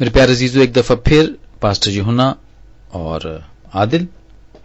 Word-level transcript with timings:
میرے 0.00 0.10
پیار 0.10 0.28
عزیزو، 0.28 0.60
ایک 0.60 0.74
دفعہ 0.76 0.96
پھر 0.96 1.26
پاسٹر 1.60 1.90
یونا 1.90 2.32
اور 2.92 3.20
عادل 3.74 4.04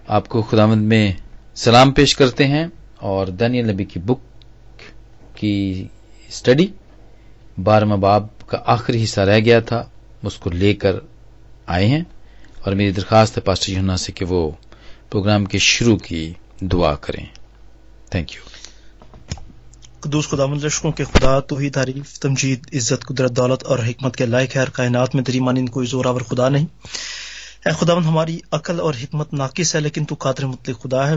آپ 0.08 0.28
کو 0.30 0.42
خدامند 0.42 0.82
میں 0.82 1.12
سلام 1.56 1.92
پیش 1.92 2.16
کرتے 2.16 2.48
ہیں 2.48 2.66
اور 3.00 3.28
دانیل 3.28 3.70
نبی 3.72 3.86
کی 3.86 4.00
بک 4.00 4.82
کی 5.38 5.88
اسٹڈی 6.30 6.68
بارہواں 7.64 7.98
باب 7.98 8.28
کا 8.48 8.58
آخری 8.66 9.04
حصہ 9.04 9.22
رہ 9.22 9.40
گیا 9.40 9.60
تھا، 9.60 9.84
اس 10.24 10.38
کو 10.38 10.50
لے 10.50 10.74
کر 10.74 10.96
آئے 11.68 11.88
ہیں 11.88 12.02
اور 12.62 12.74
میری 12.74 12.92
درخواست 12.92 13.38
ہے 13.38 13.42
پاسٹر 13.42 13.72
یونا 13.72 13.98
سے 13.98 14.12
کہ 14.12 14.26
وہ 14.26 14.52
پروگرام 15.10 15.46
کے 15.46 15.58
شروع 15.58 15.98
کی 15.98 16.34
دعا 16.62 16.96
کریں۔ 16.96 17.26
تھینک 18.10 18.36
یو 18.36 18.55
قدوس 20.06 20.30
خدا 20.30 20.46
لشکوں 20.46 20.92
کے 20.92 21.04
خدا 21.04 21.40
تو 21.40 21.58
ہی 21.58 21.70
تعریف، 21.70 22.20
تمجید، 22.20 22.76
عزت، 22.76 23.06
قدرت، 23.06 23.32
دولت 23.32 23.64
اور 23.64 23.80
حکمت 23.80 24.16
کے 24.16 24.26
لائق 24.26 24.58
ہے 24.58 24.64
کائنات 24.74 25.16
میں 25.16 25.24
تری 25.24 25.40
مانند 25.40 25.70
کوئی 25.70 25.88
زور 25.88 26.06
آور 26.06 26.22
خدا 26.22 26.50
نہیں۔ 26.50 26.66
اے 27.66 27.72
خدا 27.80 27.94
ہماری 27.94 28.40
عقل 28.52 28.80
اور 28.80 28.94
حکمت 29.04 29.34
ناقص 29.34 29.76
ہے، 29.76 29.80
لیکن 29.80 30.06
تو 30.06 30.16
قادر 30.16 30.46
مطلق 30.46 30.82
خدا 30.82 31.08
ہے۔ 31.08 31.14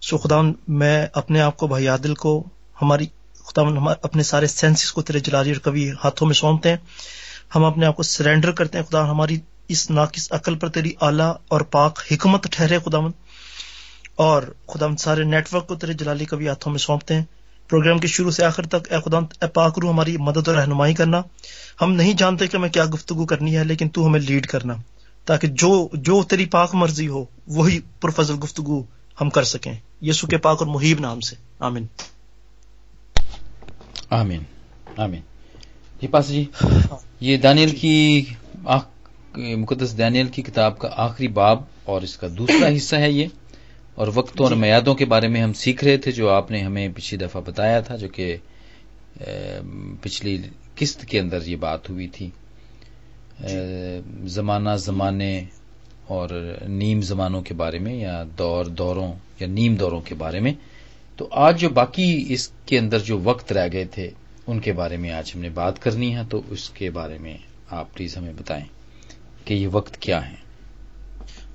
سو 0.00 0.18
خدا 0.18 0.36
میں 0.68 1.06
اپنے 1.12 1.40
آپ 1.40 1.56
کو 1.56 1.66
بھائی 1.66 1.88
عادل 1.88 2.14
کو، 2.14 2.44
ہماری 2.82 3.06
خدا 3.34 3.62
اپنے 4.02 4.22
سارے 4.22 4.46
سینسز 4.46 4.92
کو 4.92 5.02
تیرے 5.02 5.20
جلالی 5.20 5.50
اور 5.50 5.60
کبھی 5.60 5.90
ہاتھوں 6.04 6.26
میں 6.26 6.34
سونپتے 6.34 6.68
ہیں۔ 6.68 6.76
ہم 7.54 7.64
اپنے 7.64 7.86
آپ 7.86 7.96
کو 7.96 8.02
سرینڈر 8.02 8.50
کرتے 8.50 8.78
ہیں 8.78 8.84
خدا۔ 8.84 9.10
ہماری 9.10 9.38
اس 9.68 9.90
ناقص 9.90 10.32
عقل 10.32 10.54
پر 10.54 10.68
تیری 10.68 10.92
اعلیٰ 11.00 11.32
اور 11.48 11.60
پاک 11.60 11.98
حکمت 12.10 12.46
ٹھہرے 12.50 12.78
خدا 12.84 12.98
اور 14.16 14.42
خدا 14.68 14.86
سارے 14.98 15.24
نیٹ 15.24 15.54
ورک 15.54 15.66
کو 15.66 15.74
تیرے 15.74 15.92
جلالی 15.92 16.24
کبھی 16.24 16.48
ہاتھوں 16.48 16.72
میں 16.72 16.78
سونپتے 16.78 17.14
ہیں۔ 17.14 17.24
پروگرام 17.68 17.98
کے 17.98 18.08
شروع 18.08 18.30
سے 18.30 18.44
آخر 18.44 18.66
تک، 18.66 18.92
اے 18.92 18.98
خدا 19.04 19.18
اے 19.18 19.46
پاک 19.46 19.78
ہماری 19.90 20.16
مدد 20.16 20.48
اور 20.48 20.56
رہنمائی 20.56 20.94
کرنا۔ 20.94 21.22
ہم 21.80 21.92
نہیں 21.92 22.12
جانتے 22.12 22.46
کہ 22.46 22.56
ہمیں 22.56 22.68
کیا 22.68 22.84
گفتگو 22.94 23.26
کرنی 23.26 23.56
ہے، 23.56 23.64
لیکن 23.64 23.88
تو 23.88 24.06
ہمیں 24.06 24.20
لیڈ 24.20 24.46
کرنا۔ 24.46 24.74
تاکہ 25.24 25.46
جو 25.46 25.88
جو 25.92 26.22
تیری 26.22 26.46
پاک 26.46 26.74
مرضی 26.74 27.08
ہو، 27.08 27.24
وہی 27.46 27.80
پرفضل 28.00 28.34
گفتگو 28.44 28.82
ہم 29.20 29.30
کر 29.30 29.42
سکیں۔ 29.42 29.74
یسو 30.02 30.26
کے 30.26 30.36
پاک 30.36 30.56
اور 30.58 30.66
محیب 30.66 31.00
نام 31.00 31.20
سے۔ 31.20 31.36
آمین۔ 31.58 31.86
آمین۔ 34.10 34.40
آمین۔ 34.96 35.20
جی 36.02 36.06
پاس 36.06 36.28
جی 36.28 36.44
یہ 37.20 37.36
دانیل 37.36 37.70
کی 37.70 38.24
مقدس 39.36 39.98
دانیل 39.98 40.26
کی 40.26 40.42
کتاب 40.42 40.78
کا 40.78 40.88
آخری 40.92 41.28
باب 41.28 41.62
اور 41.84 42.02
اس 42.02 42.16
کا 42.16 42.26
دوسرا 42.38 42.76
حصہ 42.76 42.96
ہے 42.96 43.10
یہ۔ 43.10 43.26
اور 43.98 44.08
وقتوں 44.14 44.46
اور 44.46 44.54
میادوں 44.54 44.94
کے 44.94 45.04
بارے 45.04 45.28
میں 45.28 45.42
ہم 45.42 45.52
سیکھ 45.52 45.84
رہے 45.84 45.96
تھے 45.96 46.12
جو 46.12 46.28
آپ 46.28 46.50
نے 46.50 46.60
ہمیں 46.62 46.88
پچھلی 46.94 47.26
دفعہ 47.26 47.40
بتایا 47.40 47.80
تھا 47.80 47.96
جو 47.96 48.08
کہ 48.08 48.36
پچھلی 50.02 50.42
قسط 50.74 51.04
کے 51.04 51.20
اندر 51.20 51.46
یہ 51.46 51.56
بات 51.56 51.90
ہوئی 51.90 52.08
تھی۔ 52.08 52.30
زمانہ 54.24 54.70
زمانے 54.76 55.44
اور 56.06 56.56
نیم 56.68 57.00
زمانوں 57.00 57.42
کے 57.42 57.54
بارے 57.54 57.78
میں 57.78 57.94
یا 57.94 58.24
دور 58.38 58.64
دوروں 58.64 59.12
یا 59.40 59.46
نیم 59.46 59.74
دوروں 59.74 60.00
کے 60.00 60.14
بارے 60.14 60.40
میں۔ 60.40 60.52
تو 61.16 61.28
آج 61.30 61.60
جو 61.60 61.68
باقی 61.68 62.24
اس 62.28 62.48
کے 62.66 62.78
اندر 62.78 62.98
جو 62.98 63.18
وقت 63.18 63.52
رہ 63.52 63.68
گئے 63.72 63.84
تھے 63.84 64.10
ان 64.46 64.60
کے 64.60 64.72
بارے 64.72 64.96
میں 64.96 65.10
آج 65.10 65.32
ہم 65.34 65.40
نے 65.40 65.48
بات 65.48 65.82
کرنی 65.82 66.16
ہے 66.16 66.22
تو 66.30 66.42
اس 66.48 66.70
کے 66.70 66.90
بارے 66.90 67.18
میں 67.18 67.36
آپ 67.70 67.94
پلیز 67.94 68.16
ہمیں 68.16 68.32
بتائیں 68.32 68.64
کہ 69.44 69.54
یہ 69.54 69.68
وقت 69.72 69.96
کیا 69.96 70.30
ہے۔ 70.30 70.47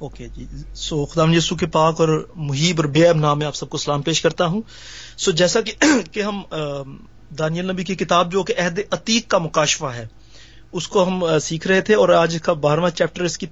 اوکے 0.03 0.27
جی. 0.27 0.45
سو 0.73 1.05
خدا 1.05 1.23
یسو 1.33 1.55
کے 1.55 1.65
پاک 1.65 1.99
اور 1.99 2.09
محیب 2.35 2.79
اور 2.79 2.85
بے 2.85 3.13
نام 3.13 3.39
میں 3.39 3.47
آپ 3.47 3.55
سب 3.55 3.69
کو 3.69 3.77
سلام 3.77 4.01
پیش 4.01 4.21
کرتا 4.21 4.45
ہوں. 4.45 4.61
سو 5.17 5.31
جیسا 5.31 5.61
کہ 5.61 5.73
کہ 6.11 6.21
ہم 6.21 6.41
دانیل 7.39 7.69
نبی 7.69 7.83
کی 7.83 7.95
کتاب 7.95 8.31
جو 8.31 8.43
کہ 8.43 8.53
عہد 8.57 8.79
عتیق 8.91 9.27
کا 9.27 9.37
مکاشفہ 9.37 9.85
ہے، 9.85 10.07
اس 10.71 10.87
کو 10.87 11.03
ہم 11.03 11.23
سیکھ 11.41 11.67
رہے 11.67 11.81
تھے 11.81 11.95
اور 11.95 12.09
آج 12.09 12.37
کا 12.43 12.53
بارہواں 12.53 12.89
چیپٹر، 12.89 13.23
اس 13.23 13.37
کی 13.37 13.47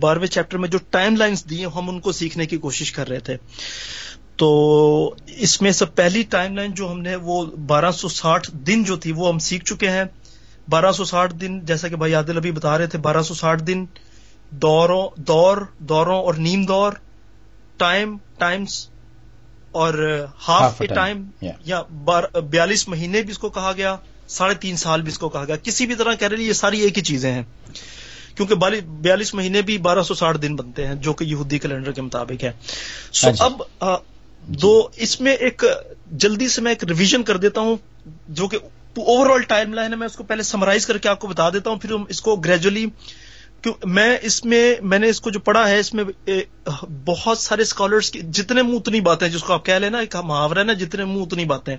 بارہویں 0.00 0.26
چیپٹر 0.26 0.58
میں 0.58 0.68
جو 0.68 0.78
ٹائم 0.90 1.16
لائنس 1.16 1.44
دی 1.50 1.64
ہم 1.64 1.88
ان 1.88 2.00
کو 2.00 2.12
سیکھنے 2.12 2.46
کی 2.46 2.56
کوشش 2.56 2.92
کر 2.92 3.08
رہے 3.08 3.20
تھے. 3.20 3.36
تو 4.36 5.14
اس 5.26 5.60
میں 5.62 5.70
سب 5.72 5.94
پہلی 5.94 6.22
ٹائم 6.22 6.56
لائن 6.56 6.72
جو 6.74 6.90
ہم 6.92 7.00
نے، 7.00 7.16
وہ 7.16 7.44
بارہ 7.66 7.90
سو 7.90 8.08
ساٹھ 8.08 8.50
دن 8.66 8.84
جو 8.84 8.96
تھی، 8.96 9.12
وہ 9.12 9.28
ہم 9.28 9.38
سیکھ 9.38 9.64
چکے 9.64 9.90
ہیں. 9.90 10.04
بارہ 10.68 10.92
سو 10.92 11.04
ساٹھ 11.04 11.34
دن، 11.34 11.60
جیسا 11.60 11.88
کہ 11.88 11.96
بھائی 11.96 12.14
عادل 12.14 12.36
ابھی 12.36 12.52
بتا 12.52 12.78
رہے 12.78 12.86
تھے، 12.86 12.98
بارہ 12.98 13.22
سو 13.22 13.34
ساٹھ 13.34 13.62
دن 13.62 13.84
دوروں 14.62 15.20
دور 15.20 15.56
دوروں 15.78 16.18
اور 16.22 16.34
نیم 16.34 16.64
دور 16.64 16.92
ٹائم 17.76 18.16
ٹائمس 18.38 18.88
اور 19.72 20.24
ہاف 20.48 20.80
اے 20.80 20.86
ٹائم 20.86 21.30
یا 21.64 21.82
بیالیس 22.50 22.88
مہینے 22.88 23.22
بھی 23.22 23.30
اس 23.30 23.38
کو 23.38 23.48
کہا 23.48 23.72
گیا 23.76 23.96
ساڑھے 24.28 24.54
تین 24.54 24.76
سال 24.76 25.02
بھی 25.02 25.12
اس 25.12 25.18
کو 25.18 25.28
کہا 25.28 25.44
گیا۔ 25.44 25.56
کسی 25.56 25.86
بھی 25.86 25.94
طرح 25.94 26.14
کہہ 26.14 26.28
رہے 26.28 26.42
یہ 26.42 26.52
ساری 26.52 26.80
ایک 26.80 26.96
ہی 26.96 27.02
چیزیں 27.02 27.32
ہیں۔ 27.32 27.42
کیونکہ 28.34 28.54
بیالیس 29.00 29.34
مہینے 29.34 29.62
بھی 29.62 29.78
بارہ 29.78 30.02
سو 30.02 30.14
ساٹھ 30.14 30.38
دن 30.38 30.56
بنتے 30.56 30.86
ہیں 30.86 30.94
جو 30.94 31.12
کہ 31.12 31.24
یہودی 31.24 31.58
کیلنڈر 31.58 31.92
کے 31.92 32.02
مطابق 32.02 32.44
ہے۔ 32.44 32.52
سو 33.12 33.26
ہاں 33.26 33.32
جی۔ 33.32 33.62
اب 33.80 33.96
دو 34.62 34.88
اس 34.96 35.20
میں 35.20 35.34
ایک 35.34 35.64
جلدی 36.10 36.48
سے 36.48 36.60
میں 36.60 36.70
ایک 36.70 36.84
ریویژن 36.84 37.22
کر 37.22 37.36
دیتا 37.36 37.60
ہوں 37.60 37.76
جو 38.28 38.48
کہ 38.48 38.58
اوور 38.96 39.30
آل 39.30 39.42
ٹائم 39.42 39.74
لائن 39.74 39.92
ہے 39.92 39.96
میں 39.96 40.06
اس 40.06 40.16
کو 40.16 40.24
پہلے 40.24 40.42
سمرائز 40.42 40.86
کر 40.86 40.98
کے 40.98 41.08
آپ 41.08 41.20
کو 41.20 41.28
بتا 41.28 41.50
دیتا 41.50 41.70
ہوں 41.70 41.76
پھر 41.76 41.92
اس 42.08 42.20
کو 42.20 42.36
گریجولی 42.36 42.86
میں 43.84 44.18
اس 44.22 44.44
میں 44.44 44.74
میں 44.82 44.98
نے 44.98 45.08
اس 45.08 45.20
کو 45.20 45.30
جو 45.30 45.40
پڑھا 45.40 45.68
ہے 45.68 45.78
اس 45.78 45.94
میں 45.94 46.04
بہت 47.04 47.38
سارے 47.38 47.62
اسکالرس 47.62 48.10
کی 48.10 48.20
جتنے 48.20 48.62
منہ 48.62 48.76
اتنی 48.76 49.00
باتیں 49.00 49.28
جس 49.28 49.42
کو 49.42 49.52
آپ 49.52 49.64
کہہ 49.64 49.74
لینا 49.74 49.98
ایک 49.98 50.16
محاورہ 50.16 50.58
ہے 50.58 50.64
نا 50.64 50.72
جتنے 50.72 51.04
منہ 51.04 51.22
اتنی 51.22 51.44
باتیں 51.44 51.76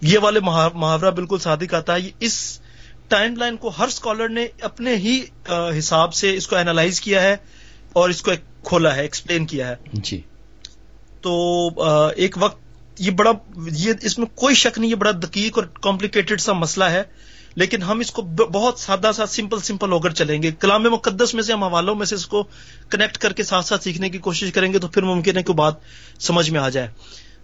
یہ 0.00 0.18
والے 0.18 0.40
محاورہ 0.40 1.10
بالکل 1.10 1.38
صادق 1.38 1.74
آتا 1.74 1.94
ہے۔ 1.94 2.10
اس 2.20 2.60
ٹائم 3.08 3.36
لائن 3.36 3.56
کو 3.56 3.68
ہر 3.68 3.86
اسکالر 3.86 4.28
نے 4.28 4.46
اپنے 4.60 4.96
ہی 4.96 5.20
حساب 5.78 6.14
سے 6.14 6.34
اس 6.34 6.48
کو 6.48 6.56
اینالائز 6.56 7.00
کیا 7.00 7.22
ہے 7.22 7.36
اور 7.92 8.10
اس 8.10 8.22
کو 8.22 8.32
کھولا 8.64 8.96
ہے 8.96 9.02
ایکسپلین 9.02 9.46
کیا 9.46 9.68
ہے۔ 9.68 9.74
جی۔ 9.92 10.20
تو 11.20 11.70
ایک 12.16 12.36
وقت 12.40 12.60
یہ 12.98 13.10
بڑا 13.10 13.32
یہ 13.72 13.92
اس 14.02 14.18
میں 14.18 14.26
کوئی 14.26 14.54
شک 14.54 14.78
نہیں 14.78 14.90
یہ 14.90 14.94
بڑا 14.94 15.10
دقیق 15.10 15.58
اور 15.58 15.66
کمپلیکیٹڈ 15.82 16.40
سا 16.40 16.52
مسئلہ 16.52 16.84
ہے۔ 16.84 17.02
لیکن 17.54 17.82
ہم 17.82 17.98
اس 17.98 18.10
کو 18.10 18.22
بہت 18.22 18.78
سادہ 18.78 19.10
سا 19.14 19.26
سمپل 19.26 19.58
سمپل 19.58 19.92
ہو 19.92 19.98
کر 19.98 20.10
چلیں 20.10 20.42
گے۔ 20.42 20.50
کلام 20.50 20.82
مقدس 20.82 21.34
میں 21.34 21.42
سے 21.42 21.52
ہم 21.52 21.64
حوالوں 21.64 21.94
میں 21.94 22.06
سے 22.06 22.14
اس 22.14 22.26
کو 22.26 22.42
کنیکٹ 22.88 23.18
کر 23.18 23.32
کے 23.32 23.42
ساتھ 23.42 23.66
ساتھ 23.66 23.84
سیکھنے 23.84 24.10
کی 24.10 24.18
کوشش 24.18 24.52
کریں 24.52 24.72
گے 24.72 24.78
تو 24.78 24.88
پھر 24.88 25.02
ممکن 25.02 25.36
ہے 25.36 25.42
کہ 25.42 25.52
بات 25.52 25.74
سمجھ 26.20 26.50
میں 26.50 26.60
آ 26.60 26.68
جائے۔ 26.68 26.88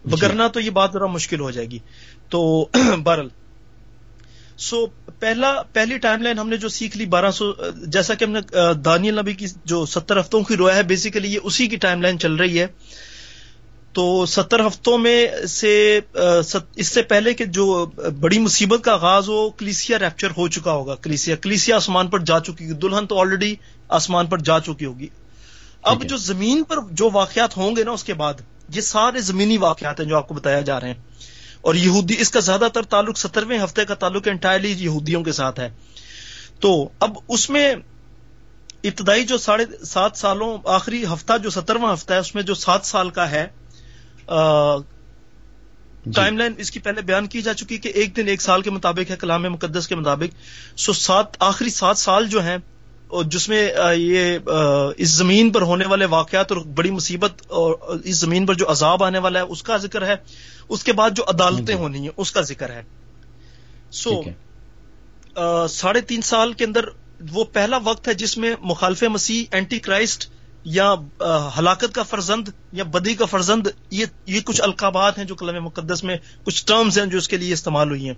جی۔ 0.05 0.11
تو 0.53 0.61
یہ 0.61 0.71
بات 0.71 0.93
ذرا 0.93 1.07
مشکل 1.07 1.41
ہو 1.41 1.51
جائے 1.51 1.71
گی۔ 1.71 1.79
تو 2.29 2.69
بہرل 3.03 3.29
سو 4.59 4.87
پہلا 5.21 5.63
پہلی 5.73 5.99
ٹائم 5.99 6.23
لائن 6.23 6.39
ہم 6.39 6.49
نے 6.49 6.57
جو 6.57 6.69
سیکھ 6.69 6.97
لی 6.97 7.07
بارہ 7.07 7.31
سو 7.31 7.53
جیسا 7.87 8.15
کہ 8.15 8.25
ہم 8.25 8.31
نے 8.31 8.41
دانیل 8.85 9.19
نبی 9.19 9.35
کی 9.35 9.47
جو 9.65 9.87
ستر 9.87 10.21
ہفتوں 10.21 10.43
کی 10.43 10.57
رویا 10.57 10.77
ہے 10.77 10.83
بیسیکلی 10.83 11.35
یہ 11.35 11.39
اسی 11.43 11.67
کی 11.67 11.77
ٹائم 11.77 12.03
لائن 12.03 12.19
چل 12.19 12.35
رہی 12.35 12.61
ہے۔ 12.61 12.67
تو 13.93 14.27
ستر 14.27 14.67
ہفتوں 14.67 14.99
میں 14.99 15.47
سے 15.47 16.01
اس 16.77 16.89
سے 16.89 17.03
پہلے 17.03 17.35
کہ 17.35 17.45
جو 17.45 17.87
بڑی 18.21 18.39
مصیبت 18.39 18.85
کا 18.85 18.93
آغاز 18.93 19.29
ہو 19.29 19.51
کلیسیا 19.51 19.99
ریپچر 19.99 20.31
ہو 20.37 20.49
چکا 20.49 20.73
ہوگا 20.73 20.95
کلیسیا 20.95 21.37
کلیسیا 21.37 21.77
آسمان 21.77 22.09
پر 22.09 22.19
جا 22.19 22.41
چکی 22.41 22.65
ہوگی 22.65 22.75
دلہن 22.75 23.07
تو 23.07 23.21
آلریڈی 23.21 23.57
آسمان 23.89 24.27
پر 24.27 24.39
جا 24.39 24.61
چکی 24.61 24.85
ہوگی۔ 24.85 25.07
اب 25.83 26.05
جو 26.05 26.17
زمین 26.17 26.63
پر 26.63 26.77
جو 26.91 27.11
واقعات 27.13 27.57
ہوں 27.57 27.77
گے 27.77 27.85
نا 27.85 27.91
اس 27.91 28.05
کے 28.05 28.15
بعد 28.15 28.35
یہ 28.75 28.81
سارے 28.81 29.21
زمینی 29.21 29.59
واقعات 29.59 30.01
ہیں 30.01 30.07
جو 30.07 30.17
آپ 30.17 30.29
کو 30.29 30.35
بتایا 30.35 30.61
جا 30.61 30.81
رہے 30.81 30.87
ہیں۔ 30.87 31.03
اور 31.61 31.75
یہودی 31.75 32.15
اس 32.19 32.31
کا 32.31 32.41
زیادہ 32.41 32.69
تر 32.73 32.83
تعلق 32.83 33.19
سترویں 33.19 33.65
ہفتے 33.65 33.85
کا 33.85 33.95
تعلق 33.95 34.29
انٹائرلی 34.29 34.73
یہودیوں 34.73 35.23
کے 35.23 35.33
ساتھ 35.33 35.61
ہے۔ 35.61 35.71
تو 36.61 36.89
اب 37.01 37.19
اس 37.29 37.51
میں 37.51 37.75
ابتدائی 38.85 39.25
جو 39.25 39.39
ساڑھے 39.39 39.85
سات 39.85 40.17
سالوں 40.17 40.59
آخری 40.65 41.05
ہفتہ 41.13 41.33
جو 41.43 41.51
سترواں 41.51 41.93
ہفتہ 41.93 42.13
ہے 42.13 42.19
اس 42.19 42.35
میں 42.35 42.43
جو 42.43 42.55
سات 42.55 42.87
سال 42.87 43.11
کا 43.11 43.31
ہے 43.31 43.47
ٹائم 46.07 46.33
جی۔ 46.33 46.39
لائن 46.39 46.55
اس 46.59 46.71
کی 46.71 46.81
پہلے 46.81 47.03
بیان 47.03 47.27
کی 47.27 47.43
جا 47.43 47.55
چکی 47.55 47.77
کہ 47.79 47.93
ایک 47.95 48.17
دن 48.17 48.29
ایک 48.29 48.43
سال 48.43 48.63
کے 48.63 48.71
مطابق 48.71 49.11
ہے 49.11 49.17
کلام 49.17 49.43
مقدس 49.43 49.89
کے 49.89 49.95
مطابق 49.95 50.35
سو 50.77 50.93
سات 50.93 51.37
آخری 51.41 51.71
سات 51.71 51.99
سال 51.99 52.27
جو 52.27 52.43
ہیں 52.43 52.57
جس 53.27 53.49
میں 53.49 53.69
یہ 53.95 54.39
اس 54.97 55.11
زمین 55.11 55.51
پر 55.51 55.63
ہونے 55.63 55.87
والے 55.87 56.05
واقعات 56.05 56.53
اور 56.53 56.61
بڑی 56.75 56.91
مصیبت 56.91 57.43
اور 57.49 57.75
اس 58.05 58.17
زمین 58.17 58.47
پر 58.47 58.55
جو 58.55 58.71
عذاب 58.71 59.05
آنے 59.05 59.19
والا 59.19 59.41
ہے 59.41 59.45
اس 59.45 59.63
کا 59.63 59.77
ذکر 59.77 60.07
ہے 60.07 60.17
اس 60.69 60.85
کے 60.85 60.93
بعد 60.93 61.11
جو 61.11 61.25
عدالتیں 61.29 61.75
جی۔ 61.75 61.81
ہونی 61.81 61.99
ہیں 61.99 62.11
اس 62.17 62.33
کا 62.33 62.41
ذکر 62.41 62.71
ہے 62.71 62.83
سو 63.93 64.21
ساڑھے 65.69 66.01
تین 66.01 66.23
سال 66.23 66.53
کے 66.53 66.65
اندر 66.65 66.85
وہ 67.31 67.45
پہلا 67.53 67.77
وقت 67.85 68.09
ہے 68.09 68.15
جس 68.15 68.37
میں 68.39 68.55
مخالف 68.63 69.03
مسیح 69.03 69.45
اینٹی 69.51 69.79
کرائسٹ 69.79 70.31
یا 70.71 70.95
ہلاکت 71.59 71.95
کا 71.95 72.03
فرزند 72.03 72.49
یا 72.73 72.85
بدی 72.85 73.15
کا 73.15 73.25
فرزند، 73.25 73.67
یہ 73.91 74.07
یہ 74.27 74.41
کچھ 74.41 74.63
القابات 74.63 75.19
ہیں 75.19 75.25
جو 75.25 75.35
کلم 75.35 75.65
مقدس 75.65 76.05
میں 76.05 76.17
کچھ 76.45 76.67
ٹرمز 76.67 76.99
ہیں 76.99 77.07
جو 77.07 77.19
اس 77.19 77.29
کے 77.29 77.37
لیے 77.37 77.53
استعمال 77.53 77.91
ہوئی 77.91 78.07
ہیں۔ 78.07 78.15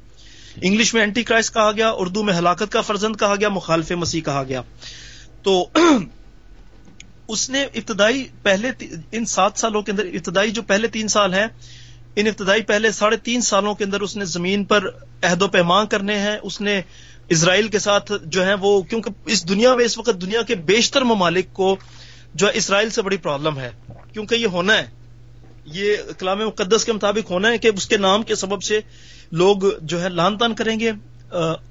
انگلش 0.62 0.94
میں 0.94 1.02
اینٹی 1.02 1.23
کرائس 1.23 1.52
کہا 1.52 1.73
گیا، 1.73 1.91
اردو 1.91 2.23
میں 2.23 2.35
ہلاکت 2.35 2.73
کا 2.73 2.81
فرزند 2.81 3.17
کہا 3.17 3.35
گیا، 3.41 3.49
مخالف 3.49 3.93
مسیح 3.93 4.20
کہا 4.20 4.43
گیا۔ 4.43 4.62
تو 5.43 5.67
اس 7.29 7.50
نے 7.50 7.62
ابتدائی 7.62 8.29
پہلے 8.43 8.70
ان 9.12 9.25
سات 9.25 9.52
سالوں 9.55 9.82
کے 9.82 9.93
اندر، 9.93 10.05
ابتدائی 10.05 10.50
جو 10.50 10.62
پہلے 10.62 10.88
تین 10.88 11.08
سال 11.08 11.35
ہیں، 11.35 11.47
ان 12.17 12.26
ابتدائی 12.26 12.62
پہلے 12.62 12.93
ساڑھے 12.93 13.17
تین 13.17 13.41
سالوں 13.41 13.75
کے 13.75 13.85
اندر 13.85 14.00
اس 14.00 14.17
نے 14.17 14.25
زمین 14.25 14.64
پر 14.64 14.88
عہد 15.23 15.43
و 15.43 15.49
پیمان 15.49 15.87
کرنے 15.87 16.19
ہیں۔ 16.19 16.38
اس 16.43 16.61
نے 16.61 16.82
اسرائیل 17.29 17.69
کے 17.69 17.79
ساتھ 17.79 18.12
جو 18.25 18.47
ہے 18.47 18.55
وہ، 18.55 18.82
کیونکہ 18.82 19.11
اس 19.26 19.49
دنیا 19.49 19.75
میں، 19.75 19.85
اس 19.85 19.99
وقت 19.99 20.20
دنیا 20.20 20.43
کے 20.43 20.55
بیشتر 20.55 21.02
ممالک 21.02 21.52
کو 21.52 21.76
جو 22.35 22.47
اسرائیل 22.49 22.91
سے 22.91 23.03
بڑی 23.03 23.17
پرابلم 23.17 23.59
ہے۔ 23.59 23.71
کیونکہ 24.12 24.35
یہ 24.35 24.47
ہونا 24.47 24.75
ہے۔ 24.75 24.87
یہ 25.65 25.97
کلام 26.19 26.38
مقدس 26.38 26.85
کے 26.85 26.93
مطابق 26.93 27.31
ہونا 27.31 27.49
ہے 27.49 27.59
کہ 27.59 27.71
اس 27.77 27.87
کے 27.87 27.97
نام 27.97 28.23
کے 28.23 28.35
سبب 28.35 28.62
سے 28.62 28.81
لوگ 29.32 29.56
جو 29.82 30.03
ہے 30.03 30.09
لان 30.09 30.38
تان 30.38 30.55
کریں 30.55 30.81
گے 30.81 30.93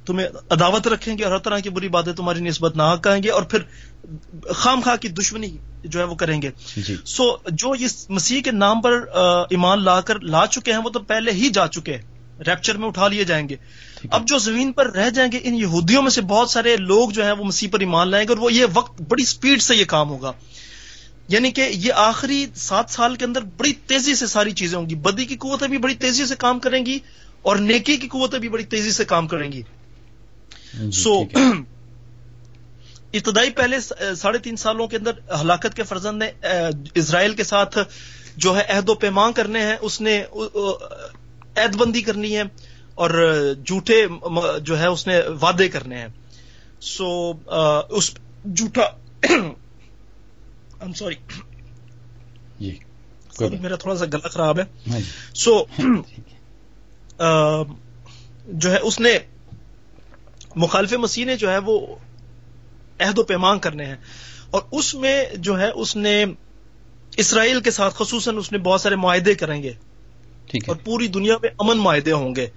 تمہیں 0.06 0.28
عداوت 0.50 0.88
رکھیں 0.88 1.18
گے 1.18 1.24
اور 1.24 1.32
ہر 1.32 1.38
طرح 1.38 1.60
کی 1.60 1.70
بری 1.70 1.88
باتیں 1.88 2.14
تمہاری 2.14 2.40
نسبت 2.40 2.78
نہ 2.78 2.96
کہیں 3.04 3.24
گے 3.24 3.30
اور 3.30 3.44
پھر 3.44 3.60
خام 4.54 4.82
خواہ 4.82 4.96
کی 4.96 5.08
دشمنی 5.08 5.58
جو 5.84 6.00
ہے 6.00 6.06
وہ 6.06 6.16
کریں 6.16 6.42
گے۔ 6.42 6.50
جی۔ 6.76 6.96
سو 7.06 7.38
جو 7.52 7.72
اس 7.72 8.10
مسیح 8.10 8.42
کے 8.42 8.52
نام 8.52 8.82
پر 8.82 8.92
ایمان 9.50 9.84
لا 9.84 10.02
کر 10.02 10.20
لا 10.20 10.46
چکے 10.48 10.72
ہیں 10.74 10.80
وہ 10.80 10.90
تو 10.90 11.00
پہلے 11.00 11.32
ہی 11.32 11.50
جا 11.50 11.68
چکے 11.68 11.96
ہیں۔ 11.96 12.02
ریپچر 12.40 12.78
میں 12.78 12.88
اٹھا 12.88 13.08
لیے 13.08 13.24
جائیں 13.24 13.50
گے۔ 13.50 13.56
اب 14.12 14.28
جو 14.28 14.38
زمین 14.38 14.72
پر 14.72 14.92
رہ 14.92 15.10
جائیں 15.10 15.32
گے 15.32 15.40
ان 15.44 15.56
یہودیوں 15.56 16.02
میں 16.02 16.10
سے 16.10 16.22
بہت 16.22 16.50
سارے 16.50 16.78
لوگ 16.78 17.10
جو 17.10 17.24
ہیں 17.24 17.32
وہ 17.32 17.44
مسیح 17.44 17.70
پر 17.72 17.80
ایمان 17.80 18.08
لائیں 18.08 18.28
گے 18.28 18.34
اور 18.34 18.38
وہ 18.38 18.54
یہ 18.54 18.66
وقت 18.74 19.02
بڑی 19.02 19.26
سپیڈ 19.26 19.62
سے 19.62 19.76
یہ 19.76 19.86
کام 19.86 20.10
ہوگا۔ 20.10 20.32
یعنی 21.28 21.52
کہ 21.52 21.62
یہ 21.62 21.94
آخری 21.96 22.46
سات 22.56 22.90
سال 22.90 23.16
کے 23.16 23.26
اندر 23.26 23.42
بڑی 23.42 23.74
تیزی 23.74 24.16
سے 24.16 24.28
ساری 24.28 24.52
چیزیں 24.52 24.80
ہوں 24.80 24.90
گی۔ 24.90 24.96
بدی 24.96 25.26
کی 25.26 25.36
قوتیں 25.36 25.68
بھی 25.68 25.78
بڑی 25.78 25.96
تیزی 25.96 26.26
سے 26.26 26.36
کام 26.36 26.60
کریں 26.60 26.86
گی 26.86 27.00
اور 27.42 27.56
نیکی 27.56 27.98
کی 27.98 28.08
قوتیں 28.08 28.40
بھی 28.40 28.50
بڑی 28.50 28.64
تیزی 28.64 28.92
سے 28.92 29.06
کام 29.06 29.28
کریں 29.28 29.52
گی۔ 29.52 29.62
جی، 30.74 30.92
سو 30.92 31.24
ابتدائی 33.14 33.50
پہلے 33.50 33.78
ساڑھے 34.16 34.40
تین 34.40 34.56
سالوں 34.56 34.88
کے 34.88 34.98
اندر 34.98 35.12
ہلاکت 35.42 35.76
کے 35.76 35.84
فرزند 35.84 36.24
نے 36.24 36.32
اسرائیل 36.96 37.34
کے 37.34 37.44
ساتھ 37.44 37.78
جو 38.38 38.58
ہے 38.58 38.64
عہد 38.70 38.90
و 38.90 38.96
پیمان 38.96 39.34
کرنے 39.34 39.62
ہیں 39.62 39.76
اس 39.82 40.02
نے 40.02 40.24
عہد 41.56 41.76
بندی 41.76 42.02
کرنی 42.02 42.38
ہے۔ 42.38 42.44
اور 43.00 43.10
جھوٹے 43.66 44.06
جو 44.64 44.80
ہے 44.80 44.88
اس 44.88 45.08
نے 45.08 45.20
وعدے 45.42 45.70
کرنے 45.70 45.98
ہیں۔ 45.98 46.08
سو 46.82 47.34
اس 47.90 48.12
جھوٹا 48.56 48.88
سوری 50.96 51.16
جی 52.60 52.76
میرا 53.40 53.76
تھوڑا 53.76 53.96
سا 53.96 54.06
گلا 54.06 54.28
خراب 54.28 54.60
ہے۔ 54.60 54.92
ہاں 54.92 55.00
جی۔ 55.00 55.10
سو 55.34 55.64
جو 58.48 58.72
ہے 58.72 58.78
اس 58.78 59.00
نے 59.00 59.20
مخالف 60.56 60.94
مسیح 60.94 61.26
نے 61.26 61.36
جو 61.36 61.52
ہے 61.52 61.58
وہ 61.58 61.96
عہد 63.00 63.20
و 63.20 63.24
پیمان 63.24 63.60
کرنے 63.60 63.86
ہیں۔ 63.86 63.96
اور 64.52 64.62
اس 64.72 64.96
میں 64.96 65.26
جو 65.36 65.60
ہے 65.60 65.70
اس 65.76 65.96
نے 65.96 66.26
اسرائیل 67.18 67.62
کے 67.62 67.72
ساتھ 67.72 67.96
خصوصاً 67.98 68.38
اس 68.38 68.52
نے 68.52 68.58
بہت 68.58 68.82
سارے 68.82 68.96
معاہدے 68.96 69.36
کریں 69.36 69.64
گے۔ 69.64 69.74
اور 70.68 70.76
پوری 70.76 71.08
دنیا 71.08 71.36
میں 71.42 71.50
امن 71.60 71.78
معاہدے 71.78 72.12
ہوں 72.12 72.36
گے۔ 72.36 72.48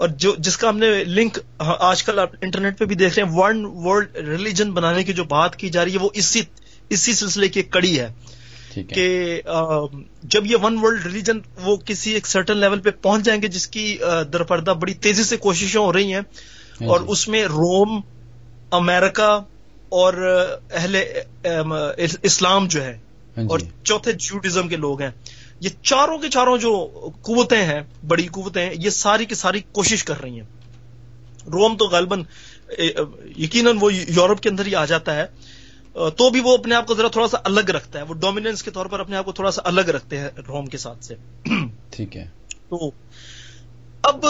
اور 0.00 0.08
جو 0.16 0.34
جس 0.38 0.56
کا 0.56 0.68
ہم 0.68 0.78
نے 0.78 0.88
لنک 1.06 1.38
آج 1.58 2.02
کل 2.02 2.18
آپ 2.18 2.34
انٹرنیٹ 2.40 2.78
پہ 2.78 2.84
بھی 2.84 2.96
دیکھ 2.96 3.18
رہے 3.18 3.26
ہیں 3.26 3.36
ون 3.36 3.64
ورلڈ 3.84 4.16
ریلیجن 4.28 4.70
بنانے 4.72 5.02
کی 5.04 5.12
جو 5.12 5.24
بات 5.26 5.56
کی 5.56 5.68
جا 5.68 5.84
رہی 5.84 5.92
ہے 5.92 5.98
وہ 5.98 6.10
اسی 6.14 6.42
اسی 6.90 7.14
سلسلے 7.14 7.48
کی 7.48 7.62
کڑی 7.70 7.98
ہے 8.00 8.08
کہ 8.88 9.40
جب 10.24 10.46
یہ 10.46 10.56
ون 10.62 10.78
ورلڈ 10.82 11.06
ریلیجن 11.06 11.38
وہ 11.62 11.76
کسی 11.84 12.12
ایک 12.12 12.26
سرٹن 12.26 12.56
لیول 12.56 12.80
پہ 12.80 12.90
پہنچ 13.00 13.24
جائیں 13.24 13.40
گے 13.42 13.48
جس 13.48 13.66
کی 13.68 13.86
درپردہ 14.32 14.70
بڑی 14.80 14.94
تیزی 15.00 15.24
سے 15.24 15.36
کوششیں 15.38 15.80
ہو 15.80 15.92
رہی 15.92 16.14
ہیں 16.14 16.20
ہاں 16.80 16.88
اور 16.88 17.00
جی۔ 17.00 17.06
اس 17.08 17.26
میں 17.28 17.44
روم 17.48 18.00
امریکہ 18.72 19.30
اور 19.92 20.14
اہل 20.72 20.96
اسلام 22.22 22.66
جو 22.66 22.84
ہے 22.84 22.96
ہاں 23.36 23.42
جی۔ 23.42 23.48
اور 23.48 23.60
چوتھے 23.82 24.12
جوڈزم 24.20 24.68
کے 24.68 24.76
لوگ 24.76 25.02
ہیں 25.02 25.10
یہ 25.60 25.68
چاروں 25.82 26.18
کے 26.18 26.28
چاروں 26.28 26.58
جو 26.58 26.88
قوتیں 27.22 27.64
ہیں 27.64 27.80
بڑی 28.06 28.26
قوتیں 28.26 28.66
ہیں 28.66 28.74
یہ 28.84 28.90
ساری 28.90 29.24
کی 29.24 29.34
ساری 29.34 29.60
کوشش 29.72 30.04
کر 30.04 30.20
رہی 30.22 30.40
ہیں۔ 30.40 30.46
روم 31.46 31.76
تو 31.76 31.84
غالباً 31.84 32.22
یقیناً 33.36 33.78
وہ 33.80 33.94
یورپ 33.94 34.40
کے 34.40 34.48
اندر 34.48 34.66
ہی 34.66 34.74
آ 34.74 34.84
جاتا 34.84 35.14
ہے۔ 35.14 35.26
تو 35.92 36.30
بھی 36.30 36.40
وہ 36.40 36.56
اپنے 36.56 36.74
آپ 36.74 36.86
کو 36.86 36.94
ذرا 36.94 37.08
تھوڑا 37.08 37.28
سا 37.28 37.38
الگ 37.44 37.70
رکھتا 37.70 37.98
ہے۔ 37.98 38.04
وہ 38.04 38.14
ڈومیننس 38.14 38.62
کے 38.62 38.70
طور 38.70 38.86
پر 38.86 39.00
اپنے 39.00 39.16
آپ 39.16 39.24
کو 39.24 39.32
تھوڑا 39.32 39.50
سا 39.50 39.62
الگ 39.64 39.80
رکھتے 39.80 40.18
ہیں 40.18 40.28
روم 40.48 40.66
کے 40.66 40.78
ساتھ 40.78 41.04
سے۔ 41.04 41.14
ٹھیک 41.90 42.16
ہے۔ 42.16 42.28
تو 42.68 42.90
اب 44.02 44.26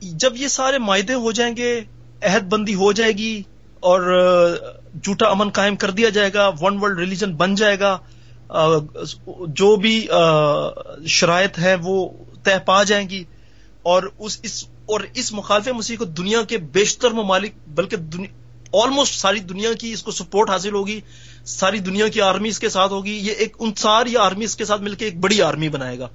جب 0.00 0.32
یہ 0.36 0.48
سارے 0.48 0.78
معاہدے 0.78 1.14
ہو 1.14 1.32
جائیں 1.32 1.56
گے 1.56 1.80
عہد 2.22 2.42
بندی 2.42 2.74
ہو 2.74 2.92
جائے 2.92 3.12
گی 3.12 3.42
اور 3.80 4.00
جھوٹا 5.02 5.26
امن 5.26 5.50
قائم 5.50 5.76
کر 5.76 5.90
دیا 5.90 6.08
جائے 6.08 6.30
گا 6.34 6.50
ون 6.60 6.78
ورلڈ 6.82 6.98
ریلیجن 6.98 7.34
بن 7.34 7.54
جائے 7.54 7.80
گا 7.80 7.98
جو 9.48 9.74
بھی 9.76 9.94
شرائط 11.06 11.58
ہے 11.58 11.74
وہ 11.82 12.08
طے 12.44 12.58
پا 12.66 12.82
جائیں 12.82 13.08
گی 13.08 13.22
اور 13.82 14.02
اس 14.18 14.38
اس، 14.42 14.64
اور 14.86 15.00
اس 15.14 15.32
مخالف 15.32 15.68
مسیح 15.68 15.96
کو 15.96 16.04
دنیا 16.04 16.42
کے 16.42 16.58
بیشتر 16.72 17.10
ممالک، 17.10 17.52
بلکہ 17.68 17.96
آلموسٹ 18.72 19.14
ساری 19.14 19.40
دنیا 19.40 19.72
کی 19.72 19.92
اس 19.92 20.02
کو 20.02 20.10
سپورٹ 20.10 20.50
حاصل 20.50 20.74
ہوگی، 20.74 21.00
ساری 21.46 21.78
دنیا 21.78 22.08
کی 22.08 22.20
آرمی 22.20 22.48
اس 22.48 22.58
کے 22.58 22.68
ساتھ 22.68 22.92
ہوگی، 22.92 23.16
یہ 23.18 23.32
ایک 23.32 23.56
انصار 23.58 24.06
یا 24.06 24.22
آرمی 24.22 24.44
اس 24.44 24.56
کے 24.56 24.64
ساتھ 24.64 24.82
مل 24.82 24.94
کے 24.94 25.04
ایک 25.04 25.18
بڑی 25.20 25.40
آرمی 25.42 25.68
بنائے 25.68 25.98
گا۔ 25.98 26.08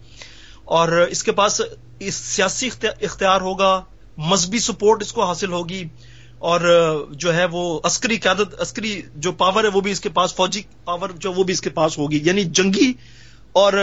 اور 0.66 0.90
اس 1.12 1.24
کے 1.24 1.32
پاس 1.32 1.62
اس 2.00 2.16
سیاسی 2.16 2.70
اختیار 2.84 3.42
ہوگا، 3.42 3.82
مذہبی 4.18 4.60
سپورٹ 4.60 5.02
اس 5.02 5.14
کو 5.14 5.24
حاصل 5.24 5.52
ہوگی۔ 5.52 5.84
اور 6.40 6.62
جو 7.12 7.36
ہے 7.36 7.46
وہ 7.46 7.80
عسکری 7.84 8.18
قیادت 8.18 8.62
عسکری 8.62 9.02
جو 9.16 9.32
پاور 9.32 9.64
ہے 9.64 9.70
وہ 9.70 9.82
بھی 9.82 9.92
اس 9.92 10.00
کے 10.00 10.10
پاس 10.10 10.36
فوجی 10.36 10.62
پاور 10.86 11.10
جو 11.10 11.34
وہ 11.34 11.44
بھی 11.44 11.52
اس 11.54 11.62
کے 11.62 11.70
پاس 11.70 11.98
ہوگی۔ 11.98 12.20
یعنی 12.24 12.44
جنگی 12.44 12.94
اور 13.52 13.74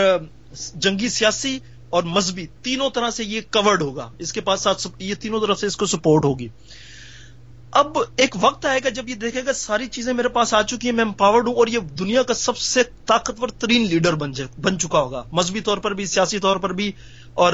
جنگی 0.75 1.09
سیاسی 1.09 1.59
اور 1.89 2.03
مذہبی 2.03 2.47
تینوں 2.61 2.89
طرح 2.89 3.09
سے 3.09 3.23
یہ 3.23 3.41
کورڈ 3.51 3.81
ہوگا۔ 3.81 4.11
اس 4.19 4.33
کے 4.33 4.41
پاس 4.41 4.61
ساتھ 4.61 4.87
یہ 4.99 5.15
تینوں 5.15 5.39
طرف 5.39 5.59
سے 5.59 5.67
اس 5.67 5.77
کو 5.77 5.85
سپورٹ 5.85 6.25
ہوگی۔ 6.25 6.47
اب 7.71 7.97
ایک 8.15 8.35
وقت 8.41 8.65
آئے 8.65 8.79
گا 8.83 8.89
جب 8.89 9.09
یہ 9.09 9.15
دیکھے 9.15 9.45
گا 9.45 9.53
ساری 9.53 9.87
چیزیں 9.87 10.13
میرے 10.13 10.27
پاس 10.27 10.53
آ 10.53 10.61
چکی 10.61 10.87
ہیں 10.89 10.95
میں 10.95 11.03
امپاورڈ 11.03 11.47
ہوں 11.47 11.55
اور 11.55 11.67
یہ 11.67 11.79
دنیا 11.79 12.23
کا 12.23 12.33
سب 12.33 12.57
سے 12.57 12.83
طاقتور 13.05 13.47
ترین 13.47 13.87
لیڈر 13.87 14.13
بن 14.13 14.31
بن 14.61 14.79
چکا 14.79 14.99
ہوگا۔ 15.01 15.23
مذہبی 15.31 15.61
طور 15.61 15.77
پر 15.77 15.93
بھی 15.93 16.05
سیاسی 16.05 16.39
طور 16.39 16.57
پر 16.57 16.73
بھی 16.73 16.91
اور 17.33 17.53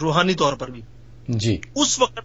روحانی 0.00 0.34
طور 0.34 0.52
پر 0.52 0.70
بھی۔ 0.70 0.82
جی۔ 1.28 1.60
اس 1.76 2.00
وقت 2.00 2.20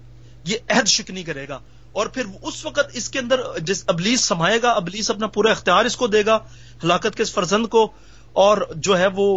یہ 0.47 0.57
عہد 0.69 0.88
شکنی 0.88 1.23
کرے 1.23 1.47
گا۔ 1.47 1.59
اور 1.91 2.07
پھر 2.07 2.23
اس 2.41 2.65
وقت 2.65 2.89
اس 2.94 3.09
کے 3.09 3.19
اندر 3.19 3.41
جس 3.61 3.83
ابلیس 3.88 4.21
سمائے 4.21 4.61
گا، 4.61 4.71
ابلیس 4.71 5.09
اپنا 5.09 5.27
پورا 5.27 5.51
اختیار 5.51 5.85
اس 5.85 5.97
کو 5.97 6.07
دے 6.07 6.25
گا، 6.25 6.35
ہلاکت 6.83 7.15
کے 7.15 7.23
اس 7.23 7.33
فرزند 7.33 7.67
کو۔ 7.67 7.91
اور 8.33 8.57
جو 8.75 8.97
ہے 8.97 9.07
وہ 9.15 9.27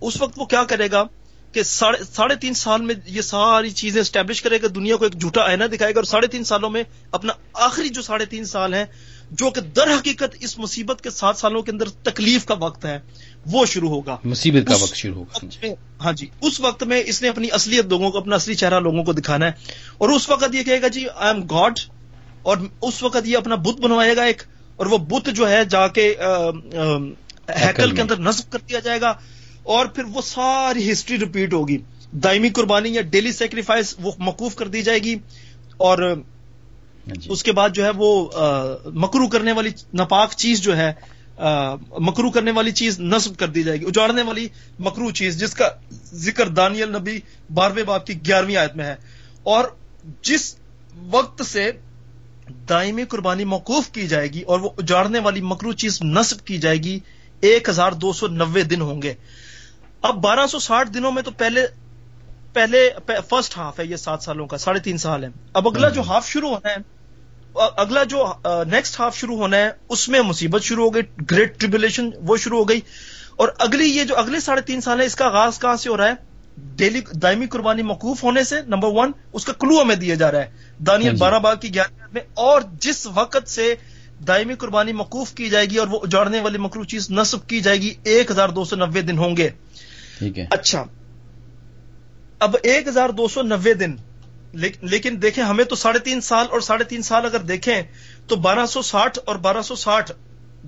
اس 0.00 0.20
وقت 0.20 0.34
وہ 0.36 0.44
کیا 0.44 0.64
کرے 0.64 0.90
گا 0.90 1.04
کہ 1.52 1.62
ساڑھے 1.62 2.34
تین 2.34 2.54
سال 2.54 2.82
میں 2.82 2.94
یہ 3.06 3.20
ساری 3.20 3.70
چیزیں 3.70 4.00
اسٹیبلش 4.00 4.42
کرے 4.42 4.58
گا، 4.62 4.66
دنیا 4.74 4.96
کو 4.96 5.04
ایک 5.04 5.20
جھوٹا 5.20 5.42
آئینہ 5.42 5.64
دکھائے 5.64 5.94
گا 5.94 5.98
اور 5.98 6.04
ساڑھے 6.04 6.28
تین 6.28 6.44
سالوں 6.44 6.70
میں 6.70 6.82
اپنا 7.12 7.32
آخری 7.52 7.88
جو 7.88 8.02
ساڑھے 8.02 8.24
تین 8.24 8.44
سال 8.44 8.74
ہیں 8.74 8.84
جو 9.30 9.50
کہ 9.50 9.60
در 9.60 9.86
حقیقت 9.94 10.36
اس 10.40 10.58
مصیبت 10.58 11.00
کے 11.00 11.10
سات 11.10 11.36
سالوں 11.36 11.62
کے 11.62 11.70
اندر 11.70 11.88
تکلیف 11.88 12.44
کا 12.44 12.54
وقت 12.58 12.84
ہے 12.84 13.00
وہ 13.46 13.66
شروع 13.66 13.88
ہوگا۔ 13.88 14.16
مصیبت 14.24 14.68
کا 14.68 14.74
وقت 14.74 14.94
شروع 14.94 15.24
ہوگا۔ 15.24 15.66
ہاں 16.00 16.12
جی 16.12 16.26
اس 16.40 16.60
وقت 16.60 16.82
میں 16.82 17.02
اس 17.06 17.22
نے 17.22 17.28
اپنی 17.28 17.48
اصلیت 17.52 17.84
لوگوں 17.84 18.10
کو 18.10 18.18
اپنا 18.18 18.36
اصلی 18.36 18.54
چہرہ 18.54 18.80
لوگوں 18.80 19.04
کو 19.04 19.12
دکھانا 19.12 19.46
ہے۔ 19.46 19.50
اور 19.98 20.08
اس 20.08 20.30
وقت 20.30 20.54
یہ 20.54 20.62
کہے 20.62 20.82
گا 20.82 20.88
جی 20.88 21.04
آئی 21.16 21.34
ایم 21.34 21.46
گاڈ 21.46 21.72
اور 22.42 22.56
اس 22.82 23.02
وقت 23.02 23.26
یہ 23.26 23.36
اپنا 23.36 23.54
بت 23.54 23.80
بنوائے 23.80 24.16
گا 24.16 24.22
ایک 24.22 24.42
اور 24.76 24.86
وہ 24.86 24.98
بت 24.98 25.28
جو 25.34 25.50
ہے 25.50 25.64
جا 25.64 25.88
کے 25.88 26.14
ہیکل 27.60 27.94
کے 27.94 28.02
اندر 28.02 28.18
نصب 28.18 28.52
کر 28.52 28.58
دیا 28.68 28.78
جائے 28.78 29.00
گا 29.00 29.14
اور 29.62 29.86
پھر 29.86 30.04
وہ 30.04 30.22
ساری 30.22 30.92
ہسٹری 30.92 31.18
ریپیٹ 31.18 31.52
ہوگی۔ 31.52 31.78
دائمی 32.12 32.48
قربانی 32.48 32.94
یا 32.94 33.02
ڈیلی 33.02 33.32
سیکریفائس 33.32 33.94
وہ 34.02 34.12
مقوف 34.18 34.54
کر 34.54 34.68
دی 34.68 34.82
جائے 34.82 34.98
گی 34.98 35.16
اور۔ 35.76 36.14
اس 37.28 37.42
کے 37.42 37.52
بعد 37.52 37.70
جو 37.70 37.84
ہے 37.84 37.90
وہ 37.96 38.28
مکرو 38.84 39.28
کرنے 39.28 39.52
والی 39.52 39.70
ناپاک 39.94 40.32
چیز 40.32 40.60
جو 40.60 40.76
ہے 40.76 40.92
مکرو 41.98 42.30
کرنے 42.30 42.50
والی 42.50 42.72
چیز 42.72 43.00
نصب 43.00 43.36
کر 43.36 43.48
دی 43.48 43.62
جائے 43.62 43.80
گی۔ 43.80 43.84
اجاڑنے 43.84 44.22
والی 44.22 44.48
مکرو 44.78 45.10
چیز 45.10 45.40
جس 45.40 45.54
کا 45.54 45.68
ذکر 46.14 46.48
دانیل 46.48 46.92
نبی 46.92 47.20
بارہویں 47.54 47.84
باپ 47.84 48.06
کی 48.06 48.14
گیارہویں 48.26 48.56
آیت 48.56 48.76
میں 48.76 48.84
ہے۔ 48.84 48.94
اور 49.42 49.64
جس 50.22 50.56
وقت 51.10 51.46
سے 51.46 51.70
دائمی 52.68 53.04
قربانی 53.04 53.44
موقوف 53.44 53.90
کی 53.90 54.06
جائے 54.08 54.28
گی 54.28 54.42
اور 54.42 54.60
وہ 54.60 54.70
اجاڑنے 54.78 55.18
والی 55.18 55.40
مکرو 55.40 55.72
چیز 55.72 56.02
نصب 56.02 56.46
کی 56.46 56.58
جائے 56.58 56.76
گی 56.76 56.98
ایک 57.40 57.68
ہزار 57.68 57.92
دو 57.92 58.12
سو 58.12 58.26
نوے 58.26 58.62
دن 58.62 58.80
ہوں 58.80 59.02
گے۔ 59.02 59.14
اب 60.02 60.14
بارہ 60.14 60.46
سو 60.46 60.58
ساٹھ 60.58 60.90
دنوں 60.90 61.12
میں 61.12 61.22
تو 61.22 61.30
پہلے 61.30 61.66
پہلے 62.52 62.90
فرسٹ 63.06 63.56
ہاف 63.56 63.80
ہے 63.80 63.84
یہ 63.84 63.96
سات 63.96 64.22
سالوں 64.22 64.46
کا 64.46 64.58
ساڑھے 64.58 64.80
تین 64.80 64.98
سال 64.98 65.24
ہے 65.24 65.28
اب 65.52 65.68
اگلا 65.68 65.88
جو 65.88 66.02
ہاف 66.02 66.28
شروع 66.28 66.48
ہونا 66.48 66.68
ہے 66.70 66.97
اگلا 67.54 68.04
جو 68.04 68.24
نیکسٹ 68.44 69.00
ہاف 69.00 69.16
شروع 69.16 69.36
ہونا 69.36 69.56
ہے 69.56 69.70
اس 69.88 70.08
میں 70.08 70.20
مصیبت 70.20 70.62
شروع 70.62 70.84
ہو 70.84 70.94
گئی 70.94 71.02
گریٹ 71.30 71.58
ٹریبولیشن 71.60 72.10
وہ 72.20 72.36
شروع 72.36 72.58
ہو 72.58 72.68
گئی 72.68 72.80
اور 73.36 73.48
اگلی 73.58 73.84
یہ 73.84 74.04
جو 74.04 74.16
اگلے 74.16 74.40
ساڑھے 74.40 74.62
تین 74.62 74.80
سال 74.80 75.00
ہے 75.00 75.06
اس 75.06 75.16
کا 75.16 75.26
آغاز 75.26 75.58
کہاں 75.58 75.76
سے 75.76 75.88
ہو 75.88 75.96
رہا 75.96 76.08
ہے؟ 76.08 76.14
ڈیلی 76.76 77.00
دائمی 77.22 77.46
قربانی 77.46 77.82
موقوف 77.82 78.24
ہونے 78.24 78.44
سے 78.44 78.60
نمبر 78.68 78.88
ون 78.92 79.12
اس 79.32 79.44
کا 79.44 79.52
کلو 79.52 79.82
ہمیں 79.82 79.96
دیا 79.96 80.14
جا 80.14 80.32
رہا 80.32 80.40
ہے 80.40 80.50
دانیل 80.86 81.06
ہاں 81.06 81.14
جی۔ 81.14 81.20
بارہ 81.20 81.38
باغ 81.38 81.56
کی 81.56 81.74
گیارہ 81.74 82.06
میں 82.12 82.22
اور 82.34 82.62
جس 82.80 83.06
وقت 83.14 83.48
سے 83.48 83.74
دائمی 84.26 84.54
قربانی 84.54 84.92
موقوف 84.92 85.32
کی 85.34 85.48
جائے 85.48 85.66
گی 85.66 85.76
اور 85.76 85.88
وہ 85.88 85.98
اجاڑنے 86.02 86.40
والی 86.40 86.58
مکرو 86.58 86.84
چیز 86.84 87.10
نصب 87.10 87.46
کی 87.46 87.60
جائے 87.60 87.80
گی 87.80 87.94
ایک 88.04 88.30
ہزار 88.30 88.48
دو 88.48 88.64
سو 88.64 88.76
نبے 88.76 89.00
دن 89.00 89.18
ہوں 89.18 89.36
گے۔ 89.36 89.48
ٹھیک 90.18 90.38
ہے۔ 90.38 90.46
اچھا۔ 90.50 90.84
اب 92.38 92.56
ایک 92.62 92.88
ہزار 92.88 93.08
دو 93.08 93.28
سو 93.28 93.42
نوے 93.42 93.74
دن 93.74 93.94
لیکن 94.82 95.22
دیکھیں 95.22 95.44
ہمیں 95.44 95.64
تو 95.64 95.76
ساڑھے 95.76 95.98
تین 95.98 96.20
سال 96.20 96.46
اور 96.50 96.60
ساڑھے 96.60 96.84
تین 96.84 97.02
سال 97.02 97.24
اگر 97.24 97.38
دیکھیں 97.38 97.82
تو 98.26 98.36
بارہ 98.36 98.66
سو 98.66 98.82
ساٹھ 98.82 99.18
اور 99.24 99.36
بارہ 99.36 99.62
سو 99.62 99.74
ساٹھ 99.74 100.12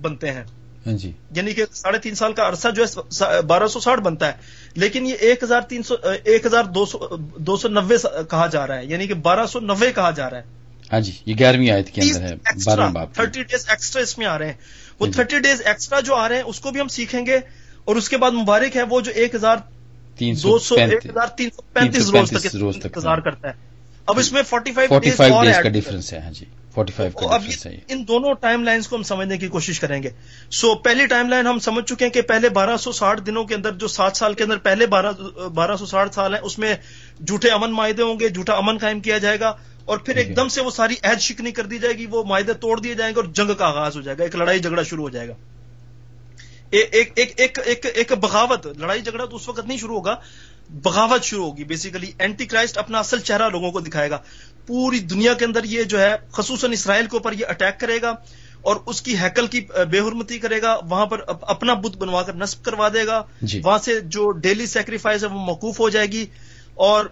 بنتے 0.01 0.31
ہیں۔ 0.31 0.43
ہاں 0.85 0.93
جی۔ 0.93 1.11
یعنی 1.31 1.53
کہ 1.53 1.65
ساڑھے 1.73 1.99
تین 1.99 2.15
سال 2.15 2.33
کا 2.33 2.47
عرصہ 2.47 2.67
جو 2.69 2.85
ہے 2.85 3.41
بارہ 3.41 3.67
سو 3.67 3.79
ساٹھ 3.79 4.01
بنتا 4.01 4.27
ہے۔ 4.27 4.31
لیکن 4.75 5.05
یہ 5.05 5.13
ایک 5.13 5.43
ہزار 5.43 5.61
تین 5.61 5.83
سو 5.83 5.95
ایک 6.23 6.45
ہزار 6.45 6.63
دو 6.63 6.85
سو 6.85 7.07
دو 7.37 7.57
سو 7.57 7.67
نوے 7.67 7.97
کہا 8.29 8.47
جا 8.47 8.67
رہا 8.67 8.77
ہے۔ 8.77 8.85
یعنی 8.85 9.07
کہ 9.07 9.13
بارہ 9.13 9.45
سو 9.45 9.59
نوے 9.59 9.91
کہا 9.91 10.11
جا 10.11 10.29
رہا 10.29 10.37
ہے۔ 10.37 10.43
ہاں 10.93 10.99
جی 10.99 11.11
یہ 11.25 11.35
گیارہویں 11.39 11.69
آیت 11.69 11.89
کے 11.89 12.01
اندر 12.01 12.21
ہے 12.21 13.05
تھرٹی 13.13 13.43
ڈیز 13.43 13.65
ایکسٹرا 13.69 14.01
اس 14.01 14.17
میں 14.17 14.25
آ 14.25 14.37
رہے 14.37 14.45
ہیں۔ 14.45 14.53
وہ 14.99 15.07
تھرٹی 15.07 15.39
ڈیز 15.39 15.61
ایکسٹرا 15.65 15.99
جو 15.99 16.15
آ 16.15 16.29
رہے 16.29 16.35
ہیں 16.35 16.43
اس 16.43 16.59
کو 16.59 16.71
بھی 16.71 16.81
ہم 16.81 16.87
سیکھیں 16.87 17.25
گے۔ 17.25 17.39
اور 17.85 17.95
اس 17.95 18.09
کے 18.09 18.17
بعد 18.17 18.31
مبارک 18.31 18.75
ہے 18.75 18.81
وہ 18.83 19.01
جو 19.01 19.11
ایک 19.15 19.35
ہزار 19.35 19.57
دو 20.43 20.59
سو 20.59 20.75
ایک 20.75 21.05
ہزار 21.05 21.27
تین 21.27 21.49
سو 21.49 21.61
پینتیس 21.61 22.09
روز 22.09 22.29
تک۔ 22.29 22.85
انتظار 22.85 23.17
کرتا 23.17 23.49
ہے۔ 23.49 23.70
اب 24.11 24.19
اس 24.19 24.31
میں 24.31 24.41
فورٹی 24.43 24.71
فائیو 24.71 24.99
ڈیز 24.99 25.17
کا 25.63 25.69
ڈفرنس 25.69 26.13
ہے 26.13 26.19
ہاں 26.19 26.31
جی. 26.31 26.45
فورٹی 26.75 26.93
فائیو 26.93 27.27
اب 27.29 27.43
ان 27.87 28.07
دونوں 28.07 28.33
ٹائم 28.33 28.63
لائنس 28.63 28.87
کو 28.87 28.95
ہم 28.95 29.03
سمجھنے 29.03 29.37
کی 29.37 29.47
کوشش 29.47 29.79
کریں 29.79 30.01
گے. 30.03 30.09
سو 30.51 30.73
پہلی 30.75 31.05
ٹائم 31.05 31.29
لائن 31.29 31.47
ہم 31.47 31.59
سمجھ 31.59 31.85
چکے 31.85 32.05
ہیں 32.05 32.11
کہ 32.11 32.21
پہلے 32.21 32.49
بارہ 32.49 32.77
سو 32.77 32.91
ساٹھ 32.91 33.21
دنوں 33.21 33.43
کے 33.43 33.55
اندر 33.55 33.71
جو 33.73 33.87
سات 33.87 34.17
سال 34.17 34.33
کے 34.33 34.43
اندر 34.43 34.57
پہلے 34.57 34.85
بارہ 34.87 35.75
سو 35.75 35.85
ساٹھ 35.85 36.15
سال 36.15 36.33
ہیں 36.33 36.41
اس 36.41 36.59
میں 36.59 36.73
جھوٹے 37.19 37.51
امن 37.51 37.71
معاہدے 37.71 38.03
ہوں 38.03 38.19
گے 38.19 38.29
جھوٹا 38.29 38.53
امن 38.53 38.77
قائم 38.77 38.99
کیا 38.99 39.17
جائے 39.17 39.39
گا 39.39 39.53
اور 39.85 39.97
پھر 39.97 40.15
ایک 40.15 40.35
دم 40.37 40.47
سے 40.47 40.61
وہ 40.61 40.71
ساری 40.71 40.95
عہد 41.03 41.19
شکنی 41.19 41.51
کر 41.51 41.65
دی 41.65 41.77
جائے 41.77 41.93
گی 41.93 42.05
وہ 42.05 42.23
معاہدے 42.23 42.53
توڑ 42.53 42.79
دیے 42.79 42.93
جائیں 42.93 43.15
گے 43.15 43.19
اور 43.19 43.29
جنگ 43.33 43.53
کا 43.53 43.67
آغاز 43.67 43.95
ہو 43.95 44.01
جائے 44.01 44.17
گا 44.17 44.23
ایک 44.23 44.35
لڑائی 44.35 44.59
جھگڑا 44.59 44.83
شروع 44.83 45.03
ہو 45.03 45.09
جائے 45.09 45.27
گا۔ 45.27 45.33
ایک 46.71 48.13
بغاوت 48.21 48.67
لڑائی 48.77 49.01
جھگڑا 49.01 49.25
تو 49.25 49.35
اس 49.35 49.49
وقت 49.49 49.67
نہیں 49.67 49.77
شروع 49.77 49.95
ہوگا 49.95 50.15
بغاوت 50.71 51.23
شروع 51.23 51.45
ہوگی. 51.45 51.63
بیسیکلی 51.63 52.11
اینٹی 52.19 52.45
کرائسٹ 52.45 52.77
اپنا 52.77 52.99
اصل 52.99 53.19
چہرہ 53.19 53.49
لوگوں 53.49 53.71
کو 53.71 53.79
دکھائے 53.79 54.09
گا. 54.09 54.17
پوری 54.67 54.99
دنیا 54.99 55.33
کے 55.33 55.45
اندر 55.45 55.63
یہ 55.63 55.83
جو 55.83 55.99
ہے 55.99 56.15
خصوصاً 56.31 56.71
اسرائیل 56.71 57.05
کے 57.05 57.17
اوپر 57.17 57.33
یہ 57.33 57.45
اٹیک 57.49 57.79
کرے 57.79 58.01
گا 58.01 58.15
اور 58.61 58.75
اس 58.85 59.01
کی 59.01 59.17
ہیکل 59.17 59.47
کی 59.47 59.61
بے 59.89 59.99
حرمتی 59.99 60.39
کرے 60.39 60.61
گا 60.61 60.77
وہاں 60.89 61.05
پر 61.05 61.19
اپنا 61.27 61.73
بت 61.73 61.97
بنوا 61.97 62.21
کر 62.23 62.33
نصب 62.33 62.65
کروا 62.65 62.89
دے 62.89 63.05
گا. 63.05 63.23
جی۔ 63.41 63.61
وہاں 63.63 63.77
سے 63.77 63.99
جو 63.99 64.31
ڈیلی 64.31 64.65
سیکریفائز 64.65 65.23
ہے 65.23 65.29
وہ 65.29 65.45
موقوف 65.45 65.79
ہو 65.79 65.89
جائے 65.89 66.07
گی 66.07 66.25
اور 66.73 67.05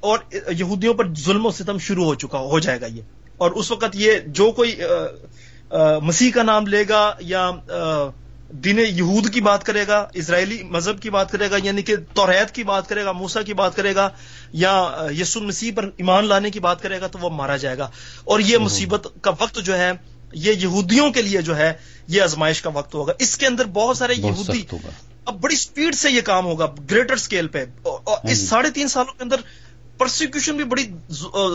اور 0.00 0.18
یہودیوں 0.52 0.94
پر 0.94 1.14
ظلم 1.14 1.46
و 1.46 1.50
ستم 1.50 1.78
شروع 1.78 2.04
ہو 2.04 2.14
چکا 2.14 2.38
ہو 2.38 2.58
جائے 2.58 2.80
گا 2.80 2.86
یہ۔ 2.86 3.02
اور 3.38 3.50
اس 3.50 3.70
وقت 3.70 3.94
یہ 3.94 4.12
جو 4.26 4.50
کوئی 4.50 4.76
مسیح 6.02 6.30
کا 6.30 6.42
نام 6.42 6.66
لے 6.66 6.84
گا 6.88 7.12
یا 7.20 7.50
دین 8.52 8.78
یہود 8.78 9.34
کی 9.34 9.40
بات 9.40 9.64
کرے 9.64 9.86
گا 9.88 10.08
اسرائیلی 10.14 10.62
مذہب 10.62 11.02
کی 11.02 11.10
بات 11.10 11.32
کرے 11.32 11.50
گا 11.50 11.56
یعنی 11.62 11.82
کہ 11.82 11.96
توریت 12.14 12.50
کی 12.50 12.64
بات 12.64 12.88
کرے 12.88 13.04
گا 13.04 13.12
موسا 13.12 13.42
کی 13.42 13.54
بات 13.54 13.76
کرے 13.76 13.94
گا 13.94 14.08
یا 14.52 14.90
یسو 15.18 15.40
مسیح 15.40 15.72
پر 15.74 15.90
ایمان 15.96 16.24
لانے 16.24 16.50
کی 16.50 16.60
بات 16.60 16.82
کرے 16.82 17.00
گا 17.00 17.06
تو 17.06 17.18
وہ 17.18 17.30
مارا 17.30 17.56
جائے 17.56 17.78
گا۔ 17.78 17.90
اور 18.24 18.40
یہ 18.40 18.58
مصیبت 18.58 19.06
کا 19.20 19.30
وقت 19.40 19.58
جو 19.64 19.78
ہے 19.78 19.92
یہ 20.32 20.52
یہودیوں 20.52 21.10
کے 21.10 21.22
لیے 21.22 21.42
جو 21.42 21.56
ہے 21.56 21.72
یہ 22.08 22.22
آزمائش 22.22 22.62
کا 22.62 22.70
وقت 22.70 22.94
ہوگا۔ 22.94 23.12
اس 23.18 23.38
کے 23.38 23.46
اندر 23.46 23.64
بہت 23.64 23.96
سارے 23.96 24.14
یہودی 24.14 24.62
اب 25.24 25.40
بڑی 25.40 25.56
سپیڈ 25.56 25.94
سے 25.94 26.10
یہ 26.10 26.20
کام 26.20 26.44
ہوگا 26.44 26.66
گریٹر 26.90 27.16
سکیل 27.16 27.48
پہ۔ 27.48 27.64
اس۔ 27.84 28.48
ساڑھے 28.48 28.70
تین 28.70 28.88
سالوں 28.88 29.12
کے 29.12 29.22
اندر 29.22 29.36
پرسیکیوشن 30.00 30.56
بھی 30.56 30.64
بڑی 30.64 30.84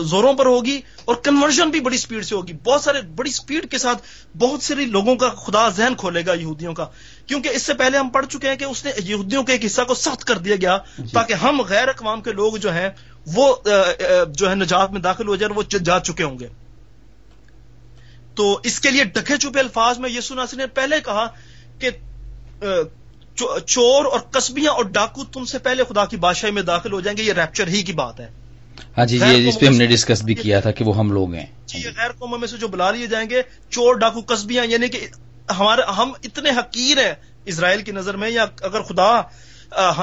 زوروں 0.04 0.32
پر 0.32 0.46
ہوگی 0.46 0.80
اور 1.04 1.16
کنورژن 1.24 1.70
بھی 1.70 1.80
بڑی 1.80 1.98
سپیڈ 1.98 2.24
سے 2.24 2.34
ہوگی۔ 2.34 2.52
بہت 2.64 2.82
سارے 2.82 3.00
بڑی 3.16 3.30
سپیڈ 3.30 3.70
کے 3.70 3.78
ساتھ 3.78 4.02
بہت 4.38 4.62
سارے 4.62 4.84
لوگوں 4.86 5.14
کا 5.16 5.28
خدا 5.44 5.68
ذہن 5.68 5.94
کھولے 5.94 6.24
گا 6.26 6.34
یہودیوں 6.34 6.74
کا۔ 6.74 6.86
کیونکہ 7.26 7.48
اس 7.48 7.62
سے 7.62 7.74
پہلے 7.74 7.98
ہم 7.98 8.08
پڑھ 8.08 8.26
چکے 8.26 8.48
ہیں 8.48 8.56
کہ 8.56 8.64
اس 8.64 8.84
نے 8.84 8.90
یہودیوں 8.98 9.42
کے 9.42 9.52
ایک 9.52 9.64
حصہ 9.64 9.82
کو 9.82 9.94
سخت 9.94 10.24
کر 10.24 10.38
دیا 10.38 10.56
گیا 10.56 10.76
جی۔ 10.98 11.10
تاکہ 11.12 11.32
ہم 11.42 11.60
غیر 11.60 11.88
اقوام 11.88 12.20
کے 12.20 12.32
لوگ 12.32 12.56
جو 12.56 12.72
ہیں 12.72 12.88
وہ 13.26 13.54
جو 14.28 14.50
ہے 14.50 14.54
نجات 14.54 14.92
میں 14.92 15.00
داخل 15.00 15.28
ہو 15.28 15.36
جائے 15.36 15.52
وہ 15.54 15.62
جا 15.62 15.98
چکے 16.00 16.24
ہوں 16.24 16.38
گے۔ 16.38 16.48
تو 18.34 18.60
اس 18.62 18.80
کے 18.80 18.90
لیے 18.90 19.04
ڈکے 19.04 19.36
چھپے 19.36 19.60
الفاظ 19.60 19.98
میں 19.98 20.10
یسو 20.10 20.34
ناصر 20.34 20.56
نے 20.56 20.66
پہلے 20.66 21.00
کہا 21.00 21.26
کہ 21.78 21.90
چور 23.66 24.04
اور 24.04 24.20
قصبیاں 24.20 24.72
اور 24.72 24.84
ڈاکو 24.84 25.24
تم 25.24 25.44
سے 25.44 25.58
پہلے 25.58 25.84
خدا 25.88 26.04
کی 26.04 26.16
بادشاہی 26.16 26.52
میں 26.52 26.62
داخل 26.62 26.92
ہو 26.92 27.00
جائیں 27.00 27.18
گے 27.18 27.22
یہ 27.22 27.32
ریپچر 27.32 27.66
ہی 27.66 27.82
کی 27.82 27.92
بات 27.92 28.20
ہے۔ 28.20 28.30
ہاں 28.98 29.06
جی 29.06 29.16
یہ 29.16 29.48
اس 29.48 29.58
پہ 29.60 29.66
ہم 29.66 29.76
نے 29.76 29.86
ڈسکس 29.86 30.22
بھی 30.22 30.34
کیا 30.34 30.60
تھا 30.60 30.70
کہ 30.70 30.84
وہ 30.84 30.96
ہم 30.96 31.12
لوگ 31.12 31.34
ہیں۔ 31.34 31.46
جی 31.66 31.78
یہ 31.78 31.88
غیر 31.96 32.12
قوموں 32.12 32.38
میں 32.38 32.48
سے 32.48 32.56
جو 32.56 32.68
بلا 32.68 32.90
لیے 32.90 33.06
جائیں 33.06 33.30
گے 33.30 33.42
چور 33.70 33.94
ڈاکو 33.94 34.20
قصبیاں 34.26 34.66
یعنی 34.66 34.88
کہ 34.88 35.06
ہمارے 35.58 35.82
ہم 35.92 36.12
اتنے 36.24 36.50
حقیر 36.50 36.98
ہیں 36.98 37.14
اسرائیل 37.44 37.82
کی 37.82 37.92
نظر 37.92 38.16
میں 38.16 38.30
یا 38.30 38.46
اگر 38.60 38.82
خدا 38.82 39.22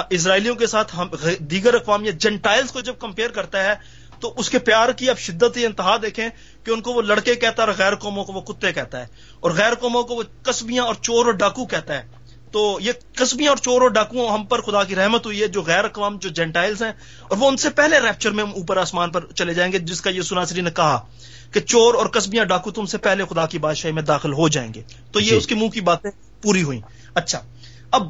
اسرائیلیوں 0.09 0.55
کے 0.55 0.67
ساتھ 0.67 0.95
ہم 0.97 1.07
دیگر 1.39 1.73
اقوام 1.73 2.05
یا 2.05 2.11
جنٹائلز 2.17 2.71
کو 2.71 2.81
جب 2.81 2.93
کمپیئر 2.99 3.29
کرتا 3.29 3.63
ہے 3.63 3.73
تو 4.19 4.33
اس 4.37 4.49
کے 4.49 4.59
پیار 4.59 4.89
کی 4.89 5.09
اب 5.09 5.17
شدت 5.17 5.57
انتہا 5.65 5.97
دیکھیں 6.01 6.29
کہ 6.63 6.71
ان 6.71 6.81
کو 6.81 6.93
وہ 6.93 7.01
لڑکے 7.01 7.35
کہتا 7.35 7.63
ہے 7.63 7.67
اور 7.67 7.75
غیر 7.77 7.95
قوموں 7.95 8.23
کو 8.23 8.33
وہ 8.33 8.41
کتے 8.41 8.73
کہتا 8.73 8.99
ہے۔ 8.99 9.05
اور 9.39 9.51
غیر 9.51 9.73
قوموں 9.75 10.03
کو 10.03 10.15
وہ 10.15 10.23
قصبیاں 10.43 10.83
اور 10.83 10.95
چور 11.01 11.25
اور 11.25 11.33
ڈاکو 11.33 11.65
کہتا 11.65 11.93
ہے۔ 11.93 12.22
تو 12.53 12.77
یہ 12.81 12.91
قصبیاں 13.15 13.49
اور 13.49 13.57
چور 13.57 13.81
اور 13.81 13.89
ڈاکو 13.89 14.35
ہم 14.35 14.45
پر 14.45 14.61
خدا 14.61 14.83
کی 14.83 14.95
رحمت 14.95 15.25
ہوئی 15.25 15.41
ہے 15.41 15.47
جو 15.47 15.61
غیر 15.61 15.83
اقوام 15.83 16.17
جو 16.17 16.29
جینٹائلز 16.29 16.83
ہیں 16.83 16.91
اور 17.21 17.37
وہ 17.37 17.47
ان 17.47 17.57
سے 17.57 17.69
پہلے 17.69 17.99
ریپچر 17.99 18.31
میں 18.31 18.43
اوپر 18.43 18.77
آسمان 18.77 19.11
پر 19.11 19.25
چلے 19.35 19.53
جائیں 19.53 19.71
گے 19.71 19.79
جس 19.79 20.01
کا 20.01 20.09
یہ 20.09 20.21
سناسری 20.21 20.61
نے 20.61 20.71
کہا 20.71 20.99
کہ 21.51 21.59
چور 21.59 21.93
اور 21.93 22.05
قصبیاں 22.05 22.45
ڈاکو 22.45 22.71
تم 22.71 22.85
سے 22.85 22.97
پہلے 22.97 23.23
خدا 23.29 23.45
کی 23.45 23.57
بادشاہی 23.57 23.93
میں 23.93 24.01
داخل 24.01 24.33
ہو 24.33 24.47
جائیں 24.47 24.73
گے۔ 24.73 24.81
تو 25.11 25.19
یہ 25.19 25.29
جی۔ 25.29 25.35
اس 25.35 25.47
کے 25.47 25.55
منہ 25.55 25.67
کی 25.67 25.81
باتیں 25.81 26.11
پوری 26.41 26.63
ہوئی 26.63 26.81
اچھا 27.15 27.39
اب 27.91 28.03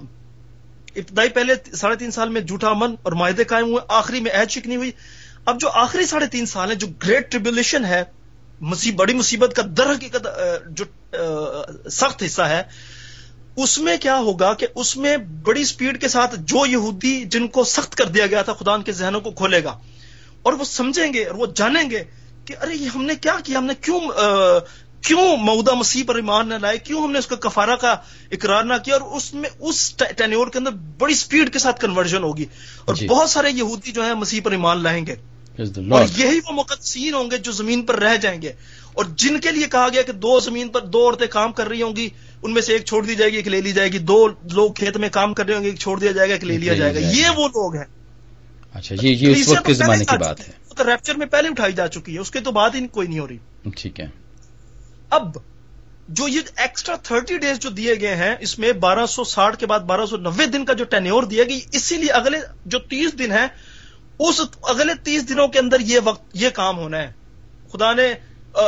ابتدائی 0.96 1.30
پہلے 1.30 1.76
ساڑھے 1.76 1.98
تین 1.98 2.12
سال 2.12 2.30
میں 2.30 2.42
جھوٹا 2.42 2.70
امن 2.70 2.96
اور 3.04 3.12
معاہدے 3.12 3.44
قائم 3.44 3.66
ہوئے 3.66 3.86
آخری 3.88 4.20
میں 4.20 4.32
عہد 4.32 4.50
شکنی 4.50 4.76
ہوئی۔ 4.76 4.92
اب 5.46 5.60
جو 5.60 5.70
آخری 5.70 6.06
ساڑھے 6.06 6.28
تین 6.28 6.46
سال 6.46 6.70
ہے 6.70 6.76
جو 6.76 6.88
گریٹ 6.88 7.32
ٹریبولیشن 7.32 7.86
ہے 7.86 8.04
بڑی 8.96 9.14
مصیبت 9.14 9.56
کا 9.56 9.64
در 9.78 9.92
حقیقت 9.92 10.28
جو 10.70 10.86
سخت 11.90 12.24
حصہ 12.24 12.42
ہے 12.42 12.64
اس 13.56 13.80
میں 13.80 13.98
کیا 13.98 14.18
ہوگا 14.18 14.54
کہ 14.54 14.68
اس 14.76 14.98
میں 14.98 15.18
بڑی 15.18 15.64
سپیڈ 15.64 16.02
کے 16.02 16.08
ساتھ 16.08 16.36
جو 16.40 16.66
یہودی 16.66 17.24
جن 17.24 17.48
کو 17.48 17.64
سخت 17.64 17.96
کر 17.96 18.06
دیا 18.06 18.26
گیا 18.28 18.42
تھا 18.42 18.54
خدا 18.54 18.74
ان 18.74 18.84
کے 18.84 18.92
ذہنوں 18.92 19.22
کو 19.22 19.32
کھولے 19.32 19.64
گا 19.64 19.78
اور 20.42 20.54
وہ 20.54 20.64
سمجھیں 20.64 21.14
گے 21.14 21.26
اور 21.26 21.36
وہ 21.36 21.46
جانیں 21.56 21.90
گے 21.90 22.04
کہ 22.46 22.56
ارے 22.62 22.76
یہ 22.76 22.90
ہم 22.96 23.06
نے 23.06 23.16
کیا 23.16 23.36
کیا 23.44 23.58
ہم 23.58 23.66
نے 23.66 23.74
کیوں 23.82 24.00
کیوں 25.02 25.38
مودہ 25.38 25.74
مسیح 25.74 26.04
پر 26.08 26.16
ایمان 26.16 26.48
نہ 26.48 26.54
لائے 26.54 26.78
کیوں 26.78 27.04
ہم 27.04 27.12
نے 27.12 27.20
اس 27.20 27.28
کا 27.28 27.36
کفارہ 27.36 27.76
کا 27.76 27.96
اقرار 28.32 28.64
نہ 28.64 28.74
کیا 28.86 28.96
اور 28.96 29.18
اس 29.18 29.34
میں 29.34 29.50
اس 29.60 29.96
ٹینیور 29.96 30.48
کے 30.48 30.58
اندر 30.58 30.72
بڑی 30.72 31.14
سپیڈ 31.16 31.54
کے 31.54 31.60
ساتھ 31.60 31.82
کنورژن 31.82 32.24
ہوگی۔ 32.24 32.46
اور 32.86 32.96
جی. 32.96 33.08
بہت 33.08 33.30
سارے 33.30 33.52
یہودی 33.52 33.92
جو 33.92 34.06
ہیں 34.06 34.14
مسیح 34.14 34.42
پر 34.44 34.52
ایمان 34.52 34.84
لائیں 34.84 35.06
گے۔ 35.06 35.16
اور 35.94 36.20
یہی 36.20 36.38
وہ 36.38 36.52
مقدسین 36.52 37.14
ہوں 37.14 37.32
گے 37.32 37.38
جو 37.38 37.52
زمین 37.52 37.86
پر 37.86 38.00
رہ 38.00 38.18
جائیں 38.18 38.42
گے۔ 38.42 38.54
اور 38.94 39.06
جن 39.16 39.40
کے 39.40 39.52
لیے 39.52 39.68
کہا 39.72 39.88
گیا 39.94 40.02
کہ 40.02 40.12
دو 40.12 40.40
زمین 40.40 40.70
پر 40.70 40.82
دو 40.82 41.06
عورتیں 41.06 41.28
کام 41.28 41.52
کر 41.52 41.68
رہی 41.68 41.82
ہوں 41.82 41.96
گی 41.96 42.10
ان 42.44 42.54
میں 42.54 42.62
سے 42.62 42.74
ایک 42.74 42.86
چھوڑ 42.86 43.06
دی 43.06 43.16
جائے 43.16 43.32
گی 43.32 43.36
ایک 43.36 43.48
لے 43.48 43.62
لی 43.62 43.72
جائے 43.72 43.92
گی۔ 43.92 43.98
دو 43.98 44.28
لوگ 44.52 44.72
کھیت 44.72 44.98
میں 44.98 45.10
کام 45.10 45.34
کر 45.34 45.46
رہے 45.46 45.56
ہوں 45.56 45.64
گے 45.64 45.70
ایک 45.70 45.80
چھوڑ 45.80 46.00
دیا 46.00 46.12
جائے 46.12 46.30
گا 46.30 46.34
ایک 46.34 46.44
لے 46.44 46.58
لیا 46.58 46.74
جائے 46.74 46.96
گا۔ 46.96 47.00
یہ 47.00 47.30
وہ 47.30 47.48
لوگ 47.48 47.76
ہیں۔ 47.76 47.86
اچھا 48.74 48.96
یہ 49.02 49.36
اس 49.36 49.48
وقت 49.48 49.66
کے 49.66 49.74
زمانے 49.74 50.06
کی 50.06 50.18
بات 50.18 50.40
ہے۔ 50.40 50.84
ریپچر 50.86 51.16
میں 51.16 51.28
پہلے 51.28 51.50
اٹھائی 51.50 51.74
جا 51.74 51.88
چکی 51.88 52.14
ہے 52.14 52.20
اس 52.20 52.32
کے 52.32 52.40
تو 52.40 52.52
بعد 52.52 52.70
ہی 52.76 52.88
کوئی 52.88 53.08
نہیں 53.08 53.20
ہو 53.20 53.28
رہی۔ 53.28 53.38
ٹھیک 53.76 54.00
ہے۔ 54.00 54.06
اب 55.10 55.38
جو 56.08 56.28
یہ 56.28 56.40
ایکسٹرا 56.56 56.96
تھرٹی 56.96 57.38
ڈیز 57.38 57.60
جو 57.60 57.70
دیے 57.70 57.94
گئے 58.02 58.16
ہیں 58.16 58.36
اس 58.40 58.60
میں 58.60 58.72
بارہ 58.72 59.06
سو 59.06 59.24
ساٹھ 59.24 59.58
کے 59.58 59.66
بعد 59.66 59.80
بارہ 59.80 60.06
سو 60.06 60.18
نوے 60.18 60.46
دن 60.46 60.66
کا 60.66 60.74
جو 60.74 60.84
ٹینیور 60.84 61.24
دیا 61.24 61.44
گئی 61.44 61.60
اسی 61.72 61.98
لیے 61.98 62.12
اگلے 62.12 62.38
جو 62.66 62.80
تیس 62.80 63.20
دن 63.20 63.32
ہے 63.32 63.46
اس 64.20 64.42
اگلے 64.64 64.94
تیس 65.04 65.30
دنوں 65.30 65.48
کے 65.48 65.60
اندر 65.60 65.80
یہ 65.80 66.00
وقت 66.04 66.24
یہ 66.34 66.50
کام 66.50 66.78
ہونا 66.78 66.98
ہے۔ 66.98 67.12
خدا 67.72 67.94
نے 67.94 68.14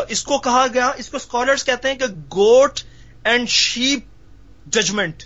اس 0.10 0.24
کو 0.24 0.38
کہا 0.38 0.66
گیا 0.74 0.92
اس 0.98 1.10
کو 1.10 1.18
اسکالرس 1.18 1.64
کہتے 1.64 1.88
ہیں 1.88 1.96
کہ 1.96 2.06
گوٹ 2.06 2.80
اینڈ 3.26 3.50
شیپ 3.50 4.00
ججمنٹ 4.74 5.24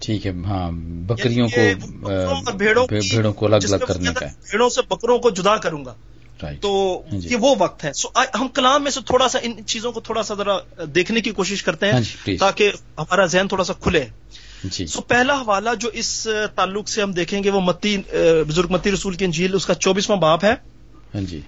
ٹھیک 0.00 0.26
ہے 0.26 0.32
ہاں 0.44 0.70
بکریوں 1.06 1.48
کو 1.48 2.52
بھیڑوں 2.52 3.32
کو 3.32 3.46
الگ 3.46 3.56
الگ 3.56 3.84
کرنے 3.88 4.10
کا 4.14 4.26
بھیڑوں 4.26 4.68
سے 4.68 4.80
بکروں 4.90 5.18
کو 5.18 5.30
جدا 5.30 5.56
کروں 5.56 5.84
گا۔ 5.84 5.94
تو 6.60 7.02
ہاں 7.12 7.18
جی۔ 7.20 7.28
یہ 7.30 7.36
وہ 7.36 7.54
وقت 7.58 7.84
ہے۔ 7.84 7.92
سو 7.92 8.08
ہم 8.40 8.48
کلام 8.48 8.82
میں 8.82 8.90
سے 8.90 9.00
تھوڑا 9.06 9.28
سا 9.28 9.38
ان 9.42 9.64
چیزوں 9.66 9.92
کو 9.92 10.00
تھوڑا 10.00 10.22
سا 10.22 10.34
ذرا 10.34 10.58
دیکھنے 10.94 11.20
کی 11.20 11.30
کوشش 11.30 11.62
کرتے 11.62 11.86
ہیں 11.86 11.92
ہاں 11.92 12.00
جی، 12.26 12.36
تاکہ 12.36 12.72
ہمارا 12.98 13.26
ذہن 13.26 13.48
تھوڑا 13.48 13.64
سا 13.64 13.72
کھلے۔ 13.72 14.04
جی۔ 14.64 14.86
سو 14.86 15.00
پہلا 15.00 15.40
حوالہ 15.40 15.70
جو 15.80 15.88
اس 15.88 16.28
تعلق 16.54 16.88
سے 16.88 17.02
ہم 17.02 17.12
دیکھیں 17.12 17.44
گے 17.44 17.50
وہ 17.50 17.60
متی 17.60 17.96
بزرگ 18.48 18.72
متی 18.72 18.92
رسول 18.92 19.14
کی 19.14 19.24
انجیل 19.24 19.54
اس 19.54 19.66
کا 19.66 19.74
چوبیسواں 19.74 20.18
باپ 20.18 20.44
ہے۔ 20.44 20.54
ہاں 21.14 21.20
جی۔ 21.20 21.40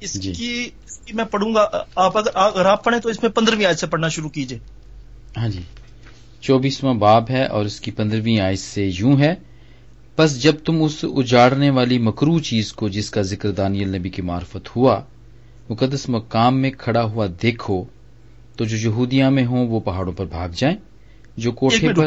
اس 0.00 0.14
جی۔ 0.14 0.32
کی 0.32 1.12
میں 1.14 1.24
پڑھوں 1.24 1.54
گا۔ 1.54 1.66
آپ 1.96 2.16
اگر 2.18 2.36
اگر 2.36 2.66
آپ 2.66 2.84
پڑھیں 2.84 3.00
تو 3.00 3.08
اس 3.08 3.22
میں 3.22 3.30
پندرہویں 3.30 3.66
آیت 3.66 3.78
سے 3.78 3.86
پڑھنا 3.86 4.08
شروع 4.08 4.28
کیجیے 4.28 4.58
ہاں 5.36 5.48
جی۔ 5.48 5.62
چوبیسواں 6.40 6.94
باب 6.94 7.30
ہے 7.30 7.44
اور 7.46 7.64
اس 7.64 7.80
کی 7.80 7.90
پندرہویں 7.90 8.38
آیت 8.40 8.58
سے 8.58 8.84
یوں 8.88 9.16
ہے 9.18 9.34
بس 10.18 10.42
جب 10.42 10.54
تم 10.64 10.82
اس 10.82 11.04
اجاڑنے 11.16 11.70
والی 11.70 11.98
مکرو 11.98 12.38
چیز 12.40 12.72
کو 12.72 12.88
جس 12.88 13.10
کا 13.10 13.22
ذکر 13.22 13.50
دانیل 13.50 13.96
نبی 13.96 14.10
کی 14.10 14.22
معرفت 14.22 14.76
ہوا 14.76 15.00
مقدس 15.70 16.08
مقام 16.08 16.60
میں 16.60 16.70
کھڑا 16.70 17.02
ہوا 17.04 17.26
دیکھو 17.42 17.82
تو 18.56 18.64
جو 18.64 18.76
یہودیاں 18.76 19.30
میں 19.30 19.46
ہوں 19.46 19.66
وہ 19.66 19.80
پہاڑوں 19.80 20.12
پر 20.12 20.26
بھاگ 20.26 20.48
جائیں 20.56 20.76
جو 21.36 21.52
کوٹھے 21.52 21.92
پر 21.92 22.06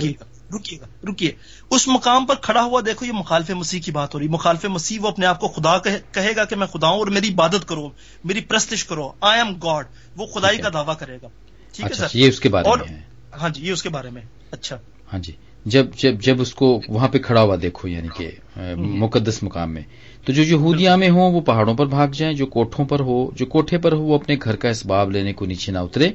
رکیے 0.56 0.80
گا 0.82 0.86
رکیے۔ 1.12 1.32
اس 1.72 1.88
مقام 1.88 2.26
پر 2.26 2.36
کھڑا 2.36 2.64
ہوا 2.64 2.82
دیکھو 2.86 3.06
یہ 3.06 3.12
مخالف 3.12 3.50
مسیح 3.50 3.82
کی 3.82 3.92
بات 3.92 4.14
ہو 4.14 4.20
رہی 4.20 4.28
مخالف 4.28 4.66
مسیح 4.66 5.00
وہ 5.02 5.08
اپنے 5.08 5.26
آپ 5.26 5.40
کو 5.40 5.48
خدا 5.48 5.78
کہے 6.12 6.36
گا 6.36 6.46
کہ 6.46 6.56
میں 6.56 6.68
خدا 6.68 6.88
ہوں 6.88 7.00
اور 7.00 7.08
میری 7.08 7.30
عبادت 7.30 7.68
کرو 7.68 7.90
میری 8.24 8.42
پرستش 8.42 8.86
کرو۔ 8.86 9.12
آئی 9.22 9.42
ایم 9.42 9.54
گاڈ 9.56 9.86
وہ 10.16 10.26
خدائی 10.26 10.58
کا 10.58 10.70
دعویٰ 10.74 10.98
کرے 11.00 11.18
گا۔ 11.22 11.28
ٹھیک 11.74 11.86
ہے 11.86 11.92
اچھا، 11.92 12.08
سر؟ 12.08 12.18
یہ 12.18 12.28
اس 12.28 12.40
کے 12.40 12.50
بارے 12.50 12.70
میں 12.70 12.98
ہاں 13.42 13.50
جی 13.50 13.68
یہ 13.68 13.72
اس 13.72 13.84
کے 13.84 13.90
بارے 13.90 14.10
میں۔ 14.10 14.22
اچھا۔ 14.52 14.76
ہاں 15.14 15.20
جی۔ 15.20 15.34
جب 15.66 15.86
جب 15.98 16.14
جب 16.22 16.42
اس 16.42 16.54
کو 16.56 16.82
وہاں 16.88 17.08
پہ 17.08 17.18
کھڑا 17.18 17.42
ہوا 17.42 17.56
دیکھو 17.62 17.88
یعنی 17.88 18.08
کہ 18.18 18.32
مقدس 18.76 19.44
مقام 19.44 19.74
میں 19.74 19.82
تو 20.26 20.34
جو 20.34 20.44
یہودیاں 20.44 20.98
میں 20.98 21.10
ہوں 21.10 21.34
وہ 21.34 21.42
پہاڑوں 21.42 21.74
پر 21.74 21.86
بھاگ 21.86 22.08
جائیں 22.08 22.34
جو 22.36 22.46
کوٹھوں 22.46 22.86
پر 22.86 23.00
ہو 23.00 23.32
جو 23.36 23.46
کوٹھے 23.46 23.78
پر 23.78 23.92
ہو 23.92 24.02
وہ 24.02 24.16
اپنے 24.16 24.36
گھر 24.44 24.56
کا 24.56 24.70
اسباب 24.70 25.12
لینے 25.12 25.34
کو 25.34 25.46
نیچے 25.46 25.72
نہ 25.72 25.78
اترے 25.78 26.10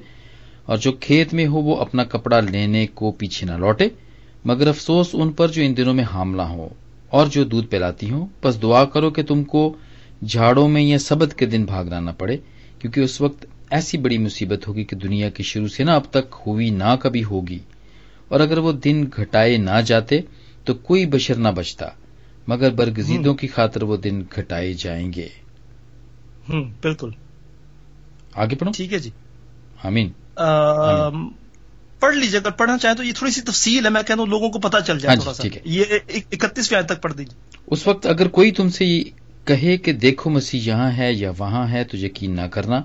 اور 0.65 0.77
جو 0.77 0.93
کھیت 0.93 1.35
میں 1.35 1.47
ہو 1.47 1.61
وہ 1.61 1.77
اپنا 1.77 2.05
کپڑا 2.05 2.41
لینے 2.41 2.87
کو 2.87 3.13
پیچھے 3.13 3.47
نہ 3.47 3.53
لوٹے۔ 3.53 3.89
مگر 4.45 4.67
افسوس 4.67 5.09
ان 5.13 5.33
پر 5.33 5.49
جو 5.49 5.63
ان 5.63 5.77
دنوں 5.77 5.95
میں 5.95 6.05
حاملہ 6.05 6.43
ہو 6.43 6.69
اور 7.09 7.27
جو 7.27 7.45
دودھ 7.45 7.67
پلاتی 7.67 8.11
ہوں 8.11 8.27
بس 8.43 8.63
دعا 8.63 8.85
کرو 8.85 9.11
کہ 9.11 9.23
تم 9.23 9.45
کو 9.45 9.77
جھاڑوں 10.27 10.69
میں 10.69 10.83
یا 10.83 10.99
سبت 10.99 11.35
کے 11.35 11.47
دن 11.47 11.65
بھاگنا 11.65 12.01
نہ 12.01 12.11
پڑے 12.19 12.37
کیونکہ 12.79 13.01
اس 13.01 13.21
وقت 13.21 13.47
ایسی 13.71 13.99
بڑی 13.99 14.19
مصیبت 14.19 14.69
ہوگی 14.69 14.85
کہ 14.85 14.97
دنیا 14.97 15.31
کے 15.31 15.43
شروع 15.43 15.69
سے 15.69 15.85
نہ 15.85 15.91
اب 15.91 16.05
تک 16.11 16.35
ہوئی 16.47 16.71
نہ 16.71 16.97
کبھی 17.01 17.25
ہوگی۔ 17.25 17.59
اور 18.29 18.41
اگر 18.41 18.59
وہ 18.59 18.73
دن 18.73 19.05
گھٹائے 19.17 19.57
نہ 19.57 19.81
جاتے 19.87 20.21
تو 20.65 20.75
کوئی 20.75 21.07
بشر 21.07 21.35
نہ 21.35 21.49
بچتا 21.49 21.87
مگر 22.49 22.71
برگزیدوں 22.71 23.35
کی 23.35 23.47
خاطر 23.47 23.83
وہ 23.83 23.97
دن 23.97 24.23
گھٹائے 24.37 24.73
جائیں 24.73 25.13
گے۔ 25.13 25.29
بالکل۔ 26.83 27.11
آگے 28.35 28.57
پڑھو۔ 28.57 28.73
ٹھیک 28.77 28.93
ہے 28.93 28.99
جی۔ 28.99 29.11
آمین۔ 29.83 30.13
پڑھ 32.05 32.17
لیجیے 32.17 32.41
اگر 32.41 32.51
پڑھنا 32.51 32.79
چاہیں 32.79 32.97
تو 32.97 33.03
یہ 33.03 33.13
تھوڑی 33.13 33.33
سی 33.33 33.41
تفصیل 33.41 33.85
ہے 33.85 33.91
میں 33.91 34.03
کہتا 34.03 34.21
ہوں 34.21 34.27
لوگوں 34.27 34.49
کو 34.51 34.59
پتا 34.59 34.81
چل 34.81 34.99
جائے 34.99 35.17
ہاں 35.27 35.43
جی، 35.43 35.59
یہ 35.65 35.85
اکتیس 36.33 36.73
آیت 36.73 36.87
تک 36.87 37.03
پڑھ 37.03 37.13
دیجیے 37.13 37.57
اس 37.67 37.87
وقت 37.87 38.07
اگر 38.07 38.29
کوئی 38.29 38.51
تم 38.51 38.69
سے 38.69 39.03
کہے 39.45 39.77
کہ 39.77 39.93
دیکھو 39.93 40.31
مسیح 40.31 40.61
یہاں 40.65 40.91
ہے 40.97 41.13
یا 41.13 41.33
وہاں 41.39 41.67
ہے 41.69 41.85
تو 41.85 41.97
یقین 41.97 42.37
نہ 42.37 42.47
کرنا 42.51 42.81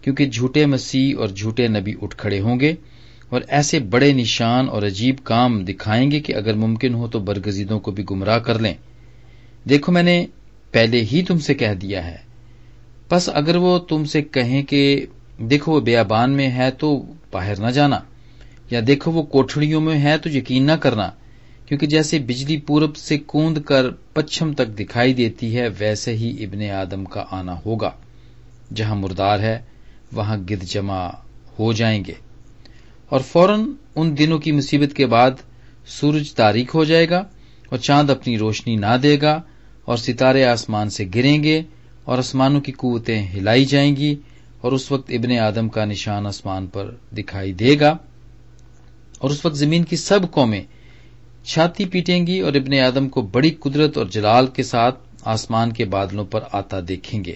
کیونکہ 0.00 0.26
جھوٹے 0.26 0.66
مسیح 0.66 1.14
اور 1.18 1.28
جھوٹے 1.28 1.68
نبی 1.68 1.94
اٹھ 2.02 2.16
کھڑے 2.16 2.40
ہوں 2.40 2.60
گے 2.60 2.74
اور 3.28 3.40
ایسے 3.48 3.78
بڑے 3.78 4.12
نشان 4.12 4.68
اور 4.68 4.82
عجیب 4.82 5.16
کام 5.24 5.64
دکھائیں 5.64 6.10
گے 6.10 6.20
کہ 6.20 6.34
اگر 6.34 6.54
ممکن 6.54 6.94
ہو 6.94 7.08
تو 7.08 7.18
برگزیدوں 7.18 7.80
کو 7.80 7.90
بھی 7.90 8.04
گمراہ 8.10 8.38
کر 8.38 8.58
لیں۔ 8.58 8.74
دیکھو 9.68 9.92
میں 9.92 10.02
نے 10.02 10.26
پہلے 10.70 11.04
ہی 11.12 11.22
تم 11.22 11.38
سے 11.38 11.54
کہہ 11.54 11.74
دیا 11.74 12.04
ہے۔ 12.04 12.16
بس 13.10 13.30
اگر 13.34 13.56
وہ 13.56 13.78
تم 13.78 14.04
سے 14.04 14.22
کہیں 14.22 14.62
کہ 14.62 15.06
دیکھو 15.38 15.72
وہ 15.72 15.80
بیابان 15.80 16.30
میں 16.30 16.50
ہے 16.50 16.70
تو 16.70 17.04
باہر 17.30 17.60
نہ 17.60 17.70
جانا۔ 17.70 17.98
یا 18.74 18.80
دیکھو 18.86 19.12
وہ 19.12 19.22
کوٹڑیوں 19.22 19.80
میں 19.80 20.00
ہے 20.00 20.18
تو 20.18 20.28
یقین 20.28 20.66
نہ 20.66 20.72
کرنا، 20.72 21.10
کیونکہ 21.66 21.86
جیسے 21.86 22.18
بجلی 22.18 22.56
پورب 22.56 22.96
سے 22.96 23.18
کوند 23.18 23.58
کر 23.58 23.90
پچھم 23.90 24.52
تک 24.52 24.78
دکھائی 24.78 25.14
دیتی 25.14 25.56
ہے، 25.56 25.68
ویسے 25.78 26.16
ہی 26.16 26.44
ابن 26.44 26.70
آدم 26.70 27.04
کا 27.04 27.24
آنا 27.30 27.56
ہوگا۔ 27.66 27.90
جہاں 28.74 28.96
مردار 28.96 29.38
ہے، 29.38 29.62
وہاں 30.12 30.36
گد 30.36 30.62
جمع 30.62 31.08
ہو 31.58 31.72
جائیں 31.72 32.04
گے۔ 32.04 32.12
اور 33.08 33.20
فوراً 33.20 33.60
ان 33.96 34.18
دنوں 34.18 34.38
کی 34.38 34.52
مصیبت 34.52 34.96
کے 34.96 35.06
بعد 35.06 35.30
سورج 35.86 36.34
تاریخ 36.34 36.74
ہو 36.74 36.84
جائے 36.84 37.10
گا 37.10 37.18
اور 37.68 37.76
چاند 37.78 38.10
اپنی 38.10 38.38
روشنی 38.38 38.76
نہ 38.76 38.96
دے 39.02 39.18
گا 39.22 39.42
اور 39.84 39.96
ستارے 39.96 40.44
آسمان 40.44 40.90
سے 40.90 41.04
گریں 41.14 41.42
گے 41.42 41.62
اور 42.04 42.18
آسمانوں 42.18 42.60
کی 42.60 42.72
قوتیں 42.72 43.26
ہلائی 43.34 43.64
جائیں 43.64 43.96
گی 43.96 44.16
اور 44.60 44.72
اس 44.72 44.92
وقت 44.92 45.10
ابن 45.10 45.38
آدم 45.38 45.68
کا 45.68 45.84
نشان 45.84 46.26
آسمان 46.26 46.66
پر 46.66 46.94
دکھائی 47.16 47.52
دے 47.52 47.80
گا۔ 47.80 47.96
اور 49.18 49.30
اس 49.30 49.44
وقت 49.44 49.56
زمین 49.56 49.84
کی 49.84 49.96
سب 49.96 50.30
قومیں 50.30 50.62
چھاتی 51.44 51.84
پیٹیں 51.84 52.26
گی 52.26 52.40
اور 52.40 52.54
ابن 52.54 52.78
آدم 52.78 53.08
کو 53.08 53.22
بڑی 53.22 53.50
قدرت 53.50 53.98
اور 53.98 54.06
جلال 54.06 54.46
کے 54.46 54.62
ساتھ 54.62 54.98
آسمان 55.24 55.72
کے 55.72 55.84
بادلوں 55.84 56.24
پر 56.24 56.40
آتا 56.52 56.76
دیکھیں 56.88 57.24
گے۔ 57.24 57.34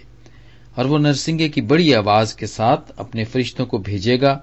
اور 0.74 0.84
وہ 0.84 0.98
نرسنگے 0.98 1.48
کی 1.48 1.60
بڑی 1.60 1.94
آواز 1.94 2.34
کے 2.34 2.46
ساتھ 2.46 2.92
اپنے 2.96 3.24
فرشتوں 3.24 3.66
کو 3.66 3.78
بھیجے 3.78 4.20
گا 4.20 4.38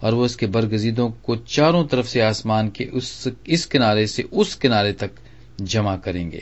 اور 0.00 0.12
وہ 0.12 0.24
اس 0.24 0.36
کے 0.36 0.46
برگزیدوں 0.46 1.08
کو 1.08 1.36
چاروں 1.36 1.88
طرف 1.88 2.08
سے 2.08 2.22
آسمان 2.22 2.70
کے 2.70 2.86
اس 2.92 3.28
اس 3.44 3.66
کنارے 3.66 4.06
سے 4.06 4.22
اس 4.30 4.56
کنارے 4.56 4.92
تک 4.92 5.20
جمع 5.58 5.96
کریں 5.96 6.30
گے۔ 6.30 6.40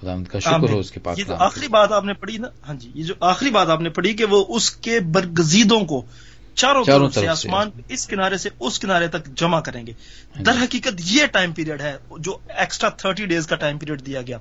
خدا 0.00 0.16
کا 0.30 0.38
شکر 0.38 0.70
ہو 0.70 0.78
اس 0.78 0.90
کے 0.90 1.00
پاس 1.00 1.18
یہ 1.18 1.24
جو 1.24 1.34
آخری 1.38 1.68
بات 1.68 1.92
آپ 1.92 2.04
نے 2.04 2.12
پڑھی 2.14 2.38
نا؟ 2.38 2.48
ہاں 2.68 2.74
جی 2.74 2.90
یہ 2.94 3.02
جو 3.02 3.14
آخری 3.20 3.50
بات 3.50 3.68
آپ 3.68 3.80
نے 3.80 3.88
پڑھی 3.88 4.14
کہ 4.14 4.24
وہ 4.24 4.44
اس 4.48 4.70
کے 4.70 5.00
برگزیدوں 5.00 5.80
کو 5.80 6.04
چاروں, 6.54 6.84
طرف 6.84 7.14
سے 7.14 7.28
آسمان 7.28 7.70
اس 7.88 8.06
کنارے 8.06 8.38
سے 8.38 8.48
اس 8.60 8.78
کنارے 8.78 9.08
تک 9.08 9.26
جمع 9.26 9.60
کریں 9.60 9.86
گے۔ 9.86 9.92
ہاں 9.92 10.38
جی۔ 10.38 10.44
در 10.44 10.52
حقیقت 10.52 11.00
یہ 11.04 11.26
ٹائم 11.26 11.52
پیریڈ 11.52 11.80
ہے 11.80 11.96
جو 12.18 12.38
ایکسٹرا 12.48 12.88
تھرٹی 12.88 13.26
ڈیز 13.26 13.46
کا 13.46 13.56
ٹائم 13.56 13.78
پیریڈ 13.78 14.06
دیا 14.06 14.22
گیا۔ 14.22 14.38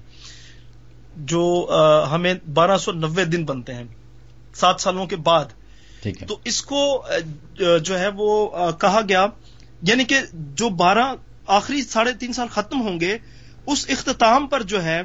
جو 1.15 1.69
ہمیں 2.11 2.33
بارہ 2.53 2.77
سو 2.77 2.91
نوے 2.91 3.25
دن 3.25 3.45
بنتے 3.45 3.73
ہیں۔ 3.73 3.83
سات 4.53 4.81
سالوں 4.81 5.05
کے 5.05 5.15
بعد۔ 5.15 5.45
تو 6.27 6.39
اس 6.43 6.61
کو 6.61 7.05
جو 7.83 7.99
ہے 7.99 8.07
وہ 8.07 8.49
کہا 8.71 9.01
گیا 9.09 9.25
یعنی 9.81 10.03
کہ 10.03 10.19
جو 10.33 10.69
بارہ 10.69 11.13
آخری 11.47 11.81
ساڑھے 11.81 12.13
تین 12.13 12.33
سال 12.33 12.47
ختم 12.47 12.81
ہوں 12.81 12.99
گے 12.99 13.17
اس 13.65 13.85
اختتام 13.89 14.47
پر 14.47 14.63
جو 14.63 14.83
ہے 14.83 15.01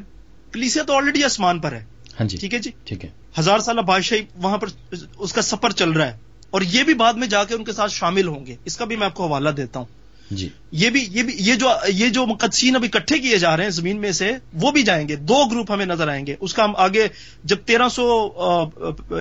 کلیسیا 0.53 0.83
تو 0.83 0.97
آلریڈی 0.97 1.25
آسمان 1.25 1.61
پر 1.61 1.73
ہے۔ 1.73 1.85
ہاں 2.21 2.29
جی۔ 2.29 2.37
ٹھیک 2.37 2.55
ہے 2.55 2.59
جی؟ 2.59 2.71
ٹھیک 2.85 3.05
ہے۔ 3.05 3.11
ہزار 3.39 3.59
سالہ 3.59 3.81
بادشاہی 3.81 4.25
وہاں 4.35 4.59
پر 4.59 4.95
اس 5.19 5.33
کا 5.33 5.43
سفر 5.43 5.71
چل 5.71 5.91
رہا 5.91 6.07
ہے۔ 6.07 6.17
اور 6.55 6.63
یہ 6.63 6.83
بھی 6.83 6.95
بعد 6.95 7.13
میں 7.13 7.27
جا 7.29 7.45
کے 7.45 7.55
ان 7.55 7.65
کے 7.65 7.73
ساتھ 7.73 7.93
شامل 7.93 8.27
ہوں 8.29 8.47
گے۔ 8.47 8.57
اس 8.65 8.77
کا 8.77 8.85
بھی 8.85 8.97
میں 8.97 9.07
آپ 9.07 9.15
کو 9.15 9.27
حوالہ 9.27 9.49
دیتا 9.49 9.79
ہوں۔ 9.79 9.87
جی۔ 10.31 10.49
یہ 10.73 10.91
بھی 10.91 11.09
یہ 11.11 11.23
بھی 11.23 11.35
یہ 11.39 11.55
جو 11.55 11.69
یہ 11.89 12.09
جو 12.09 12.27
مقدسین 12.27 12.77
ابھی 12.77 12.89
اکٹھے 12.95 13.19
کیے 13.19 13.39
جا 13.39 13.57
رہے 13.57 13.65
ہیں 13.65 13.71
زمین 13.71 14.01
میں 14.01 14.13
سے 14.13 14.33
وہ 14.55 14.71
بھی 14.71 14.83
جائیں 14.83 15.09
گے۔ 15.09 15.17
دو 15.17 15.45
گروپ 15.45 15.73
ہمیں 15.73 15.87
نظر 15.87 16.09
آئیں 16.09 16.27
گے۔ 16.27 16.35
اس 16.41 16.55
کا 16.55 16.65
ہم 16.65 16.77
آگے 16.77 17.07
جب 17.45 17.57
تیرہ 17.65 17.89
سو 17.89 18.29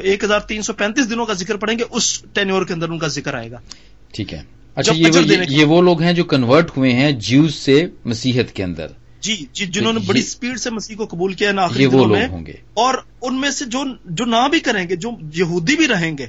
ایک 0.03 0.23
ہزار 0.23 0.39
تین 0.39 0.61
سو 0.61 0.73
پینتیس 0.73 1.09
دنوں 1.09 1.25
کا 1.25 1.33
ذکر 1.33 1.55
پڑیں 1.55 1.79
گے 1.79 1.83
اس 1.91 2.21
ٹینیور 2.33 2.65
کے 2.65 2.73
اندر 2.73 2.89
ان 2.89 2.99
کا 2.99 3.07
ذکر 3.07 3.33
آئے 3.33 3.51
گا۔ 3.51 3.57
ٹھیک 4.13 4.33
ہے۔ 4.33 4.41
اچھا 4.75 4.93
یہ 5.49 5.65
وہ 5.65 5.81
لوگ 5.81 6.01
ہیں 6.01 6.13
جو 6.13 6.23
کنورٹ 6.23 6.77
ہوئے 6.77 6.91
ہیں 6.91 7.11
جیوز 7.11 7.55
سے 7.55 7.87
مسیحت 8.05 8.55
کے 8.55 8.63
اندر۔ 8.63 8.87
جی 9.21 9.45
جی 9.53 9.65
جنہوں 9.65 9.93
نے 9.93 9.99
بڑی 9.99 10.21
سپیڈ 10.21 10.59
سے 10.59 10.69
مسیح 10.69 10.95
کو 10.95 11.05
قبول 11.05 11.33
کیا 11.33 11.51
نا 11.51 11.65
وہ 11.65 12.05
لوگ 12.05 12.15
ہوں 12.15 12.45
گے۔ 12.45 12.53
اور 12.73 12.93
ان 13.21 13.41
میں 13.41 13.51
سے 13.51 13.65
جو 13.65 13.83
جو 14.05 14.25
نہ 14.25 14.47
بھی 14.51 14.59
کریں 14.59 14.89
گے 14.89 14.95
جو 14.95 15.11
یہودی 15.33 15.75
بھی 15.75 15.87
رہیں 15.87 16.17
گے 16.17 16.25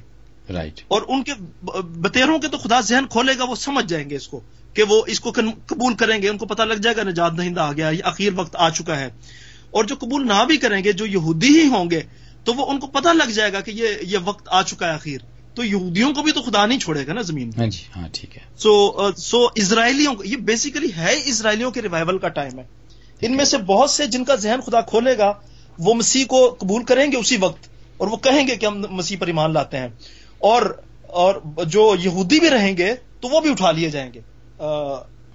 رائٹ 0.52 0.80
اور 0.88 1.02
ان 1.08 1.22
کے 1.22 1.32
بتیروں 1.80 2.38
کے 2.38 2.48
تو 2.48 2.58
خدا 2.58 2.80
ذہن 2.80 3.06
کھولے 3.06 3.32
گا 3.38 3.44
وہ 3.44 3.54
سمجھ 3.54 3.86
جائیں 3.86 4.10
گے 4.10 4.16
اس 4.16 4.28
کو 4.28 4.40
کہ 4.74 4.82
وہ 4.82 5.02
اس 5.06 5.20
کو 5.20 5.32
قبول 5.66 5.94
کریں 5.94 6.22
گے 6.22 6.28
ان 6.28 6.38
کو 6.38 6.46
پتا 6.46 6.64
لگ 6.64 6.74
جائے 6.74 6.96
گا 6.96 7.02
نجات 7.02 7.38
دہندہ 7.38 7.60
آ 7.60 7.72
گیا 7.72 7.88
یہ 7.88 8.02
اخیر 8.04 8.32
وقت 8.36 8.56
آ 8.58 8.70
چکا 8.70 9.00
ہے۔ 9.00 9.10
اور 9.70 9.84
جو 9.84 9.94
قبول 9.98 10.26
نہ 10.26 10.44
بھی 10.44 10.56
کریں 10.56 10.84
گے 10.84 10.92
جو 10.92 11.06
یہودی 11.06 11.60
ہی 11.60 11.66
ہوں 11.68 11.90
گے 11.90 12.00
تو 12.44 12.54
وہ 12.54 12.66
ان 12.66 12.78
کو 12.78 12.86
پتا 12.86 13.12
لگ 13.12 13.30
جائے 13.30 13.52
گا 13.52 13.60
کہ 13.60 13.70
یہ 13.70 13.86
یہ 14.02 14.18
وقت 14.24 14.48
آ 14.50 14.62
چکا 14.62 14.88
ہے 14.88 14.94
اخیر۔ 14.94 15.18
تو 15.54 15.64
یہودیوں 15.64 16.14
کو 16.14 16.22
بھی 16.22 16.32
تو 16.32 16.42
خدا 16.42 16.66
نہیں 16.66 16.78
چھوڑے 16.78 17.06
گا 17.06 17.12
نا 17.12 17.22
زمین 17.22 17.50
ہاں 17.58 17.66
جی 17.66 17.82
ہاں 17.96 18.08
ٹھیک 18.12 18.36
ہے۔ 18.36 18.42
سو 18.58 19.10
سو 19.16 19.48
اسرائیلیوں 19.54 20.14
یہ 20.24 20.36
بیسیکلی 20.36 20.88
ہے 20.96 21.22
اسرائیلیوں 21.24 21.70
کے 21.70 21.82
ریوائول 21.82 22.18
کا 22.18 22.28
ٹائم 22.28 22.58
ہے۔ 22.58 22.64
ان 23.20 23.36
میں 23.36 23.44
سے 23.44 23.58
بہت 23.58 23.90
سے 23.90 24.06
جن 24.06 24.24
کا 24.24 24.34
ذہن 24.34 24.60
خدا 24.66 24.80
کھولے 24.80 25.18
گا 25.18 25.32
وہ 25.78 25.94
مسیح 25.94 26.24
کو 26.24 26.56
قبول 26.58 26.84
کریں 26.84 27.12
گے 27.12 27.16
اسی 27.16 27.36
وقت 27.36 27.68
اور 27.96 28.08
وہ 28.08 28.16
کہیں 28.16 28.46
گے 28.46 28.56
کہ 28.56 28.66
ہم 28.66 28.84
مسیح 28.90 29.16
پر 29.20 29.26
ایمان 29.26 29.52
لاتے 29.52 29.78
ہیں۔ 29.78 29.88
اور 30.44 30.82
اور 31.06 31.34
جو 31.66 31.96
یہودی 32.00 32.40
بھی 32.40 32.50
رہیں 32.50 32.76
گے 32.76 32.94
تو 33.20 33.28
وہ 33.28 33.40
بھی 33.40 33.50
اٹھا 33.50 33.70
لیے 33.70 33.90
جائیں 33.90 34.12
گے۔ 34.14 34.20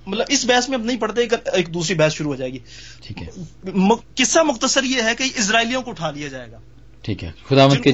مطلب 0.08 0.26
اس 0.30 0.46
بحث 0.46 0.70
میں 0.70 0.78
اب 0.78 0.86
نہیں 0.86 0.98
پڑھتے 0.98 1.22
ایک 1.54 1.74
دوسری 1.74 1.96
بحث 1.96 2.14
شروع 2.14 2.32
ہو 2.32 2.36
جائے 2.36 2.54
گی۔ 2.54 2.58
ٹھیک 3.02 3.24
ہے۔ 3.24 3.28
قصہ 4.16 4.40
مختصر 4.40 4.84
یہ 4.84 5.02
ہے 5.02 5.16
کہ 5.16 5.24
اسرائیلیوں 5.36 5.82
کو 5.82 5.92
اٹھا 5.92 6.12
لیا 6.12 6.28
جائے 6.28 6.52
گا۔ 6.52 6.58
ٹھیک 7.02 7.24
ہے۔ 7.24 7.32
خدا 7.50 7.68
مت 7.68 7.84
کے 7.84 7.92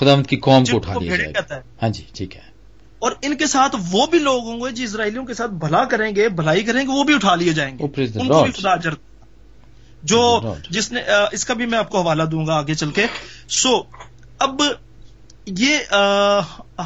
خدا 0.00 0.14
مت 0.14 0.26
کی 0.26 0.36
قوم 0.36 0.64
کو 0.64 0.76
اٹھا 0.76 0.94
لیا 1.00 1.16
جائے 1.16 1.32
گا۔ 1.34 1.60
ہاں 1.82 1.88
جی 1.88 2.02
ٹھیک 2.14 2.36
ہے۔ 2.36 2.40
اور 2.98 3.12
ان 3.22 3.36
کے 3.36 3.46
ساتھ 3.46 3.76
وہ 3.90 4.06
بھی 4.06 4.18
لوگ 4.18 4.44
ہوں 4.44 4.60
گے 4.60 4.70
جو 4.70 4.84
اسرائیلیوں 4.84 5.24
کے 5.24 5.34
ساتھ 5.34 5.50
بھلا 5.50 5.84
کریں 5.84 6.16
گے 6.16 6.28
بھلائی 6.28 6.62
کریں 6.62 6.82
گے 6.82 6.88
وہ 6.88 7.04
بھی 7.04 7.14
اٹھا 7.14 7.34
لیے 7.34 7.52
جائیں 7.52 7.78
گے۔ 7.78 7.84
ان 7.84 8.28
کو 8.28 8.42
بھی 8.44 8.52
خدا 8.52 8.76
جرد 8.76 8.96
جو 10.02 10.40
جس 10.70 10.92
نے 10.92 11.00
اس 11.32 11.44
کا 11.44 11.54
بھی 11.54 11.66
میں 11.66 11.78
آپ 11.78 11.90
کو 11.90 12.00
حوالہ 12.00 12.22
دوں 12.22 12.46
گا 12.46 12.54
آگے 12.54 12.74
چل 12.74 12.90
کے۔ 12.90 13.06
سو 13.48 13.82
اب 14.38 14.62
یہ 15.56 15.78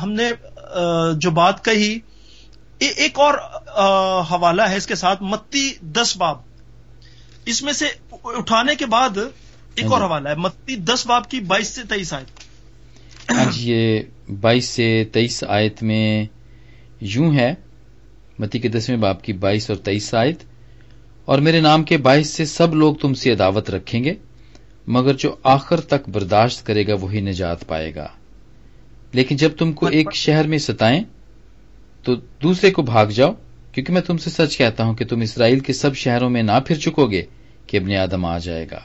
ہم 0.03 0.12
نے 0.12 0.31
جو 1.16 1.31
بات 1.31 1.64
کہی 1.64 1.98
ایک 2.79 3.18
اور 3.18 3.35
حوالہ 4.31 4.62
ہے 4.62 4.77
اس 4.77 4.87
کے 4.87 4.94
ساتھ 4.94 5.22
متی 5.22 5.72
دس 5.83 6.16
باب۔ 6.16 6.38
اس 7.44 7.62
میں 7.62 7.72
سے 7.72 7.87
اٹھانے 8.25 8.75
کے 8.75 8.87
بعد 8.87 9.18
ایک 9.75 9.92
اور 9.92 10.03
حوالہ 10.03 10.29
ہے 10.29 10.35
متی 10.35 10.77
دس 10.77 11.07
باب 11.07 11.31
کی 11.31 11.40
بائیس 11.40 11.68
سے 11.68 11.83
تیئیس 11.88 12.12
آیت۔ 12.12 12.40
آج 13.31 13.48
یہ 13.57 14.01
بائیس 14.40 14.64
سے 14.64 15.05
تیئیس 15.12 15.44
آیت 15.48 15.83
میں 15.83 16.25
یوں 17.01 17.35
ہے 17.35 17.55
متی 18.38 18.59
کے 18.59 18.68
دسویں 18.68 18.96
باپ 18.96 19.22
کی 19.22 19.33
بائیس 19.33 19.70
اور 19.70 19.79
تیئیس 19.79 20.14
آیت۔ 20.14 20.42
اور 21.25 21.38
میرے 21.38 21.61
نام 21.61 21.85
کے 21.85 21.96
باعث 21.96 22.27
سے 22.27 22.44
سب 22.44 22.75
لوگ 22.75 22.94
تم 22.94 23.14
سے 23.14 23.35
دعوت 23.35 23.70
رکھیں 23.70 24.05
گے 24.05 24.14
مگر 24.87 25.14
جو 25.14 25.37
آخر 25.42 25.81
تک 25.81 26.09
برداشت 26.09 26.66
کرے 26.66 26.87
گا 26.87 26.94
وہی 26.94 27.20
نجات 27.20 27.66
پائے 27.66 27.94
گا۔ 27.94 28.09
لیکن 29.12 29.37
جب 29.37 29.51
تم 29.59 29.72
کو 29.72 29.87
ایک 29.87 30.14
شہر 30.14 30.46
میں 30.46 30.59
ستائیں 30.59 31.03
تو 32.03 32.14
دوسرے 32.14 32.70
کو 32.70 32.83
بھاگ 32.83 33.07
جاؤ 33.07 33.33
کیونکہ 33.72 33.92
میں 33.92 34.01
تم 34.01 34.16
سے 34.16 34.31
سچ 34.31 34.59
کہتا 34.59 34.85
ہوں 34.85 34.94
کہ 34.94 35.05
تم 35.05 35.20
اسرائیل 35.20 35.61
کے 35.61 35.72
سب 35.72 35.96
شہروں 35.96 36.31
میں 36.31 36.42
نہ 36.42 36.53
پھر 36.66 36.77
چکو 36.77 37.07
گے 37.07 37.22
کہ 37.66 37.77
ابن 37.77 37.94
آدم 37.94 38.25
آ 38.25 38.38
جائے 38.38 38.66
گا۔ 38.70 38.81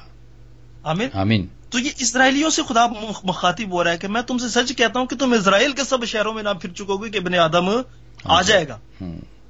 آمین؟ 0.83 1.09
آمین۔ 1.13 1.47
تو 1.69 1.79
یہ 1.79 1.89
اسرائیلیوں 1.99 2.49
سے 2.49 2.61
خدا 2.69 2.87
مخ- 2.87 3.21
مخاطب 3.23 3.71
ہو 3.71 3.83
رہا 3.83 3.91
ہے 3.91 3.97
کہ 3.97 4.07
میں 4.07 4.21
تم 4.21 4.37
سے 4.37 4.49
سچ 4.49 4.75
کہتا 4.77 4.99
ہوں 4.99 5.07
کہ 5.07 5.15
تم 5.15 5.33
اسرائیل 5.33 5.71
کے 5.71 5.83
سب 5.83 6.05
شہروں 6.05 6.33
میں 6.33 6.43
نہ 6.43 6.49
پھر 6.61 6.69
چکو 6.69 6.97
گے 6.97 7.09
کہ 7.09 7.17
ابن 7.17 7.35
آدم 7.35 7.69
آ 8.23 8.41
جائے۔ 8.41 8.67
گا۔ 8.67 8.77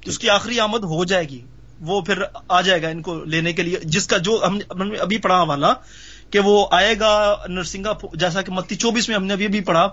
اس 0.04 0.18
کی 0.18 0.30
آخری 0.30 0.60
آمد 0.60 0.78
ہو 0.78 1.04
جائے 1.04 1.28
گی۔ 1.28 1.40
وہ 1.80 2.00
پھر 2.00 2.18
آ 2.48 2.60
جائے 2.60 2.82
گا 2.82 2.88
ان 2.88 3.02
کو 3.02 3.24
لینے 3.24 3.52
کے 3.52 3.62
لیے۔ 3.62 3.76
جس 3.84 4.06
کا 4.06 4.16
جو 4.16 4.44
ہم 4.46 4.56
نے 4.56 4.96
ابھی 4.98 5.18
پڑھا 5.18 5.42
والا 5.42 5.72
کہ 6.30 6.38
وہ 6.38 6.66
آئے 6.70 6.94
گا 7.00 7.36
نرسنگا 7.48 7.92
جیسا 8.14 8.42
کہ 8.42 8.52
متی 8.52 8.76
چوبیس 8.76 9.08
میں 9.08 9.16
ہم 9.16 9.24
نے 9.24 9.32
ابھی 9.32 9.44
ابھی 9.44 9.60
پڑھا 9.60 9.88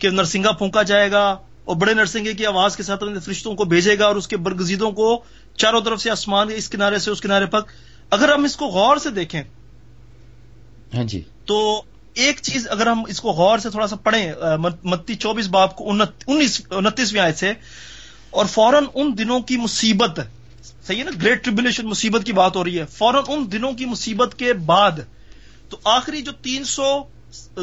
کہ 0.00 0.10
نرسنگا 0.10 0.52
پھونکا 0.52 0.82
جائے 0.82 1.10
گا 1.10 1.24
اور 1.64 1.76
بڑے 1.76 1.94
نرسنگے 1.94 2.32
کی 2.34 2.46
آواز 2.46 2.76
کے 2.76 2.82
ساتھ 2.82 3.04
فرشتوں 3.24 3.54
کو 3.54 3.64
بھیجے 3.64 3.98
گا 3.98 4.06
اور 4.06 4.16
اس 4.16 4.28
کے 4.28 4.36
برگزیدوں 4.36 4.90
کو 4.90 5.08
چاروں 5.56 5.80
طرف 5.80 6.00
سے 6.00 6.10
آسمان 6.10 6.48
کے 6.48 6.54
اس 6.54 6.68
کنارے 6.68 6.98
سے 6.98 7.10
اس 7.10 7.20
کنارے 7.20 7.46
پر 7.46 7.60
اگر 8.10 8.32
ہم 8.32 8.44
اس 8.44 8.56
کو 8.56 8.66
غور 8.68 8.96
سے 8.96 9.10
دیکھیں 9.10 9.42
ہاں 10.94 11.04
جی۔ 11.04 11.20
تو 11.44 11.60
ایک 12.14 12.40
چیز 12.42 12.66
اگر 12.70 12.86
ہم 12.86 13.02
اس 13.08 13.20
کو 13.20 13.32
غور 13.32 13.58
سے 13.58 13.70
تھوڑا 13.70 13.86
سا 13.86 13.96
پڑھیں 13.96 14.32
متی 14.84 15.14
چوبیس 15.14 15.48
باپ 15.48 15.76
کو 15.76 15.90
انتیسویں 15.90 17.20
آئے 17.20 17.32
سے 17.32 17.52
اور 18.30 18.46
فوراً 18.46 18.84
ان 18.94 19.12
دنوں 19.18 19.40
کی 19.40 19.56
مصیبت 19.56 20.20
صحیح 20.86 20.98
ہے 20.98 21.04
نا؟ 21.04 21.10
گریٹ 21.22 21.44
ٹریبولیشن 21.44 21.86
مصیبت 21.86 22.24
کی 22.24 22.32
بات 22.32 22.56
ہو 22.56 22.64
رہی 22.64 22.78
ہے۔ 22.78 22.84
فوراً 22.88 23.22
ان 23.28 23.44
دنوں 23.52 23.72
کی 23.72 23.84
مصیبت 23.84 24.38
کے 24.38 24.52
بعد 24.66 24.98
تو 25.68 25.76
آخری 25.84 26.22
جو 26.22 26.32
تین 26.42 26.64
سو 26.64 26.90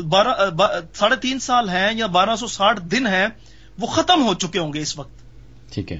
بارہ 0.09 0.29
ساڑھے 0.93 1.15
تین 1.15 1.39
سال 1.39 1.69
ہیں 1.69 1.93
یا 1.93 2.05
بارہ 2.05 2.35
سو 2.35 2.47
ساٹھ 2.47 2.81
دن 2.81 3.07
ہیں 3.07 3.27
وہ 3.79 3.87
ختم 3.87 4.27
ہو 4.27 4.33
چکے 4.33 4.59
ہوں 4.59 4.73
گے 4.73 4.79
اس 4.79 4.99
وقت۔ 4.99 5.11
ٹھیک 5.73 5.91
ہے۔ 5.91 5.97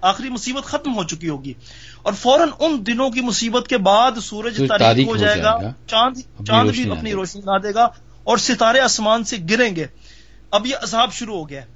آخری 0.00 0.28
مصیبت 0.28 0.64
ختم 0.64 0.94
ہو 0.96 1.04
چکی 1.04 1.28
ہوگی۔ 1.28 1.54
اور 2.02 2.12
فوراً 2.12 2.48
ان 2.58 2.86
دنوں 2.86 3.10
کی 3.10 3.20
مصیبت 3.20 3.68
کے 3.68 3.78
بعد 3.78 4.12
سورج 4.22 4.62
تاریخ 4.78 5.08
ہو 5.08 5.16
جائے 5.16 5.38
گا 5.38 5.42
جائے 5.42 5.64
گا۔ 5.64 5.72
چاند 5.86 6.46
چاند 6.46 6.70
بھی 6.70 6.90
اپنی۔ 6.90 7.12
روشنی 7.12 7.42
نہ 7.46 7.58
دے 7.58 7.74
گا 7.74 7.84
اور 8.24 8.36
ستارے 8.36 8.80
آسمان 8.80 9.24
سے 9.24 9.36
گریں 9.50 9.76
گے۔ 9.76 9.86
اب 10.50 10.66
یہ 10.66 10.76
عذاب 10.82 11.12
شروع 11.12 11.36
ہو 11.36 11.48
گیا 11.48 11.60
ہے۔ 11.60 11.66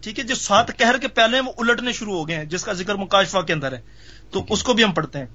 ٹھیک 0.00 0.18
ہے 0.18 0.24
جو 0.24 0.34
سات 0.34 0.78
کہر 0.78 0.98
کے 0.98 1.08
پہلے 1.08 1.38
ہیں 1.38 1.44
وہ 1.44 1.52
الٹنے 1.58 1.92
شروع 1.92 2.14
ہو 2.14 2.28
گئے 2.28 2.36
ہیں 2.36 2.44
جس 2.44 2.64
کا 2.64 2.72
ذکر 2.72 2.94
مکاشفہ 2.94 3.38
کے 3.38 3.52
اندر 3.52 3.72
ہے۔ 3.72 3.80
تو۔ 4.30 4.44
اس 4.50 4.62
کو 4.62 4.74
بھی 4.74 4.84
ہم 4.84 4.92
پڑھتے 4.92 5.18
ہیں۔ 5.18 5.26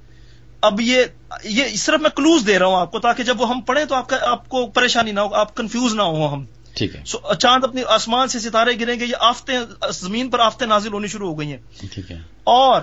اب 0.61 0.81
یہ 0.81 1.03
یہ 1.43 1.63
صرف 1.75 2.01
میں 2.01 2.09
کلوز 2.09 2.47
دے 2.47 2.59
رہا 2.59 2.65
ہوں 2.65 2.75
آپ 2.75 2.91
کو 2.91 2.99
تاکہ 2.99 3.23
جب 3.23 3.41
وہ 3.41 3.49
ہم 3.49 3.61
پڑھیں 3.61 3.85
تو 3.85 3.95
آپ 3.95 4.09
کا 4.09 4.17
آپ 4.21 4.49
کو 4.49 4.67
پریشانی 4.67 5.11
نہ 5.11 5.19
ہو 5.19 5.33
آپ 5.33 5.55
کنفیوز 5.55 5.93
نہ 5.93 6.01
ہو 6.01 6.33
ہم. 6.33 6.45
ٹھیک 6.75 6.95
ہے. 6.95 7.01
سو 7.05 7.33
چاند 7.33 7.63
اپنی 7.63 7.81
آسمان 7.87 8.27
سے 8.27 8.39
ستارے 8.39 8.79
گریں 8.79 8.99
گے 8.99 9.05
یہ 9.05 9.15
آفتیں 9.19 9.59
زمین 9.91 10.29
پر 10.29 10.39
آفتیں 10.39 10.67
نازل 10.67 10.93
ہونی 10.93 11.07
شروع 11.07 11.29
ہو 11.29 11.39
گئی 11.39 11.51
ہیں. 11.51 11.57
ٹھیک 11.93 12.11
ہے. 12.11 12.21
اور 12.43 12.81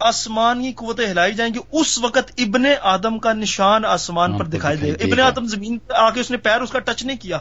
آسمانی 0.00 0.72
قوتیں 0.72 1.06
ہلائی 1.06 1.34
جائیں 1.34 1.54
گی. 1.54 1.58
اس 1.72 1.98
وقت 1.98 2.32
ابن 2.38 2.64
آدم 2.82 3.18
کا 3.18 3.32
نشان 3.32 3.84
آسمان 3.84 4.30
ہاں، 4.30 4.38
پر 4.38 4.44
پر 4.44 4.50
دکھائی 4.50 4.76
دے 4.76 4.92
گا. 4.92 4.96
ابن۔ 5.00 5.20
آدم 5.20 5.46
زمین 5.46 5.78
پہ 5.78 5.92
آ 5.92 6.10
کے 6.10 6.20
اس 6.20 6.30
نے 6.30 6.36
پیر 6.36 6.60
اس 6.60 6.70
کا 6.70 6.78
ٹچ 6.78 7.04
نہیں 7.04 7.16
کیا. 7.16 7.38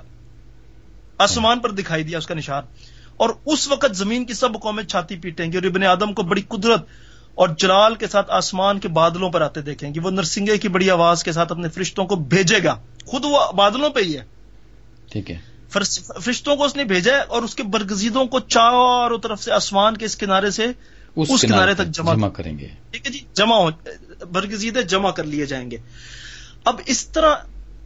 آسمان 1.18 1.60
پر 1.60 1.72
دکھائی 1.72 2.04
دیا 2.04 2.18
اس 2.18 2.28
کا 2.28 2.34
نشان. 2.34 2.64
اور 3.18 3.30
اس 3.46 3.68
وقت 3.68 3.96
زمین 3.96 4.26
کی 4.26 4.34
سب 4.34 4.60
قومیں 4.62 4.84
چھاتی 4.84 5.16
پیٹیں 5.16 5.52
گی 5.52 5.58
اور 5.58 5.64
ابن 5.64 5.84
آدم 5.84 6.14
کو 6.14 6.24
بڑی 6.24 6.42
قدرت 6.42 6.86
اور 7.36 7.50
جلال 7.58 7.96
کے 7.96 8.08
ساتھ 8.08 8.32
آسمان 8.32 8.80
کے 8.80 8.88
بادلوں 8.88 9.30
پر 9.30 9.42
آتے 9.42 9.62
دیکھیں 9.62 9.94
گے 9.94 10.00
وہ 10.00 10.12
نرسنگے 10.12 10.58
کی 10.58 10.68
بڑی 10.68 10.90
آواز 10.90 11.24
کے 11.24 11.32
ساتھ 11.32 11.52
اپنے 11.52 11.70
فرشتوں 11.70 12.06
کو 12.06 12.16
بھیجے 12.16 12.64
گا۔ 12.64 12.76
خود 13.06 13.26
وہ 13.26 13.52
بادلوں 13.52 13.90
پہ 13.90 14.00
ہی 14.00 14.18
ہے۔ 14.18 14.24
ٹھیک 15.12 15.32
ہے۔ 15.32 15.54
فرشتوں 16.22 16.56
کو 16.56 16.64
اس 16.64 16.76
نے 16.76 16.84
بھیجا 16.84 17.14
ہے 17.14 17.22
اور 17.22 17.42
اس 17.42 17.56
کے 17.56 17.64
برگزیدوں 17.64 18.26
کو 18.26 18.40
چاروں 18.40 19.18
طرف 19.18 19.44
سے 19.44 19.52
آسمان 19.52 19.98
کے 19.98 20.06
اس 20.06 20.18
کنارے 20.18 20.52
سے 20.52 20.66
اس 21.16 21.42
کنارے 21.42 21.74
تک 21.74 21.88
جمع 21.88 22.14
جمع 22.14 22.30
کریں 22.30 22.60
گے۔ 22.60 22.68
ٹھیک 22.92 23.06
ہے 23.06 23.12
جی 23.12 23.20
جمع 23.34 23.56
ہو 23.56 23.70
برگزیدے 24.32 24.84
جمع 24.84 25.12
کر 25.12 25.24
لیے 25.24 25.46
جائیں 25.46 25.72
گے۔ 25.72 25.78
اب 26.66 26.82
اس 26.86 27.08
طرح 27.08 27.36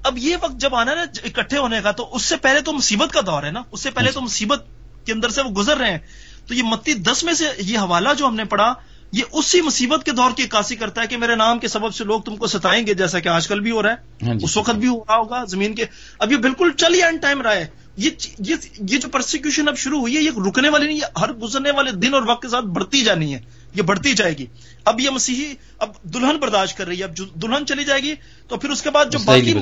اب 0.04 0.18
یہ 0.18 0.36
وقت 0.42 0.58
جب 0.58 0.76
آنا 0.76 0.92
ہے 0.92 0.96
نا 0.96 1.02
اکٹھے 1.02 1.58
ہونے 1.58 1.80
کا 1.84 1.92
تو 1.92 2.16
اس 2.16 2.22
سے 2.22 2.36
پہلے 2.36 2.62
تو 2.62 2.74
مصیبت 2.74 3.14
کا 3.14 3.22
دور 3.26 3.44
ہے 3.44 3.52
نا۔ 3.52 3.62
اس 3.72 3.82
سے 3.82 3.92
پہلے 3.92 4.12
تو 4.12 4.22
مصیبت 4.22 4.66
کے 5.06 5.12
اندر 5.12 5.30
سے 5.30 5.42
وہ 5.42 5.50
گزر 5.50 5.78
رہے 5.78 5.92
ہیں۔ 5.92 6.00
تو 6.48 6.54
یہ 6.54 6.64
متی 6.64 6.94
دس 6.94 7.24
میں 7.24 7.34
سے 7.34 7.46
یہ 7.58 7.78
حوالہ 7.78 8.10
جو 8.18 8.28
ہم 8.28 8.36
نے 8.36 8.44
پڑھا 8.44 8.74
یہ 9.12 9.24
اسی 9.32 9.62
مصیبت 9.62 10.06
کے 10.06 10.12
دور 10.12 10.32
کی 10.38 10.44
عکاسی 10.44 10.76
کرتا 10.76 11.02
ہے 11.02 11.08
کہ 11.08 11.18
میرے 11.18 11.36
نام 11.36 11.60
کے 11.60 11.68
سبب 11.68 11.96
سے 11.96 12.04
لوگ 12.04 12.22
تم 12.22 12.36
کو 12.36 12.48
ستائیں 12.48 12.88
گے 12.88 12.94
جیسا 12.94 13.20
کہ 13.20 13.28
آج 13.28 13.48
کل 13.48 13.60
بھی 13.60 13.72
ہو 13.72 13.84
رہا 13.84 13.92
ہے۔ 13.92 14.26
ہاں 14.26 14.34
جی۔ 14.34 14.46
اس 14.46 14.58
وقت 14.58 14.76
بھی 14.76 14.88
ہو 14.88 14.98
رہا 14.98 15.18
ہوگا 15.18 15.44
زمین 15.46 15.76
کے۔ 15.76 15.86
اب 16.20 16.32
یہ 16.32 16.38
بالکل 16.38 16.72
چل 16.78 16.94
ہی 16.94 17.04
اینڈ 17.04 17.22
ٹائم 17.22 17.42
رہا 17.42 17.56
ہے۔ 17.56 17.68
یہ 17.98 18.10
یہ 18.40 18.56
جو 18.98 19.10
پرسیکیوشن 19.10 19.68
اب 19.68 19.78
شروع 19.78 20.00
ہوئی 20.00 20.18
ہے 20.18 20.22
یہ 20.22 20.32
رکنے 20.48 20.70
والی 20.70 20.86
نہیں 20.88 20.98
یہ 20.98 21.20
ہر 21.20 21.34
گزرنے 21.34 21.72
والے 21.72 21.92
دن 21.92 22.14
اور 22.14 22.22
وقت 22.28 22.42
کے 22.42 22.48
ساتھ 22.48 22.66
بڑھتی 22.66 23.02
جانی 23.02 23.36
ہے۔ 23.36 23.40
یہ 23.76 23.82
بڑھتی 23.82 24.14
جائے 24.14 24.38
گی۔ 24.38 24.46
اب 24.86 25.00
یہ 25.00 25.10
مسیحی 25.10 25.54
اب 25.80 25.90
دلہن 26.04 26.38
برداشت 26.38 26.78
کر 26.78 26.88
رہی 26.88 27.00
ہے۔ 27.00 27.04
اب 27.04 27.18
دلہن 27.18 27.66
چلی 27.66 27.86
جائے 27.86 28.02
گی 28.02 28.16
تو 28.48 28.58
پھر 28.58 28.70
اس 28.70 28.82
کے 28.82 28.90
بعد 28.90 29.06
جو 29.12 29.20
باقی 29.26 29.54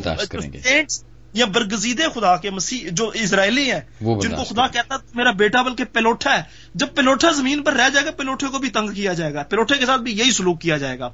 یا 1.35 1.45
برگزیدے 1.45 2.03
خدا 2.15 2.35
کے 2.37 2.51
مسیح 2.51 2.89
جو 2.91 3.11
اسرائیلی 3.13 3.71
ہیں 3.71 3.79
جن 4.21 4.35
کو 4.35 4.43
خدا۔ 4.43 4.67
کہتا 4.67 4.95
ہے 4.95 4.99
میرا 5.15 5.31
بیٹا 5.31 5.61
بلکہ 5.61 5.83
پلوٹھا 5.83 6.37
ہے۔ 6.37 6.43
جب 6.75 6.87
پلوٹھا 6.95 7.31
زمین 7.31 7.63
پر 7.63 7.73
رہ 7.73 7.89
جائے 7.89 8.05
گا 8.05 8.11
پلوٹھے 8.11 8.47
کو 8.47 8.59
بھی 8.59 8.69
تنگ 8.69 8.89
کیا 8.89 9.13
جائے 9.13 9.33
گا۔ 9.33 9.43
پلوٹھے 9.43 9.77
کے 9.77 9.85
ساتھ 9.85 10.01
بھی 10.01 10.19
یہی 10.19 10.31
سلوک 10.31 10.61
کیا 10.61 10.77
جائے 10.77 10.99
گا۔ 10.99 11.09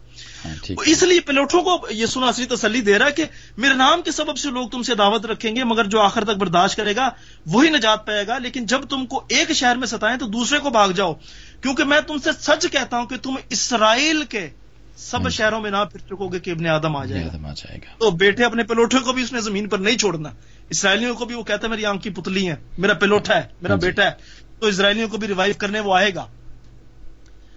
ہاں 0.46 0.72
اس 0.86 1.04
لیے 1.04 1.20
پلوٹوں 1.20 1.62
کو 1.62 1.88
یہ 1.90 2.06
سناسری 2.06 2.46
تسلی 2.46 2.82
دے 2.82 3.00
رہا 3.00 3.06
ہے 3.06 3.12
کہ 3.12 3.26
میرے 3.58 3.74
نام 3.74 4.02
کے 4.02 4.12
سبب 4.12 4.38
سے 4.38 4.50
لوگ 4.50 4.68
تم 4.68 4.84
سے 4.84 4.96
دعوت 4.96 5.26
رکھیں 5.26 5.56
گے 5.56 5.64
مگر 5.64 5.86
جو 5.86 6.02
آخر 6.02 6.24
تک 6.24 6.38
برداشت 6.38 6.78
کرے 6.78 6.96
گا 6.96 7.10
وہی 7.46 7.70
نجات 7.70 8.08
پائے 8.08 8.28
گا۔ 8.28 8.38
لیکن 8.38 8.66
جب 8.66 8.82
تم 8.90 9.06
کو 9.06 9.24
ایک 9.30 9.54
شہر 9.54 9.76
میں 9.76 9.88
ستائیں 9.88 10.18
تو 10.18 10.26
دوسرے 10.26 10.60
کو 10.60 10.70
بھاگ 10.70 10.90
جاؤ 10.90 11.14
کیونکہ 11.62 11.84
میں 11.84 12.02
تم 12.02 12.18
سے 12.18 12.30
سچ 12.40 12.66
کہتا 12.72 12.98
ہوں 12.98 13.06
کہ 13.06 13.18
تم 13.18 13.36
اسرائیل 13.50 14.24
کے 14.24 14.50
سب۔ 14.98 15.30
شہروں 15.30 15.62
میں 15.62 15.72
نہ 15.72 15.78
پھر 15.92 16.00
چکو 16.00 16.28
گے 16.28 16.40
کہ 16.40 16.52
ابن 16.52 16.68
آدم 16.68 16.96
آ 16.96 17.06
جائے 17.06 17.24
گا 17.24 17.30
آدم 17.34 17.46
آ 17.46 17.52
جائے 17.56 17.78
گا 17.78 17.96
تو 18.00 18.12
بیٹے 18.12 18.44
اپنے 18.44 18.64
پلوٹے 18.64 19.00
کو 19.00 19.14
بھی 19.14 19.24
اس 19.24 19.34
نے 19.34 19.42
زمین 19.42 19.70
پر 19.70 19.78
نہیں 19.78 19.98
چھوڑنا 19.98 20.30
اسرائیلیوں 20.70 21.16
کو 21.16 21.26
بھی 21.26 21.36
وہ 21.36 21.44
کہتا 21.44 21.64
ہے 21.64 21.70
میری 21.70 21.86
آنکھ 21.86 22.04
کی 22.04 22.10
پتلی 22.10 22.50
ہے 22.50 22.56
میرا 22.78 22.94
پلوٹا 22.94 23.36
ہے 23.36 23.48
میرا۔ 23.62 23.76
بیٹا 23.76 24.06
ہے 24.06 24.12
تو 24.60 24.68
اسرائیلیوں 24.68 25.08
کو 25.08 25.18
بھی 25.18 25.28
ریوائو 25.28 25.54
کرنے 25.58 25.80
وہ 25.80 25.96
آئے 25.96 26.16
گا. 26.16 26.26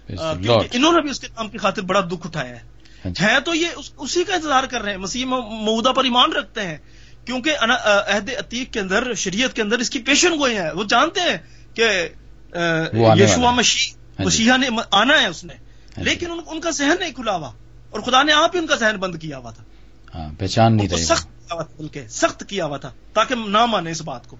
انہوں 0.08 0.92
نے 0.92 1.00
بھی 1.00 1.10
اس 1.10 1.20
کے 1.20 1.26
کام 1.34 1.48
کی 1.48 1.58
خاطر 1.58 1.82
بڑا 1.82 2.00
دکھ 2.00 2.26
اٹھایا 2.26 2.50
ہے 2.50 2.60
ہاں 3.04 3.10
جی 3.10 3.24
ہے 3.24 3.40
تو 3.40 3.54
یہ 3.54 3.66
اس- 3.76 3.92
اسی 3.98 4.24
کا 4.24 4.34
انتظار 4.34 4.64
کر 4.64 4.82
رہے 4.82 4.90
ہیں 4.90 4.98
مسیح 4.98 5.24
مودہ 5.26 5.92
پر 5.92 6.04
ایمان 6.04 6.32
رکھتے 6.32 6.60
ہیں 6.60 6.76
کیونکہ 7.24 7.56
عہد 7.60 8.30
عتیق 8.38 8.72
کے 8.72 8.80
اندر 8.80 9.14
شریعت 9.14 9.56
کے 9.56 9.62
اندر 9.62 9.78
اس 9.78 9.90
کی 9.90 9.98
پیشن 9.98 10.38
گوئی 10.38 10.56
ہے 10.56 10.72
وہ 10.72 10.84
جانتے 10.84 11.20
ہیں 11.20 11.36
کہ 11.74 12.08
یشوا۔ 13.18 13.50
مسیح 13.50 13.92
ہاں 13.92 14.18
جی۔ 14.18 14.24
مسیحا 14.24 14.56
نے 14.56 14.68
آنا 14.90 15.20
ہے 15.20 15.26
اس 15.26 15.44
نے۔ 15.44 15.54
لیکن 15.96 16.30
ان, 16.30 16.38
ان 16.46 16.60
کا 16.60 16.70
ذہن 16.70 16.94
نہیں 17.00 17.12
کھلا 17.12 17.36
ہوا 17.36 17.50
اور 17.90 18.00
خدا 18.00 18.22
نے 18.22 18.32
آپ 18.32 18.50
ہی 18.54 18.60
ان 18.60 18.66
کا 18.66 18.74
ذہن 18.74 18.96
بند 18.96 19.16
کیا 19.16 19.38
ہوا 19.38 19.50
تھا۔ 19.50 19.62
ہاں 20.14 20.32
پہچان 20.38 20.66
ان 20.66 20.76
نہیں 20.76 20.88
رہے۔ 20.88 21.04
سخت 21.04 21.24
کیا 21.24 21.54
ہوا 21.54 21.64
بلکہ 21.78 22.08
سخت 22.08 22.44
کیا 22.48 22.66
ہوا 22.66 22.76
تھا 22.76 22.92
تاکہ 23.12 23.34
نہ 23.34 23.66
مانے 23.66 23.90
اس 23.90 24.02
بات 24.02 24.26
کو۔ 24.26 24.36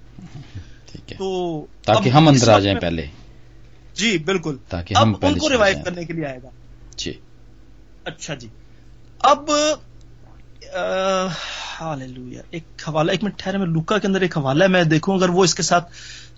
ٹھیک 0.87 1.12
ہے۔ 1.12 1.17
تو 1.17 1.67
تاکہ 1.83 2.09
ہم 2.09 2.29
اندر 2.29 2.49
آ 2.49 2.59
جائیں 2.59 2.81
پہلے۔ 2.81 3.07
جی 3.95 4.19
بالکل۔ 4.19 4.57
تاکہ 4.69 4.95
ہم 4.95 5.14
ان 5.23 5.38
کو 5.38 5.51
ریوائو۔ 5.51 5.77
کرنے 5.85 6.05
کے 6.05 6.12
لیے 6.12 6.27
آئے 6.27 6.38
گا۔ 6.43 6.49
جی۔ 6.97 7.12
اچھا 8.05 8.35
جی۔ 8.35 8.49
اب 9.19 9.51
ایک 12.51 12.64
حوالہ 12.88 13.11
ایک 13.11 13.25
منٹ 13.25 13.38
ٹھہرے 13.38 13.59
میں 13.59 13.67
لوکا 13.67 13.99
کے 13.99 14.07
اندر 14.07 14.21
ایک 14.21 14.38
حوالہ 14.38 14.64
ہے 14.64 14.69
میں 14.69 14.85
دیکھوں 14.85 15.17
اگر 15.17 15.29
وہ 15.29 15.45
اس 15.45 15.55
کے 15.55 15.62
ساتھ 15.62 15.93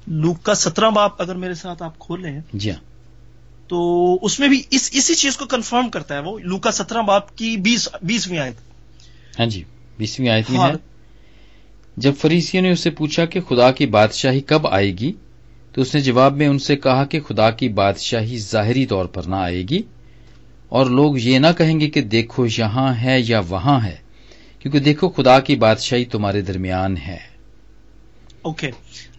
لوکا 0.06 0.54
سترہ 0.54 0.90
باپ 0.90 1.22
اگر 1.22 1.34
میرے 1.34 1.54
ساتھ 1.54 1.82
آپ 1.82 1.98
کھولیں 1.98 2.40
جی 2.52 2.70
ہاں۔ 2.70 2.95
تو 3.68 4.18
اس 4.22 4.40
میں 4.40 4.48
بھی 4.48 4.62
اس 4.70 4.90
اسی 4.92 5.14
چیز 5.14 5.36
کو 5.36 5.44
کنفرم 5.44 5.90
کرتا 5.90 6.14
ہے 6.14 6.20
وہ 6.20 6.38
لوکا 6.38 6.72
سترہ 6.72 7.02
باپ 7.02 7.36
کی 7.36 7.56
بیس 7.56 7.88
بیسویں 8.02 8.38
آیت۔ 8.38 8.54
ہاں 9.38 9.46
جی 9.46 9.64
بیسویں 9.98 10.28
آیت 10.28 10.50
میں 10.50 10.58
ہاں۔ 10.58 10.68
ہے۔ 10.68 10.74
جب 11.96 12.12
فریسیوں 12.18 12.62
نے 12.62 12.70
اسے 12.70 12.90
پوچھا 12.90 13.24
کہ 13.24 13.40
خدا 13.40 13.70
کی 13.72 13.86
بادشاہی 13.86 14.40
کب 14.40 14.66
آئے 14.66 14.92
گی 14.92 15.12
تو 15.72 15.80
اس 15.80 15.94
نے 15.94 16.00
جواب 16.00 16.36
میں 16.36 16.46
ان 16.48 16.58
سے 16.58 16.76
کہا 16.76 17.04
کہ 17.04 17.20
خدا 17.20 17.50
کی 17.50 17.68
بادشاہی 17.68 18.38
ظاہری 18.38 18.86
طور 18.86 19.04
پر 19.04 19.22
نہ 19.22 19.34
آئے 19.34 19.62
گی۔ 19.62 19.82
اور 20.68 20.86
لوگ 20.86 21.18
یہ 21.18 21.38
نہ 21.38 21.46
کہیں 21.58 21.80
گے 21.80 21.90
کہ 21.90 22.02
دیکھو 22.02 22.46
یہاں 22.58 22.94
ہے 22.94 23.20
یا 23.20 23.40
وہاں 23.48 23.84
ہے 23.84 23.96
کیونکہ 24.58 24.78
دیکھو 24.78 25.08
خدا 25.08 25.40
کی 25.40 25.56
بادشاہی 25.56 26.04
تمہارے 26.04 26.40
درمیان 26.40 26.96
ہے۔ 26.96 27.18
اوکے 28.42 28.70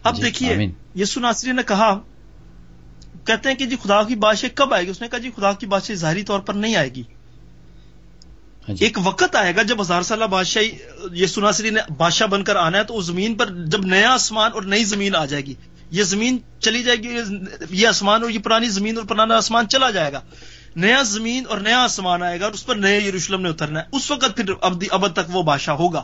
اب 0.02 0.16
جی، 0.16 0.22
دیکھیے۔ 0.22 0.56
یسو 0.94 1.20
ناصری 1.20 1.52
نے 1.52 1.62
کہا 1.66 2.00
کہتے 3.28 3.48
ہیں 3.48 3.56
کہ 3.56 3.66
جی 3.66 3.76
خدا 3.82 4.02
کی 4.02 4.14
بادشاہی 4.14 4.52
کب 4.54 4.74
آئے 4.74 4.84
گی؟ 4.84 4.90
اس 4.90 5.00
نے 5.00 5.08
کہا 5.08 5.18
جی 5.18 5.30
خدا 5.36 5.52
کی 5.52 5.66
بادشاہی 5.66 5.98
ظاہری 5.98 6.22
طور 6.22 6.40
پر 6.40 6.54
نہیں 6.54 6.76
آئے 6.76 6.88
گی۔ 6.94 7.02
ہاں 8.68 8.76
جی۔ 8.76 8.84
ایک 8.84 8.98
وقت 9.04 9.36
آئے 9.36 9.56
گا 9.56 9.62
جب 9.62 9.80
ہزار 9.80 10.02
سالہ 10.02 10.24
بادشاہی 10.24 10.70
یہ 11.12 11.26
سناسری 11.26 11.70
نے 11.70 11.80
بادشاہ 11.96 12.26
بن 12.26 12.44
کر 12.44 12.56
آنا 12.56 12.78
ہے 12.78 12.84
تو 12.84 12.98
اس 12.98 13.04
زمین 13.04 13.34
پر 13.34 13.46
جب 13.66 13.86
نیا 13.86 14.12
آسمان 14.12 14.50
اور 14.54 14.62
نئی 14.62 14.84
زمین 14.84 15.16
آ 15.16 15.24
جائے 15.24 15.46
گی 15.46 15.54
یہ 15.90 16.02
زمین 16.02 16.38
چلی 16.60 16.82
جائے 16.82 16.98
گی 16.98 17.16
یہ 17.70 17.88
آسمان 17.88 18.22
اور 18.22 18.30
یہ 18.30 18.38
پرانی 18.38 18.68
زمین 18.68 18.96
اور 18.96 19.04
پرانا 19.04 19.36
آسمان 19.36 19.68
چلا 19.68 19.90
جائے 19.90 20.12
گا۔ 20.12 20.20
نیا 20.76 21.02
زمین 21.02 21.44
اور 21.48 21.58
نیا 21.58 21.82
آسمان 21.82 22.22
آئے 22.22 22.40
گا 22.40 22.44
اور 22.44 22.52
اس 22.52 22.66
پر 22.66 22.76
نئے 22.76 23.00
یروشلم 23.00 23.42
نے 23.42 23.48
اترنا 23.48 23.80
ہے۔ 23.80 23.84
اس 23.92 24.10
وقت 24.10 24.36
پھر 24.36 24.44
ابد 24.90 25.12
تک 25.12 25.36
وہ 25.36 25.42
بادشاہ 25.42 25.74
ہوگا۔ 25.74 26.02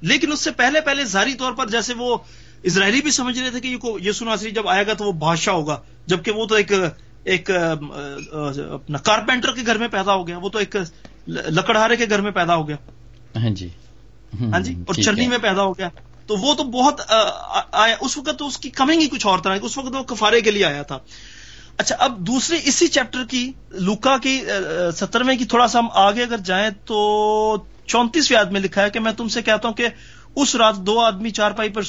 لیکن 0.00 0.32
اس 0.32 0.40
سے 0.40 0.50
پہلے 0.50 0.80
پہلے 0.80 1.04
ظاہری 1.04 1.34
طور 1.34 1.52
پر 1.52 1.66
جیسے 1.66 1.94
وہ 1.94 2.16
اسرائیلی 2.62 3.00
بھی 3.00 3.10
سمجھ 3.10 3.38
رہے 3.38 3.50
تھے 3.50 3.60
کہ 3.60 3.76
یسوع 4.04 4.26
ناصری 4.26 4.50
جب 4.50 4.68
آئے 4.68 4.86
گا 4.86 4.94
تو 4.94 5.04
وہ 5.04 5.12
بادشاہ 5.12 5.54
ہوگا۔ 5.54 5.80
جبکہ 6.06 6.30
وہ 6.30 6.46
تو 6.46 6.54
ایک 6.54 6.72
ایک 7.24 7.50
اپنا 7.50 8.98
کارپینٹر 8.98 9.54
کے 9.54 9.62
گھر 9.66 9.78
میں 9.78 9.88
پیدا 9.88 10.14
ہو 10.14 10.26
گیا۔ 10.28 10.38
وہ 10.38 10.48
تو 10.48 10.58
ایک 10.58 10.76
لکڑہارے 11.28 11.96
کے 11.96 12.06
گھر 12.10 12.20
میں 12.20 12.30
پیدا 12.30 12.56
ہو 12.56 12.68
گیا۔ 12.68 12.76
ہاں 13.36 13.50
جی۔ 13.50 13.68
ہاں 14.40 14.60
جی؟ 14.60 14.74
اور 14.86 14.94
چرنی 14.94 15.28
میں 15.28 15.38
پیدا 15.38 15.62
ہو 15.62 15.72
گیا۔ 15.72 15.88
تو 16.26 16.36
وہ 16.36 16.54
تو 16.54 16.64
بہت 16.64 17.00
آیا۔ 17.72 17.96
اس 18.00 18.18
وقت 18.18 18.38
تو 18.38 18.46
اس 18.46 18.58
کی 18.58 18.70
کمنگ 18.70 19.00
ہی 19.00 19.08
کچھ 19.08 19.26
اور 19.26 19.38
طرح 19.38 19.56
اس 19.62 19.78
وقت 19.78 19.96
وہ 19.96 20.02
کفارے 20.02 20.40
کے 20.40 20.50
لیے 20.50 20.64
آیا 20.64 20.82
تھا۔ 20.82 20.98
اچھا 21.76 21.96
اب 21.98 22.18
دوسری 22.18 22.58
اسی 22.64 22.86
چیپٹر 22.86 23.24
کی 23.30 23.52
لوکا 23.70 24.18
کی 24.18 24.44
سترویں 24.96 25.36
کی 25.36 25.44
تھوڑا 25.44 25.66
سا 25.66 25.78
ہم 25.78 25.86
آگے 25.92 26.22
اگر 26.22 26.38
جائیں 26.38 26.70
تو 26.84 26.96
چونتیسویں 27.86 28.38
آدمی 28.38 28.52
میں 28.52 28.60
لکھا 28.60 28.82
ہے 28.82 28.90
کہ 28.90 29.00
میں 29.00 29.12
تم 29.12 29.28
سے 29.28 29.42
کہتا 29.42 29.68
ہوں 29.68 29.74
کہ 29.74 29.88
اس 30.36 30.54
رات 30.56 30.76
دو 30.76 31.00
آدمی 31.00 31.30
چار 31.30 31.50
پائی 31.50 31.68
پر 31.68 31.82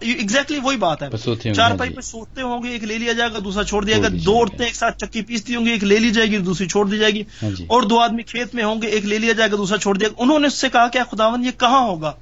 ایگزیکٹلی 0.00 0.58
وہی 0.58 0.76
بات 0.76 1.02
ہے۔ 1.02 1.08
چار 1.54 1.70
ہاں 1.70 1.78
پائی 1.78 1.90
جی۔ 1.90 1.96
پر 1.96 2.02
سوتے 2.02 2.42
ہوں 2.42 2.62
گے 2.62 2.68
ایک 2.68 2.84
لے 2.84 2.98
لیا 2.98 3.12
جائے 3.12 3.32
گا 3.32 3.38
دوسرا 3.44 3.64
چھوڑ 3.64 3.84
دیا 3.84 3.98
گا۔ 3.98 4.08
دو 4.10 4.38
عورتیں 4.38 4.66
ایک 4.66 4.74
ساتھ 4.74 4.98
چکی 4.98 5.22
پیستی 5.22 5.54
ہوں 5.54 5.64
گی 5.66 5.70
ایک 5.70 5.84
لے 5.84 5.98
لی 5.98 6.10
جائے 6.10 6.30
گی 6.30 6.38
دوسری 6.38 6.68
چھوڑ 6.68 6.88
دی 6.88 6.98
جائے 6.98 7.12
گی۔ 7.12 7.22
ہاں 7.42 7.50
جی۔ 7.50 7.64
اور 7.68 7.82
دو 7.82 7.98
آدمی 8.00 8.22
کھیت 8.22 8.54
میں 8.54 8.64
ہوں 8.64 8.82
گے 8.82 8.86
ایک 8.86 9.04
لے 9.04 9.18
لیا 9.18 9.32
جائے 9.32 9.50
گا 9.50 9.56
دوسرا 9.56 9.78
چھوڑ 9.78 9.98
دیا 9.98 10.08
گا۔ 10.08 10.14
انہوں 10.18 10.38
نے 10.38 10.46
اس 10.46 10.54
سے 10.54 10.68
کہا 10.68 10.88
کہ 10.88 11.00
خداون 11.10 11.44
یہ 11.44 11.50
کہاں 11.50 11.80
ہوگا؟ 11.80 12.12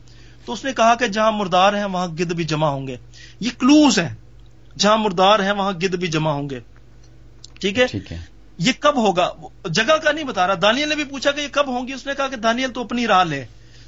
تو 0.45 0.53
اس 0.53 0.65
نے 0.65 0.73
کہا 0.73 0.95
کہ 0.95 1.07
جہاں 1.07 1.33
مردار 1.33 1.73
ہیں 1.75 1.85
وہاں 1.85 2.09
گد 2.09 2.33
بھی 2.33 2.45
جمع 2.45 2.67
ہوں 2.67 2.87
گے۔ 2.87 2.97
یہ 3.41 3.51
کلوز 3.59 3.99
ہیں۔ 3.99 4.15
جہاں 4.79 4.99
مردار 4.99 5.41
ہیں 5.41 5.53
وہاں 5.53 5.73
گد 5.73 5.95
بھی 5.95 6.09
جمع 6.09 6.31
ہوں 6.31 6.51
گے۔ 6.51 6.61
ٹھیک 7.61 7.79
ہے۔ 7.79 7.87
یہ 8.59 8.73
کب 8.81 8.97
ہوگا؟ 8.97 9.31
جگہ 9.65 9.97
کا 9.97 10.13
نہیں 10.13 10.25
بتا 10.25 10.47
رہا۔ 10.47 10.55
دانیل 10.63 10.89
نے 10.89 10.95
بھی 10.95 11.05
پوچھا 11.05 11.31
کہ 11.31 11.41
یہ 11.41 11.49
کب 11.53 11.69
ہوں 11.69 11.89
گی؟ 11.89 11.93
اس 11.93 12.07
نے 12.07 12.13
کہا 12.17 12.29
کہ 12.29 12.37
دانیل 12.37 12.71
تو 12.71 12.81
اپنی 12.81 13.07
راہ 13.07 13.25
لے۔ 13.25 13.45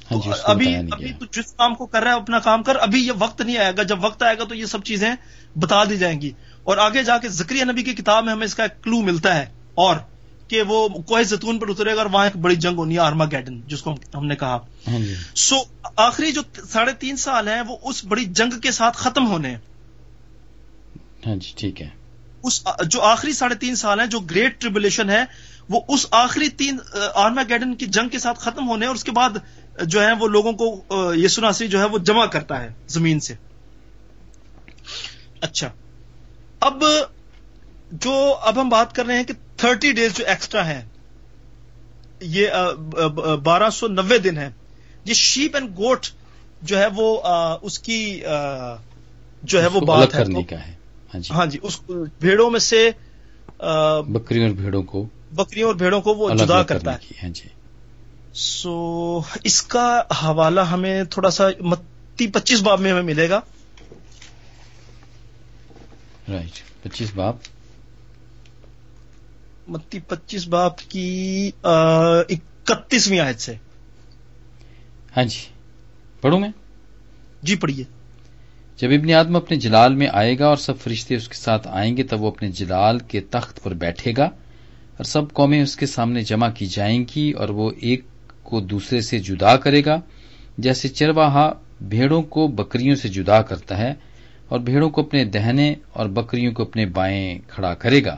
ابھی 0.09 0.75
ابھی 0.75 1.13
تو 1.13 1.25
جس 1.31 1.53
کام 1.53 1.75
کو 1.75 1.85
کر 1.85 2.03
رہا 2.03 2.11
ہے 2.11 2.15
اپنا 2.15 2.39
کام 2.39 2.63
کر 2.63 2.75
ابھی 2.75 3.07
یہ 3.07 3.11
وقت 3.19 3.41
نہیں 3.41 3.57
آئے 3.57 3.71
گا۔ 3.77 3.83
جب 3.83 4.03
وقت 4.05 4.23
آئے 4.23 4.37
گا 4.37 4.43
تو 4.43 4.55
یہ 4.55 4.65
سب 4.65 4.83
چیزیں 4.83 5.15
بتا 5.59 5.83
دی 5.83 5.97
جائیں 5.97 6.21
گی۔ 6.21 6.31
اور 6.63 6.77
آگے 6.77 7.03
جا 7.03 7.17
کے 7.17 7.29
ذکری 7.29 7.63
نبی 7.63 7.83
کی 7.83 7.93
کتاب 7.93 8.25
میں 8.25 8.33
ہمیں 8.33 8.45
اس 8.45 8.55
کا 8.55 8.63
ایک 8.63 8.83
کلو 8.83 9.01
ملتا 9.01 9.35
ہے 9.35 9.45
اور 9.75 9.95
کہ 10.47 10.61
وہ 10.61 10.87
کوہ 10.87 11.21
زتون 11.23 11.59
پر 11.59 11.69
اترے 11.69 11.95
گا 11.95 12.01
اور 12.01 12.09
وہاں 12.09 12.25
ایک 12.25 12.35
بڑی 12.37 12.55
جنگ 12.55 12.77
ہونی 12.77 12.95
ہے 12.95 12.99
آرما 12.99 13.25
گیڈن 13.25 13.61
جس 13.67 13.81
کو 13.81 13.95
ہم 14.15 14.25
نے 14.25 14.35
کہا۔ 14.35 14.55
ہاں 14.87 14.99
جی۔ 14.99 15.15
سو 15.35 15.55
آخری 15.95 16.31
جو 16.31 16.41
ساڑھے 16.69 16.93
تین 16.93 17.17
سال 17.17 17.47
ہیں 17.47 17.61
وہ 17.67 17.77
اس 17.83 18.05
بڑی 18.05 18.25
جنگ 18.25 18.59
کے 18.59 18.71
ساتھ 18.71 18.97
ختم 18.97 19.27
ہونے 19.27 19.55
ہاں 21.27 21.35
جی 21.35 21.53
ٹھیک 21.55 21.81
ہے۔ 21.81 21.89
اس 22.43 22.63
جو 22.87 23.01
آخری 23.01 23.33
ساڑھے 23.33 23.55
تین 23.55 23.75
سال 23.75 23.99
ہیں 23.99 24.07
جو 24.07 24.19
گریٹ 24.19 24.61
ٹریبولیشن 24.61 25.09
ہے 25.09 25.23
وہ 25.69 25.81
اس 25.87 26.05
آخری 26.11 26.49
تین 26.49 26.77
آرما 27.15 27.41
گیڈن 27.49 27.75
کی 27.75 27.85
جنگ 27.85 28.09
کے 28.09 28.19
ساتھ 28.19 28.39
ختم 28.39 28.67
ہونے 28.69 28.85
اور 28.85 28.95
اس 28.95 29.03
کے 29.03 29.11
بعد 29.11 29.29
جو 29.83 30.01
ہے 30.03 30.11
وہ 30.19 30.27
لوگوں 30.27 30.53
کو 30.53 30.83
یسو 31.15 31.41
ناسی 31.41 31.67
جو 31.67 31.79
ہے 31.79 31.85
وہ 31.85 31.97
جمع 31.97 32.25
کرتا 32.25 32.63
ہے 32.63 32.69
زمین 32.87 33.19
سے۔ 33.19 33.33
اچھا۔ 35.41 35.69
اب 36.59 36.83
جو 37.91 38.35
اب 38.41 38.61
ہم 38.61 38.69
بات 38.69 38.95
کر 38.95 39.05
رہے 39.05 39.17
ہیں 39.17 39.23
کہ 39.23 39.33
تھرٹی 39.57 39.91
ڈیز 39.91 40.17
جو 40.17 40.25
ایکسٹرا 40.25 40.65
ہے 40.65 40.85
یہ 42.21 42.47
بارہ 43.43 43.69
سو 43.69 43.87
نوے 43.87 44.17
دن 44.17 44.37
ہے 44.37 44.49
یہ 45.05 45.13
شیپ 45.13 45.55
اینڈ 45.55 45.77
گوٹ 45.77 46.05
جو 46.61 46.77
ہے 46.77 46.85
وہ 46.95 47.21
اس 47.61 47.79
کی 47.79 48.21
جو 49.43 49.61
ہے 49.61 49.67
وہ 49.67 49.79
بات 49.79 50.11
کرنے 50.11 50.43
کا 50.43 50.67
ہے۔ 50.67 50.73
ہاں 51.13 51.21
جی۔ 51.21 51.33
ہاں 51.33 51.45
جی 51.45 51.59
اس 51.61 51.81
بھیڑوں 52.19 52.51
میں 52.51 52.59
سے 52.59 52.91
بکریوں 54.07 54.47
اور 54.47 54.55
بھیڑوں 54.55 54.83
کو 54.83 55.07
بکریوں 55.31 55.67
اور 55.67 55.75
بھیڑوں 55.75 56.01
کو 56.01 56.13
وہ 56.13 56.29
جدا 56.29 56.63
کرتا 56.63 56.95
ہے۔ 56.95 57.54
سو 58.35 59.21
اس 59.43 59.61
کا 59.61 60.01
حوالہ 60.23 60.61
ہمیں 60.61 61.03
تھوڑا 61.03 61.29
سا 61.29 61.43
متی 61.59 62.27
پچیس 62.27 62.61
باب 62.61 62.79
میں 62.79 62.91
ہمیں 62.91 63.03
ملے 63.03 63.29
گا۔ 63.29 63.39
رائٹ 66.29 66.83
پچیس 66.83 67.15
باب۔ 67.15 67.35
متی 69.67 69.99
پچیس 69.99 70.47
باب 70.47 70.77
کی 70.77 71.51
اکتیسویں 71.63 73.19
آیت 73.19 73.41
سے۔ 73.41 73.53
ہاں 75.17 75.23
جی۔ 75.23 75.39
پڑھوں 76.21 76.39
میں؟ 76.39 76.49
جی 77.43 77.55
پڑھیے۔ 77.55 77.83
جب 78.77 78.89
ابن 78.91 79.13
آدم 79.13 79.35
اپنے 79.35 79.57
جلال 79.57 79.95
میں 79.95 80.07
آئے 80.13 80.39
گا 80.39 80.47
اور 80.47 80.57
سب 80.57 80.79
فرشتے 80.79 81.15
اس 81.15 81.27
کے 81.29 81.35
ساتھ 81.35 81.67
آئیں 81.67 81.97
گے 81.97 82.03
تب 82.03 82.21
وہ 82.21 82.27
اپنے 82.27 82.51
جلال 82.51 82.99
کے 82.99 83.21
تخت 83.21 83.63
پر 83.63 83.73
بیٹھے 83.73 84.13
گا 84.17 84.25
اور 84.25 85.03
سب 85.03 85.33
قومیں 85.33 85.61
اس 85.61 85.75
کے 85.75 85.85
سامنے 85.85 86.21
جمع 86.21 86.49
کی 86.49 86.65
جائیں 86.65 87.05
گی 87.15 87.31
اور 87.31 87.49
وہ 87.49 87.71
ایک 87.77 88.05
کو 88.45 88.59
دوسرے 88.59 89.01
سے 89.01 89.19
جدا 89.19 89.57
کرے 89.57 89.81
گا، 89.85 90.01
جیسے 90.57 90.87
چرواہا 90.87 91.51
بھیڑوں 91.81 92.21
کو 92.21 92.47
بکریوں 92.47 92.95
سے 92.95 93.07
جدا 93.07 93.41
کرتا 93.41 93.77
ہے 93.77 93.93
اور 94.49 94.59
بھیڑوں 94.59 94.89
کو 94.89 95.01
اپنے 95.01 95.25
دہنے 95.25 95.73
اور 95.93 96.05
بکریوں 96.09 96.53
کو 96.53 96.63
اپنے 96.63 96.85
بائیں 96.85 97.39
کھڑا 97.47 97.73
کرے 97.73 98.05
گا۔ 98.05 98.15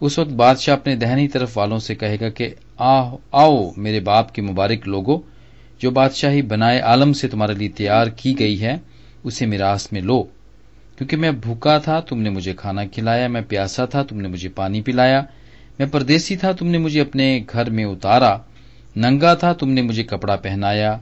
اس 0.00 0.18
وقت 0.18 0.30
بادشاہ 0.30 0.74
اپنے 0.74 0.96
دہنی 0.96 1.28
طرف 1.28 1.58
والوں 1.58 1.78
سے 1.78 1.94
کہے 1.94 2.16
گا 2.20 2.28
کہ 2.28 2.48
آؤ 3.32 3.70
میرے 3.76 4.00
باپ 4.00 4.34
کے 4.34 4.42
مبارک 4.42 4.88
لوگوں 4.88 5.18
جو 5.78 5.90
بادشاہی 5.90 6.42
بنائے 6.42 6.80
عالم 6.80 7.12
سے 7.12 7.28
تمہارے 7.28 7.54
لیے 7.54 7.68
تیار 7.68 8.06
کی 8.06 8.38
گئی 8.38 8.60
ہے، 8.62 8.76
اسے 9.24 9.46
میراث 9.46 9.92
میں 9.92 10.00
لو۔ 10.00 10.22
کیونکہ 10.98 11.16
میں 11.16 11.30
بھوکا 11.30 11.78
تھا، 11.78 12.00
تم 12.00 12.22
نے 12.22 12.30
مجھے 12.30 12.54
کھانا 12.56 12.84
کھلایا، 12.84 13.28
میں 13.28 13.40
پیاسا 13.48 13.84
تھا، 13.84 14.02
تم 14.02 14.20
نے 14.20 14.28
مجھے 14.28 14.48
پانی 14.48 14.82
پلایا، 14.82 15.22
میں 15.78 15.86
پردیسی 15.86 16.36
تھا، 16.36 16.52
تم 16.52 16.66
نے 16.66 16.78
مجھے 16.78 17.00
اپنے 17.00 17.40
گھر 17.52 17.70
میں 17.70 17.84
اتارا۔ 17.84 18.38
ننگا 18.96 19.34
تھا، 19.34 19.52
تم 19.52 19.70
نے 19.70 19.82
مجھے 19.82 20.02
کپڑا 20.02 20.36
پہنایا، 20.36 20.98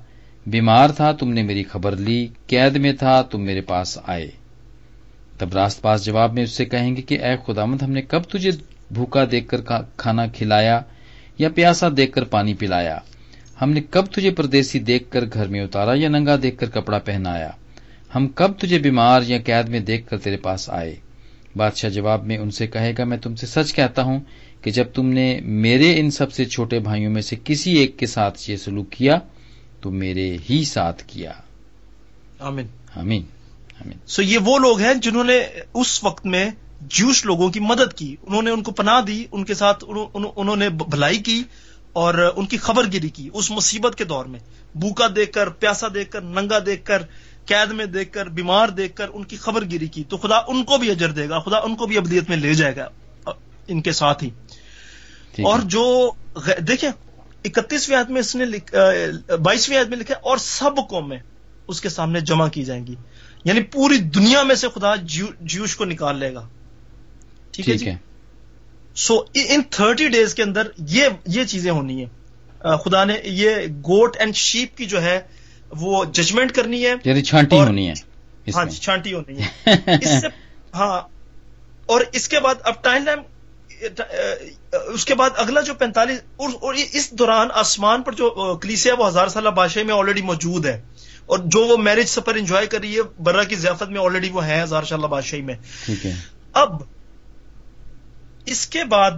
بیمار 0.47 0.89
تھا، 0.89 1.13
تم 1.13 1.33
نے 1.33 1.43
میری 1.43 1.65
خبر 1.65 1.97
لی، 1.97 2.29
قید 2.47 2.77
میں 2.77 2.93
تھا، 2.93 3.23
تم 3.23 3.43
میرے 3.43 3.61
پاس 3.61 3.99
آئے۔ 4.07 4.31
تب 5.39 5.53
راست 5.53 5.83
پاس 5.83 6.05
جواب 6.05 6.35
میں 6.35 6.43
اس 6.43 6.51
سے 6.51 6.65
کہیں 6.65 6.97
گے 6.97 7.03
کہ 7.03 7.19
اے 7.21 7.37
خدا 7.47 7.65
مند 7.65 7.83
ہم 7.83 7.91
نے 7.91 8.03
کب 8.03 8.23
تجھے 8.23 8.51
بھوکا 8.91 9.25
دیکھ 9.31 9.49
کر 9.49 9.61
کھانا 9.97 10.27
کھلایا 10.27 10.81
یا 11.39 11.49
پیاسا 11.49 11.89
دیکھ 11.97 12.13
کر 12.13 12.25
پانی 12.25 12.55
پلایا؟ 12.55 12.99
ہم 13.63 13.71
نے 13.71 13.81
کب 13.91 14.07
تجھے 14.07 14.31
پردیسی 14.31 14.79
دیکھ 14.79 15.11
کر 15.11 15.25
گھر 15.33 15.49
میں 15.49 15.61
اتارا 15.61 15.93
یا 15.95 16.09
ننگا 16.09 16.37
دیکھ 16.43 16.59
کر 16.59 16.67
کپڑا 16.67 16.99
پہنایا؟ 16.99 17.51
ہم 18.15 18.29
کب 18.29 18.53
تجھے 18.59 18.79
بیمار 18.79 19.23
یا 19.27 19.39
قید 19.45 19.69
میں 19.69 19.81
دیکھ 19.81 20.09
کر 20.09 20.19
تیرے 20.19 20.37
پاس 20.37 20.71
آئے؟ 20.71 20.95
بادشاہ 21.57 21.91
جواب 21.91 22.27
میں 22.27 22.39
ان 22.39 22.51
سے 22.51 22.67
کہے 22.67 22.93
گا، 22.99 23.05
میں 23.05 23.19
تم 23.19 23.35
سے 23.35 23.47
سچ 23.47 23.75
کہتا 23.75 24.03
ہوں 24.03 24.21
کہ 24.65 24.71
جب 24.71 24.85
تم 24.95 25.09
نے 25.09 25.41
میرے 25.45 26.01
ان 26.01 26.11
سب 26.11 26.33
سے 26.33 26.45
چھوٹے 26.45 26.79
بھائیوں 26.79 27.13
میں 27.13 27.23
سے 27.23 27.37
کسی 27.45 27.73
ایک 27.73 27.99
کے 27.99 28.07
ساتھ 28.07 28.51
یہ 28.51 28.57
سلوک 28.57 28.91
کیا 28.91 29.19
تو 29.81 29.91
میرے 29.91 30.37
ہی 30.51 30.65
ساتھ 30.65 31.05
کیا۔ 31.07 31.33
آمین۔ 32.39 32.67
آمین۔ 32.97 33.23
آمین۔ 33.81 33.99
سو 34.07 34.23
یہ 34.23 34.39
وہ 34.39 34.59
لوگ 34.59 34.81
ہیں 34.81 34.95
جنہوں 34.95 35.25
نے 35.25 35.41
اس 35.75 36.05
وقت 36.05 36.27
میں 36.27 36.51
جوش 36.81 37.25
لوگوں 37.25 37.49
کی 37.49 37.61
مدد 37.61 37.93
کی۔ 37.97 38.17
انہوں 38.23 38.43
نے 38.43 38.51
ان 38.51 38.63
کو 38.63 38.73
پناہ 38.73 39.01
دی 39.01 39.25
ان 39.33 39.45
کے 39.45 39.55
ساتھ 39.55 39.85
انہوں 40.15 40.57
نے 40.57 40.69
بھلائی 40.69 41.19
کی 41.19 41.43
اور 41.93 42.33
ان 42.37 42.47
کی 42.47 42.57
خبر 42.57 42.85
گیری 42.93 43.09
کی۔ 43.09 43.31
اس 43.33 43.51
مصیبت 43.51 43.99
کے 43.99 44.05
دور 44.05 44.25
میں 44.25 44.41
بوکا 44.75 45.07
دیکھ 45.17 45.33
کر 45.33 45.49
پیاسا 45.49 45.87
دیکھ 45.95 46.11
کر 46.11 46.21
ننگا 46.21 46.59
دیکھ 46.67 46.85
کر 46.85 47.03
قید 47.47 47.73
میں 47.73 47.87
دیکھ 47.87 48.13
کر 48.13 48.29
بیمار 48.29 48.69
دیکھ 48.69 48.97
کر 48.97 49.07
ان 49.15 49.25
کی 49.25 49.37
خبر 49.37 49.65
گیری 49.71 49.87
کی۔ 49.87 50.05
تو 50.09 50.17
خدا 50.17 50.37
ان 50.37 50.65
کو 50.65 50.79
بھی 50.79 50.91
اجر 50.91 51.11
دے 51.11 51.29
گا 51.29 51.39
خدا 51.39 51.57
ان 51.57 51.77
کو 51.77 51.87
بھی 51.87 51.97
ابدیت 51.97 52.29
میں 52.29 52.37
لے 52.37 52.55
جائے 52.55 52.77
گا 52.77 52.89
ان 53.69 53.83
کے 53.83 53.93
ساتھ 53.93 54.25
ہی۔ 54.25 54.31
اور 55.43 55.59
جو 55.61 56.11
دیکھیں 56.59 56.91
اکتیسویں 57.45 58.03
میں 58.09 58.21
اس 58.21 58.37
نے 58.37 58.45
بائیسویں 59.37 59.85
میں 59.89 59.97
لکھا 59.97 60.15
اور 60.23 60.37
سب 60.37 60.89
قومیں 60.89 61.19
اس 61.69 61.81
کے 61.81 61.89
سامنے 61.89 62.21
جمع 62.21 62.49
کی 62.49 62.65
جائیں 62.65 62.87
گی۔ 62.87 62.95
یعنی 63.45 63.63
پوری 63.63 63.99
دنیا 63.99 64.43
میں 64.43 64.55
سے 64.55 64.69
خدا 64.75 64.97
جیوش 65.41 65.77
کو 65.77 65.85
نکال 65.85 66.19
لے 66.19 66.35
گا۔ 66.35 66.49
ٹھیک 67.51 67.69
ہے 67.69 67.75
جی؟ 67.75 67.91
سو 68.97 69.23
ان 69.35 69.61
تھرٹی 69.71 70.09
ڈیز 70.09 70.35
کے 70.35 70.43
اندر 70.43 70.69
یہ 70.79 71.09
یہ 71.27 71.45
چیزیں 71.45 71.71
ہونی 71.71 72.05
ہیں۔ 72.05 72.11
خدا 72.77 73.05
نے 73.05 73.17
یہ 73.25 73.51
گوٹ 73.71 74.17
اینڈ 74.17 74.37
شیپ 74.37 74.77
کی 74.77 74.85
جو 74.85 75.03
ہے 75.03 75.21
وہ 75.71 76.05
ججمنٹ 76.05 76.53
کرنی 76.53 76.87
ہے۔ 76.87 76.95
یعنی 77.05 77.23
چھانٹی 77.23 77.57
ہونی 77.57 77.89
ہے۔ 77.89 77.95
ہاں 78.55 78.65
جی 78.65 78.77
چھانٹی 78.77 79.13
ہونی 79.13 79.43
ہے۔ 79.43 79.71
اس 80.03 80.21
سے 80.21 80.27
ہاں۔ 80.75 81.01
اور 81.87 82.01
اس 82.13 82.29
کے 82.29 82.41
بعد 82.41 82.55
اب 82.65 82.83
ٹائم 82.83 83.05
لائم 83.05 83.19
اس 84.73 85.05
کے 85.05 85.15
بعد 85.15 85.31
اگلا 85.37 85.61
جو 85.61 85.75
پینتالیس 85.75 86.19
اور 86.37 86.75
اس 86.93 87.11
دوران 87.11 87.49
آسمان 87.55 88.03
پر 88.03 88.13
جو 88.13 88.59
کلیسیا 88.63 88.95
وہ 88.99 89.09
ہزار 89.09 89.29
سالہ 89.29 89.49
بادشاہ 89.49 89.83
میں 89.83 89.95
آلریڈی 89.95 90.23
موجود 90.23 90.67
ہے۔ 90.67 90.83
اور 91.27 91.39
جو 91.39 91.67
وہ 91.67 91.77
میرج 91.77 92.05
سفر 92.05 92.35
انجوائے 92.35 92.67
کر 92.67 92.81
رہی 92.81 92.97
ہے 92.97 93.23
برا 93.23 93.45
کی 93.45 93.57
ضیافت 93.57 93.89
میں 93.89 94.01
آلریڈی 94.01 94.31
وہ 94.31 94.47
ہے 94.47 94.63
ہزار 94.63 94.83
سالہ 94.83 95.07
بادشاہی 95.07 95.43
میں۔ 95.43 95.55
اب 96.53 96.83
اس 98.47 98.67
کے 98.67 98.85
بعد 98.85 99.11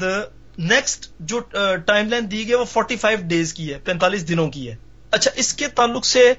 نیکسٹ 0.59 1.11
جو 1.21 1.41
ٹائم 1.87 2.09
لائن 2.09 2.31
دی 2.31 2.47
گئی 2.47 2.55
وہ 2.55 2.65
فورٹی 2.65 2.97
فائیو 2.97 3.19
ڈیز 3.23 3.55
کی 3.55 3.73
ہے 3.73 3.79
پینتالیس 3.79 4.29
دنوں 4.29 4.51
کی 4.51 4.71
ہے۔ 4.71 4.77
اچھا 5.11 5.31
اس 5.37 5.55
کے 5.55 5.69
تعلق 5.69 6.07
سے 6.07 6.33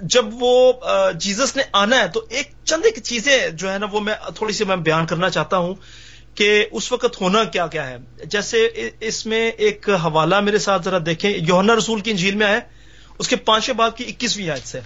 جب 0.00 0.24
وہ 0.32 0.72
جیزس 1.12 1.56
نے 1.56 1.62
آنا 1.72 1.98
ہے 1.98 2.08
تو 2.08 2.26
ایک 2.28 2.52
چند 2.64 2.82
ایک 2.84 2.98
چیزیں 3.04 3.48
جو 3.48 3.72
ہے 3.72 3.78
نا 3.78 3.86
وہ 3.92 4.00
میں 4.00 4.14
تھوڑی 4.34 4.52
سی 4.52 4.64
میں 4.64 4.76
بیان 4.76 5.06
کرنا 5.06 5.30
چاہتا 5.30 5.56
ہوں 5.56 5.74
کہ 6.34 6.66
اس 6.72 6.92
وقت 6.92 7.20
ہونا 7.20 7.44
کیا 7.44 7.66
کیا 7.66 7.90
ہے۔ 7.90 7.96
جیسے 8.24 8.68
اس 9.00 9.26
میں 9.26 9.50
ایک 9.50 9.88
حوالہ 9.88 10.40
میرے 10.40 10.58
ساتھ 10.58 10.82
ذرا 10.82 10.98
دیکھیں۔ 11.06 11.30
یونا 11.30 11.76
رسول 11.76 12.00
کی 12.00 12.10
انجیل 12.10 12.34
میں 12.34 12.46
آئے 12.46 12.60
اس 13.18 13.28
کے 13.28 13.36
پانچویں 13.36 13.76
باغ 13.76 13.90
کی 13.96 14.04
اکیسویں 14.04 14.50
آیت 14.50 14.68
سے۔ 14.68 14.80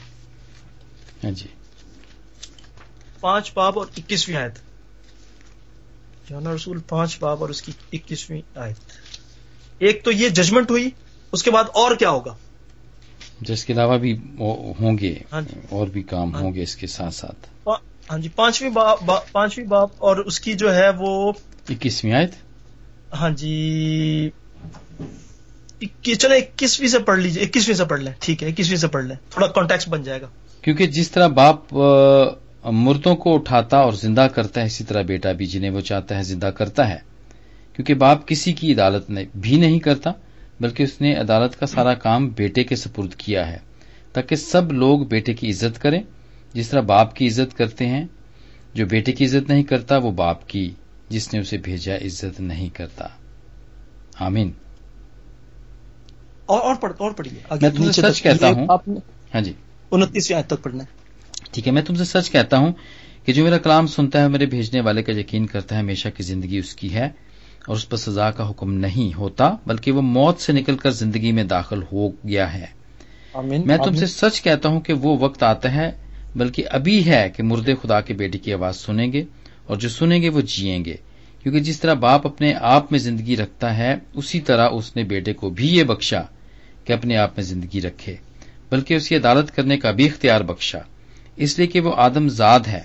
ہاں 1.25 1.31
جی۔ 1.31 1.47
پانچ 3.21 3.51
باب 3.55 3.79
اور 3.79 3.87
اکیسویں 3.97 4.37
آیت۔ 4.37 4.53
یونا 6.31 6.55
رسول 6.55 6.79
پانچ 6.89 7.19
باب 7.21 7.41
اور 7.41 7.49
اس 7.49 7.63
کی 7.63 7.73
اکیسویں 7.93 8.43
آیت۔ 8.55 8.77
ایک 9.79 10.05
تو 10.05 10.11
یہ 10.11 10.29
ججمنٹ 10.29 10.71
ہوئی 10.71 10.91
اس 11.33 11.43
کے 11.43 11.51
بعد 11.51 11.65
اور 11.75 11.97
کیا 11.97 12.11
ہوگا؟ 12.11 12.37
جس 13.41 13.65
کے 13.65 13.73
علاوہ 13.73 13.99
بھی 13.99 14.13
ہوں 14.81 14.99
گے 14.99 15.15
ہاں 15.33 15.41
جی۔ 15.41 15.61
اور 15.71 15.87
بھی 15.87 16.03
کام 16.03 16.35
ہاں۔ 16.35 16.43
ہوں 16.43 16.55
گے 16.55 16.63
اس 16.63 16.77
کے 16.77 16.87
ساتھ 16.87 17.15
ساتھ۔ 17.15 17.69
ہاں 18.11 18.19
جی 18.19 18.29
پانچویں 18.29 18.71
پانچویں 19.33 19.67
باب 19.67 19.89
اور 19.99 20.17
اس 20.17 20.41
کی 20.41 20.53
جو 20.53 20.75
ہے 20.75 20.89
وہ 20.99 21.33
اکیسویں 21.69 22.13
آیت؟ 22.13 22.31
ہاں 23.15 23.31
جی 23.31 24.31
چلے 26.03 26.37
اکیسویں 26.37 26.89
سے 26.89 26.99
پڑھ 26.99 27.19
لیجیے 27.19 27.45
اکیسویں 27.45 27.77
سے 27.77 27.85
پڑھ 27.85 28.01
لیں۔ 28.01 28.13
ٹھیک 28.21 28.43
ہے 28.43 28.49
اکیسویں 28.49 28.77
سے 28.77 28.89
پڑھ 28.89 29.05
لیں۔ 29.05 29.17
تھوڑا 29.31 29.47
کانٹیکس 29.47 29.89
بن 29.89 30.03
جائے 30.03 30.21
گا۔ 30.21 30.27
کیونکہ 30.63 30.87
جس 30.87 31.11
طرح 31.11 31.27
باپ 31.27 31.75
مردوں 32.65 33.17
کو 33.17 33.35
اٹھاتا 33.35 33.77
اور 33.77 33.93
زندہ 33.93 34.27
کرتا 34.35 34.61
ہے 34.61 34.67
اسی 34.67 34.85
طرح 34.85 35.03
بیٹا 35.03 35.33
بھی 35.33 35.47
جنہیں 35.47 35.71
وہ 35.71 35.81
چاہتا 35.81 36.17
ہے 36.17 36.23
زندہ 36.23 36.47
کرتا 36.47 36.89
ہے۔ 36.89 36.99
کیونکہ 37.73 37.95
باپ 37.95 38.29
کسی 38.29 38.53
کی 38.53 38.73
عدالت 38.73 39.11
بھی 39.37 39.57
نہیں 39.57 39.79
کرتا۔ 39.79 40.11
بلکہ 40.61 40.83
اس 40.83 41.01
نے 41.01 41.15
عدالت 41.15 41.61
کا 41.61 41.67
سارا 41.67 41.95
کام 41.95 42.29
بیٹے 42.29 42.65
کے 42.65 42.77
سپرد 42.77 43.15
کیا 43.15 43.53
ہے 43.53 43.59
تاکہ 44.13 44.37
سب 44.37 44.73
لوگ 44.73 45.01
بیٹے 45.01 45.35
کی 45.35 45.51
عزت 45.51 45.83
کریں۔ 45.83 46.03
جس 46.53 46.69
طرح 46.69 46.81
باپ 46.81 47.15
کی 47.15 47.27
عزت 47.27 47.57
کرتے 47.57 47.87
ہیں 47.87 48.07
جو 48.75 48.87
بیٹے 48.87 49.13
کی 49.13 49.25
عزت 49.25 49.51
نہیں 49.51 49.63
کرتا 49.63 49.97
وہ 49.97 50.11
باپ 50.11 50.49
کی 50.49 50.71
جس 51.09 51.35
نے 51.35 51.41
اسے 51.41 51.59
بھیجا 51.59 51.95
عزت 51.97 52.41
نہیں 52.41 52.69
کرتا۔ 52.69 53.07
آمین۔ 54.19 54.53
اور 56.47 56.61
اور 56.61 56.75
پڑھ 56.75 56.93
اور 56.99 57.11
پڑھیے۔ 57.11 57.55
میں 57.61 57.71
تم 57.71 57.91
سے 57.91 58.03
سچ 58.03 58.23
کہتا 58.23 58.49
ہوں۔ 58.49 58.67
ہاں 59.35 59.41
جی۔ 59.41 59.53
آیت 60.35 60.47
تک 60.47 60.63
پڑھنا 60.63 60.85
ٹھیک 61.53 61.67
ہے 61.67 61.73
میں 61.73 61.83
تم 61.83 61.95
سے 61.95 62.05
سچ 62.05 62.31
کہتا 62.31 62.59
ہوں 62.59 62.73
کہ 63.25 63.33
جو 63.33 63.45
میرا 63.45 63.59
کلام 63.59 63.87
سنتا 63.87 64.23
ہے 64.23 64.29
میرے 64.29 64.47
بھیجنے 64.47 64.81
والے 64.81 65.03
کا 65.03 65.13
یقین 65.13 65.47
کرتا 65.47 65.75
ہے 65.75 65.81
ہمیشہ 65.81 66.09
کی 66.17 66.23
زندگی 66.23 66.59
اس 66.59 66.75
کی 66.75 66.95
ہے۔ 66.95 67.09
اور 67.67 67.77
اس 67.77 67.89
پر 67.89 67.97
سزا 67.97 68.31
کا 68.31 68.51
حکم 68.51 68.73
نہیں 68.75 69.19
ہوتا 69.19 69.55
بلکہ 69.67 69.93
وہ 69.93 70.03
موت 70.03 70.41
سے 70.41 70.53
نکل 70.53 70.77
کر 70.77 70.91
زندگی 70.91 71.33
میں 71.33 71.45
داخل 71.45 71.83
ہو 71.93 72.09
گیا 72.09 72.55
ہے۔ 72.55 72.67
آمین۔ 73.35 73.63
میں 73.67 73.77
تم 73.77 73.95
سے 73.97 74.07
سچ 74.07 74.43
کہتا 74.43 74.69
ہوں 74.69 74.81
کہ 74.81 74.93
وہ 74.93 75.17
وقت 75.21 75.43
آتا 75.43 75.75
ہے 75.75 75.91
بلکہ 76.37 76.65
ابھی 76.71 77.07
ہے 77.07 77.31
کہ 77.37 77.43
مردے 77.43 77.75
خدا 77.83 78.01
کے 78.01 78.15
بیٹے 78.15 78.39
کی 78.39 78.53
آواز 78.53 78.77
سنیں 78.77 79.13
گے 79.13 79.25
اور 79.67 79.77
جو 79.77 79.89
سنیں 79.89 80.23
گے 80.23 80.29
وہ 80.29 80.41
جیئیں 80.41 80.85
گے۔ 80.85 80.97
کیونکہ 81.43 81.61
جس 81.61 81.81
طرح 81.81 81.95
باپ 81.95 82.27
اپنے 82.27 82.55
آپ 82.61 82.93
میں 82.93 83.01
زندگی 83.01 83.37
رکھتا 83.37 83.79
ہے 83.79 83.97
اسی 84.15 84.41
طرح 84.41 84.69
اس 84.73 84.97
نے 84.97 85.03
بیٹے 85.03 85.33
کو 85.33 85.51
بھی 85.51 85.77
یہ 85.77 85.85
بخشا 85.85 86.23
کہ 86.85 86.93
اپنے 86.93 87.17
آپ 87.17 87.31
میں 87.37 87.45
زندگی 87.45 87.81
رکھے 87.81 88.17
بلکہ 88.71 88.95
اسی 88.95 89.17
عدالت 89.17 89.57
کرنے 89.57 89.77
کا 89.77 89.91
بھی 89.91 90.07
اختیار 90.07 90.41
بخشا۔ 90.41 90.79
اس 91.37 91.59
لیے 91.59 91.67
کہ 91.67 91.81
وہ 91.81 91.93
آدم 91.97 92.29
زاد 92.29 92.61
ہے۔ 92.67 92.83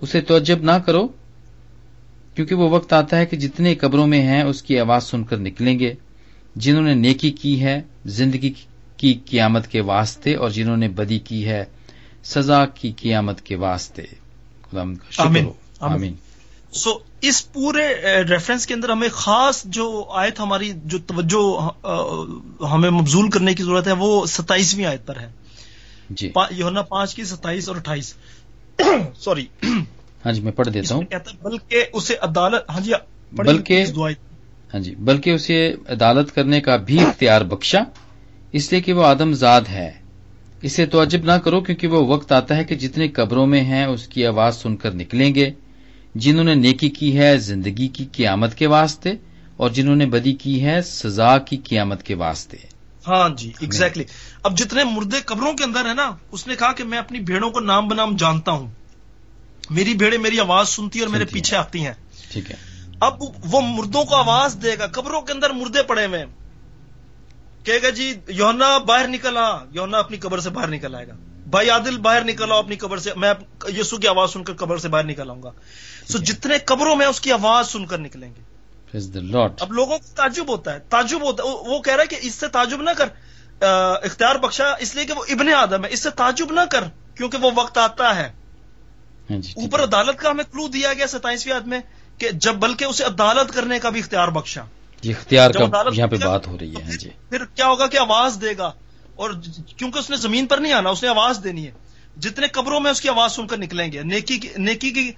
اسے 0.00 0.20
توجب 0.20 0.62
نہ 0.62 0.70
کرو 0.70 1.08
کیونکہ 2.40 2.54
وہ 2.54 2.70
وقت 2.70 2.92
آتا 2.92 3.18
ہے 3.18 3.26
کہ 3.26 3.36
جتنے 3.36 3.74
قبروں 3.74 4.06
میں 4.06 4.22
ہیں 4.22 4.42
اس 4.42 4.62
کی 4.62 4.80
آواز 4.80 5.04
سن 5.04 5.24
کر 5.24 5.36
نکلیں 5.36 5.78
گے۔ 5.78 5.94
جنہوں 6.56 6.82
نے 6.82 6.94
نیکی 6.94 7.30
کی 7.30 7.62
ہے 7.62 7.82
زندگی 8.04 8.52
کی 8.96 9.14
قیامت 9.14 9.66
کے 9.66 9.80
واسطے 9.80 10.34
اور 10.34 10.50
جنہوں 10.50 10.76
نے 10.76 10.88
بدی 10.88 11.18
کی 11.18 11.48
ہے 11.48 11.64
سزا 12.24 12.66
کی 12.66 12.92
قیامت 12.92 13.42
کے 13.42 13.56
واسطے۔ 13.56 14.02
خدا 14.70 14.84
کا 14.84 15.10
شکر 15.10 15.26
آمین۔ 15.26 15.44
ہو۔ 15.44 15.52
آمین۔ 15.80 15.96
آمین۔ 15.96 16.14
سو 16.72 16.98
اس 17.20 17.52
پورے 17.52 17.88
ریفرنس 18.22 18.66
کے 18.66 18.74
اندر 18.74 18.88
ہمیں 18.88 19.08
خاص 19.12 19.64
جو 19.64 20.04
آیت 20.10 20.40
ہماری 20.40 20.72
جو 20.84 20.98
توجہ 20.98 21.68
ہمیں 22.64 22.90
مبزول 22.90 23.30
کرنے 23.30 23.54
کی 23.54 23.62
ضرورت 23.62 23.86
ہے 23.86 23.92
وہ 23.92 24.26
ستائیسویں 24.26 24.84
آیت 24.84 25.06
پر 25.06 25.20
ہے۔ 25.20 25.32
جی۔ 26.10 26.28
پا- 26.28 26.50
یوحنا 26.50 26.82
پانچ 26.82 27.14
کی 27.14 27.24
ستائیس 27.24 27.68
اور 27.68 27.76
اٹھائیس۔ 27.76 28.14
سوری 29.14 29.46
ہاں 30.24 30.32
جی 30.32 30.40
میں 30.40 30.52
پڑھ 30.52 30.68
دیتا 30.68 30.94
ہوں۔ 30.94 31.02
کہتا 31.02 31.48
بلکہ 31.48 31.84
اسے 31.92 32.16
عدالت 32.16 32.70
ہاں 32.70 32.80
جی 32.80 32.92
بلکہ- 33.32 33.86
ہاں 34.74 34.80
جی 34.80 34.94
بلکہ 34.94 35.30
اسے 35.30 35.74
عدالت 35.88 36.34
کرنے 36.34 36.60
کا 36.60 36.76
بھی 36.76 37.00
اختیار 37.00 37.40
بخشا۔ 37.40 37.78
اس 38.52 38.72
لیے 38.72 38.80
کہ 38.80 38.92
وہ 38.92 39.04
آدم 39.04 39.32
زاد 39.32 39.60
ہے۔ 39.70 39.90
اسے 40.62 40.86
توجب 40.86 41.24
نہ 41.24 41.32
کرو 41.32 41.60
کیونکہ 41.60 41.86
وہ 41.86 42.06
وقت 42.06 42.32
آتا 42.32 42.56
ہے 42.56 42.64
کہ 42.64 42.74
جتنے 42.74 43.08
قبروں 43.08 43.46
میں 43.46 43.60
ہیں 43.60 43.84
اس 43.84 44.08
کی 44.08 44.26
آواز 44.26 44.56
سن 44.56 44.76
کر 44.76 44.94
نکلیں 44.94 45.34
گے۔ 45.34 45.50
جنہوں 46.14 46.44
نے 46.44 46.54
نیکی 46.54 46.88
کی 46.88 47.18
ہے 47.18 47.38
زندگی 47.38 47.88
کی 47.88 48.04
قیامت 48.12 48.54
کے 48.54 48.66
واسطے 48.66 49.12
اور 49.56 49.70
جنہوں 49.70 49.96
نے 49.96 50.06
بدی 50.06 50.32
کی 50.32 50.64
ہے 50.64 50.82
سزا 50.82 51.38
کی 51.38 51.56
قیامت 51.56 52.02
کے 52.02 52.14
واسطے۔ 52.14 52.56
ہاں 53.08 53.28
جی 53.28 53.52
ایگزیکٹلی 53.60 54.04
اب 54.42 54.58
جتنے 54.58 54.84
مردے 54.84 55.16
قبروں 55.24 55.52
کے 55.52 55.64
اندر 55.64 55.88
ہے 55.88 55.94
نا 55.94 56.10
اس 56.32 56.46
نے 56.46 56.54
کہا 56.58 56.72
کہ 56.72 56.84
میں 56.84 56.98
اپنی 56.98 57.20
بھیڑوں 57.20 57.50
کو 57.50 57.60
نام 57.60 57.88
بنام 57.88 58.16
جانتا 58.16 58.52
ہوں۔ 58.52 58.68
میری 59.70 59.94
بھیڑیں 59.94 60.18
میری 60.18 60.40
آواز 60.40 60.68
سنتی 60.68 60.98
ہیں 60.98 61.06
اور 61.06 61.12
میرے۔ 61.12 61.24
پیچھے 61.24 61.56
آتی 61.56 61.86
ہیں۔ 61.86 61.94
ٹھیک 62.32 62.50
ہے۔ 62.50 62.56
اب 63.00 63.22
وہ 63.50 63.60
مردوں 63.60 64.04
کو 64.04 64.16
آواز 64.16 64.56
دے 64.62 64.78
گا 64.78 64.86
قبروں 64.86 65.20
کے 65.20 65.32
اندر 65.32 65.50
مردے 65.50 65.82
پڑے 65.82 66.06
ہوئے 66.06 66.24
کہے 67.64 67.82
گا 67.82 67.90
جی 67.90 68.14
یونا 68.28 68.78
باہر 68.78 69.08
نکل 69.08 69.36
آ 69.36 69.64
یونا 69.70 69.98
اپنی 69.98 70.16
قبر 70.16 70.40
سے 70.40 70.50
باہر 70.50 70.68
نکل 70.68 70.94
آئے 70.94 71.08
گا۔ 71.08 71.12
بھائی 71.46 71.70
عادل 71.70 71.98
باہر 71.98 72.24
نکل 72.24 72.52
آؤ 72.52 72.58
اپنی 72.58 72.76
قبر 72.76 72.98
سے۔ 72.98 73.10
میں 73.16 73.34
یسو 73.76 73.96
کی 73.96 74.08
آواز 74.08 74.30
سن 74.30 74.44
کر 74.44 74.54
قبر 74.54 74.78
سے 74.78 74.88
باہر 74.88 75.04
نکل 75.04 75.30
آؤں 75.30 75.42
گا۔ 75.42 75.50
سو 76.08 76.18
جتنے 76.18 76.58
قبروں 76.58 76.96
میں 76.96 77.06
اس 77.06 77.20
کی 77.20 77.32
آواز 77.32 77.68
سن 77.68 77.86
کر 77.86 77.98
نکلیں 77.98 78.34
گے. 78.34 78.40
اب 79.60 79.72
لوگوں 79.72 79.98
کو 79.98 80.04
تعجب 80.14 80.48
ہوتا 80.48 80.74
ہے 80.74 80.78
تعجب 80.78 81.22
ہوتا 81.22 81.42
ہے۔ 81.42 81.48
وہ- 81.48 81.82
کہہ 81.82 81.94
رہا 81.94 82.02
ہے 82.02 82.06
کہ 82.06 82.16
اس 82.20 82.34
سے 82.34 82.48
تعجب 82.48 82.82
نہ 82.82 82.90
کر۔ 82.90 83.08
اختیار 84.02 84.36
بخشا 84.36 84.72
اس 84.78 84.94
لیے 84.94 85.04
کہ 85.04 85.12
وہ 85.12 85.24
ابن 85.28 85.48
آدم 85.48 85.84
ہے۔ 85.84 85.90
اس 85.90 86.02
سے 86.02 86.10
تعجب 86.10 86.52
نہ 86.52 86.60
کر 86.70 86.84
کیونکہ 87.14 87.38
وہ 87.38 87.50
وقت 87.54 87.78
آتا 87.78 88.16
ہے۔ 88.16 88.39
اوپر 89.30 89.78
ہے۔ 89.78 89.84
عدالت 89.84 90.18
کا 90.18 90.30
ہمیں 90.30 90.44
کلو 90.44 90.68
دیا 90.68 90.92
گیا 90.92 91.06
ستائیسویں 91.06 91.54
آدھ 91.54 91.68
میں 91.68 91.80
کہ 92.18 92.30
جب 92.30 92.54
بلکہ 92.54 92.84
اسے 92.84 93.04
عدالت 93.04 93.52
کرنے 93.52 93.78
کا 93.78 93.90
بھی 93.90 94.00
اختیار 94.00 94.28
بخشا۔ 94.28 94.62
جی 95.00 95.10
اختیار 95.10 95.50
کا 95.50 95.82
یہاں 95.92 96.08
پہ 96.08 96.16
بات 96.16 96.48
ہو 96.48 96.58
رہی 96.58 96.70
ہے 96.70 96.82
ہاں 96.82 96.88
پھر- 96.90 97.00
جی۔ 97.00 97.10
پھر 97.30 97.44
کیا 97.44 97.66
ہوگا 97.66 97.86
کہ 97.86 97.98
آواز 97.98 98.38
دے 98.40 98.54
گا 98.58 98.72
اور 99.14 99.30
کیونکہ 99.76 99.98
اس 99.98 100.10
نے 100.10 100.16
زمین 100.16 100.46
پر 100.46 100.58
نہیں 100.58 100.72
آنا 100.72 100.90
اس 100.90 101.02
نے 101.02 101.08
آواز 101.08 101.40
دینی 101.44 101.66
ہے۔ 101.66 101.72
جتنے 102.16 102.46
قبروں 102.46 102.80
میں 102.80 102.90
اس 102.90 103.00
کی 103.00 103.08
آواز 103.08 103.32
سن 103.32 103.46
کر 103.46 103.58
نکلیں 103.58 103.92
گے 103.92 104.02
نیکی 104.02 104.38
کی 104.38 104.48
نیکی 104.56 104.90
کی 104.90 105.10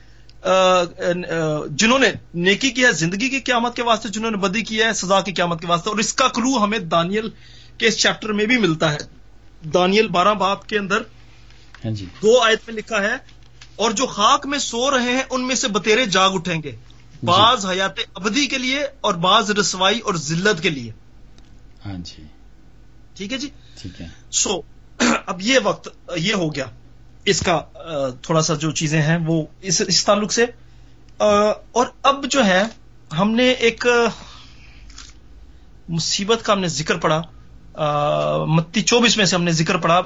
جنہوں 1.70 1.98
نے 1.98 2.12
نیکی 2.35 2.70
کی 2.70 2.85
ہے 2.85 2.92
زندگی 2.92 3.29
کی 3.29 3.40
قیامت 3.40 3.77
کے 3.77 3.83
واسطے 3.83 4.09
جنہوں 4.09 4.31
نے 4.31 4.37
بدی 4.37 4.62
کی 4.62 4.83
ہے 4.83 4.92
سزا 4.92 5.20
کی 5.20 5.33
قیامت 5.33 5.61
کے 5.61 5.66
واسطے 5.66 5.90
اور 5.90 5.98
اس 5.98 6.14
کا 6.14 6.29
کلو 6.29 6.64
ہمیں 6.64 6.79
دانیل 6.79 7.29
کے 7.79 7.87
اس 7.87 7.98
چیپٹر 7.98 8.33
میں 8.33 8.46
بھی 8.46 8.59
ملتا 8.59 8.92
ہے۔ 8.92 8.98
دانیل 9.75 10.09
بارہ 10.09 10.35
باپ 10.35 10.66
کے 10.68 10.79
اندر 10.79 11.03
ہاں 11.85 11.90
جی۔ 11.90 12.07
دو 12.22 12.40
آیت 12.40 12.59
میں 12.66 12.75
لکھا 12.77 13.03
ہے 13.03 13.16
اور 13.77 13.91
جو 13.91 14.07
خاک 14.07 14.47
میں 14.47 14.59
سو 14.59 14.91
رہے 14.91 15.13
ہیں 15.13 15.23
ان 15.31 15.47
میں 15.47 15.55
سے 15.55 15.69
بتیرے 15.69 16.07
جاگ 16.07 16.31
اٹھیں 16.31 16.63
گے۔ 16.63 16.77
بعض 17.23 17.67
حیات 17.67 17.99
ابدی 18.15 18.47
کے 18.47 18.59
لیے 18.59 18.79
اور 19.01 19.15
بعض 19.15 19.51
رسوائی 19.51 19.99
اور 20.01 20.15
ذلت 20.15 20.63
کے 20.63 20.71
لیے۔ 20.71 20.93
ہاں 21.87 21.99
جی۔ 21.99 22.23
ٹھیک 23.15 23.33
ہے 23.33 23.39
جی؟ 23.39 23.49
ٹھیک 23.83 24.01
ہے۔ 24.01 24.07
سو 24.31 24.61
اب 25.27 25.43
یہ 25.43 25.59
وقت 25.65 25.89
یہ 26.17 26.35
ہو 26.35 26.55
گیا۔ 26.55 26.65
اس 27.25 27.41
کا 27.41 27.61
تھوڑا 28.23 28.43
سا 28.43 28.55
جو 28.55 28.71
چیزیں 28.71 29.03
ہیں 29.03 29.19
وہ 29.27 29.43
اس 29.61 29.83
اس 29.87 30.05
تعلق 30.05 30.33
سے۔ 30.33 30.47
اور 31.73 31.87
اب 32.03 32.27
جو 32.31 32.45
ہے 32.47 32.63
ہم 33.19 33.31
نے 33.31 33.51
ایک 33.51 33.87
مصیبت 35.89 36.45
کا 36.45 36.53
ہم 36.53 36.61
نے 36.61 36.69
ذکر 36.69 36.97
پڑا 36.97 37.23
متی 38.45 38.83
چوبیس 38.83 39.17
میں 39.17 39.25
سے 39.25 39.37
ہم 39.37 39.43
نے 39.43 39.53
ذکر 39.53 39.77
پڑا 39.77 40.01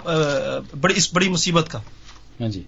بڑی 0.80 0.94
اس 0.96 1.14
بڑی 1.14 1.28
مصیبت 1.28 1.70
کا۔ 1.70 1.78
ہاں 2.40 2.48
جی۔ 2.48 2.62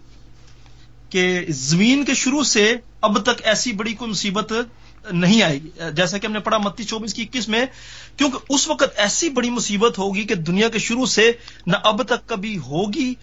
کہ 1.11 1.45
زمین 1.49 2.05
کے 2.05 2.15
شروع 2.15 2.43
سے 2.43 2.75
اب 3.01 3.23
تک 3.23 3.43
ایسی 3.45 3.73
بڑی 3.73 3.95
کوئی 3.95 4.11
مصیبت 4.11 4.53
نہیں 5.13 5.43
آئی۔ 5.43 5.61
جیسا 5.93 6.19
کہ 6.19 6.27
ہم 6.27 6.33
نے 6.33 6.39
پڑھا 6.39 6.59
متی 6.59 6.85
چوبیس 6.85 7.15
کی 7.15 7.23
اکیس 7.23 7.49
میں 7.49 7.67
کیونکہ 8.17 8.39
اس 8.49 8.69
وقت 8.69 8.85
ایسی 8.97 9.29
بڑی 9.29 9.51
مصیبت 9.51 9.99
ہوگی 9.99 10.25
کہ 10.25 10.35
دنیا 10.35 10.69
کے 10.69 10.79
شروع 10.79 11.07
سے 11.07 11.33
نہ 11.67 11.77
اب 11.83 12.03
تک 12.03 12.29
کبھی 12.29 12.59
ہوگی۔ 12.59 13.15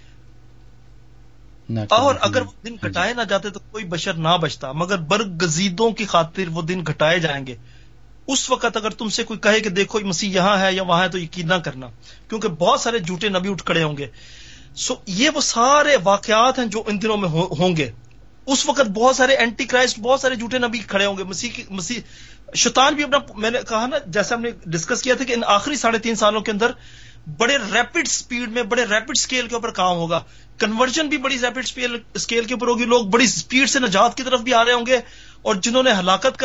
اور 1.90 2.16
اگر 2.22 2.42
وہ 2.42 2.52
دن۔ 2.66 2.76
گھٹائے 2.84 3.14
نہ 3.14 3.22
جاتے 3.22 3.50
تو 3.50 3.60
کوئی 3.72 3.84
بشر 3.84 4.14
نہ 4.14 4.38
بچتا 4.42 4.72
مگر 4.72 4.98
برگزیدوں 4.98 5.92
کی 5.92 6.06
خاطر 6.06 6.44
وہ 6.52 6.62
دن 6.62 6.82
گھٹائے 6.88 7.20
جائیں 7.20 7.48
گے۔ 7.48 7.56
اس 8.28 8.50
وقت 8.50 8.78
اگر 8.78 8.90
تم 8.90 9.10
سے 9.10 9.24
کوئی 9.24 9.40
کہے 9.40 9.60
کہ 9.60 9.70
دیکھو 9.70 10.00
مسیح 10.00 10.30
یہاں 10.30 10.58
ہے 10.60 10.74
یا 10.74 10.84
وہاں 10.84 11.04
ہے 11.04 11.10
تو 11.10 11.18
یقین 11.18 11.48
نہ 11.48 11.54
کرنا 11.54 11.88
کیونکہ 12.30 12.48
بہت 12.48 12.80
سارے 12.80 13.00
جھوٹے 13.00 13.30
نبی 13.30 13.50
اٹھ 13.50 13.64
کھڑے 13.64 13.84
ہوں 13.84 13.98
گے۔ 13.98 14.08
سو 14.76 14.96
یہ 15.06 15.30
وہ 15.30 15.42
سارے 15.42 15.96
واقعات 16.04 16.60
ہیں 16.60 16.66
جو 16.66 16.84
ان 16.88 17.02
دنوں 17.02 17.18
میں 17.18 17.30
ہوں 17.30 17.76
گے۔ 17.78 17.92
اس 18.46 18.66
وقت 18.66 18.90
بہت 18.94 19.16
سارے 19.16 19.36
اینٹی 19.36 19.66
کرائسٹ 19.66 20.00
بہت 20.00 20.20
سارے 20.20 20.36
جھوٹے 20.36 20.58
نبی 20.58 20.80
کھڑے 20.80 21.06
ہوں 21.06 21.18
گے۔ 21.18 21.24
مسیح 21.24 21.50
کی 21.56 21.64
مسیح 21.70 22.00
شیطان 22.56 22.94
بھی 22.94 23.04
اپنا 23.04 23.18
میں 23.36 23.50
نے 23.52 23.60
کہا 23.70 23.86
نا، 23.86 23.98
جیسے 24.08 24.34
ہم 24.36 24.42
نے 24.42 24.50
ڈسکس 24.66 25.02
کیا 25.02 25.16
تھا 25.16 25.26
کہ 25.26 25.34
ان 25.34 25.42
آخری 25.48 25.76
ساڑھے 25.76 26.00
تین 26.00 26.16
سالوں 26.16 26.42
کے 26.42 26.52
اندر 26.52 26.72
بڑے 27.38 27.58
ریپڈ 27.58 28.08
سپیڈ 28.08 28.52
میں، 28.52 28.64
بڑے 28.64 28.84
ریپڈ 28.84 29.18
سکیل 29.18 29.48
کے 29.48 29.56
اوپر 29.56 29.72
کام 29.72 29.96
ہوگا۔ 29.98 30.20
کنورژن 30.58 31.08
بھی 31.08 31.18
بڑی 31.18 31.38
ریپڈ 31.42 31.68
سکیل 32.18 32.44
کے 32.44 32.54
اوپر 32.54 32.68
ہوگی۔ 32.68 32.86
لوگ 32.86 33.06
بڑی 33.06 33.28
سپیڈ 33.28 33.70
سے 33.70 33.80
نجات 33.80 34.18
کی 34.18 34.24
طرف 34.24 34.42
بھی 34.42 34.54
آ 34.54 34.64
رہے 34.66 34.74
ہوں 34.74 34.86
گے 34.86 35.00
اور 35.42 35.56
جنہوں 35.56 35.84
نے 35.84 35.92
ہلاکت 35.92 36.44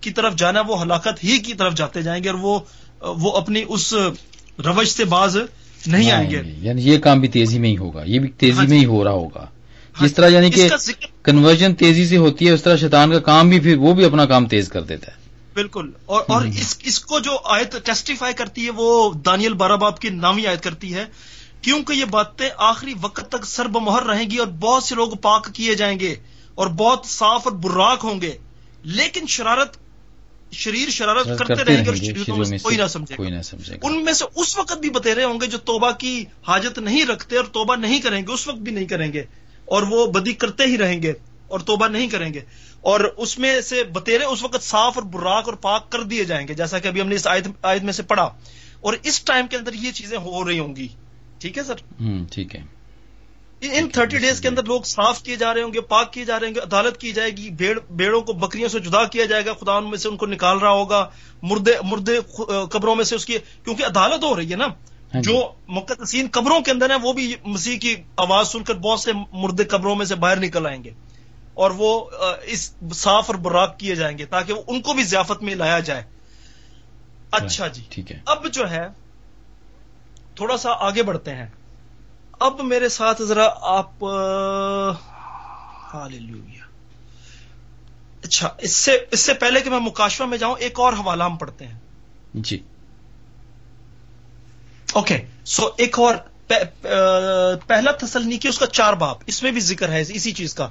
کی 0.00 0.10
طرف 0.10 0.34
جانا 0.34 0.60
وہ 0.60 0.82
ہلاکت 0.82 1.24
ہی 1.24 1.38
کی 1.38 1.54
طرف 1.54 1.74
جاتے 1.74 2.02
جائیں 2.02 2.22
گے 2.24 2.28
اور 2.28 2.38
وہ 2.38 2.58
وہ 3.00 3.36
اپنی 3.36 3.64
اس 3.68 3.92
روش 4.64 4.88
سے 4.88 5.04
باز 5.04 5.36
نہیں 5.86 6.12
آئیں 6.12 6.30
گے۔ 6.30 6.42
یعنی 6.58 6.82
یہ 6.82 6.98
کام 6.98 7.20
بھی 7.20 7.28
تیزی 7.28 7.58
میں 7.58 7.70
ہی 7.70 7.76
ہوگا 7.76 8.02
یہ 8.06 8.18
بھی 8.18 8.28
تیزی 8.28 8.58
ہاں 8.58 8.64
جی۔ 8.64 8.70
میں 8.70 8.80
ہی 8.80 8.84
ہو 8.84 9.04
رہا 9.04 9.10
ہوگا۔ 9.10 9.46
جس 10.00 10.14
طرح 10.14 10.28
یعنی 10.28 10.50
کہ 10.50 10.68
کنورژن 11.22 11.74
تیزی 11.74 12.06
سے 12.06 12.16
ہوتی 12.16 12.46
ہے 12.46 12.50
اس 12.50 12.62
طرح 12.62 12.76
شیطان 12.76 13.12
کا 13.12 13.18
کام 13.18 13.48
بھی 13.48 13.60
پھر 13.60 13.76
وہ 13.76 13.94
بھی 13.94 14.04
اپنا 14.04 14.26
کام 14.26 14.46
تیز 14.46 14.68
کر 14.68 14.82
دیتا 14.82 15.12
ہے۔ 15.12 15.16
بالکل۔ 15.54 15.90
اور 16.06 16.22
اور۔ 16.28 16.42
اس 16.42 16.78
اس 16.82 17.00
کو 17.00 17.20
جو 17.20 17.36
آیت 17.44 17.86
ٹیسٹیفائی 17.86 18.34
کرتی 18.34 18.64
ہے 18.64 18.70
وہ 18.70 19.12
دانیل 19.26 19.52
بارہ 19.52 19.76
باب 19.76 20.00
کی 20.00 20.08
نامی 20.08 20.46
آیت 20.46 20.62
کرتی 20.62 20.94
ہے۔ 20.94 21.04
کیونکہ 21.62 21.92
یہ 21.92 22.04
باتیں 22.04 22.48
آخری 22.56 22.94
وقت 23.00 23.28
تک 23.28 23.46
سر 23.46 23.66
بمہر 23.66 24.02
رہیں 24.02 24.30
گی 24.30 24.36
اور 24.36 24.46
بہت 24.46 24.82
سے 24.82 24.94
لوگ 24.94 25.08
پاک 25.10 25.54
کیے 25.54 25.74
جائیں 25.74 26.00
گے 26.00 26.14
اور 26.54 26.66
بہت 26.66 27.06
صاف 27.06 27.40
اور 27.44 27.52
براک 27.52 28.00
ہوں 28.04 28.20
گے 28.20 28.32
لیکن 28.84 29.24
شرارت 29.28 29.76
شریر 30.54 30.90
شرارت 30.90 31.28
کرتے 31.38 31.64
رہیں 31.64 31.84
گے 31.84 31.88
اور 31.88 31.96
شریروں 31.96 32.36
میں 32.50 32.58
کوئی 32.58 32.76
نہ 32.76 32.86
سمجھے 32.86 33.16
کوئی 33.16 33.30
نہ 33.30 33.42
سمجھے 33.42 33.76
ان 33.82 34.04
میں 34.04 34.12
سے 34.12 34.24
اس 34.36 34.58
وقت 34.58 34.78
بھی 34.78 34.90
بتیرے 34.90 35.24
ہوں 35.24 35.40
گے 35.40 35.46
جو 35.46 35.58
توبہ 35.58 35.90
کی 35.90 36.24
حاجت 36.46 36.78
نہیں 36.78 37.06
رکھتے 37.06 37.36
اور 37.36 37.44
توبہ 37.44 37.76
نہیں 37.76 38.00
کریں 38.00 38.22
گے 38.22 38.32
اس 38.32 38.48
وقت 38.48 38.58
بھی 38.58 38.72
نہیں 38.72 38.84
کریں 38.84 39.12
گے۔ 39.12 39.24
اور 39.64 39.82
وہ 39.82 40.06
بدی 40.06 40.32
کرتے 40.32 40.64
ہی 40.64 40.78
رہیں 40.78 41.02
گے 41.02 41.12
اور 41.48 41.60
توبہ 41.60 41.88
نہیں 41.88 42.08
کریں 42.08 42.34
گے۔ 42.34 42.40
اور 42.80 43.00
اس 43.00 43.38
میں 43.38 43.60
سے 43.60 43.84
بتیرے 43.84 44.24
اس 44.24 44.42
وقت 44.42 44.62
صاف 44.62 44.92
اور 44.94 45.02
براک 45.02 45.44
اور 45.48 45.54
پاک 45.54 45.90
کر 45.90 46.02
دیے 46.02 46.24
جائیں 46.24 46.48
گے 46.48 46.54
جیسا 46.54 46.78
کہ 46.78 46.88
ابھی 46.88 47.00
ہم 47.00 47.08
نے 47.08 47.14
اس 47.14 47.26
آیت 47.26 47.48
آیت 47.62 47.82
میں 47.82 47.92
سے 47.92 48.02
پڑھا۔ 48.02 48.24
اور 48.80 48.94
اس 49.02 49.24
ٹائم 49.24 49.46
کے 49.46 49.56
اندر 49.56 49.72
یہ 49.74 49.90
چیزیں 49.92 50.18
ہو 50.18 50.48
رہی 50.48 50.58
ہوں 50.58 50.76
گی۔ 50.76 50.88
ٹھیک 51.38 51.58
ہے 51.58 51.62
سر؟ 51.62 51.74
ٹھیک 52.30 52.56
ہے۔ 52.56 52.60
ان 53.72 53.88
تھرٹی 53.88 54.18
ڈیز 54.18 54.40
کے 54.40 54.48
اندر 54.48 54.64
لوگ 54.64 54.82
صاف 54.82 55.22
کیے 55.22 55.36
جا 55.36 55.54
رہے 55.54 55.62
ہوں 55.62 55.72
گے 55.72 55.80
پاک 55.80 56.12
کیے 56.12 56.24
جا 56.24 56.40
رہے 56.40 56.46
ہوں 56.46 56.54
گے 56.54 56.60
عدالت 56.60 56.96
کی 56.96 57.12
جائے 57.12 57.30
گی 57.30 57.50
بھیڑ 57.50 57.78
بھیڑوں 57.90 58.20
کو 58.22 58.32
بکریوں 58.32 58.68
سے 58.68 58.78
جدا 58.78 59.04
کیا 59.04 59.24
جائے 59.24 59.44
گا 59.46 59.52
خدا 59.52 59.72
ان 59.72 59.90
میں 59.90 59.98
سے 59.98 60.08
ان 60.08 60.16
کو 60.16 60.26
نکال 60.26 60.58
رہا 60.58 60.70
ہوگا 60.70 61.08
مردے 61.42 61.72
مردے 61.82 62.18
قبروں 62.70 62.94
میں 62.94 63.04
سے 63.04 63.16
اس 63.16 63.26
کی 63.26 63.38
کیونکہ 63.64 63.84
عدالت 63.84 64.24
ہو 64.24 64.36
رہی 64.36 64.50
ہے 64.50 64.56
نا۔ 64.56 64.66
ہاں 65.14 65.22
جی۔ 65.22 65.32
جو 65.32 65.52
مقدسین 65.68 66.28
قبروں 66.32 66.60
کے 66.60 66.70
اندر 66.70 66.90
ہیں 66.90 66.98
وہ 67.02 67.12
بھی 67.12 67.34
مسیح 67.44 67.78
کی 67.78 67.96
آواز 68.16 68.48
سن 68.48 68.64
کر 68.64 68.74
بہت 68.74 69.00
سے 69.00 69.12
مردے 69.32 69.64
قبروں 69.64 69.94
میں 69.94 70.06
سے 70.06 70.14
باہر 70.14 70.36
نکل 70.36 70.66
آئیں 70.66 70.84
گے۔ 70.84 70.90
اور 71.54 71.70
وہ 71.70 72.04
اس 72.42 72.74
صاف 72.92 73.24
اور 73.26 73.34
براک 73.34 73.78
کیے 73.78 73.94
جائیں 73.94 74.18
گے 74.18 74.24
تاکہ 74.24 74.52
وہ 74.52 74.62
ان 74.66 74.80
کو 74.80 74.92
بھی 74.92 75.02
ضیافت 75.02 75.42
میں 75.42 75.54
لایا 75.54 75.78
جائے۔ 75.78 76.02
اچھا 77.30 77.66
جی۔ 77.66 77.82
ٹھیک 77.88 78.12
ہے۔ 78.12 78.20
اب 78.26 78.46
جو 78.52 78.70
ہے 78.70 78.88
تھوڑا 80.34 80.56
سا 80.56 80.72
آگے 80.72 81.02
بڑھتے 81.02 81.34
ہیں۔ 81.34 81.46
اب 82.40 82.60
میرے 82.60 82.88
ساتھ 82.88 83.22
ذرا 83.22 83.48
آپ 83.60 84.04
اچھا 88.22 88.48
اس 88.58 88.72
سے 88.72 88.98
اس 89.10 89.20
سے 89.20 89.34
پہلے 89.34 89.60
کہ 89.60 89.70
میں 89.70 89.78
مکاشفہ 89.78 90.22
میں 90.22 90.38
جاؤں 90.38 90.54
ایک 90.58 90.80
اور 90.80 90.92
حوالہ 90.92 91.24
ہم 91.24 91.36
پڑھتے 91.36 91.66
ہیں۔ 91.66 91.78
جی۔ 92.34 92.58
اوکے 94.92 95.18
سو 95.44 95.68
ایک 95.76 95.98
اور 95.98 96.14
پہ- 96.46 96.82
پہ- 96.82 97.56
پہلا 97.66 97.90
تسل 97.92 98.28
نیکی 98.28 98.48
اس 98.48 98.58
کا 98.58 98.66
چار 98.66 98.92
باپ 98.92 99.18
اس 99.26 99.42
میں 99.42 99.52
بھی 99.52 99.60
ذکر 99.60 99.88
ہے 99.88 100.00
اسی 100.00 100.32
چیز 100.32 100.54
کا۔ 100.54 100.68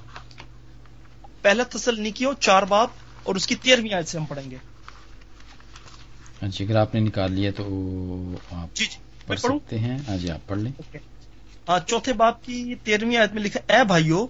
پہلا 1.41 1.63
تسل 1.69 2.01
نیکی 2.01 2.25
چار 2.39 2.63
باپ 2.63 2.89
اور 3.23 3.35
اس 3.35 3.47
کی 3.47 3.55
تیرہویں 3.55 3.93
آیت 3.93 4.07
سے 4.07 4.17
ہم 4.17 4.25
پڑھیں 4.25 4.51
گے۔ 4.51 4.57
جی 6.41 6.65
اگر 6.65 6.75
آپ 6.75 6.93
نے 6.93 6.99
نکال 6.99 7.33
لیا 7.33 7.51
تو 7.51 7.63
آپ 8.51 8.75
جی 8.75 8.85
جی 8.85 8.97
پڑھ 9.27 9.39
سکتے 9.39 9.79
ہیں۔ 9.79 9.97
ہاں 10.07 10.17
جی 10.17 10.31
آپ 10.31 10.47
پڑھ 10.47 10.57
لیں۔ 10.57 10.71
چوتھے 11.67 12.13
باپ 12.13 12.45
کی 12.45 12.75
تیرہویں 12.83 13.17
آیت 13.17 13.33
میں 13.33 13.43
لکھا 13.43 13.73
اے 13.73 13.83
بھائیو 13.83 14.27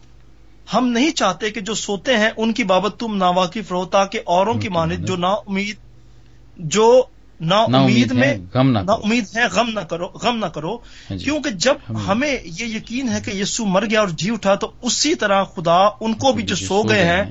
ہم 0.74 0.88
نہیں 0.88 1.12
چاہتے 1.12 1.50
کہ 1.52 1.62
جو 1.62 1.74
سوتے 1.74 2.18
ہیں 2.18 2.30
ان 2.38 2.54
کی 2.54 2.64
بابت 2.64 3.00
تم 3.00 3.16
ناواقف 3.16 3.72
رہو 3.72 3.86
تاکہ 3.86 4.20
اوروں 4.26 4.54
کی 4.54 4.70
مانند 4.70 5.06
جو 5.06 5.18
نا 5.18 5.28
امید 5.28 5.76
جو 6.58 7.04
نا 7.40 7.56
امید 7.56 8.12
میں 8.12 8.38
غم 8.54 8.72
نہ 8.72 8.80
نا 8.80 8.94
امید 8.94 9.24
ہے 9.36 9.44
غم 9.52 9.70
نہ 9.70 9.80
کرو 9.80 10.08
غم 10.08 10.38
نہ 10.38 10.46
کرو۔ 10.46 10.76
ہاں 10.76 11.18
جی۔ 11.18 11.26
کیونکہ 11.26 11.50
جب 11.50 11.76
ہمیں- 11.90 12.08
ہمیں 12.08 12.38
یہ 12.44 12.66
یقین 12.66 13.10
ہے 13.10 13.20
کہ 13.26 13.32
یسو 13.32 13.66
مر 13.66 13.86
گیا 13.86 14.00
اور 14.00 14.08
جی 14.08 14.30
اٹھا 14.30 14.56
تو 14.56 14.72
اسی 14.82 15.16
طرح 15.16 15.44
خدا 15.44 15.78
ان 16.00 16.14
کو 16.14 16.34
بھی 16.34 16.44
جو 16.44 16.56
سو 16.56 16.84
گئے 16.84 17.06
ہیں 17.06 17.24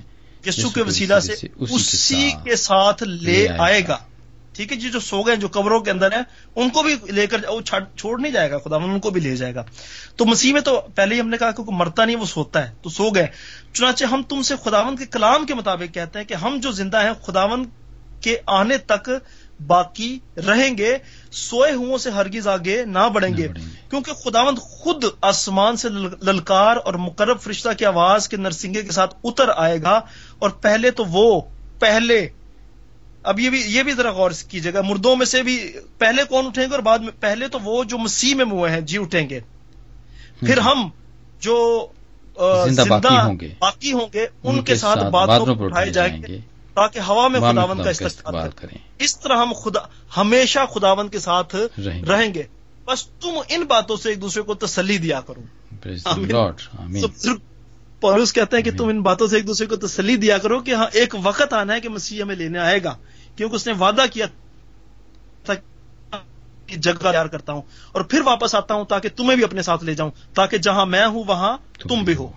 یسو 0.47 0.71
کے 0.71 0.83
وسیلہ 0.83 1.19
سے 1.21 1.35
اسی 1.71 2.31
کے 2.45 2.57
ساتھ 2.57 3.03
لے 3.03 3.49
آئے 3.59 3.83
گا۔ 3.89 3.97
ٹھیک 4.53 4.73
ہے 4.73 4.77
جی 4.77 4.91
جو 4.91 5.01
سو 5.01 5.23
گئے 5.23 5.37
جو 5.37 5.49
قبروں 5.49 5.81
کے 5.81 5.91
اندر 5.91 6.13
ہیں 6.13 6.23
ان 6.57 6.71
کو 6.71 6.83
بھی 6.83 6.97
لے 7.13 7.27
کر 7.27 7.39
وہ 7.49 7.61
چھوڑ 7.97 8.21
نہیں 8.21 8.33
جائے 8.33 8.51
گا 8.51 8.59
خدا 8.59 8.77
ان 8.77 9.01
کو 9.01 9.11
بھی 9.11 9.21
لے 9.21 9.37
جائے 9.37 9.55
گا۔ 9.55 9.65
تو 10.17 10.25
مسیح 10.25 10.53
میں 10.53 10.61
تو 10.61 10.81
پہلے 10.95 11.15
ہی 11.15 11.21
ہم 11.21 11.29
نے 11.29 11.37
کہا 11.37 11.51
کہ 11.51 11.63
مرتا 11.69 12.05
نہیں 12.05 12.17
وہ 12.17 12.25
سوتا 12.25 12.69
ہے 12.69 12.75
تو 12.83 12.91
سو 12.91 13.11
گئے۔ 13.11 13.27
چنانچہ 13.73 14.05
ہم 14.05 14.23
تم 14.23 14.43
سے 14.43 14.55
خداون 14.65 14.97
کے 14.97 15.07
کلام 15.07 15.47
کے 15.47 15.55
مطابق 15.55 15.95
کہتے 15.95 16.19
ہیں 16.19 16.27
کہ 16.27 16.35
ہم 16.35 16.59
جو 16.63 16.71
زندہ 16.71 17.03
ہیں 17.03 17.13
خداون 17.27 17.65
کے 18.21 18.37
آنے 18.47 18.79
تک 18.79 19.11
باقی 19.67 20.19
رہیں 20.37 20.79
گے 20.79 20.99
سوئے 21.33 21.73
ہوں 21.73 21.99
سے 21.99 22.11
ہرگز 22.11 22.49
آگے 22.49 22.85
نہ 22.85 23.09
بڑھیں 23.13 23.37
گے۔ 23.37 23.49
کیونکہ 23.91 24.13
خداوند 24.13 24.59
خود 24.59 25.05
آسمان 25.21 25.77
سے 25.77 25.89
لل- 25.89 26.23
للکار 26.23 26.77
اور 26.85 26.95
مقرب 26.95 27.41
فرشتہ 27.41 27.69
کی 27.79 27.85
آواز 27.85 28.29
کے 28.29 28.37
نرسنگے 28.37 28.83
کے 28.83 28.93
ساتھ 28.93 29.15
اتر 29.25 29.51
آئے 29.57 29.83
گا 29.83 30.01
اور 30.39 30.51
پہلے 30.51 30.91
تو 30.91 31.05
وہ 31.05 31.41
پہلے 31.79 32.29
اب 33.23 33.41
یہ 33.41 33.51
بھی 33.51 33.63
یہ 33.67 33.83
بھی 33.83 33.93
ذرا 33.93 34.11
غور 34.11 34.31
کیجیے 34.49 34.75
گا۔ 34.75 34.81
مردوں 34.81 35.17
میں 35.17 35.27
سے 35.27 35.43
بھی 35.43 35.73
پہلے 35.99 36.23
کون 36.29 36.47
اٹھیں 36.47 36.67
گے 36.67 36.73
اور 36.73 36.79
بعد 36.79 36.99
میں 36.99 37.13
پہلے 37.21 37.49
تو 37.49 37.59
وہ 37.61 37.85
جو 37.85 37.99
مسیح 37.99 38.35
میں 38.35 38.45
موئے 38.45 38.73
ہیں 38.73 38.81
جی 38.81 38.99
اٹھیں 38.99 39.29
گے۔ 39.29 39.41
پھر 40.41 40.59
ہم 40.59 40.89
جو 41.41 41.87
آ، 42.37 42.67
زندہ 42.67 42.83
باقی 42.89 43.09
ہوں 43.27 43.41
گے۔ 43.41 43.49
باقی 43.59 43.93
ہوں 43.93 44.07
گے 44.15 44.27
ان, 44.43 44.63
کے 44.63 44.75
ساتھ 44.75 44.99
باتوں 45.11 45.47
اٹھائے 45.65 45.91
جائیں 45.91 46.23
گے 46.23 46.39
تاکہ 46.75 46.99
ہوا 46.99 47.29
میں 47.29 47.41
خداون 47.41 47.75
خدا 47.75 47.83
کا 47.83 47.91
استقبال 47.91 48.07
استقبال 48.07 48.51
کریں۔ 48.57 48.79
اس 48.99 49.21
طرح 49.21 49.37
ہم 49.37 49.53
خدا 49.53 49.81
ہمیشہ 50.17 50.59
خداون 50.75 51.09
کے 51.09 51.19
ساتھ 51.19 51.57
رہیں 52.09 52.35
گے۔ 52.35 52.43
بس 52.85 53.07
تم 53.07 53.29
ان 53.49 53.63
باتوں 53.63 53.97
سے 53.97 54.09
ایک 54.09 54.21
دوسرے 54.21 54.43
کو 54.43 54.55
تسلی 54.55 54.99
دیا 54.99 55.21
کرو۔ 55.21 55.41
پولس 58.01 58.33
کہتے 58.33 58.57
ہیں 58.57 58.65
کہ۔ 58.65 58.71
تم 58.71 58.89
ان 58.89 59.03
باتوں 59.03 59.27
سے 59.27 59.37
ایک 59.37 59.47
دوسرے 59.47 59.67
کو 59.67 59.77
تسلی 59.77 60.17
دیا 60.17 60.39
کرو 60.39 60.61
کہ 60.61 60.75
ہاں 60.75 60.87
ایک 60.93 61.15
وقت 61.23 61.53
آنا 61.53 61.75
ہے 61.75 61.81
کہ 61.81 61.89
مسیح 61.89 62.23
ہمیں 62.23 62.37
لینے 62.37 62.59
آئے 62.59 62.85
گا۔ 62.85 62.97
کیونکہ 63.37 63.55
اس 63.57 63.67
نے 63.67 63.73
وعدہ 63.73 64.05
کیا 64.13 64.27
تھا 65.45 65.55
کہ 66.67 66.77
جگہ 66.77 67.03
تیار 67.03 67.27
کرتا 67.27 67.53
ہوں 67.53 67.63
اور 67.93 68.03
پھر 68.03 68.21
واپس 68.21 68.55
آتا 68.55 68.75
ہوں 68.75 68.85
تاکہ 68.85 69.09
تمہیں 69.17 69.37
بھی 69.37 69.45
اپنے 69.45 69.63
ساتھ 69.63 69.85
لے 69.85 69.95
جاؤں 69.95 70.11
تاکہ 70.35 70.59
جہاں 70.59 70.87
میں 70.87 71.07
ہوں 71.07 71.25
وہاں 71.27 71.57
تم 71.89 72.05
بھی 72.05 72.15
ہو۔ 72.17 72.31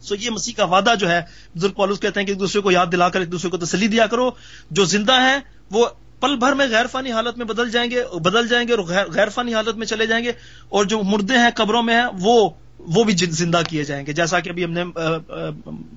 سو 0.00 0.14
یہ 0.14 0.30
مسیح 0.30 0.52
کا 0.56 0.64
وعدہ 0.64 0.94
جو 0.98 1.10
ہے 1.10 1.20
بزرگ 1.56 1.72
پولس 1.72 2.00
کہتے 2.00 2.20
ہیں 2.20 2.26
کہ 2.26 2.32
ایک 2.32 2.40
دوسرے 2.40 2.60
کو 2.60 2.70
یاد 2.70 2.86
دلا 2.92 3.08
کر 3.08 3.20
ایک 3.20 3.32
دوسرے 3.32 3.50
کو 3.50 3.56
تسلی 3.56 3.88
دیا 3.88 4.06
کرو۔ 4.06 4.30
جو 4.70 4.84
زندہ 4.84 5.12
ہے 5.12 5.38
وہ 5.70 5.86
پل 6.20 6.36
بھر 6.36 6.52
میں 6.52 6.66
غیر 6.66 6.86
فانی 6.86 7.12
حالت 7.12 7.38
میں 7.38 7.46
بدل 7.46 7.70
جائیں 7.70 7.90
گے 7.90 8.02
بدل 8.18 8.48
جائیں 8.48 8.68
گے 8.68 8.72
اور 8.72 8.84
غیر 9.08 9.28
فانی 9.28 9.54
حالت 9.54 9.76
میں 9.76 9.86
چلے 9.86 10.06
جائیں 10.06 10.24
گے۔ 10.24 10.32
اور 10.68 10.84
جو 10.84 11.02
مردے 11.02 11.38
ہیں 11.38 11.50
قبروں 11.54 11.82
میں 11.82 11.94
ہیں 11.94 12.06
وہ 12.20 12.50
وہ 12.78 13.04
بھی 13.04 13.12
زندہ 13.16 13.60
کیے 13.68 13.84
جائیں 13.84 14.06
گے۔ 14.06 14.12
جیسا 14.12 14.40
کہ 14.40 14.48
ابھی 14.50 14.64
ہم 14.64 14.72
نے 14.72 14.84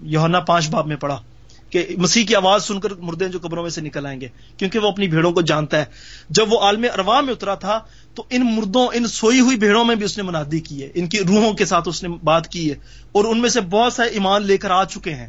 یوحنا 0.04 0.40
پانچ 0.40 0.70
باب 0.70 0.88
میں 0.88 0.96
پڑھا۔ 0.96 1.22
کہ 1.70 1.86
مسیح 1.98 2.26
کی 2.26 2.36
آواز 2.36 2.64
سن 2.66 2.80
کر 2.80 2.90
مردے 2.94 3.30
جو 3.30 3.40
قبروں 3.42 3.64
میں 3.64 3.70
سے 3.70 3.82
نکل 3.82 4.06
آئیں 4.06 4.22
گے 4.22 4.28
کیونکہ 4.58 4.80
وہ 4.80 4.88
اپنی 4.88 5.08
بھیڑوں 5.08 5.32
کو 5.32 5.42
جانتا 5.42 5.80
ہے۔ 5.80 5.86
جب 6.30 6.54
وہ 6.54 6.60
عالم 6.60 6.86
ارواح 6.94 7.22
میں 7.22 7.34
اترا 7.34 7.56
تھا 7.56 7.80
تو 8.16 8.24
ان 8.30 8.56
مردوں 8.56 8.88
ان 8.94 9.08
سوئی 9.08 9.40
ہوئی 9.40 9.58
بھیڑوں 9.58 9.86
میں 9.86 9.96
بھی 9.96 10.06
اس 10.06 10.18
نے 10.18 10.24
منادی 10.24 10.60
کی 10.60 10.84
ہے۔ 10.84 10.90
ان 10.96 11.08
کی 11.08 11.20
روحوں 11.20 11.54
کے 11.54 11.66
ساتھ 11.66 11.90
اس 11.90 12.04
نے 12.04 12.10
بات 12.24 12.48
کی 12.48 12.70
ہے۔ 12.70 12.76
اور 13.12 13.26
ان 13.26 13.42
میں 13.42 13.50
سے 13.50 13.62
بہت 13.62 13.94
سارے 13.94 14.10
ایمان 14.10 14.44
لے 14.44 14.58
کر 14.58 14.72
آ 14.72 14.84
چکے 14.84 15.14
ہیں۔ 15.14 15.28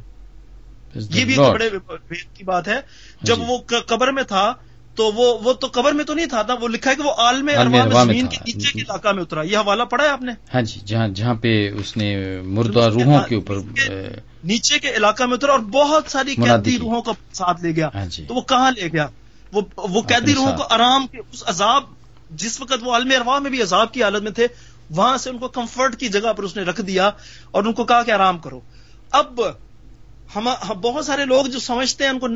یہ 0.94 1.24
بھی 1.24 1.34
ایک. 1.34 1.52
بڑے 1.52 1.70
بھید 2.08 2.36
کی 2.36 2.44
بات 2.44 2.68
ہے۔ 2.68 2.80
جب 3.22 3.36
جی۔ 3.36 3.42
وہ 3.48 3.58
قبر 3.86 4.12
میں 4.12 4.22
تھا 4.22 4.54
تو 4.98 5.04
وہ 5.12 5.38
وہ 5.42 5.52
تو 5.52 5.66
قبر 5.72 5.92
میں 5.92 6.04
تو 6.04 6.14
نہیں 6.14 6.26
تھا 6.26 6.42
وہ 6.60 6.68
لکھا 6.68 6.90
ہے 6.90 6.96
کہ 6.96 7.02
وہ 7.02 7.12
عالم 7.12 7.50
زمین۔ 7.92 8.26
کے 8.26 8.36
نیچے 8.46 8.72
کے 8.72 8.80
علاقہ 8.80 9.08
میں 9.08 9.22
اترا۔ 9.22 9.42
یہ 9.42 9.58
حوالہ 9.58 9.82
پڑھا 9.82 10.04
ہے 10.04 10.10
آپ 10.10 10.22
نے؟ 10.22 10.32
ہاں 10.54 10.62
جی 10.62 10.80
جہاں 10.80 11.08
جہاں 11.08 11.34
پہ 11.34 11.70
اس 11.70 11.96
نے 11.96 12.40
مردہ 12.40 12.80
روحوں 12.80 13.20
کے 13.28 13.34
اوپر 13.34 13.56
نیچے 14.44 14.78
کے 14.78 14.90
علاقہ 14.96 15.24
میں 15.24 15.34
اترا 15.34 15.52
اور 15.52 15.60
بہت 15.60 16.10
ساری 16.10 16.34
قیدی۔ 16.34 16.78
روحوں 16.78 17.02
کو 17.02 17.12
ساتھ 17.32 17.62
لے 17.62 17.76
گیا۔ 17.76 17.88
ہاں 17.94 18.06
جی۔ 18.06 18.24
تو 18.28 18.34
وہ 18.34 18.40
کہاں 18.40 18.70
لے 18.70 18.88
گیا؟ 18.92 19.06
وہ 19.52 19.60
وہ 19.76 20.02
قیدی 20.02 20.34
روحوں۔ 20.34 20.56
کو 20.56 20.62
آرام 20.70 21.06
کے 21.06 21.18
اس 21.32 21.42
عذاب 21.46 21.82
جس 22.30 22.60
وقت 22.60 22.82
وہ 22.82 22.92
عالم 22.92 23.12
ارواح 23.16 23.38
میں 23.38 23.50
بھی 23.50 23.62
عذاب 23.62 23.92
کی 23.92 24.02
حالت 24.02 24.22
میں 24.22 24.32
تھے 24.32 24.46
وہاں 24.90 25.16
سے 25.16 25.30
ان 25.30 25.38
کو 25.38 25.48
کمفرٹ 25.48 25.96
کی 25.96 26.08
جگہ 26.08 26.32
پر 26.32 26.42
اس 26.42 26.56
نے 26.56 26.62
رکھ 26.62 26.80
دیا 26.80 27.10
اور 27.50 27.64
ان 27.64 27.72
کو 27.72 27.84
کہا 27.84 28.02
کہ 28.02 28.10
آرام 28.10 28.38
کرو۔ 28.38 28.60
اب 29.10 29.40
ہم 30.36 30.48
بہت 30.80 31.04
سارے 31.06 31.24
لوگ 31.24 31.46
جو 31.46 31.58
سمجھتے 31.58 32.04
ہیں 32.04 32.10
ان 32.10 32.18
کو 32.18 32.28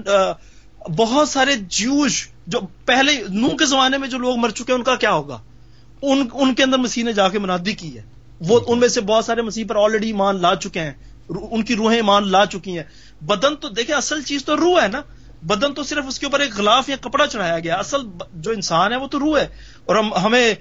بہت 0.89 1.28
سارے 1.28 1.55
جیوش 1.55 2.28
جو 2.47 2.61
پہلے 2.85 3.22
نو 3.28 3.49
کے 3.49 3.64
زمانے 3.64 3.99
میں 3.99 4.09
جو 4.09 4.18
لوگ 4.18 4.37
مر 4.37 4.51
چکے 4.51 4.64
ہیں، 4.68 4.78
ان 4.78 4.85
کا 4.85 4.95
کیا 4.95 5.12
ہوگا؟ 5.12 5.39
ان 6.03 6.26
ان 6.33 6.55
کے 6.55 6.62
اندر 6.62 6.78
مسیح 6.78 7.05
نے 7.05 7.12
جا 7.12 7.28
کے 7.28 7.39
منادی 7.39 7.72
کی 7.72 7.97
ہے۔ 7.97 8.03
وہ 8.41 8.61
ان 8.66 8.78
میں 8.78 8.89
سے 8.89 9.01
بہت 9.01 9.24
سارے 9.24 9.43
مسیح 9.43 9.64
پر 9.68 9.76
آلریڈی 9.76 10.07
ایمان 10.07 10.43
لا 10.43 10.55
چکے 10.55 10.80
ہیں۔ 10.80 10.93
ان 11.28 11.62
کی 11.62 11.76
روحیں 11.76 11.97
ایمان 11.97 12.28
لا 12.28 12.47
چکی 12.47 12.76
ہیں۔ 12.76 12.85
بدن 13.24 13.57
تو 13.57 13.68
دیکھیں، 13.68 13.97
اصل 13.97 14.22
چیز 14.22 14.45
تو 14.45 14.57
روح 14.57 14.83
ہے 14.83 14.89
نا۔ 14.89 15.03
بدن 15.43 15.74
تو 15.74 15.82
صرف 15.82 16.05
اس 16.09 16.18
کے 16.18 16.26
اوپر 16.26 16.40
ایک 16.40 16.57
غلاف 16.57 16.88
یا 16.88 16.97
کپڑا 17.01 17.26
چڑھایا 17.26 17.59
گیا۔ 17.59 17.74
اصل 17.76 17.99
جو 18.34 18.51
انسان 18.51 18.93
ہے 18.93 18.97
وہ 18.97 19.07
تو 19.07 19.18
روح 19.18 19.38
ہے 19.38 19.47
اور 19.84 19.97
ہم 19.97 20.14
ہمیں 20.14 20.55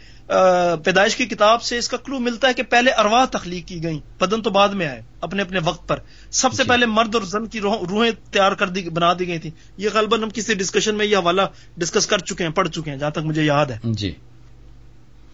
پیدائش 0.83 1.15
کی 1.15 1.25
کتاب 1.25 1.63
سے 1.63 1.77
اس 1.77 1.89
کا 1.89 1.97
کلو 1.97 2.19
ملتا 2.19 2.47
ہے 2.47 2.53
کہ 2.53 2.63
پہلے 2.63 2.91
ارواح 2.91 3.25
تخلیق 3.25 3.67
کی 3.67 3.83
گئیں 3.83 3.99
بدن 4.19 4.41
تو 4.41 4.49
بعد 4.49 4.69
میں 4.69 4.87
آئے 4.87 5.01
اپنے 5.21 5.41
اپنے 5.41 5.59
وقت 5.63 5.87
پر۔ 5.87 5.99
سب 6.31 6.53
سے 6.53 6.63
جی۔ 6.63 6.69
پہلے 6.69 6.85
مرد 6.85 7.15
اور 7.15 7.23
زن 7.23 7.47
کی 7.47 7.59
روح- 7.59 7.85
روحیں 7.89 8.11
تیار 8.31 8.51
کر 8.51 8.67
دی 8.67 8.89
بنا 8.89 9.13
دی 9.19 9.27
گئی 9.27 9.39
تھی 9.39 9.51
یہ 9.77 9.89
غالباً 9.93 10.23
ہم 10.23 10.29
کسی 10.33 10.53
ڈسکشن 10.53 10.95
میں 10.95 11.05
یہ 11.05 11.17
حوالہ 11.17 11.41
ڈسکس 11.77 12.07
کر 12.07 12.17
چکے 12.17 12.43
ہیں 12.43 12.51
پڑھ 12.51 12.69
چکے 12.69 12.91
ہیں 12.91 12.97
جہاں 12.97 13.09
تک 13.09 13.19
مجھے 13.19 13.43
یاد 13.43 13.65
ہے۔ 13.65 13.77
جی۔ 13.83 14.11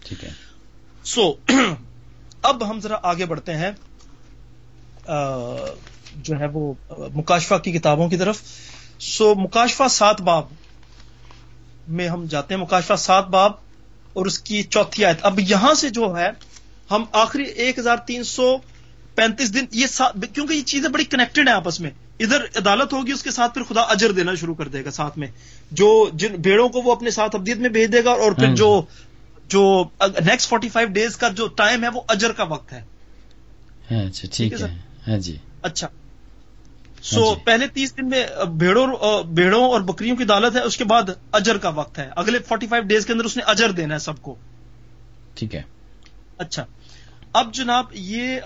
ٹھیک 0.04 0.24
ہے۔ 0.24 0.30
سو 1.04 1.34
اب 2.42 2.70
ہم 2.70 2.80
ذرا 2.80 2.96
آگے 3.02 3.26
بڑھتے 3.26 3.52
ہیں۔ 3.54 3.70
جو 6.16 6.38
ہے 6.38 6.46
وہ 6.52 6.72
مکاشفہ 7.14 7.54
کی 7.54 7.72
کتابوں 7.72 8.08
کی 8.08 8.16
طرف۔ 8.16 8.42
سو 8.98 9.34
مکاشفہ 9.34 9.88
سات 9.90 10.20
باب 10.20 10.44
میں 11.88 12.08
ہم 12.08 12.24
جاتے 12.24 12.54
ہیں 12.54 12.60
مکاشفہ 12.62 12.94
سات 12.98 13.28
باب 13.28 13.52
اور 14.12 14.26
اس 14.26 14.38
کی 14.38 14.62
چوتھی 14.62 15.04
آیت۔ 15.04 15.16
اب 15.22 15.40
یہاں 15.40 15.74
سے 15.74 15.90
جو 15.90 16.16
ہے 16.16 16.28
ہم 16.90 17.04
آخری 17.12 17.42
ایک 17.42 17.78
ہزار 17.78 17.96
تین 17.96 18.24
سو 18.24 18.56
پینتیس 19.14 19.54
دن 19.54 19.64
یہ 19.72 19.86
کیونکہ 20.32 20.52
یہ 20.52 20.62
چیزیں 20.62 20.88
بڑی 20.88 21.04
کنیکٹڈ 21.04 21.48
ہیں 21.48 21.54
آپس 21.54 21.80
میں۔ 21.80 21.90
ادھر 22.18 22.44
عدالت 22.56 22.92
ہوگی 22.92 23.12
اس 23.12 23.22
کے 23.22 23.30
ساتھ 23.30 23.54
پھر 23.54 23.62
خدا 23.62 23.80
اجر 23.80 24.12
دینا 24.12 24.34
شروع 24.34 24.54
کر 24.54 24.68
دے 24.68 24.84
گا 24.84 24.90
ساتھ 24.90 25.18
میں۔ 25.18 25.28
جو 25.70 26.10
جن 26.14 26.36
بھیڑوں 26.36 26.68
کو 26.68 26.80
وہ 26.82 26.92
اپنے 26.92 27.10
ساتھ 27.10 27.36
ابدیت 27.36 27.58
میں 27.58 27.70
بھیج 27.70 27.92
دے 27.92 28.04
گا 28.04 28.10
اور 28.10 28.32
پھر۔ 28.32 28.54
جو 28.54 28.82
جو 29.48 29.84
نیکسٹ 30.00 30.48
فورٹی 30.48 30.68
فائیو 30.68 30.88
ڈیز 30.88 31.16
کا 31.16 31.28
جو 31.28 31.46
ٹائم 31.46 31.84
ہے 31.84 31.88
وہ 31.88 32.00
اجر 32.08 32.32
کا 32.32 32.42
وقت 32.42 32.72
ہے۔ 32.72 32.82
ہاں 33.90 34.04
جی، 34.04 34.28
ٹھیک 34.32 34.52
ہے 34.52 34.78
ہاں 35.08 35.18
جی۔ 35.18 35.36
اچھا۔ 35.62 35.88
سو 37.02 37.34
جی۔ 37.34 37.44
پہلے 37.44 37.66
تیس 37.66 37.96
دن 37.96 38.08
میں 38.08 38.26
بھیڑوں 38.46 38.86
بھیڑوں 39.22 39.64
اور 39.64 39.80
بکریوں 39.80 40.16
کی 40.16 40.22
عدالت 40.22 40.56
ہے 40.56 40.60
اس 40.60 40.76
کے 40.76 40.84
بعد 40.84 41.02
اجر 41.32 41.58
کا 41.58 41.68
وقت 41.68 41.98
ہے۔ 41.98 42.10
اگلے 42.16 42.38
فورٹی 42.38 42.66
فائیو 42.66 42.84
ڈیز 42.86 43.06
کے 43.06 43.12
اندر 43.12 43.24
اس 43.24 43.36
نے 43.36 43.42
اجر 43.46 43.70
دینا 43.70 43.94
ہے 43.94 43.98
سب 43.98 44.22
کو۔ 44.22 44.34
ٹھیک 45.34 45.54
ہے۔ 45.54 45.62
اچھا۔ 46.38 46.64
اب 47.32 47.54
جناب 47.54 47.84
یہ 47.92 48.40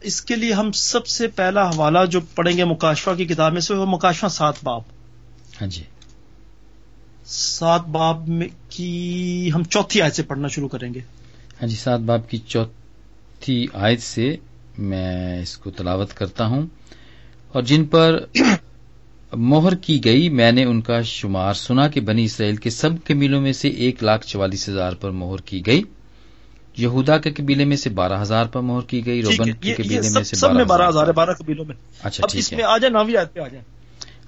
اس 0.00 0.22
کے 0.22 0.36
لیے 0.36 0.52
ہم 0.52 0.72
سب 0.72 1.06
سے 1.06 1.28
پہلا 1.28 1.70
حوالہ 1.70 1.98
جو 2.10 2.20
پڑھیں 2.34 2.56
گے 2.56 2.64
مکاشفہ 2.64 3.10
کی 3.16 3.24
کتاب 3.24 3.52
میں 3.52 3.60
سے 3.60 3.74
وہ 3.74 3.86
مکاشفہ 3.86 4.26
سات 4.26 4.54
باب۔ 4.62 4.80
ہاں 5.60 5.68
جی۔ 5.68 5.82
سات 7.26 7.80
باب 7.80 8.28
میں 8.28 8.48
کی 8.68 9.50
ہم 9.54 9.64
چوتھی 9.64 10.02
آیت 10.02 10.14
سے 10.14 10.22
پڑھنا 10.22 10.48
شروع 10.48 10.68
کریں 10.68 10.94
گے۔ 10.94 11.00
ہاں 11.62 11.68
جی 11.68 11.76
سات 11.76 12.00
باب 12.00 12.30
کی 12.30 12.38
چوتھی 12.38 13.66
آیت 13.72 14.02
سے 14.02 14.36
میں 14.78 15.42
اس 15.42 15.58
کو 15.58 15.70
تلاوت 15.70 16.14
کرتا 16.14 16.46
ہوں۔ 16.46 16.66
اور 17.52 17.62
جن 17.62 17.84
پر 17.84 18.18
مہر 19.32 19.74
کی 19.74 20.04
گئی 20.04 20.28
میں 20.28 20.52
نے 20.52 20.64
ان 20.64 20.80
کا 20.80 21.02
شمار 21.02 21.54
سنا 21.54 21.88
کہ 21.88 22.00
بنی 22.00 22.24
اسرائیل 22.24 22.56
کے 22.56 22.70
سب 22.70 22.90
قبیلوں 23.04 23.40
میں 23.40 23.52
سے 23.52 23.68
ایک 23.68 24.02
لاکھ 24.02 24.26
چوالیس 24.26 24.68
ہزار 24.68 24.92
پر 24.92 25.10
مہر 25.10 25.40
کی 25.40 25.66
گئی۔ 25.66 25.82
یہودا 26.76 27.18
کے 27.18 27.30
قبیلے 27.30 27.64
میں 27.64 27.76
سے 27.76 27.90
بارہ 27.90 28.22
ہزار 28.22 28.46
پر 28.46 28.60
مہر 28.60 28.80
کی 28.80 29.06
گئی 29.06 29.22
روبن 29.22 29.52
کے 29.52 29.74
قبیلے 29.74 30.10
میں 30.14 30.22
سے 30.22 30.64
بارہ 30.64 30.88
ہزار۔ 30.88 31.06
بارہ 31.06 31.30
قبیلوں 31.32 31.64
میں۔ 31.64 31.76
اچھا 32.02 32.26
اس 32.32 32.52
میں 32.52 32.64
آ 32.64 32.78
جائے 32.78 33.04
نوی 33.04 33.16
آیت 33.16 33.34
پہ 33.34 33.40
آ 33.40 33.48
جائیں۔ 33.48 33.64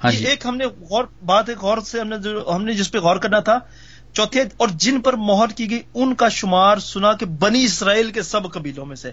ہاں 0.05 0.13
جی۔ 0.13 0.25
ایک 0.25 0.47
ہم 0.47 0.57
نے 0.57 0.65
غور 0.67 1.05
بات 1.27 1.49
ایک 1.49 1.59
غور 1.59 1.79
سے 1.79 2.01
ہم 2.01 2.09
نے 2.09 2.17
ہم 2.55 2.65
نے 2.65 2.73
جس 2.73 2.93
پہ 2.93 2.99
غور 2.99 3.17
کرنا 3.17 3.39
تھا 3.41 3.59
چوتھے 4.13 4.43
اور 4.57 4.69
جن 4.75 5.01
پر 5.01 5.13
مہر 5.13 5.49
کی 5.57 5.71
گئی 5.71 5.81
ان 5.95 6.15
کا 6.15 6.29
شمار 6.29 6.77
سنا 6.77 7.13
کہ 7.13 7.27
بنی 7.27 7.65
اسرائیل 7.65 8.11
کے 8.11 8.23
سب 8.23 8.53
قبیلوں 8.53 8.87
میں 8.87 8.97
سے۔ 8.97 9.11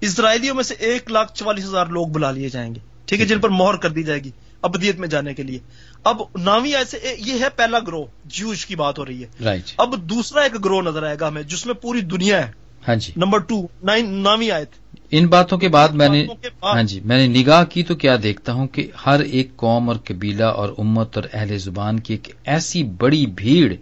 اسرائیلیوں 0.00 0.54
میں 0.54 0.62
سے 0.62 0.74
ایک 0.78 1.10
لاکھ 1.10 1.32
چوالیس 1.34 1.64
ہزار 1.64 1.86
لوگ 1.86 2.06
بلا 2.06 2.30
لیے 2.30 2.48
جائیں 2.48 2.74
گے۔ 2.74 2.89
ٹھیک 3.10 3.20
ہے 3.20 3.26
جن 3.26 3.40
پر 3.40 3.48
مہر 3.48 3.76
کر 3.76 3.90
دی 3.90 4.02
جائے 4.02 4.24
گی 4.24 4.30
ابدیت 4.62 4.98
میں 4.98 5.08
جانے 5.08 5.34
کے 5.34 5.42
لیے۔ 5.42 5.58
اب 6.04 6.22
ناوی 6.38 6.74
ایسے 6.76 6.98
یہ 7.18 7.34
ہے 7.40 7.48
پہلا 7.56 7.78
گروہ 7.78 8.04
جیوش 8.24 8.66
کی 8.66 8.76
بات 8.76 8.98
ہو 8.98 9.06
رہی 9.06 9.24
ہے۔ 9.24 9.56
اب 9.76 9.94
دوسرا 10.00 10.40
ایک 10.40 10.64
گروہ 10.64 10.82
نظر 10.82 11.02
آئے 11.02 11.16
گا 11.20 11.28
ہمیں 11.28 11.42
جس 11.42 11.66
میں 11.66 11.74
پوری 11.74 12.00
دنیا 12.00 12.46
ہے۔ 12.46 12.52
ہاں 12.88 12.94
جی۔ 12.94 13.12
نمبر 13.16 13.38
ٹو 13.38 13.66
نامی 13.82 14.50
آئے 14.50 14.64
تھے 14.64 14.78
ان 15.10 15.26
باتوں 15.26 15.58
کے 15.58 15.68
بعد 15.68 15.88
میں 15.88 16.08
نے 16.08 16.26
ہاں 16.62 16.82
جی 16.82 17.00
میں 17.04 17.26
نے 17.26 17.42
نگاہ 17.42 17.64
کی 17.64 17.82
تو 17.82 17.94
کیا 17.94 18.16
دیکھتا 18.22 18.52
ہوں 18.52 18.66
کہ 18.66 18.86
ہر 19.06 19.20
ایک 19.20 19.56
قوم 19.56 19.88
اور 19.88 19.96
قبیلہ 20.04 20.44
اور 20.44 20.68
امت 20.78 21.16
اور 21.16 21.24
اہل 21.32 21.58
زبان 21.58 22.00
کی 22.00 22.14
ایک 22.14 22.28
ایسی 22.44 22.82
بڑی 22.82 23.26
بھیڑ 23.26 23.74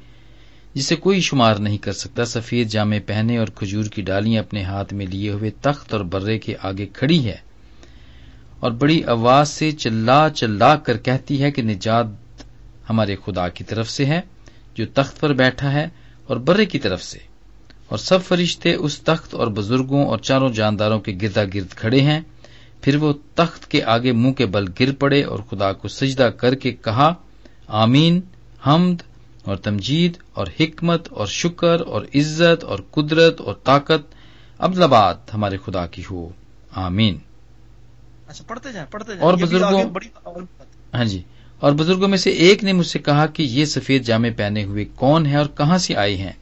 جسے 0.74 0.96
کوئی 0.96 1.20
شمار 1.20 1.54
نہیں 1.56 1.78
کر 1.78 1.92
سکتا 1.92 2.24
سفید 2.24 2.68
جامے 2.68 3.00
پہنے 3.00 3.38
اور 3.38 3.46
کھجور 3.46 3.84
کی 3.84 4.02
ڈالیاں 4.02 4.42
اپنے 4.42 4.62
ہاتھ 4.62 4.94
میں 4.94 5.06
لیے 5.06 5.30
ہوئے 5.30 5.50
تخت 5.62 5.94
اور 5.94 6.00
برے 6.00 6.38
کے 6.38 6.54
آگے 6.62 6.86
کھڑی 6.86 7.26
ہے۔ 7.26 7.47
اور 8.60 8.70
بڑی 8.70 9.04
آواز 9.04 9.48
سے 9.48 9.72
چلا 9.72 10.28
چلا 10.30 10.76
کر 10.76 10.96
کہتی 10.96 11.42
ہے 11.42 11.50
کہ 11.50 11.62
نجات 11.62 12.06
ہمارے 12.90 13.16
خدا 13.26 13.48
کی 13.48 13.64
طرف 13.64 13.90
سے 13.90 14.06
ہے، 14.06 14.20
جو 14.74 14.84
تخت 14.94 15.20
پر 15.20 15.32
بیٹھا 15.32 15.72
ہے 15.72 15.88
اور 16.26 16.36
برے 16.36 16.66
کی 16.66 16.78
طرف 16.78 17.02
سے۔ 17.02 17.18
اور 17.88 17.98
سب 17.98 18.22
فرشتے 18.22 18.74
اس 18.74 19.00
تخت 19.00 19.34
اور 19.34 19.46
بزرگوں 19.46 20.06
اور 20.06 20.18
چاروں 20.18 20.48
جانداروں 20.48 21.00
کے 21.00 21.16
گردا 21.22 21.44
گرد 21.44 21.70
کھڑے 21.70 22.00
ہیں۔ 22.00 22.20
پھر 22.80 22.96
وہ 22.96 23.12
تخت 23.34 23.70
کے 23.70 23.84
آگے 23.84 24.12
منہ 24.12 24.32
کے 24.32 24.46
بل 24.46 24.64
گر 24.80 24.92
پڑے 24.92 25.22
اور 25.22 25.38
خدا 25.38 25.72
کو 25.72 25.88
سجدہ 25.88 26.22
کر 26.22 26.54
کے 26.54 26.72
کہا، 26.72 27.14
آمین، 27.66 28.20
حمد 28.66 29.02
اور 29.44 29.56
تمجید 29.56 30.16
اور 30.34 30.46
حکمت 30.60 31.08
اور 31.12 31.26
شکر 31.26 31.80
اور 31.80 32.02
عزت 32.14 32.64
اور 32.64 32.78
قدرت 32.90 33.40
اور 33.40 33.54
طاقت 33.64 34.14
ابلباد 34.58 35.14
ہمارے 35.34 35.56
خدا 35.64 35.86
کی 35.86 36.02
ہو۔ 36.10 36.28
آمین۔ 36.70 37.18
اچھا 38.28 38.44
پڑھتے 38.46 38.72
جائیں 38.72 38.86
پڑھتے 38.90 39.12
جائیں۔ 39.12 39.22
اور 39.22 39.34
بزرگوں 39.34 39.82
ہاں 40.94 41.04
جی 41.04 41.22
اور 41.60 41.72
بزرگوں 41.72 42.08
میں 42.08 42.18
سے 42.18 42.30
ایک 42.30 42.64
نے 42.64 42.72
مجھ 42.72 42.86
سے 42.86 42.98
کہا 42.98 43.26
کہ 43.26 43.42
یہ 43.42 43.64
سفید 43.64 44.02
جامے 44.02 44.30
پہنے 44.30 44.64
ہوئے 44.64 44.84
کون 44.84 45.26
ہے 45.26 45.36
اور 45.36 45.46
کہاں 45.46 45.78
سے 45.78 45.96
آئے 45.96 46.16
ہیں؟ 46.16 46.32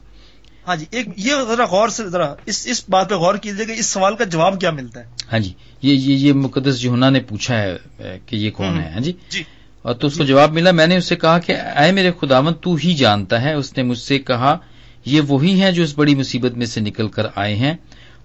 ہاں 0.67 0.75
جی 0.75 0.85
ایک 0.91 1.07
یہ 1.17 1.33
ذرا 1.47 1.65
غور 1.65 1.89
سے 1.89 2.09
ذرا 2.09 2.33
اس 2.45 2.67
اس 2.69 2.89
بات 2.89 3.09
پہ 3.09 3.15
غور 3.15 3.35
کیجیے 3.35 3.65
کہ 3.65 3.71
اس 3.71 3.85
سوال 3.85 4.15
کا 4.15 4.23
جواب 4.23 4.59
کیا 4.59 4.71
ملتا 4.71 4.99
ہے۔ 4.99 5.05
ہاں 5.31 5.39
جی 5.39 5.53
یہ 5.81 5.93
یہ, 5.93 6.15
یہ 6.15 6.33
مقدس 6.33 6.81
جہنا 6.81 7.09
نے 7.09 7.19
پوچھا 7.19 7.61
ہے 7.61 7.77
کہ 8.25 8.35
یہ 8.35 8.51
کون 8.51 8.79
ہے 8.79 8.89
ہاں 8.89 8.99
جی؟ 8.99 9.13
جی۔ 9.29 9.43
اور 9.81 9.93
تو 9.93 10.07
اس 10.07 10.17
کو 10.17 10.23
جواب 10.23 10.53
ملا 10.53 10.71
میں 10.71 10.87
نے 10.87 10.97
اس 10.97 11.05
سے 11.05 11.15
کہا 11.15 11.39
کہ 11.39 11.51
اے 11.51 11.91
میرے 11.91 12.11
خداون 12.21 12.53
تو 12.53 12.75
ہی 12.75 12.93
جانتا 12.93 13.41
ہے۔ 13.41 13.53
اس 13.53 13.77
نے 13.77 13.83
مجھ 13.83 13.97
سے 13.97 14.19
کہا 14.19 14.57
یہ 15.05 15.21
وہی 15.21 15.61
ہیں 15.61 15.71
جو 15.71 15.83
اس 15.83 15.93
بڑی 15.97 16.15
مصیبت 16.15 16.51
میں 16.51 16.65
سے 16.65 16.81
نکل 16.81 17.07
کر 17.07 17.27
آئے 17.35 17.55
ہیں۔ 17.55 17.73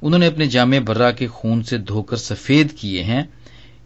انہوں 0.02 0.18
نے 0.18 0.26
اپنے 0.26 0.46
جامع 0.46 0.78
برا 0.78 1.10
کے 1.10 1.26
خون 1.26 1.62
سے 1.62 1.78
دھو 1.78 2.02
کر 2.02 2.16
سفید 2.16 2.78
کیے 2.78 3.02
ہیں۔ 3.02 3.22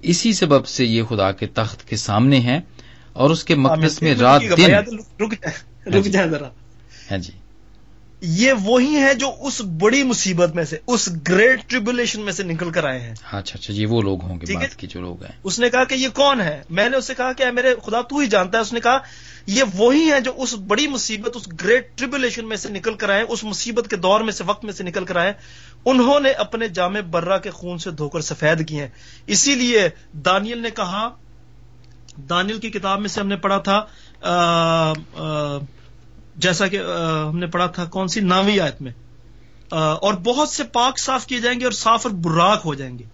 اسی 0.03 0.33
سبب 0.33 0.67
سے 0.67 0.85
یہ 0.85 1.03
خدا 1.03 1.33
کے 1.33 1.47
تخت 1.47 1.89
کے 1.89 1.97
سامنے 1.97 2.41
ہیں 2.41 2.61
اور 3.13 3.31
اس 3.31 3.45
کے 3.45 3.55
مقدس 3.55 4.03
میں 4.03 4.15
رات 4.15 4.43
دن 4.57 4.97
رک 5.95 6.05
جائیں 6.05 6.31
ذرا۔ 6.31 6.49
ہاں 7.11 7.19
جی۔ 7.19 7.33
یہ 8.21 8.53
وہی 8.53 8.97
ہے 8.97 9.15
جو 9.15 9.33
اس 9.41 9.61
بڑی 9.61 10.03
مصیبت 10.03 10.55
میں 10.55 10.65
سے 10.65 10.77
اس 10.87 11.09
گریٹ 11.29 11.61
ٹریبولیشن 11.67 12.21
میں 12.21 12.33
سے 12.33 12.43
نکل 12.43 12.71
کر 12.71 12.85
آئے 12.85 13.01
ہیں۔ 13.01 13.15
اچھا 13.33 13.59
اچھا 13.59 13.75
یہ 13.75 13.87
وہ 13.87 14.03
لوگ 14.03 14.23
ہوں 14.23 14.41
گے 14.41 14.55
بات 14.55 14.77
کی 14.77 14.87
جو 14.87 15.01
لوگ 15.01 15.23
ہیں۔ 15.23 15.33
اس 15.45 15.61
نے 15.61 15.71
کہا 15.71 15.85
کہ 15.85 15.95
یہ 15.95 16.09
کون 16.15 16.41
ہے؟ 16.41 16.63
میں 16.71 16.89
نے 16.89 16.97
اس 16.97 17.07
سے 17.07 17.15
کہا 17.15 17.33
کہ 17.33 17.51
میرے 17.51 17.75
خدا 17.87 18.01
تو 18.01 18.19
ہی 18.19 18.27
جانتا 18.27 18.59
ہے۔ 18.59 18.63
اس 18.63 18.73
نے 18.73 18.81
کہا 18.81 18.99
یہ 19.47 19.65
وہی 19.75 20.13
ہے 20.13 20.21
جو 20.21 20.33
اس 20.37 20.55
بڑی 20.55 20.87
مصیبت 20.87 21.31
اس 21.35 21.49
گریٹ 21.63 21.99
ٹریبولیشن 21.99 22.49
میں 22.49 22.57
سے 22.57 22.69
نکل 22.69 22.95
کر 22.95 23.09
آئے 23.09 23.23
اس 23.29 23.45
مصیبت 23.45 23.91
کے 23.91 23.97
دور 23.97 24.21
میں 24.21 24.33
سے 24.33 24.45
وقت 24.47 24.65
میں 24.65 24.73
سے 24.73 24.85
نکل 24.85 25.05
کر 25.05 25.17
آئے 25.17 25.33
انہوں 25.85 26.21
نے 26.21 26.31
اپنے 26.31 26.69
جامع 26.69 27.01
برا 27.01 27.39
کے 27.39 27.51
خون 27.51 27.79
سے 27.79 27.91
دھو 27.91 28.09
کر 28.09 28.21
سفید 28.21 28.69
کیے 28.69 28.81
ہیں۔ 28.81 28.89
اسی 29.27 29.55
لیے 29.55 29.89
دانیل 30.13 30.63
نے 30.63 30.71
کہا 30.71 31.09
دانیل 32.31 32.59
کی 32.59 32.71
کتاب 32.71 33.01
میں 33.01 33.09
سے 33.09 33.21
ہم 33.21 33.29
نے 33.29 33.37
پڑھا 33.37 33.59
تھا 33.59 33.87
آ, 34.21 34.35
آ, 34.91 35.59
جیسا 36.37 36.67
کہ 36.67 36.81
ہم 37.29 37.39
نے 37.39 37.47
پڑھا 37.47 37.67
تھا 37.67 37.85
کون 37.85 38.09
سی؟ 38.09 38.21
ناوی 38.21 38.61
آیت 38.61 38.83
میں۔ 38.83 38.93
اور 39.71 40.15
بہت 40.15 40.49
سے 40.49 40.65
پاک 40.65 40.99
صاف 40.99 41.27
کیے 41.27 41.41
جائیں 41.41 41.61
گے 41.61 41.65
اور 41.65 41.73
صاف 41.73 42.07
اور 42.07 42.15
براک 42.15 42.63
ہو 42.65 42.75
جائیں 42.75 42.99
گے۔ 42.99 43.05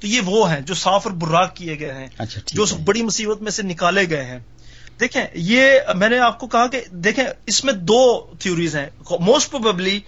تو 0.00 0.06
یہ 0.06 0.20
وہ 0.20 0.52
ہیں 0.52 0.60
جو 0.60 0.74
صاف 0.74 1.06
اور 1.06 1.16
براک 1.16 1.56
کیے 1.56 1.80
گئے 1.80 1.94
ہیں 1.94 2.08
اچھا 2.18 2.40
جو 2.46 2.62
اس 2.62 2.74
بڑی 2.84 3.02
مصیبت 3.02 3.42
میں 3.42 3.50
سے 3.50 3.62
نکالے 3.62 4.10
گئے 4.10 4.24
ہیں۔ 4.24 4.38
دیکھیں 5.00 5.24
یہ 5.34 5.78
میں 5.94 6.08
نے 6.08 6.18
آپ 6.18 6.40
کو 6.40 6.46
کہا 6.46 6.66
کہ 6.66 6.80
دیکھیں 6.90 7.24
اس 7.46 7.64
میں 7.64 7.72
دو 7.72 8.32
تھیوریز 8.38 8.76
ہیں۔ 8.76 8.86
موسٹ 9.20 9.50
پروبیبلی 9.50 10.00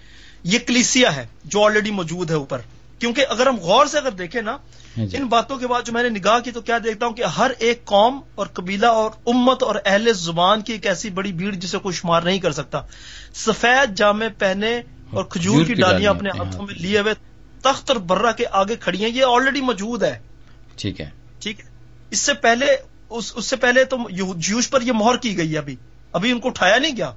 یہ 0.42 0.58
کلیسیا 0.66 1.16
ہے 1.16 1.26
جو 1.44 1.64
آلریڈی 1.64 1.90
موجود 1.90 2.30
ہے 2.30 2.34
اوپر۔ 2.34 2.60
کیونکہ 2.98 3.26
اگر 3.28 3.46
ہم 3.46 3.56
غور 3.56 3.86
سے 3.86 3.98
اگر 3.98 4.10
دیکھیں 4.12 4.42
نا 4.42 4.56
ہاں 4.98 5.06
جی۔ 5.06 5.16
ان 5.16 5.26
باتوں 5.26 5.56
کے 5.56 5.66
بعد 5.66 5.82
جو 5.86 5.92
میں 5.92 6.02
نے 6.02 6.08
نگاہ 6.08 6.38
کی 6.38 6.50
تو 6.50 6.60
کیا 6.60 6.78
دیکھتا 6.84 7.06
ہوں 7.06 7.12
کہ 7.12 7.22
ہر 7.22 7.50
ایک 7.58 7.84
قوم 7.84 8.20
اور 8.34 8.46
قبیلہ 8.46 8.86
اور 8.86 9.10
امت 9.26 9.62
اور 9.62 9.74
اہل 9.84 10.12
زبان 10.12 10.60
کی 10.62 10.72
ایک 10.72 10.86
ایسی 10.86 11.10
بڑی 11.10 11.32
بھیڑ 11.32 11.54
جسے 11.54 11.78
کوئی 11.78 11.94
شمار 11.94 12.22
نہیں 12.22 12.38
کر 12.38 12.52
سکتا۔ 12.52 12.80
سفید 13.34 13.96
جامع 13.96 14.26
پہنے 14.38 14.80
اور 15.10 15.24
کھجور 15.24 15.64
کی 15.64 15.74
ڈالیاں۔ 15.74 16.10
اپنے 16.10 16.30
ہاتھوں 16.38 16.66
میں 16.66 16.74
لیے 16.74 16.98
ہوئے 16.98 17.14
تخت 17.62 17.90
اور 17.90 17.96
برہ 17.96 18.32
کے 18.32 18.44
آگے 18.50 18.76
کھڑی 18.76 19.04
ہیں 19.04 19.10
یہ 19.10 19.24
آلریڈی 19.28 19.60
موجود 19.60 20.02
ہے۔ 20.02 20.18
ٹھیک 20.76 21.00
ہے۔ 21.00 21.10
ٹھیک 21.38 21.60
ہے۔ 21.60 21.64
اس 22.10 22.18
سے 22.18 22.34
پہلے 22.34 22.66
اس, 23.10 23.32
اس 23.36 23.46
سے 23.46 23.56
پہلے 23.56 23.84
تو 23.84 23.96
جیوش 24.36 24.70
پر 24.70 24.82
یہ 24.82 24.92
مہر 24.92 25.16
کی 25.16 25.36
گئی 25.36 25.52
ہے 25.52 25.58
ابھی۔ 25.58 25.76
ابھی 26.12 26.30
ان 26.30 26.40
کو 26.40 26.48
اٹھایا 26.48 26.78
نہیں 26.78 26.96
گیا۔ 26.96 27.12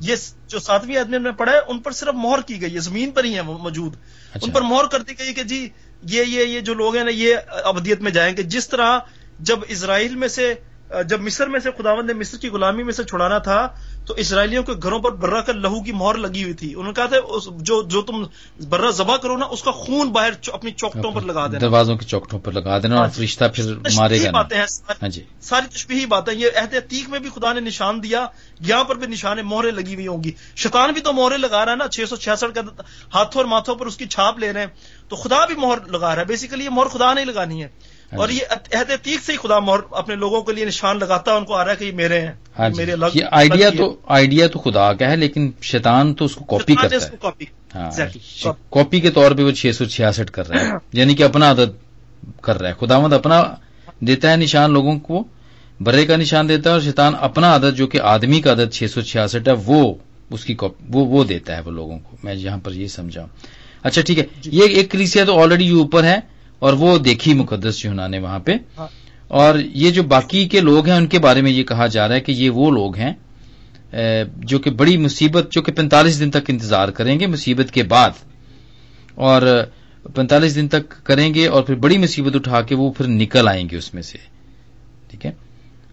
یہ 0.00 0.14
جو 0.48 0.58
ساتویں 0.58 0.96
آدمی 0.96 1.18
نے 1.18 1.32
پڑھا 1.32 1.52
ہے 1.52 1.58
ان 1.68 1.78
پر 1.78 1.92
صرف 1.92 2.14
مہر 2.14 2.40
کی 2.40 2.60
گئی 2.60 2.74
ہے 2.74 2.80
زمین 2.80 3.10
پر 3.10 3.24
ہی 3.24 3.36
ہے 3.36 3.42
موجود۔ 3.42 3.96
اچھا۔ 3.96 4.38
ان 4.42 4.50
پر 4.50 4.62
مہر 4.62 4.86
کر 4.86 5.02
دی 5.02 5.18
گئی 5.18 5.34
کہ 5.34 5.42
جی 5.42 5.68
یہ 6.02 6.22
یہ 6.22 6.44
یہ 6.44 6.60
جو 6.60 6.74
لوگ 6.74 6.96
ہیں 6.96 7.04
نا 7.04 7.10
یہ 7.10 7.36
ابدیت 7.64 8.00
میں 8.00 8.10
جائیں 8.10 8.36
گے 8.36 8.42
جس 8.42 8.68
طرح 8.68 8.98
جب 9.40 9.58
اسرائیل 9.68 10.16
میں 10.16 10.28
سے 10.28 10.54
جب 11.08 11.20
مصر 11.20 11.46
میں 11.46 11.60
سے 11.60 11.70
خداوند 11.78 12.06
نے 12.06 12.12
مصر 12.12 12.38
کی 12.38 12.48
غلامی 12.48 12.82
میں 12.82 12.92
سے 12.92 13.04
چھڑانا 13.04 13.38
تھا 13.38 13.68
تو 14.10 14.16
اسرائیلیوں 14.16 14.62
کے 14.62 14.72
گھروں 14.82 14.98
پر 14.98 15.12
برا 15.12 15.40
کر 15.40 15.54
لہو 15.54 15.82
کی 15.82 15.92
مہر 15.92 16.14
لگی 16.14 16.42
ہوئی 16.42 16.54
تھی۔ 16.54 16.68
انہوں 16.70 16.84
نے 16.84 16.92
کہا 16.92 17.06
تھا 17.06 17.16
جو 17.58 17.82
جو 17.82 18.02
تم 18.02 18.24
برا 18.68 18.90
ذبح 18.90 19.16
کرو 19.16 19.36
نا 19.36 19.44
اس 19.44 19.62
کا 19.62 19.70
خون 19.70 20.08
باہر 20.08 20.30
اپنی 20.52 20.70
چوکٹوں 20.70 21.12
پر 21.12 21.20
لگا 21.20 21.46
دینا۔ 21.46 21.58
دروازوں 21.60 21.96
کی 21.96 22.06
چوکٹوں 22.06 22.38
پر 22.38 22.52
لگا 22.52 22.78
دینا 22.78 22.96
اور 22.96 23.04
ہاں 23.04 23.10
جی۔ 23.14 23.20
فرشتہ 23.20 23.44
پھر 23.54 23.74
مارے 23.94 24.24
گا 24.24 24.30
باتیں۔ 24.30 24.58
ہیں۔ 24.58 24.66
ہاں 25.02 25.08
جی۔ 25.08 25.24
ساری 25.40 25.66
تشبیہی 25.74 26.06
باتیں 26.06 26.34
یہ 26.34 26.46
عہد 26.56 26.74
عتیق 26.74 27.08
میں 27.08 27.18
بھی 27.18 27.30
خدا 27.34 27.52
نے 27.52 27.60
نشان 27.60 28.02
دیا۔ 28.02 28.26
یہاں 28.60 28.84
پر 28.84 28.96
بھی 28.96 29.06
نشان 29.06 29.38
مہرے 29.44 29.70
لگی 29.70 29.94
ہوئی 29.94 30.06
ہوں 30.06 30.24
گی۔ 30.24 30.32
شیطان 30.56 30.92
بھی 30.92 31.00
تو 31.00 31.12
مہرے 31.12 31.36
لگا 31.36 31.64
رہا 31.64 31.72
ہے 31.72 31.76
نا۔ 31.76 31.88
چھ 31.88 32.00
سو 32.08 32.16
چھیاسٹھ 32.16 32.54
کا 32.54 32.60
ہاتھوں 33.14 33.42
اور 33.42 33.44
ماتھوں 33.44 33.74
پر 33.74 33.86
اس 33.86 33.96
کی 33.96 34.06
چھاپ 34.06 34.38
لے 34.38 34.52
رہے 34.52 34.60
ہیں۔ 34.60 34.68
تو 35.08 35.16
خدا 35.16 35.46
بھی 35.46 35.54
مہر 35.54 35.86
لگا 35.86 36.14
رہا 36.14 36.22
ہے۔ 36.22 36.26
بیسیکلی 36.26 36.64
یہ 36.64 36.70
مہر 36.70 36.86
خدا 36.86 37.14
نہیں 37.14 37.24
لگانی 37.24 37.62
ہے۔ 37.62 37.68
اور 38.16 38.28
جی۔ 38.28 38.36
یہ 38.36 38.76
عہد 38.76 38.90
عتیق 38.90 39.24
سے 39.24 39.32
ہی 39.32 39.36
خدا 39.36 39.58
مہر 39.58 39.78
اپنے 39.90 40.14
لوگوں 40.14 40.42
کے 40.42 40.52
لیے 40.52 40.64
نشان 40.64 40.98
لگاتا 40.98 41.32
ہے 41.32 41.36
ان 41.36 41.44
کو 41.44 41.54
آ 41.54 41.64
رہا 41.64 41.70
ہے 41.70 41.76
کہ 41.76 41.84
یہ 41.84 41.92
میرے 41.92 42.20
ہیں 42.20 42.32
ہاں 42.58 42.68
جی۔ 42.68 42.76
میرے 42.76 42.92
الگ 42.92 43.06
یہ 43.14 43.24
آئیڈیا 43.30 43.70
تو 43.70 43.96
آئیڈیا 44.08 44.46
تو 44.46 44.58
خدا 44.58 44.92
کا 44.92 45.10
ہے 45.10 45.16
لیکن 45.16 45.50
شیطان 45.62 46.14
تو 46.14 46.24
اس 46.24 46.34
کو 46.34 46.44
کاپی 46.44 46.74
کرتا 46.74 46.96
اس 46.96 47.04
ہے۔ 47.04 47.10
کو 47.10 47.16
کاپی 47.16 47.44
ہاں. 47.74 47.90
کاپی 48.70 49.00
کے 49.00 49.10
طور 49.10 49.32
پہ 49.32 49.42
وہ 49.42 49.50
چھ 49.50 49.70
سو 49.74 49.84
چھیاسٹھ 49.84 50.32
کر 50.32 50.48
رہا 50.48 50.60
ہے۔ 50.60 50.70
یعنی 50.92 51.14
کہ 51.14 51.22
اپنا 51.22 51.50
عدد 51.50 51.76
کر 52.40 52.60
رہا 52.60 52.68
ہے۔ 52.68 52.74
خداوند 52.80 53.12
اپنا 53.12 53.42
دیتا 54.00 54.30
ہے 54.30 54.36
نشان 54.36 54.72
لوگوں 54.72 54.98
کو 54.98 55.24
برے 55.80 56.06
کا 56.06 56.16
نشان 56.16 56.48
دیتا 56.48 56.70
ہے 56.70 56.74
اور 56.74 56.82
شیطان 56.82 57.12
اپنا 57.20 57.56
عدد 57.56 57.76
جو 57.76 57.86
کہ 57.86 58.00
آدمی 58.00 58.40
کا 58.40 58.52
عدد 58.52 58.72
چھ 58.72 58.84
سو 58.94 59.00
چھیاسٹھ 59.00 59.48
ہے 59.48 59.54
وہ 59.66 59.94
اس 60.30 60.44
کی 60.44 60.54
وہ 60.88 61.06
وہ 61.06 61.24
دیتا 61.24 61.56
ہے 61.56 61.60
وہ 61.60 61.70
لوگوں 61.70 61.98
کو۔ 61.98 62.16
میں 62.22 62.34
یہاں 62.34 62.58
پر 62.58 62.72
یہ 62.72 62.86
سمجھا 62.86 63.26
اچھا 63.82 64.02
ٹھیک 64.02 64.18
ہے۔ 64.18 64.24
جی۔ 64.40 64.50
یہ 64.52 64.62
ایک 64.62 64.90
کلیسیا 64.90 65.24
تو 65.24 65.40
آلریڈی 65.42 65.64
یہ 65.64 65.74
اوپر 65.74 66.04
ہے۔ 66.04 66.18
اور 66.60 66.72
وہ 66.72 66.98
دیکھی 66.98 67.34
مقدس 67.34 67.84
یونا 67.84 68.06
نے 68.06 68.18
وہاں 68.18 68.38
پہ۔ 68.38 68.52
ہاں۔ 68.78 68.86
اور 69.28 69.58
یہ 69.58 69.90
جو 69.90 70.02
باقی 70.02 70.48
کے 70.48 70.60
لوگ 70.60 70.86
ہیں 70.86 70.96
ان 70.96 71.06
کے 71.06 71.18
بارے 71.18 71.42
میں 71.42 71.50
یہ 71.50 71.64
کہا 71.64 71.86
جا 71.86 72.08
رہا 72.08 72.14
ہے 72.14 72.20
کہ 72.20 72.32
یہ 72.32 72.50
وہ 72.50 72.70
لوگ 72.70 72.96
ہیں 72.96 73.12
جو 74.36 74.58
کہ 74.58 74.70
بڑی 74.70 74.96
مصیبت 74.96 75.46
جو 75.50 75.62
کہ 75.62 75.72
پینتالیس 75.72 76.20
دن 76.20 76.30
تک 76.30 76.50
انتظار 76.50 76.88
کریں 76.88 77.20
گے 77.20 77.26
مصیبت 77.26 77.72
کے 77.72 77.82
بعد۔ 77.82 78.10
اور 79.14 79.66
پینتالیس 80.14 80.54
دن 80.54 80.68
تک 80.68 81.04
کریں 81.04 81.34
گے 81.34 81.46
اور 81.46 81.62
پھر 81.62 81.74
بڑی 81.74 81.98
مصیبت 81.98 82.36
اٹھا 82.36 82.60
کے 82.60 82.74
وہ 82.74 82.92
پھر 82.92 83.06
نکل 83.06 83.48
آئیں 83.48 83.68
گے 83.70 83.76
اس 83.76 83.94
میں 83.94 84.02
سے۔ 84.02 84.18
ٹھیک 85.10 85.26
ہے؟ 85.26 85.32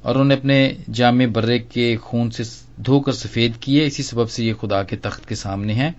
اور 0.01 0.15
انہوں 0.15 0.27
نے 0.27 0.33
اپنے 0.33 0.73
جامع 0.93 1.25
برے 1.25 1.59
کے 1.59 1.97
خون 1.97 2.31
سے 2.31 2.43
دھو 2.85 2.99
کر 2.99 3.11
سفید 3.11 3.51
کیے 3.59 3.85
اسی 3.85 4.03
سبب 4.03 4.29
سے 4.29 4.45
یہ 4.45 4.53
خدا 4.53 4.83
کے 4.83 4.95
تخت 4.95 5.29
کے 5.29 5.35
سامنے 5.35 5.73
ہیں۔ 5.73 5.91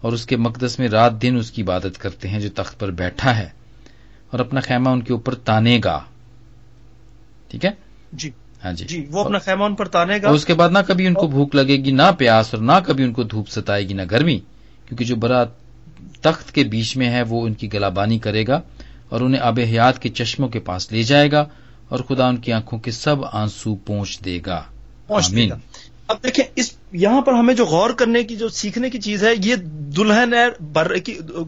اور 0.00 0.12
اس 0.12 0.26
کے 0.26 0.36
مقدس 0.36 0.78
میں 0.78 0.88
رات 0.88 1.22
دن 1.22 1.36
اس 1.36 1.50
کی 1.50 1.62
عبادت 1.62 1.98
کرتے 1.98 2.28
ہیں 2.28 2.40
جو 2.40 2.48
تخت 2.54 2.80
پر 2.80 2.90
بیٹھا 2.90 3.38
ہے۔ 3.38 3.59
اور 4.30 4.40
اپنا 4.40 4.60
خیمہ 4.60 4.88
ان 4.90 5.02
کے 5.02 5.12
اوپر 5.12 5.34
تانے 5.34 5.80
گا۔ 5.84 6.00
ٹھیک 7.48 7.64
ہے؟ 7.64 7.70
جی۔ 8.12 8.30
ہاں 8.64 8.72
جی۔ 8.72 8.84
جی 8.84 9.06
وہ 9.10 9.20
اپنا 9.24 9.38
خیمہ 9.38 9.64
ان 9.64 9.74
پر 9.74 9.88
تانے 9.88 10.18
گا۔ 10.22 10.26
اور 10.26 10.34
اس 10.34 10.44
کے 10.44 10.54
بعد 10.54 10.68
نہ 10.70 10.78
کبھی 10.86 11.06
ان 11.06 11.14
کو 11.14 11.26
بھوک 11.26 11.54
لگے 11.54 11.76
گی 11.76 11.90
نہ 11.90 12.10
پیاس 12.18 12.54
اور 12.54 12.62
نہ 12.62 12.72
کبھی 12.86 13.04
ان 13.04 13.12
کو 13.12 13.22
دھوپ 13.22 13.48
ستائے 13.48 13.88
گی 13.88 13.94
نہ 13.94 14.02
گرمی۔ 14.10 14.38
کیونکہ 14.88 15.04
جو 15.04 15.16
برا 15.16 15.44
تخت 16.20 16.52
کے 16.54 16.64
بیچ 16.64 16.96
میں 16.96 17.10
ہے 17.10 17.22
وہ 17.22 17.46
ان 17.46 17.54
کی 17.54 17.72
گلابانی 17.72 18.18
کرے 18.18 18.46
گا 18.46 18.60
اور 19.08 19.20
انہیں 19.20 19.40
آب 19.40 19.60
حیات 19.60 20.02
کے 20.02 20.08
چشموں 20.08 20.48
کے 20.48 20.58
پاس 20.58 20.92
لے 20.92 21.02
جائے 21.02 21.32
گا 21.32 21.44
اور 21.88 21.98
خدا 21.98 22.28
ان 22.28 22.36
کی 22.36 22.52
آنکھوں 22.52 22.78
کے 22.78 22.90
سب 22.90 23.16
آنسو 23.32 23.74
پہنچ 23.74 24.24
دے 24.24 24.40
گا۔ 24.46 24.62
آمین۔ 25.08 25.50
اب 26.08 26.16
دیکھیں 26.24 26.44
اس 26.56 26.72
یہاں 26.92 27.20
پر 27.20 27.32
ہمیں 27.32 27.54
جو 27.54 27.64
غور 27.64 27.90
کرنے 27.90 28.24
کی 28.24 28.36
جو 28.36 28.48
سیکھنے 28.48 28.90
کی 28.90 28.98
چیز 28.98 29.24
ہے 29.24 29.28
یہ 29.44 29.54
دلہن 29.96 30.34
ہے 30.34 30.70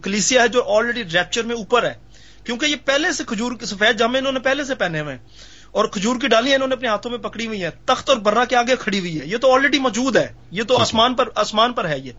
کلیسیا 0.03 0.43
ہے 0.43 0.49
جو 0.49 0.63
آلریڈی 0.77 1.03
ریپچر 1.03 1.43
میں 1.43 1.57
اوپر 1.57 1.83
ہے۔ 1.83 2.12
کیونکہ 2.45 2.67
یہ 2.67 2.77
پہلے 2.85 3.13
سے 3.13 3.25
کھجور 3.27 3.53
کے 3.53 3.67
سفید 3.67 3.99
جامے 3.99 4.19
انہوں 4.19 4.33
نے 4.33 4.41
پہلے 4.41 4.65
سے 4.65 4.75
پہنے 4.75 5.01
ہوئے 5.01 5.15
ہیں۔ 5.15 5.23
اور 5.71 5.85
کھجور 5.85 6.17
کی 6.21 6.29
ڈالیاں 6.29 6.55
انہوں 6.55 6.69
نے 6.69 6.75
اپنے 6.75 6.89
ہاتھوں 6.89 7.11
میں 7.11 7.19
پکڑی 7.19 7.47
ہوئی 7.47 7.63
ہیں۔ 7.63 7.71
تخت 7.85 8.09
اور 8.09 8.17
برا 8.17 8.45
کے 8.45 8.57
آگے 8.57 8.75
کھڑی 8.79 8.99
ہوئی 8.99 9.21
ہے 9.21 9.27
یہ 9.27 9.37
تو 9.37 9.55
آلریڈی 9.55 9.79
موجود 9.79 10.17
ہے۔ 10.17 10.33
یہ 10.51 10.63
تو 10.63 10.77
ہے۔ 10.77 10.83
آسمان 10.83 11.15
پر 11.15 11.29
آسمان 11.35 11.73
پر 11.73 11.89
ہے 11.89 11.99
یہ۔ 11.99 12.13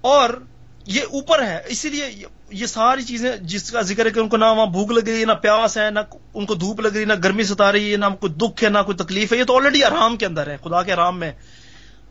اور 0.00 0.30
یہ 0.86 1.02
اوپر 1.02 1.42
ہے۔ 1.42 1.62
اسی 1.66 1.88
لیے 1.88 2.10
یہ- 2.52 2.66
ساری 2.66 3.02
چیزیں 3.02 3.36
جس 3.36 3.70
کا 3.70 3.80
ذکر 3.80 4.06
ہے 4.06 4.10
کہ 4.10 4.20
ان 4.20 4.28
کو 4.28 4.36
نہ 4.36 4.44
وہاں 4.44 4.66
بھوک 4.66 4.90
لگ 4.90 5.10
رہی 5.10 5.20
ہے 5.20 5.24
نہ 5.24 5.32
پیاس 5.32 5.78
ہے 5.78 5.90
نہ 5.90 5.98
ان 6.34 6.46
کو 6.46 6.54
دھوپ 6.54 6.80
لگ 6.80 6.88
رہی 6.88 7.00
ہے 7.00 7.04
نہ 7.04 7.12
گرمی 7.24 7.42
ستا 7.42 7.72
رہی 7.72 7.92
ہے 7.92 7.96
نہ 7.96 8.04
کوئی 8.20 8.32
دکھ 8.32 8.64
ہے 8.64 8.68
نہ 8.68 8.78
کوئی 8.86 8.96
تکلیف 8.96 9.32
ہے۔ 9.32 9.38
یہ 9.38 9.44
تو 9.44 9.56
آلریڈی 9.56 9.84
آرام 9.84 10.16
کے 10.16 10.26
اندر 10.26 10.46
ہے۔ 10.46 10.56
خدا 10.64 10.82
کے 10.82 10.92
آرام 10.92 11.20
میں۔ 11.20 11.32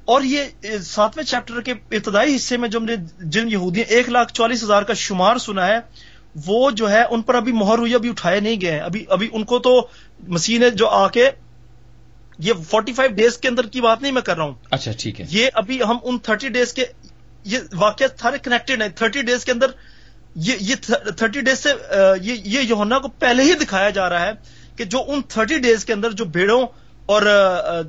اور 0.06 0.22
یہ 0.22 0.46
ساتویں 0.84 1.26
چیپٹر 1.26 1.62
کے 1.62 1.72
ابتدائی 1.72 2.36
حصے 2.36 2.58
میں 2.58 2.70
جو 2.70 2.80
ہم 2.80 2.86
نے 2.86 2.96
جن 3.20 3.52
یہودی 3.52 3.82
ایک 3.82 4.10
لاکھ 4.10 4.34
چوالیس 4.34 4.64
ہزار 4.64 4.82
کا 4.82 4.94
شمار 4.94 5.38
سنا 5.38 5.68
ہے 5.68 5.78
وہ 6.46 6.72
جو 6.72 6.90
ہے 6.92 7.04
ان 7.10 7.22
پر 7.22 7.36
ابھی 7.36 7.52
مہر 7.52 7.80
ہوئی 7.80 7.94
ابھی 7.96 8.10
اٹھائے 8.10 8.40
نہیں 8.40 8.62
گئے 8.62 8.72
ہیں۔ 8.72 8.80
ابھی 8.80 9.06
ابھی 9.10 9.30
ان 9.34 9.44
کو 9.44 9.60
تو 9.60 9.88
مسیح 10.28 10.60
نے 10.60 10.70
جو 10.70 10.88
آ 10.88 11.08
کے 11.08 11.30
یہ 12.40 12.54
فورٹی 12.70 12.94
فائیو 12.94 13.16
ڈیز 13.16 13.38
کے 13.38 13.48
اندر 13.48 13.66
کی 13.66 13.82
بات 13.82 14.02
نہیں 14.02 14.12
میں 14.12 14.22
کر 14.22 14.38
رہا 14.38 14.44
ہوں۔ 14.44 14.54
اچھا 14.72 14.92
ٹھیک 14.98 15.22
ہے۔ 15.22 15.26
یہ 15.30 15.50
ابھی 15.54 15.84
ہم 15.84 15.98
ان 16.04 16.18
تھرٹی 16.20 16.50
ڈیز 16.50 16.74
کے 16.74 16.86
یہ 17.44 17.60
واقعات 17.74 18.20
سارے 18.20 18.38
کنیکٹڈ 18.44 18.82
ہیں۔ 18.82 18.90
تھرٹی 18.90 19.22
ڈیز 19.22 19.46
کے 19.46 19.52
اندر 19.52 19.72
یہ 20.36 20.56
یہ 20.60 20.76
تھرٹی 21.18 21.42
ڈیز 21.42 21.60
سے 21.60 21.70
یہ 22.22 22.36
یہ 22.46 22.60
یوحنا 22.60 23.00
کو 23.00 23.08
پہلے 23.08 23.44
ہی 23.44 23.54
دکھایا 23.54 23.90
جا 23.90 24.10
رہا 24.10 24.26
ہے 24.26 24.32
کہ 24.76 24.84
جو 24.84 25.04
ان 25.08 25.22
تھرٹی 25.30 25.58
ڈیز 25.60 25.86
کے 25.86 25.94
اندر 25.94 26.12
جو 26.12 26.26
بھیڑوں 26.26 26.66
اور 27.06 27.22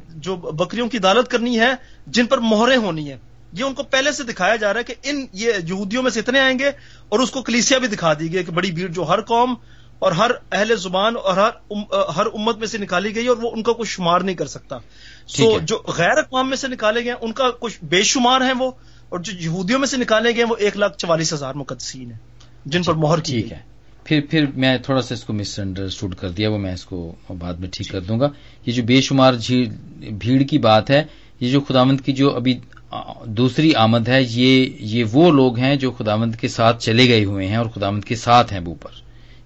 جو 0.08 0.36
بکریوں 0.36 0.88
کی 0.88 0.98
عدالت 0.98 1.28
کرنی 1.28 1.60
ہے 1.60 1.72
جن 2.06 2.26
پر 2.26 2.38
مہریں 2.38 2.76
ہونی 2.76 3.10
ہیں۔ 3.10 3.18
یہ 3.52 3.64
ان 3.64 3.74
کو 3.74 3.82
پہلے 3.82 4.12
سے 4.12 4.22
دکھایا 4.22 4.56
جا 4.56 4.72
رہا 4.72 4.78
ہے 4.78 4.84
کہ 4.84 4.94
ان 5.02 5.26
یہ 5.32 5.52
یہودیوں 5.68 6.02
میں 6.02 6.10
سے 6.10 6.20
اتنے 6.20 6.40
آئیں 6.40 6.58
گے 6.58 6.68
اور 7.08 7.18
اس 7.18 7.30
کو 7.30 7.42
کلیسیا 7.42 7.78
بھی 7.78 7.88
دکھا 7.88 8.12
دی 8.12 8.32
گئی 8.32 8.44
کہ 8.44 8.52
بڑی 8.52 8.72
بھیڑ 8.72 8.88
جو 8.88 9.02
ہر 9.02 9.20
قوم 9.20 9.54
اور 9.98 10.12
ہر 10.12 10.30
اہل 10.52 10.76
زبان 10.76 11.14
اور 11.24 11.36
ہر 11.36 11.50
ام 11.70 11.82
ہر 12.16 12.26
امت 12.26 12.58
میں 12.58 12.66
سے 12.66 12.78
نکالی 12.78 13.14
گئی 13.14 13.26
اور 13.26 13.36
وہ 13.36 13.50
ان 13.52 13.62
کا 13.62 13.72
کوئی 13.72 13.86
شمار 13.86 14.20
نہیں 14.20 14.36
کر 14.36 14.46
سکتا۔ 14.46 14.78
سو 15.26 15.58
ہے۔ 15.60 15.64
جو 15.64 15.82
غیر 15.86 16.18
اقوام 16.18 16.48
میں 16.48 16.56
سے 16.56 16.68
نکالے 16.68 17.04
گئے 17.04 17.12
ان 17.20 17.32
کا 17.32 17.50
کچھ 17.60 17.78
بے 17.82 18.02
شمار 18.02 18.40
ہیں 18.40 18.52
وہ 18.58 18.70
اور 19.08 19.18
جو 19.18 19.32
یہودیوں 19.40 19.78
میں 19.78 19.88
سے 19.88 19.96
نکالے 19.96 20.34
گئے 20.34 20.42
ہیں 20.42 20.50
وہ 20.50 20.56
ایک 20.58 20.76
لاکھ 20.76 20.98
چوالیس 20.98 21.32
ہزار 21.34 21.54
مقدسین 21.54 22.10
ہیں 22.10 22.18
جن 22.64 22.82
پر 22.82 22.94
مہر 22.94 23.20
کی 23.20 23.32
ٹھیک 23.32 23.52
ہے۔ 23.52 23.58
پھر 24.04 24.20
پھر 24.30 24.44
میں 24.56 24.78
تھوڑا 24.78 25.02
سا 25.02 25.14
اس 25.14 25.24
کو 25.24 25.32
مس 25.32 25.58
انڈرسٹوڈ 25.58 26.14
کر 26.14 26.28
دیا 26.28 26.50
وہ 26.50 26.58
میں 26.58 26.74
اس 26.74 26.84
کو 26.84 27.14
بعد 27.38 27.54
میں 27.54 27.68
ٹھیک 27.72 27.90
کر 27.90 28.00
دوں 28.00 28.20
گا۔ 28.20 28.28
یہ 28.66 28.72
جو 28.72 28.82
بے 28.82 29.00
شمار 29.00 29.34
بھیڑ 30.18 30.42
کی 30.42 30.58
بات 30.58 30.90
ہے 30.90 31.04
یہ 31.40 31.50
جو 31.50 31.60
خداوند 31.60 32.00
کی 32.00 32.12
جو 32.12 32.36
ابھی 32.36 32.60
دوسری 33.26 33.74
آمد 33.74 34.08
ہے 34.08 34.22
یہ 34.22 34.66
یہ 34.80 35.04
وہ 35.12 35.30
لوگ 35.30 35.58
ہیں 35.58 35.76
جو 35.76 35.90
خداوند 35.90 36.34
کے 36.34 36.48
ساتھ 36.48 36.82
چلے 36.82 37.08
گئے 37.08 37.24
ہوئے 37.24 37.46
ہیں 37.46 37.56
اور 37.56 37.66
خداوند 37.66 38.04
کے 38.04 38.16
ساتھ 38.16 38.52
ہیں 38.52 38.60
اوپر۔ 38.66 38.90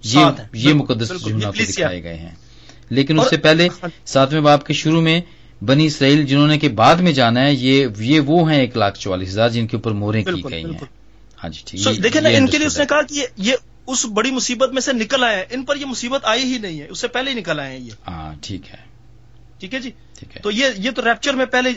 یہ 0.04 0.20
یہ 0.52 0.72
مقدس 0.74 1.12
جملہ 1.26 1.46
کو۔ 1.46 1.52
دکھائے 1.72 2.02
گئے 2.02 2.16
ہیں۔ 2.16 2.34
لیکن 2.90 3.20
اس 3.20 3.30
سے 3.30 3.36
پہلے 3.36 3.68
ساتویں 4.04 4.40
باپ 4.40 4.66
کے 4.66 4.72
شروع 4.72 5.00
میں 5.00 5.20
بنی 5.64 5.86
اسرائیل 5.86 6.26
جنہوں 6.26 6.46
نے 6.46 6.58
کہ 6.58 6.68
بعد 6.68 6.96
میں 6.96 7.12
جانا 7.12 7.46
ہے 7.46 7.54
یہ 7.54 7.86
یہ 7.98 8.20
وہ 8.20 8.52
ہیں 8.52 8.60
ایک 8.60 8.76
لاکھ 8.76 8.98
چوالیس 8.98 9.28
ہزار 9.28 9.48
جن 9.48 9.66
کے 9.66 9.76
اوپر 9.76 9.90
موریں 9.90 10.24
کی 10.24 10.42
گئی 10.50 10.64
ہیں۔ 10.64 10.84
ہاں 11.42 11.50
جی 11.50 11.62
ٹھیک۔ 11.64 12.02
دیکھیں 12.02 12.22
نا 12.22 12.28
ان 12.28 12.46
کے 12.46 12.58
لیے 12.58 12.66
اس 12.66 12.78
نے۔ 12.78 12.84
کہا 12.86 13.02
کہ 13.02 13.26
یہ- 13.36 13.56
اس 13.86 14.06
بڑی 14.06 14.30
مصیبت 14.30 14.72
میں 14.72 14.82
سے 14.82 14.92
نکل 14.92 15.24
آئے 15.24 15.36
ہیں۔ 15.36 15.44
ان 15.50 15.64
پر 15.64 15.76
یہ 15.76 15.86
مصیبت 15.86 16.20
آئی 16.24 16.44
ہی 16.44 16.58
نہیں 16.58 16.80
ہے 16.80 16.86
اس 16.90 16.98
سے 16.98 17.08
پہلے 17.08 17.30
ہی 17.30 17.36
نکل 17.36 17.60
آئے 17.60 17.78
ہیں 17.78 17.84
یہ۔ 17.84 17.90
ہاں 18.08 18.34
ٹھیک 18.40 18.70
ہے۔ 18.70 18.92
ٹھیک 19.58 19.74
ہے 19.74 19.80
جی؟ 19.80 19.90
تو 20.42 20.50
یہ 20.50 20.66
یہ 20.76 20.90
تو 20.90 21.02
ریپچر 21.04 21.34
میں 21.34 21.46
پہلے 21.46 21.70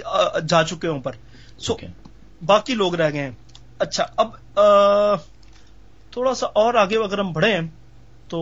جا 0.50 0.64
چکے 0.64 0.88
ہیں 0.88 0.96
اوپر۔ 0.96 1.12
سو 1.66 1.76
ہے۔ 1.84 1.88
باقی 2.46 2.74
لوگ 2.74 2.96
رہ 2.96 3.12
گئے 3.14 3.22
ہیں 3.22 3.32
اچھا 3.80 4.06
اب 4.18 4.28
آ، 4.56 5.16
تھوڑا 6.12 6.34
سا 6.34 6.48
اور 6.54 6.74
آگے 6.74 6.98
اگر 6.98 7.20
ہم 7.20 7.32
بڑھیں 7.32 7.62
تو 8.28 8.40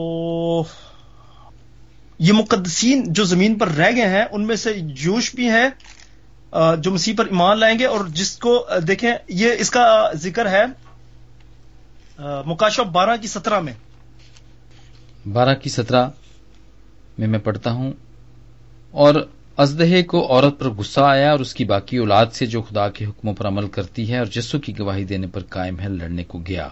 یہ 2.20 2.34
مقدسین 2.34 3.04
جو 3.14 3.24
زمین 3.24 3.58
پر 3.58 3.68
رہ 3.68 3.92
گئے 3.96 4.08
ہیں 4.08 4.26
ان 4.32 4.48
میں 4.48 4.56
سے 4.56 4.74
جوش 4.74 5.36
بھی 5.36 5.50
ہیں 5.50 5.70
آ، 6.52 6.76
جو 6.76 6.92
مسیح 6.92 7.14
پر 7.18 7.26
ایمان 7.26 7.60
لائیں 7.60 7.80
گے 7.80 7.86
اور 7.86 8.06
جس 8.06 8.38
کو 8.38 8.52
دیکھیں 8.88 9.12
یہ 9.28 9.54
اس 9.60 9.70
کا 9.70 9.86
ذکر 10.16 10.50
ہے 10.52 10.64
مکاشف 12.46 12.92
بارہ 12.92 13.16
کی 13.22 13.28
سترہ 13.28 13.60
میں 13.60 13.74
بارہ 15.34 15.54
کی 15.54 15.70
سترہ 15.70 16.10
میں 17.18 17.28
میں 17.28 17.40
پڑھتا 17.40 17.72
ہوں 17.72 17.92
اور 18.94 19.16
ازدہے 19.58 20.04
کو 20.04 20.36
عورت 20.36 20.60
پر 20.60 20.70
غصہ 20.70 21.00
آیا 21.00 21.32
اور 21.32 21.40
اس 21.40 21.54
کی 21.54 21.66
باقی 21.66 21.98
اولاد 21.98 22.26
سے 22.34 22.46
جو 22.46 22.62
خدا 22.62 22.90
کے 22.90 23.06
حکموں 23.06 23.34
پر 23.34 23.48
عمل 23.48 23.68
کرتی 23.68 24.12
ہے 24.12 24.18
اور 24.18 24.26
جسو 24.26 24.60
کی 24.60 24.80
گواہی 24.80 25.04
دینے 25.04 25.28
پر 25.28 25.42
قائم 25.44 25.80
ہے 25.80 25.90
لڑنے 25.90 26.24
کو 26.24 26.40
گیا۔ 26.48 26.68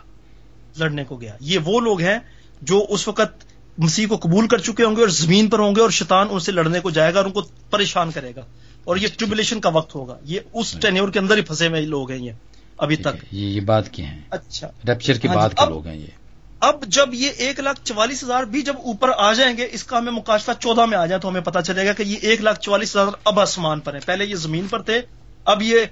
لڑنے 0.77 1.03
کو 1.03 1.15
گیا۔ 1.15 1.35
یہ 1.39 1.59
وہ 1.63 1.79
لوگ 1.79 2.01
ہیں 2.01 2.19
جو 2.61 2.85
اس 2.89 3.07
وقت 3.07 3.45
مسیح 3.77 4.07
کو 4.07 4.17
قبول 4.17 4.47
کر 4.47 4.57
چکے 4.57 4.83
ہوں 4.83 4.95
گے 4.95 5.01
اور 5.01 5.09
زمین 5.09 5.47
پر 5.47 5.59
ہوں 5.59 5.75
گے 5.75 5.81
اور 5.81 5.89
شیطان 5.89 6.27
ان 6.31 6.39
سے 6.39 6.51
لڑنے 6.51 6.79
کو 6.79 6.89
جائے 6.89 7.13
گا 7.13 7.17
اور 7.19 7.25
ان 7.25 7.31
کو 7.31 7.41
پریشان 7.69 8.11
کرے 8.11 8.31
گا۔ 8.35 8.41
اور 8.83 8.97
یہ 8.97 9.07
ٹریبولیشن 9.17 9.61
کا 9.61 9.69
وقت 9.69 9.95
ہوگا۔ 9.95 10.17
یہ 10.23 10.39
اس 10.53 10.71
ٹینیور 10.71 11.09
کے 11.09 11.19
اندر 11.19 11.37
ہی 11.37 11.41
پھنسے 11.41 11.67
ہوئے 11.67 11.81
لوگ 11.81 12.11
ہیں 12.11 12.19
یہ 12.19 12.31
ابھی 12.77 12.95
تک۔ 12.95 13.25
یہ 13.31 13.61
بات 13.61 13.89
کی 13.89 14.03
ہیں۔ 14.03 14.19
اچھا۔ 14.29 14.67
ریپچر 14.87 15.17
کے 15.17 15.27
ہاں 15.27 15.35
جی، 15.35 15.39
بعد 15.39 15.49
کے 15.49 15.69
لوگ 15.69 15.87
ہیں 15.87 15.97
یہ۔ 15.97 16.20
اب 16.61 16.85
جب 16.87 17.09
یہ 17.13 17.29
ایک 17.37 17.59
لاکھ 17.59 17.79
چوالیس 17.83 18.23
ہزار 18.23 18.43
بھی 18.43 18.61
جب 18.61 18.73
اوپر 18.83 19.09
آ 19.17 19.33
جائیں 19.33 19.57
گے 19.57 19.67
اس 19.71 19.83
کا 19.83 19.97
ہمیں 19.97 20.11
مکاشفہ 20.11 20.51
چودہ 20.59 20.85
میں 20.85 20.97
آ 20.97 21.05
جائے 21.05 21.21
تو 21.21 21.29
ہمیں 21.29 21.41
پتا 21.41 21.61
چلے 21.61 21.85
گا 21.85 21.93
کہ 21.93 22.03
یہ 22.03 22.17
ایک 22.21 22.41
لاکھ 22.41 22.59
چوالیس 22.59 22.95
ہزار 22.95 23.07
اب 23.23 23.39
آسمان 23.39 23.79
پر 23.79 23.93
ہیں۔ 23.93 24.01
پہلے 24.05 24.25
یہ 24.25 24.35
زمین 24.35 24.67
پر 24.67 24.81
تھے 24.81 25.01
اب 25.45 25.61
یہ 25.61 25.85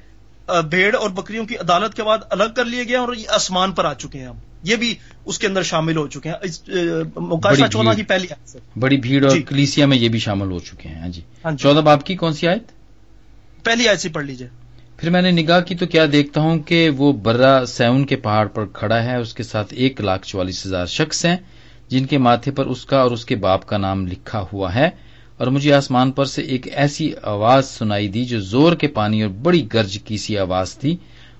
بھیڑ 0.69 0.95
اور 0.95 1.09
بکریوں 1.09 1.45
کی 1.45 1.57
عدالت 1.57 1.93
کے 1.93 2.03
بعد 2.03 2.17
الگ 2.29 2.53
کر 2.55 2.65
لیے 2.65 2.83
گئے 2.83 2.97
ہیں 2.97 3.05
اور 3.05 3.13
یہ 3.13 3.25
آسمان 3.29 3.71
پر 3.71 3.85
آ 3.85 3.93
چکے 3.93 4.19
ہیں 4.19 4.27
اب 4.27 4.35
یہ 4.63 4.75
بھی 4.75 4.95
اس 5.25 5.39
کے 5.39 5.47
اندر 5.47 5.63
شامل 5.63 5.97
ہو 5.97 6.07
چکے 6.07 6.29
ہیں۔ 6.29 6.37
بڑی 7.15 7.61
چودہ۔ 7.71 7.93
کی 7.95 8.03
پہلی 8.03 8.27
بڑی 8.79 8.97
بھیڑ 8.97 9.25
اور 9.25 9.31
جی۔ 9.31 9.41
کلیسیا 9.41 9.85
میں 9.85 9.97
یہ 9.97 10.09
بھی 10.09 10.19
شامل 10.19 10.51
ہو 10.51 10.59
چکے 10.59 10.89
ہیں۔ 10.89 10.99
ہاں 11.01 11.07
جی۔ 11.07 11.21
ہاں 11.45 11.51
جی۔ 11.51 11.57
چودہ 11.57 11.79
باپ 11.79 12.03
کی 12.03 12.15
کون 12.15 12.33
سی 12.33 12.47
آیت؟ 12.47 12.71
پہلی 13.63 13.89
آیت 13.89 13.99
سے 13.99 14.09
پڑھ 14.09 14.25
لیجیے۔ 14.25 14.47
پھر 14.99 15.09
میں 15.09 15.21
نے 15.21 15.31
نگاہ 15.31 15.59
کی 15.59 15.75
تو 15.75 15.85
کیا 15.85 16.05
دیکھتا 16.11 16.41
ہوں 16.41 16.59
کہ 16.59 16.89
وہ 16.89 17.13
برا 17.13 17.65
سیون 17.67 18.05
کے 18.05 18.15
پہاڑ 18.15 18.47
پر 18.47 18.65
کھڑا 18.65 19.03
ہے 19.03 19.15
اس 19.15 19.33
کے 19.33 19.43
ساتھ 19.43 19.73
ایک 19.77 20.01
لاکھ 20.01 20.27
چوالیس 20.27 20.65
ہزار 20.65 20.85
شخص 20.85 21.25
ہیں، 21.25 21.37
جن 21.87 22.05
کے 22.05 22.17
ماتھے 22.17 22.51
پر 22.51 22.65
اس 22.65 22.85
کا 22.85 23.01
اور 23.01 23.11
اس 23.11 23.25
کے 23.25 23.35
باپ 23.35 23.65
کا 23.65 23.77
نام 23.77 24.07
لکھا 24.07 24.45
ہوا 24.53 24.75
ہے۔ 24.75 24.89
اور 25.37 25.47
مجھے 25.47 25.73
آسمان 25.73 26.11
پر 26.11 26.25
سے 26.25 26.41
ایک 26.41 26.67
ایسی 26.71 27.11
آواز 27.23 27.69
سنائی 27.69 28.07
دی 28.07 28.25
جو 28.25 28.39
زور 28.39 28.73
کے 28.73 28.87
پانی 28.87 29.21
اور 29.21 29.29
بڑی 29.29 29.67
گرج 29.73 29.99
کی 30.05 30.17
سی 30.17 30.37
آواز 30.37 30.77
تھی۔ 30.77 30.97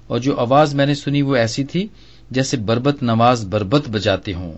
اور 0.07 0.19
جو 0.19 0.39
آواز 0.39 0.75
میں 0.75 0.85
نے 0.85 0.95
سنی 0.95 1.21
وہ 1.21 1.35
ایسی 1.35 1.63
تھی 1.63 1.87
جیسے 2.31 2.57
بربت 2.57 3.03
نواز 3.03 3.45
بربت 3.45 3.89
بجاتے 3.89 4.33
ہوں۔ 4.33 4.53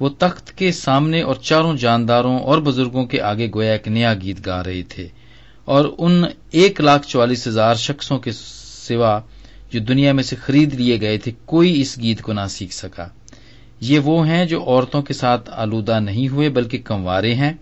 وہ 0.00 0.08
تخت 0.18 0.52
کے 0.52 0.72
سامنے 0.72 1.22
اور 1.22 1.34
چاروں 1.34 1.76
جانداروں 1.76 2.38
اور 2.38 2.58
بزرگوں 2.58 3.06
کے 3.06 3.20
آگے 3.20 3.50
گویا 3.54 3.72
ایک 3.72 3.88
نیا 3.88 4.14
گیت 4.14 4.46
گا 4.46 4.64
رہے 4.64 4.82
تھے۔ 4.82 5.08
اور 5.68 5.84
ان 5.98 6.24
ایک 6.50 6.80
لاکھ 6.80 7.06
چوالیس 7.06 7.48
ہزار 7.48 7.74
شخصوں 7.74 8.18
کے 8.18 8.30
سوا 8.86 9.20
جو 9.72 9.80
دنیا 9.80 10.12
میں 10.12 10.22
سے 10.22 10.36
خرید 10.36 10.74
لیے 10.74 11.00
گئے 11.00 11.18
تھے 11.18 11.32
کوئی 11.44 11.80
اس 11.80 11.98
گیت 11.98 12.22
کو 12.22 12.32
نہ 12.32 12.40
سیکھ 12.48 12.74
سکا۔ 12.74 13.08
یہ 13.80 13.98
وہ 13.98 14.28
ہیں 14.28 14.44
جو 14.44 14.64
عورتوں 14.64 15.02
کے 15.02 15.14
ساتھ 15.14 15.50
آلودہ 15.52 16.00
نہیں 16.00 16.28
ہوئے 16.28 16.48
بلکہ 16.48 16.78
کموارے 16.84 17.34
ہیں۔ 17.34 17.52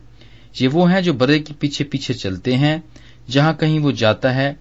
یہ 0.61 0.69
وہ 0.69 0.93
ہیں 0.93 1.01
جو 1.01 1.13
برے 1.13 1.39
کے 1.39 1.55
پیچھے 1.59 1.85
پیچھے 1.85 2.15
چلتے 2.15 2.57
ہیں۔ 2.57 2.79
جہاں 3.31 3.53
کہیں 3.53 3.79
وہ 3.79 3.91
جاتا 3.91 4.35
ہے 4.35 4.55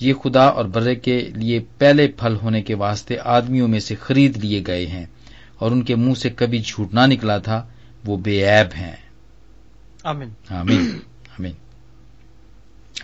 یہ 0.00 0.14
خدا 0.14 0.44
اور 0.44 0.64
برے 0.64 0.94
کے 0.94 1.20
لیے 1.20 1.60
پہلے 1.78 2.08
پھل 2.08 2.36
ہونے 2.42 2.62
کے 2.62 2.74
واسطے 2.74 3.16
آدمیوں 3.24 3.68
میں 3.68 3.80
سے 3.80 3.94
خرید 3.94 4.36
لیے 4.36 4.62
گئے 4.66 4.86
ہیں۔ 4.86 5.06
اور 5.58 5.70
ان 5.70 5.82
کے 5.82 5.94
منہ 5.94 6.14
سے 6.14 6.30
کبھی 6.30 6.58
جھوٹ 6.58 6.94
نہ 6.94 7.00
نکلا 7.06 7.38
تھا 7.38 7.66
وہ 8.04 8.16
بے 8.16 8.44
عیب 8.44 8.76
ہیں۔ 8.78 8.96
آمین 10.04 10.28
آمین۔ 10.48 10.78
آمین۔ 10.78 10.98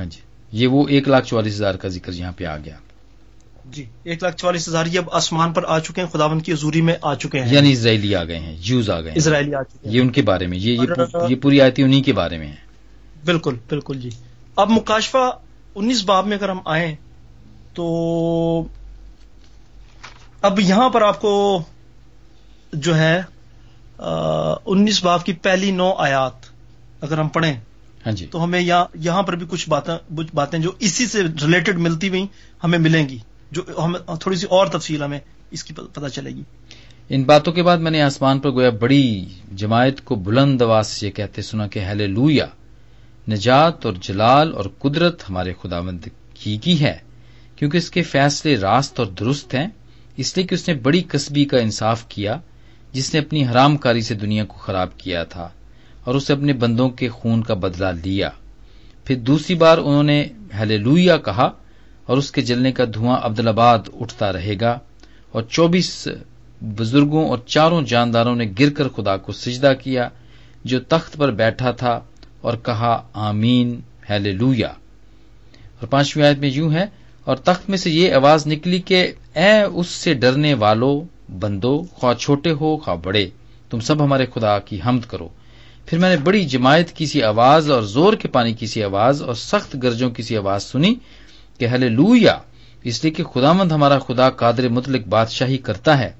ہاں 0.00 0.06
جی۔ 0.06 0.20
یہ 0.52 0.66
وہ 0.66 0.88
ایک 0.88 1.08
لاکھ 1.08 1.26
چوالیس 1.26 1.54
ہزار 1.54 1.74
کا 1.74 1.88
ذکر 1.88 2.12
یہاں 2.12 2.32
پہ 2.36 2.44
آ 2.44 2.56
گیا۔ 2.56 2.76
جی 3.64 3.84
ایک 4.04 4.22
لاکھ 4.22 4.36
چوالیس 4.36 4.68
ہزار 4.68 4.86
یہ 4.86 4.98
اب 4.98 5.08
آسمان 5.12 5.52
پر 5.52 5.64
آ 5.66 5.78
چکے 5.78 6.00
ہیں 6.00 6.08
خداون 6.08 6.40
کی 6.40 6.52
حضوری 6.52 6.80
میں 6.80 6.94
آ 7.02 7.14
چکے 7.14 7.40
ہیں۔ 7.40 7.54
یعنی 7.54 7.72
اسرائیلی 7.72 8.14
آ 8.14 8.24
گئے 8.24 8.38
ہیں 8.38 8.56
جوز 8.60 8.90
آ 8.90 9.00
گئے 9.00 9.10
ہیں۔ 9.10 9.18
اسرائیلی 9.18 9.54
آ 9.54 9.62
چکے 9.62 9.88
ہیں۔ 9.88 9.94
یہ 9.94 10.00
ان 10.00 10.10
کے 10.10 10.22
بارے 10.22 10.46
میں 10.46 10.58
یہ 10.58 10.86
یہ, 11.28 11.36
پوری 11.36 11.60
آیتی 11.60 11.82
انہی 11.82 12.02
کے 12.02 12.12
بارے 12.12 12.38
میں 12.38 12.46
ہے 12.46 12.62
بالکل 13.24 13.54
بالکل 13.68 14.00
جی۔ 14.00 14.10
اب 14.56 14.70
مکاشفہ 14.70 15.30
انیس 15.74 16.04
باب 16.04 16.26
میں 16.26 16.36
اگر 16.36 16.48
ہم 16.48 16.58
آئیں 16.64 16.94
تو 17.74 17.84
اب 20.42 20.60
یہاں 20.60 20.88
پر 20.90 21.02
آپ 21.02 21.20
کو 21.20 21.62
جو 22.72 22.96
ہے 22.96 23.22
انیس 24.66 25.04
باب 25.04 25.24
کی 25.24 25.32
پہلی 25.32 25.70
نو 25.70 25.92
آیات 25.92 26.46
اگر 27.00 27.18
ہم 27.18 27.28
پڑھیں۔ 27.28 27.54
جی. 28.10 28.26
تو 28.26 28.44
ہمیں 28.44 28.60
یہاں 28.60 28.84
یہاں 28.94 29.22
پر 29.22 29.36
بھی 29.36 29.46
کچھ 29.48 29.68
باتیں 29.68 30.16
کچھ 30.16 30.26
باتیں 30.34 30.58
جو 30.58 30.72
اسی 30.78 31.06
سے 31.06 31.22
ریلیٹڈ 31.22 31.78
ملتی 31.78 32.08
ہوئی 32.08 32.26
ہمیں 32.64 32.78
ملیں 32.78 33.08
گی. 33.08 33.18
جو 33.50 33.62
ہمیں 33.84 34.00
تھوڑی 34.20 34.36
سی 34.36 34.46
اور 34.50 34.66
تفصیل 34.66 35.02
ہمیں 35.02 35.20
اس 35.50 35.64
کی 35.64 35.74
پتہ 35.74 36.08
چلے 36.08 36.30
گی. 36.30 36.42
ان 37.08 37.22
باتوں 37.22 37.52
کے 37.52 37.62
بعد 37.62 37.78
میں 37.78 37.90
نے 37.90 38.02
آسمان 38.02 38.38
پر 38.38 38.50
گویا 38.50 38.70
بڑی 38.70 39.24
جماعت 39.52 40.04
کو 40.04 40.14
بلند 40.14 40.62
آواز 40.62 40.86
سے 40.86 41.06
یہ 41.06 41.12
کہتے 41.12 41.42
سنا 41.42 41.66
کہ 41.66 41.78
ہیلے 41.78 42.06
لویا 42.06 42.46
نجات 43.28 43.86
اور 43.86 43.94
جلال 44.00 44.52
اور 44.54 44.64
قدرت 44.78 45.30
ہمارے 45.30 45.52
خداوند 45.62 46.08
کی 46.34 46.56
کی 46.56 46.80
ہے 46.80 46.98
کیونکہ 47.56 47.76
اس 47.76 47.90
کے 47.90 48.02
فیصلے 48.02 48.56
راست 48.56 48.98
اور 48.98 49.08
درست 49.08 49.54
ہیں 49.54 49.66
اس 50.16 50.36
لیے 50.36 50.46
کہ 50.46 50.54
اس 50.54 50.68
نے 50.68 50.74
بڑی 50.74 51.02
قصبی 51.02 51.44
کا 51.44 51.58
انصاف 51.58 52.08
کیا 52.08 52.36
جس 52.92 53.14
نے 53.14 53.20
اپنی 53.20 53.46
حرام 53.46 53.76
کاری 53.76 54.00
سے 54.00 54.14
دنیا 54.14 54.44
کو 54.44 54.58
خراب 54.58 54.98
کیا 54.98 55.24
تھا۔ 55.24 55.48
اور 56.04 56.14
اسے 56.14 56.32
اپنے 56.32 56.52
بندوں 56.52 56.88
کے 56.88 57.08
خون 57.08 57.42
کا 57.42 57.54
بدلہ 57.54 57.90
لیا۔ 58.04 58.30
پھر 59.04 59.16
دوسری 59.16 59.54
بار 59.54 59.78
انہوں 59.78 60.02
نے 60.02 60.18
ہیلے 60.58 60.78
کہا 61.24 61.50
اور 62.06 62.16
اس 62.16 62.30
کے 62.32 62.40
جلنے 62.42 62.72
کا 62.72 62.84
دھواں 62.94 63.18
عبدالآباد 63.22 63.78
اٹھتا 64.00 64.32
رہے 64.32 64.54
گا 64.60 64.78
اور 65.32 65.42
چوبیس 65.42 66.08
بزرگوں 66.78 67.28
اور 67.28 67.38
چاروں 67.46 67.82
جانداروں 67.82 68.34
نے 68.36 68.46
گر 68.60 68.70
کر 68.70 68.88
خدا 68.88 69.16
کو 69.16 69.32
سجدہ 69.32 69.72
کیا 69.82 70.08
جو 70.64 70.80
تخت 70.88 71.16
پر 71.16 71.30
بیٹھا 71.30 71.70
تھا 71.70 71.98
اور 72.40 72.54
کہا، 72.56 72.94
آمین 73.14 73.80
ہیلے 74.10 74.32
اور 74.64 75.86
پانچویں 75.86 76.24
آیت 76.26 76.38
میں 76.38 76.50
یوں 76.50 76.72
ہے، 76.72 76.84
اور 77.24 77.36
تخت 77.36 77.68
میں 77.70 77.78
سے 77.78 77.90
یہ 77.90 78.14
آواز 78.14 78.46
نکلی 78.46 78.78
کہ، 78.78 79.00
اے 79.34 79.62
اس 79.62 79.86
سے 79.86 80.14
ڈرنے 80.14 80.54
والو 80.54 80.92
بندو، 81.40 81.82
خواہ 81.92 82.14
چھوٹے 82.14 82.50
ہو، 82.50 82.76
خواہ 82.76 82.96
بڑے، 82.96 83.26
تم 83.70 83.80
سب 83.80 84.04
ہمارے 84.04 84.26
خدا 84.34 84.58
کی 84.58 84.78
حمد 84.86 85.04
کرو۔ 85.08 85.28
پھر 85.86 85.98
میں 85.98 86.10
نے 86.10 86.16
بڑی 86.16 86.44
جماعت 86.44 86.92
کی 86.92 87.06
سی 87.06 87.22
آواز 87.22 87.70
اور 87.70 87.82
زور 87.82 88.12
کے 88.12 88.28
پانی 88.28 88.52
کی 88.52 88.66
سی 88.66 88.84
آواز 88.84 89.22
اور 89.22 89.34
سخت 89.34 89.76
گرجوں 89.82 90.10
کی 90.10 90.22
سی 90.22 90.36
آواز 90.36 90.62
سنی 90.62 90.94
کہ 91.58 91.66
ہلے 91.66 91.88
اس 92.82 93.04
لیے 93.04 93.12
کہ 93.12 93.24
خدا 93.24 93.52
مند 93.52 93.72
ہمارا 93.72 93.98
خدا 93.98 94.30
قادر 94.30 94.68
مطلق 94.68 95.08
بادشاہی 95.08 95.58
کرتا 95.58 95.98
ہے۔ 95.98 96.12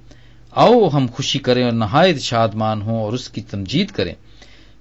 آؤ 0.51 0.89
ہم 0.89 1.07
خوشی 1.13 1.39
کریں 1.39 1.65
اور 1.65 1.73
نہایت 1.73 2.21
شادمان 2.21 2.83
ہوں 2.83 3.03
اور 3.03 3.13
اس 3.13 3.29
کی 3.29 3.41
تمجید 3.41 3.91
کریں۔ 3.91 4.15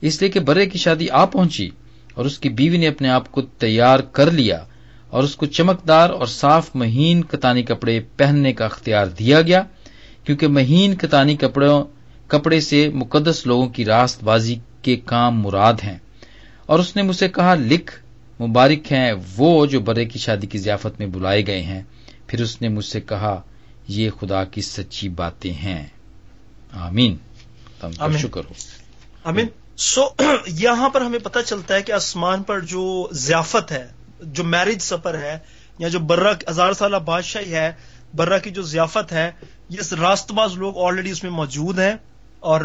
اس 0.02 0.22
لیے 0.22 0.30
کہ 0.30 0.40
برے 0.40 0.66
کی 0.66 0.78
شادی 0.78 1.10
آ 1.10 1.26
پہنچی 1.26 1.70
اور 2.14 2.26
اس 2.26 2.40
کی 2.40 2.50
بیوی 2.50 2.78
نے 2.78 2.88
اپنے 2.88 3.10
آپ 3.10 3.32
کو 3.32 3.42
تیار 3.42 4.00
کر 4.00 4.32
لیا 4.32 4.64
اور 5.10 5.24
اس 5.24 5.36
کو 5.36 5.46
چمکدار 5.46 6.10
اور 6.10 6.26
صاف 6.26 6.76
مہین 6.76 7.24
کتانی 7.24 7.64
کپڑے 7.64 8.00
پہننے 8.18 8.54
کا 8.54 8.66
اختیار 8.66 9.06
دیا 9.06 9.42
گیا۔ 9.42 9.62
کیونکہ 10.24 10.48
مہین 10.48 10.96
کتانی 10.96 11.36
کپڑوں 11.36 11.84
کپڑے 12.28 12.62
سے 12.62 12.90
مقدس 12.90 13.46
لوگوں 13.46 13.68
کی 13.68 13.86
راست 13.86 14.24
بازی 14.24 14.56
کے 14.84 14.96
کام 14.96 15.42
مراد 15.42 15.74
ہیں۔ 15.84 15.98
اور 16.66 16.80
اس 16.80 16.96
نے 16.96 17.02
مجھ 17.02 17.16
سے 17.16 17.30
کہا 17.30 17.56
لکھ 17.56 18.00
مبارک 18.42 18.92
ہیں 18.92 19.14
وہ 19.38 19.66
جو 19.66 19.80
برے 19.80 20.06
کی 20.06 20.20
شادی 20.20 20.48
کی 20.48 20.58
ضیافت 20.58 21.00
میں 21.00 21.08
بلائے 21.08 21.48
گئے 21.48 21.62
ہیں۔ 21.62 21.82
پھر 22.28 22.42
اس 22.42 22.62
نے 22.62 22.68
مجھ 22.68 22.86
سے 22.86 23.02
کہا 23.02 23.42
یہ 23.88 24.10
خدا 24.10 24.44
کی 24.44 24.62
سچی 24.62 25.10
باتیں 25.10 25.54
ہیں۔ 25.54 25.88
آمین۔ 26.72 27.18
تم 27.80 27.92
کا 27.92 28.06
آمین۔ 28.06 28.18
شکر 28.18 28.42
ہو۔ 28.46 28.54
امین 29.24 29.46
سو 29.78 30.02
یہاں 30.48 30.90
پر 30.90 31.02
ہمیں 31.02 31.20
پتہ 31.20 31.40
چلتا 31.46 31.76
ہے 31.76 31.82
کہ 31.82 31.92
آسمان 31.92 32.44
پر 32.44 32.60
جو 32.60 33.08
ضیافت 33.12 33.72
ہے 33.72 33.88
جو 34.22 34.44
میرج 34.44 34.78
سفر 34.80 35.18
ہے 35.18 35.40
یا 35.80 35.88
جو 35.88 36.00
برہ 36.00 36.34
ہزار 36.50 36.74
سالہ 36.74 36.98
بادشاہی 36.98 37.54
ہے 37.54 37.72
برہ 38.16 38.40
کی 38.40 38.50
جو 38.50 38.62
ضیافت 38.62 39.12
ہے 39.12 39.32
یہ 39.70 39.94
راست 40.00 40.32
باز 40.32 40.58
لوگ 40.58 40.78
آلریڈی 40.78 41.10
اس 41.10 41.24
میں 41.24 41.32
موجود 41.32 41.80
ہیں۔ 41.80 41.94
اور 42.44 42.62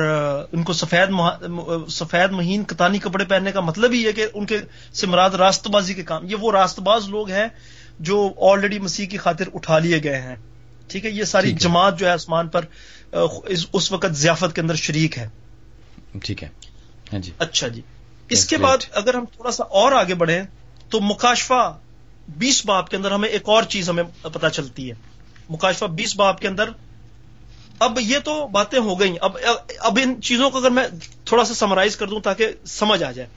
ان 0.52 0.62
کو 0.62 0.72
سفید 0.72 1.08
مہا- 1.08 1.88
سفید 1.88 2.30
مہین 2.30 2.64
کتانی 2.64 2.98
کپڑے 2.98 3.24
پہننے 3.24 3.52
کا 3.52 3.60
مطلب 3.60 3.92
ہی 3.92 4.06
ہے 4.06 4.12
کہ 4.12 4.26
ان 4.34 4.46
کے 4.46 4.58
سے 4.92 5.06
مراد 5.06 5.30
راست 5.30 5.68
بازی 5.68 5.94
کے 5.94 6.02
کام۔ 6.02 6.26
یہ 6.30 6.36
وہ 6.36 6.52
راست 6.52 6.80
باز 6.80 7.08
لوگ 7.08 7.30
ہیں 7.30 7.46
جو 8.00 8.30
آلریڈی 8.40 8.78
مسیح 8.78 9.06
کی 9.06 9.16
خاطر 9.16 9.44
اٹھا 9.54 9.78
لیے 9.78 10.02
گئے 10.04 10.20
ہیں۔ 10.20 10.36
ٹھیک 10.88 11.06
ہے؟ 11.06 11.10
یہ 11.10 11.24
ساری۔ 11.24 11.52
جماعت 11.52 11.98
جو 11.98 12.06
ہے 12.06 12.10
آسمان 12.10 12.48
پر 12.48 12.64
اس- 13.12 13.88
وقت 13.90 14.12
ضیافت 14.12 14.54
کے 14.54 14.60
اندر 14.60 14.74
شریک 14.74 15.18
ہے۔ 15.18 15.28
ٹھیک 16.22 16.42
ہے۔ 16.44 16.48
ہاں 17.12 17.18
جی۔ 17.18 17.32
اچھا 17.38 17.68
جی۔ 17.68 17.82
اس 18.28 18.46
کے. 18.46 18.56
بعد 18.56 18.78
اگر 18.92 19.14
ہم 19.14 19.24
تھوڑا 19.24 19.50
سا 19.50 19.64
اور 19.64 19.92
آگے 19.92 20.14
بڑھیں 20.14 20.42
تو 20.88 21.00
مکاشفہ 21.00 21.78
بیس 22.28 22.66
باب 22.66 22.88
کے 22.90 22.96
اندر 22.96 23.10
ہمیں 23.10 23.28
ایک 23.28 23.42
اور 23.44 23.62
چیز 23.62 23.90
ہمیں 23.90 24.04
پتہ 24.22 24.46
چلتی 24.46 24.88
ہے۔ 24.88 24.94
مکاشفہ 25.50 25.84
بیس 25.84 26.16
باب 26.16 26.40
کے 26.40 26.48
اندر 26.48 26.70
اب 27.78 27.98
یہ 28.00 28.18
تو 28.18 28.46
باتیں 28.46 28.78
ہو 28.78 29.00
گئی 29.00 29.14
اب 29.20 29.36
اب 29.78 29.98
ان 30.02 30.22
چیزوں 30.22 30.50
کو 30.50 30.58
اگر 30.58 30.70
میں 30.70 30.86
تھوڑا 31.24 31.44
سا 31.44 31.54
سمرائز 31.54 31.96
کر 31.96 32.06
دوں 32.06 32.20
تاکہ 32.20 32.48
سمجھ 32.66 33.02
آ 33.02 33.10
جائے۔ 33.12 33.28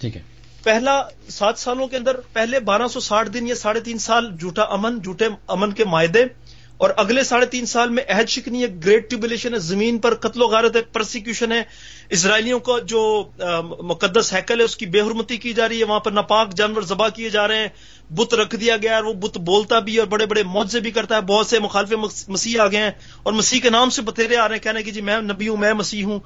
ٹھیک 0.00 0.16
ہے۔ 0.16 0.22
پہلا 0.62 1.02
سات 1.28 1.58
سالوں 1.58 1.86
کے 1.86 1.96
اندر 1.96 2.20
پہلے 2.32 2.60
بارہ 2.60 2.88
سو 2.88 3.00
ساٹھ 3.00 3.28
دن 3.28 3.46
یا 3.46 3.54
ساڑھے 3.54 3.80
تین 3.80 3.98
سال 3.98 4.30
جھوٹا 4.40 4.62
امن 4.62 4.98
جھوٹے 4.98 5.28
امن 5.48 5.72
کے 5.72 5.84
معاہدے 5.84 6.24
اور 6.76 6.90
اگلے 6.96 7.24
ساڑھے 7.24 7.46
تین 7.46 7.66
سال 7.66 7.90
میں 7.90 8.02
عہد 8.08 8.28
شکنی 8.28 8.62
ہے 8.62 8.66
گریٹ 8.84 9.10
ٹریبولیشن 9.10 9.54
ہے 9.54 9.58
زمین 9.58 9.98
پر 9.98 10.14
قتل 10.14 10.42
و 10.42 10.46
غارت 10.46 10.76
ہے 10.76 10.82
پرسیکیوشن 10.82 11.52
ہے۔ 11.52 11.62
اسرائیلیوں 12.10 12.58
کا 12.60 12.78
جو 12.78 13.30
مقدس 13.80 14.32
ہیکل 14.32 14.60
ہے 14.60 14.64
اس 14.64 14.76
کی 14.76 14.86
بے 14.86 15.00
حرمتی 15.00 15.36
کی 15.36 15.52
جا 15.52 15.68
رہی 15.68 15.78
ہے 15.78 15.84
وہاں 15.84 16.00
پر 16.00 16.10
ناپاک 16.10 16.54
جانور 16.54 16.82
ذبح 16.82 17.08
کیے 17.08 17.30
جا 17.30 17.48
رہے 17.48 17.56
ہیں۔ 17.56 17.68
بت 18.10 18.34
رکھ 18.34 18.56
دیا 18.56 18.76
گیا 18.76 18.90
ہے 18.90 18.96
اور 18.96 19.04
وہ 19.04 19.12
بت 19.12 19.38
بولتا 19.38 19.78
بھی 19.78 19.96
اور 19.96 20.06
بڑے 20.06 20.26
بڑے 20.26 20.42
معجزے 20.42 20.80
بھی 20.80 20.90
کرتا 20.90 21.16
ہے۔ 21.16 21.20
بہت 21.20 21.46
سے 21.46 21.58
مخالف 21.58 21.92
مسیح 22.28 22.60
آ 22.60 22.66
گئے 22.66 22.78
ہیں 22.78 22.90
اور 23.22 23.32
مسیح 23.32 23.60
کے 23.60 23.70
نام 23.70 23.90
سے 23.90 24.02
بتیرے 24.02 24.36
آ 24.36 24.48
رہے 24.48 24.54
ہیں 24.54 24.62
کہنے 24.62 24.82
کہ 24.82 24.90
جی 24.90 25.00
میں 25.00 25.20
نبی 25.20 25.48
ہوں 25.48 25.56
میں 25.56 25.72
مسیح 25.72 26.04
ہوں۔ 26.04 26.20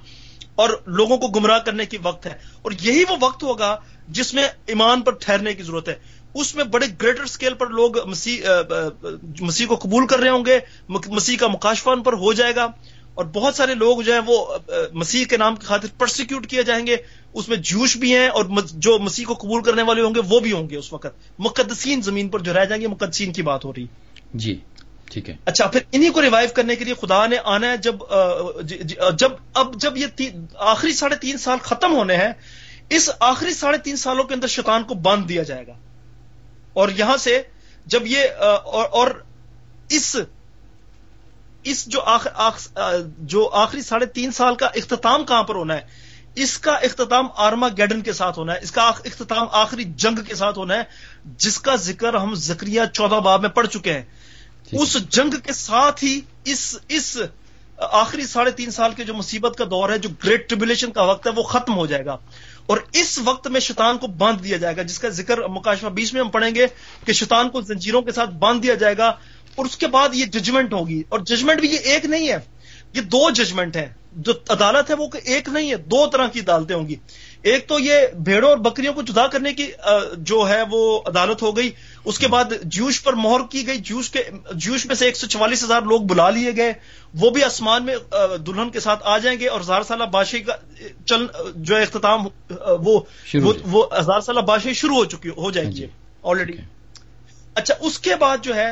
اور 0.55 0.71
لوگوں 0.87 1.17
کو 1.17 1.27
گمراہ 1.27 1.59
کرنے 1.59 1.87
کی 1.87 1.99
وقت 2.03 2.27
ہے۔ 2.27 2.33
اور 2.63 2.73
یہی 2.81 3.05
وہ 3.09 3.17
وقت 3.21 3.43
ہوگا 3.43 3.77
جس 4.09 4.35
میں 4.35 4.49
ایمان 4.67 5.01
پر 5.01 5.13
ٹھہرنے 5.13 5.55
کی 5.55 5.63
ضرورت 5.63 5.89
ہے۔ 5.89 5.95
اس 6.35 6.55
میں 6.55 6.65
بڑے 6.65 6.87
گریٹر 7.03 7.27
سکیل 7.27 7.55
پر 7.55 7.67
لوگ 7.67 8.09
مسیح 8.09 8.49
آ، 8.49 8.51
آ، 8.51 9.09
مسیح 9.41 9.67
کو 9.67 9.77
قبول 9.77 10.07
کر 10.07 10.19
رہے 10.19 10.29
ہوں 10.29 10.45
گے۔ 10.47 10.59
مسیح 10.89 11.37
کا 11.37 11.47
مکاشفہ 11.47 11.91
ان 11.91 12.03
پر 12.03 12.13
ہو 12.13 12.33
جائے 12.33 12.57
گا۔ 12.57 12.67
اور 13.15 13.25
بہت 13.25 13.55
سارے 13.55 13.75
لوگ 13.75 14.01
جو 14.01 14.13
ہیں 14.13 14.21
وہ 14.27 14.55
مسیح 14.93 15.25
کے 15.25 15.37
نام 15.37 15.57
کی 15.57 15.67
خاطر 15.67 15.89
پرسیکیوٹ 15.99 16.47
کیے 16.47 16.63
جائیں 16.63 16.87
گے 16.87 16.97
اس 17.35 17.49
میں 17.49 17.57
جوش 17.57 17.97
بھی 17.97 18.17
ہیں 18.17 18.29
اور 18.29 18.45
جو 18.75 18.99
مسیح 18.99 19.27
کو 19.27 19.35
قبول 19.35 19.63
کرنے 19.63 19.83
والے 19.83 20.03
ہوں 20.03 20.15
گے 20.15 20.21
وہ 20.29 20.41
بھی 20.41 20.53
ہوں 20.53 20.71
گے 20.71 20.77
اس 20.77 20.93
وقت۔ 20.93 21.07
مقدسین 21.39 22.03
زمین 22.03 22.29
پر 22.29 22.39
جو 22.39 22.53
رہ 22.53 22.65
جائیں 22.65 22.83
گے 22.83 22.87
مقدسین 22.87 23.33
کی 23.33 23.43
بات 23.43 23.65
ہو 23.65 23.73
رہی۔ 23.73 23.87
جی 24.35 24.61
ٹھیک 25.05 25.31
ہے۔ 25.31 25.37
اچھا 25.45 25.67
پھر 25.67 25.81
انہی 25.93 26.11
کو 26.11 26.23
ریوائیو 26.23 26.49
کرنے 26.55 26.77
کے 26.77 26.85
لیے 26.85 26.95
خدا 26.95 27.27
نے 27.27 27.37
آنا 27.45 27.71
ہے 27.71 27.77
جب 27.77 27.95
آ، 28.11 28.17
ج- 28.61 28.81
ج- 28.81 29.19
جب 29.19 29.33
اب 29.55 29.81
جب 29.81 29.97
یہ 29.97 30.07
آخری 30.55 30.93
ساڑھے 30.93 31.17
تین 31.17 31.39
سال 31.39 31.59
ختم 31.63 31.93
ہونے 31.93 32.17
ہیں 32.17 32.33
اس 32.89 33.11
آخری 33.21 33.55
ساڑھے 33.55 33.79
تین 33.79 33.97
سالوں 33.97 34.25
کے 34.25 34.35
اندر 34.35 34.47
شیطان 34.47 34.83
کو 34.83 34.95
باندھ 34.95 35.29
دیا 35.29 35.43
جائے 35.43 35.67
گا۔ 35.67 35.73
اور 36.73 36.89
یہاں 36.89 37.17
سے 37.17 37.43
جب 37.87 38.07
یہ 38.07 38.21
اور 38.91 39.11
اس 39.89 40.17
اس 41.65 41.87
جو 41.87 42.01
آخر 42.01 42.31
آخ 42.35 42.69
جو 43.19 43.49
آخری 43.53 43.83
ساڑھے 43.83 44.07
تین 44.07 44.33
سال 44.33 44.55
کا 44.55 44.67
اختتام 44.67 45.25
کہاں 45.25 45.43
پر 45.43 45.55
ہونا 45.55 45.75
ہے؟ 45.75 45.81
اس 46.35 46.59
کا 46.59 46.73
اختتام 46.73 47.27
آرما 47.37 47.69
گیڈن 47.69 48.01
کے 48.01 48.13
ساتھ 48.13 48.39
ہونا 48.39 48.55
ہے 48.55 48.59
اس 48.63 48.73
کا 48.73 48.83
اختتام 48.83 49.47
آخری 49.53 49.85
جنگ 49.85 50.23
کے 50.23 50.35
ساتھ 50.35 50.59
ہونا 50.59 50.75
ہے 50.75 50.83
جس 51.25 51.59
کا 51.61 51.77
ذکر 51.77 52.15
ہم 52.15 52.35
زکریہ 52.35 52.81
چودہ 52.93 53.15
باب 53.15 53.41
میں 53.41 53.49
پڑھ 53.49 53.67
چکے 53.67 53.93
ہیں۔ 53.93 54.03
اس 54.73 55.09
جنگ 55.09 55.31
کے 55.31 55.53
ساتھ 55.53 56.05
ہی 56.05 56.21
اس 56.45 56.77
اس 56.89 57.17
آخری 57.77 58.27
ساڑھے 58.27 58.51
تین 58.51 58.71
سال 58.71 58.93
کے 58.93 59.05
جو 59.05 59.15
مصیبت 59.15 59.59
کا 59.59 59.65
دور 59.65 59.91
ہے 59.91 59.99
جو 59.99 60.09
گریٹ 60.25 60.49
ٹریبولیشن 60.49 60.93
کا 60.93 61.03
وقت 61.03 61.27
ہے 61.27 61.33
وہ 61.33 61.43
ختم 61.43 61.77
ہو 61.77 61.87
جائے 61.87 62.05
گا۔ 62.05 62.17
اور 62.67 62.79
اس 62.93 63.19
وقت 63.25 63.49
میں 63.49 63.61
شیطان 63.61 63.99
کو 63.99 64.07
باندھ 64.07 64.43
دیا 64.43 64.57
جائے 64.57 64.77
گا 64.77 64.83
جس 64.83 64.99
کا 64.99 65.09
ذکر 65.09 65.49
مکاشمہ 65.49 65.89
بیس 65.89 66.13
میں 66.13 66.21
ہم 66.21 66.29
پڑھیں 66.29 66.55
گے 66.55 66.67
کہ 67.05 67.13
شیطان 67.13 67.49
کو 67.49 67.61
زنجیروں 67.61 68.03
کے 68.03 68.13
ساتھ 68.13 68.31
باندھ 68.31 68.63
دیا 68.63 68.75
جائے 68.75 68.99
گا۔ 68.99 69.13
اور 69.55 69.67
اس 69.67 69.77
کے 69.77 69.87
بعد 69.87 70.09
یہ 70.13 70.25
ججمنٹ 70.25 70.73
ہوگی۔ 70.73 71.03
اور 71.09 71.21
ججمنٹ 71.21 71.61
بھی 71.61 71.69
یہ 71.69 71.79
ایک 71.79 72.05
نہیں 72.05 72.29
ہے۔ 72.29 72.37
یہ 72.93 73.01
دو 73.01 73.31
ججمنٹ 73.31 73.77
ہے 73.77 73.93
جو 74.13 74.33
عدالت 74.49 74.91
ہے 74.91 74.95
وہ 74.95 75.07
ایک 75.25 75.49
نہیں 75.49 75.71
ہے 75.71 75.77
دو 75.77 76.07
طرح 76.07 76.27
کی 76.27 76.41
عدالتیں 76.41 76.77
ہوں 76.77 76.89
گی۔ 76.89 76.95
ایک 77.43 77.69
تو 77.69 77.79
یہ 77.79 77.95
بھیڑوں 78.19 78.49
اور 78.49 78.59
بکریوں 78.59 78.95
کو 78.95 79.03
جدا 79.03 79.27
کرنے 79.27 79.53
کی 79.53 79.67
جو 80.19 80.49
ہے 80.49 80.63
وہ 80.71 81.01
عدالت 81.07 81.43
ہو 81.43 81.57
گئی۔ 81.57 81.71
اس 82.05 82.19
کے 82.19 82.29
بعد 82.29 82.45
جوش 82.63 83.03
پر 83.03 83.13
مہر 83.13 83.41
کی 83.51 83.67
گئی۔ 83.67 83.79
جوش 83.79 84.11
کے 84.11 84.23
جوش 84.55 84.87
میں 84.87 84.95
سے 84.95 85.05
ایک 85.05 85.17
سو 85.17 85.27
چوالیس 85.27 85.65
ہزار 85.65 85.83
لوگ 85.83 86.01
بلا 86.01 86.31
لیے 86.31 86.51
گئے۔ 86.57 86.73
وہ 87.15 87.31
بھی 87.31 87.43
آسمان 87.45 87.85
میں 87.85 87.97
دلہن 88.47 88.71
کے 88.71 88.81
ساتھ 88.81 89.01
آ 89.05 89.19
جائیں 89.19 89.39
گے 89.41 89.49
اور 89.49 89.61
ہزار 89.61 89.83
سالہ 89.83 90.05
بادشاہی 90.05 90.43
کا 90.43 90.53
چل 91.07 91.27
جو 91.57 91.77
اختتام 91.77 92.27
وہ 92.79 93.01
ہزار 93.99 94.21
سالہ 94.21 94.41
بادشاہی 94.41 94.75
شروع 94.75 94.97
ہو 94.97 95.05
چکی 95.05 95.29
ہو 95.29 95.51
جائے 95.51 95.67
گی۔ 95.67 95.87
آلریڈی 96.23 96.53
اچھا 97.57 97.75
اس 97.81 97.99
کے 97.99 98.15
بعد 98.17 98.39
جو 98.43 98.55
ہے 98.57 98.71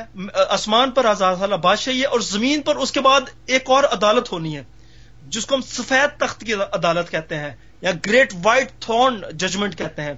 آسمان 0.48 0.90
پر 0.90 1.10
ہزار 1.10 1.34
سالہ 1.38 1.54
بادشاہی 1.62 2.00
ہے، 2.00 2.06
اور 2.06 2.20
زمین 2.20 2.62
پر 2.62 2.76
اس 2.76 2.92
کے 2.92 3.00
بعد 3.00 3.30
ایک 3.46 3.70
اور 3.70 3.84
عدالت 3.92 4.32
ہونی 4.32 4.56
ہے، 4.56 4.62
جس 5.28 5.46
کو 5.46 5.54
ہم 5.54 5.60
سفید 5.66 6.18
تخت 6.20 6.40
کی 6.40 6.54
عدالت 6.54 7.10
کہتے 7.10 7.38
ہیں، 7.38 7.50
یا 7.82 7.90
گریٹ 8.06 8.32
وائٹ 8.44 8.70
تھورن 8.80 9.20
ججمنٹ 9.34 9.76
کہتے 9.78 10.02
ہیں۔ 10.02 10.14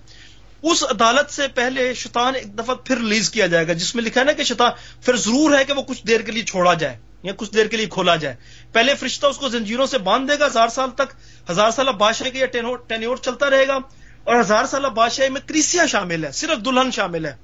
اس 0.62 0.82
عدالت 0.84 1.32
سے 1.32 1.46
پہلے 1.54 1.92
شیطان 1.94 2.34
ایک 2.34 2.58
دفعہ 2.58 2.74
پھر 2.84 2.98
ریلیز 2.98 3.30
کیا 3.30 3.46
جائے 3.46 3.66
گا، 3.68 3.72
جس 3.72 3.94
میں 3.94 4.04
لکھا 4.04 4.20
ہے 4.20 4.26
نا 4.26 4.32
کہ 4.32 4.44
شیطان، 4.44 4.70
پھر 5.04 5.16
ضرور 5.18 5.56
ہے 5.58 5.64
کہ 5.64 5.72
وہ 5.72 5.82
کچھ 5.82 6.06
دیر 6.06 6.20
کے 6.20 6.32
لیے 6.32 6.42
چھوڑا 6.44 6.74
جائے، 6.74 6.96
یا 7.22 7.32
کچھ 7.36 7.52
دیر 7.54 7.66
کے 7.66 7.76
لیے 7.76 7.86
کھولا 7.90 8.16
جائے۔ 8.16 8.34
پہلے 8.72 8.94
فرشتہ 8.94 9.26
اس 9.26 9.38
کو 9.38 9.48
زنجیروں 9.48 9.86
سے 9.86 9.98
باندھ 10.06 10.30
دے 10.30 10.38
گا، 10.38 10.46
ہزار 10.46 10.68
سال 10.68 10.90
تک، 10.96 11.12
ہزار 11.50 11.70
سالہ 11.70 11.90
بادشاہ 11.98 12.28
کا 12.28 12.38
یہ 12.38 13.16
چلتا 13.22 13.50
رہے 13.50 13.66
گا، 13.68 13.78
اور 14.24 14.40
ہزار 14.40 14.64
سالہ 14.66 14.88
بادشاہ 14.94 15.28
میں 15.28 15.40
کریسیا 15.46 15.86
شامل 15.86 16.24
ہے، 16.24 16.30
صرف 16.32 16.64
دلہن 16.64 16.90
شامل 16.90 17.26
ہے۔ 17.26 17.34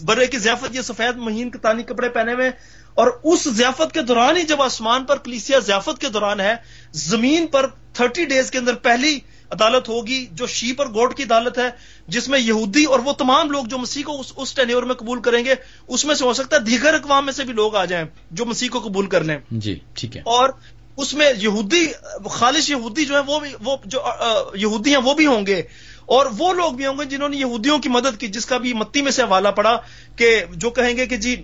برے 0.00 0.26
کی 0.26 0.38
ضیافت 0.38 0.76
یہ 0.76 0.80
سفید 0.80 1.16
مہین 1.16 1.50
کتانی 1.50 1.82
کپڑے 1.82 2.08
پہنے 2.08 2.32
ہوئے 2.32 2.50
اور 2.94 3.06
اس 3.24 3.44
ضیافت 3.44 3.94
کے 3.94 4.02
دوران 4.02 4.36
ہی 4.36 4.42
جب 4.42 4.62
آسمان 4.62 5.04
پر 5.04 5.16
کلیسیا 5.16 5.58
ضیافت 5.58 6.00
کے 6.00 6.08
دوران 6.08 6.40
ہے 6.40 6.54
زمین 6.92 7.46
پر 7.46 7.66
تھرٹی 7.92 8.24
ڈیز 8.24 8.50
کے 8.50 8.58
اندر 8.58 8.74
پہلی 8.74 9.18
عدالت 9.50 9.88
ہوگی 9.88 10.26
جو 10.32 10.46
شیپ 10.46 10.80
اور 10.80 10.88
گوڈ 10.88 11.14
کی 11.14 11.22
عدالت 11.22 11.58
ہے 11.58 11.70
جس 12.08 12.28
میں 12.28 12.38
یہودی 12.38 12.84
اور 12.84 12.98
وہ 12.98 13.12
تمام 13.12 13.50
لوگ 13.50 13.64
جو 13.64 13.78
مسیح 13.78 14.02
کو 14.04 14.20
اس, 14.20 14.32
اس 14.36 14.54
ٹینیور 14.54 14.82
میں 14.82 14.94
قبول 14.94 15.20
کریں 15.20 15.44
گے 15.44 15.54
اس 15.88 16.04
میں 16.04 16.14
سے 16.14 16.24
ہو 16.24 16.32
سکتا 16.32 16.56
ہے 16.56 16.60
دیگر 16.60 16.94
اقوام 16.94 17.24
میں 17.24 17.32
سے 17.32 17.44
بھی 17.44 17.52
لوگ 17.52 17.76
آ 17.76 17.84
جائیں 17.84 18.06
جو 18.30 18.44
مسیح 18.44 18.68
کو 18.68 18.80
قبول 18.80 19.06
کر 19.06 19.24
لیں۔ 19.24 19.38
جی 19.50 19.78
ٹھیک 19.94 20.16
ہے۔ 20.16 20.20
اور 20.20 20.48
اس 20.96 21.14
میں 21.14 21.32
یہودی 21.36 21.86
خالص 22.30 22.70
یہودی 22.70 23.04
جو 23.04 23.14
ہے 23.14 23.20
وہ 23.26 23.40
بھی 23.40 23.48
وہ 23.64 23.76
جو 23.84 24.00
یہودی 24.54 24.90
ہیں 24.90 25.02
وہ 25.04 25.14
بھی 25.14 25.26
ہوں 25.26 25.46
گے۔ 25.46 25.62
اور 26.12 26.26
وہ 26.38 26.52
لوگ 26.54 26.72
بھی 26.72 26.86
ہوں 26.86 26.98
گے 26.98 27.04
جنہوں 27.06 27.28
نے 27.28 27.36
یہودیوں 27.36 27.78
کی 27.78 27.88
مدد 27.88 28.18
کی 28.20 28.28
جس 28.28 28.46
کا 28.46 28.58
بھی 28.58 28.72
متی 28.74 29.02
میں 29.02 29.10
سے 29.12 29.22
حوالہ 29.22 29.48
پڑا 29.56 29.76
کہ 30.16 30.28
جو 30.54 30.70
کہیں 30.72 30.96
گے 30.96 31.06
کہ 31.06 31.16
جی 31.18 31.34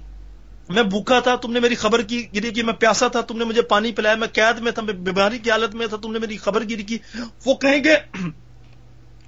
میں 0.68 0.82
بھوکا 0.84 1.18
تھا 1.20 1.34
تم 1.36 1.52
نے 1.52 1.60
میری 1.60 1.74
خبر 1.74 2.02
کی 2.02 2.26
گری 2.34 2.50
کی 2.50 2.62
میں 2.62 2.72
پیاسا 2.78 3.08
تھا 3.08 3.20
تم 3.20 3.38
نے 3.38 3.44
مجھے 3.44 3.62
پانی 3.68 3.92
پلایا 3.92 4.16
میں 4.16 4.28
قید 4.32 4.60
میں 4.60 4.72
تھا 4.72 4.82
میں 4.82 4.94
بیماری 5.04 5.38
کی 5.38 5.50
حالت 5.50 5.74
میں 5.74 5.86
تھا 5.86 5.96
تم 5.96 6.12
نے 6.12 6.18
میری 6.18 6.36
خبر 6.38 6.68
گیری 6.68 6.82
کی 6.82 6.98
وہ 7.46 7.54
کہیں 7.56 7.82
گے 7.84 7.94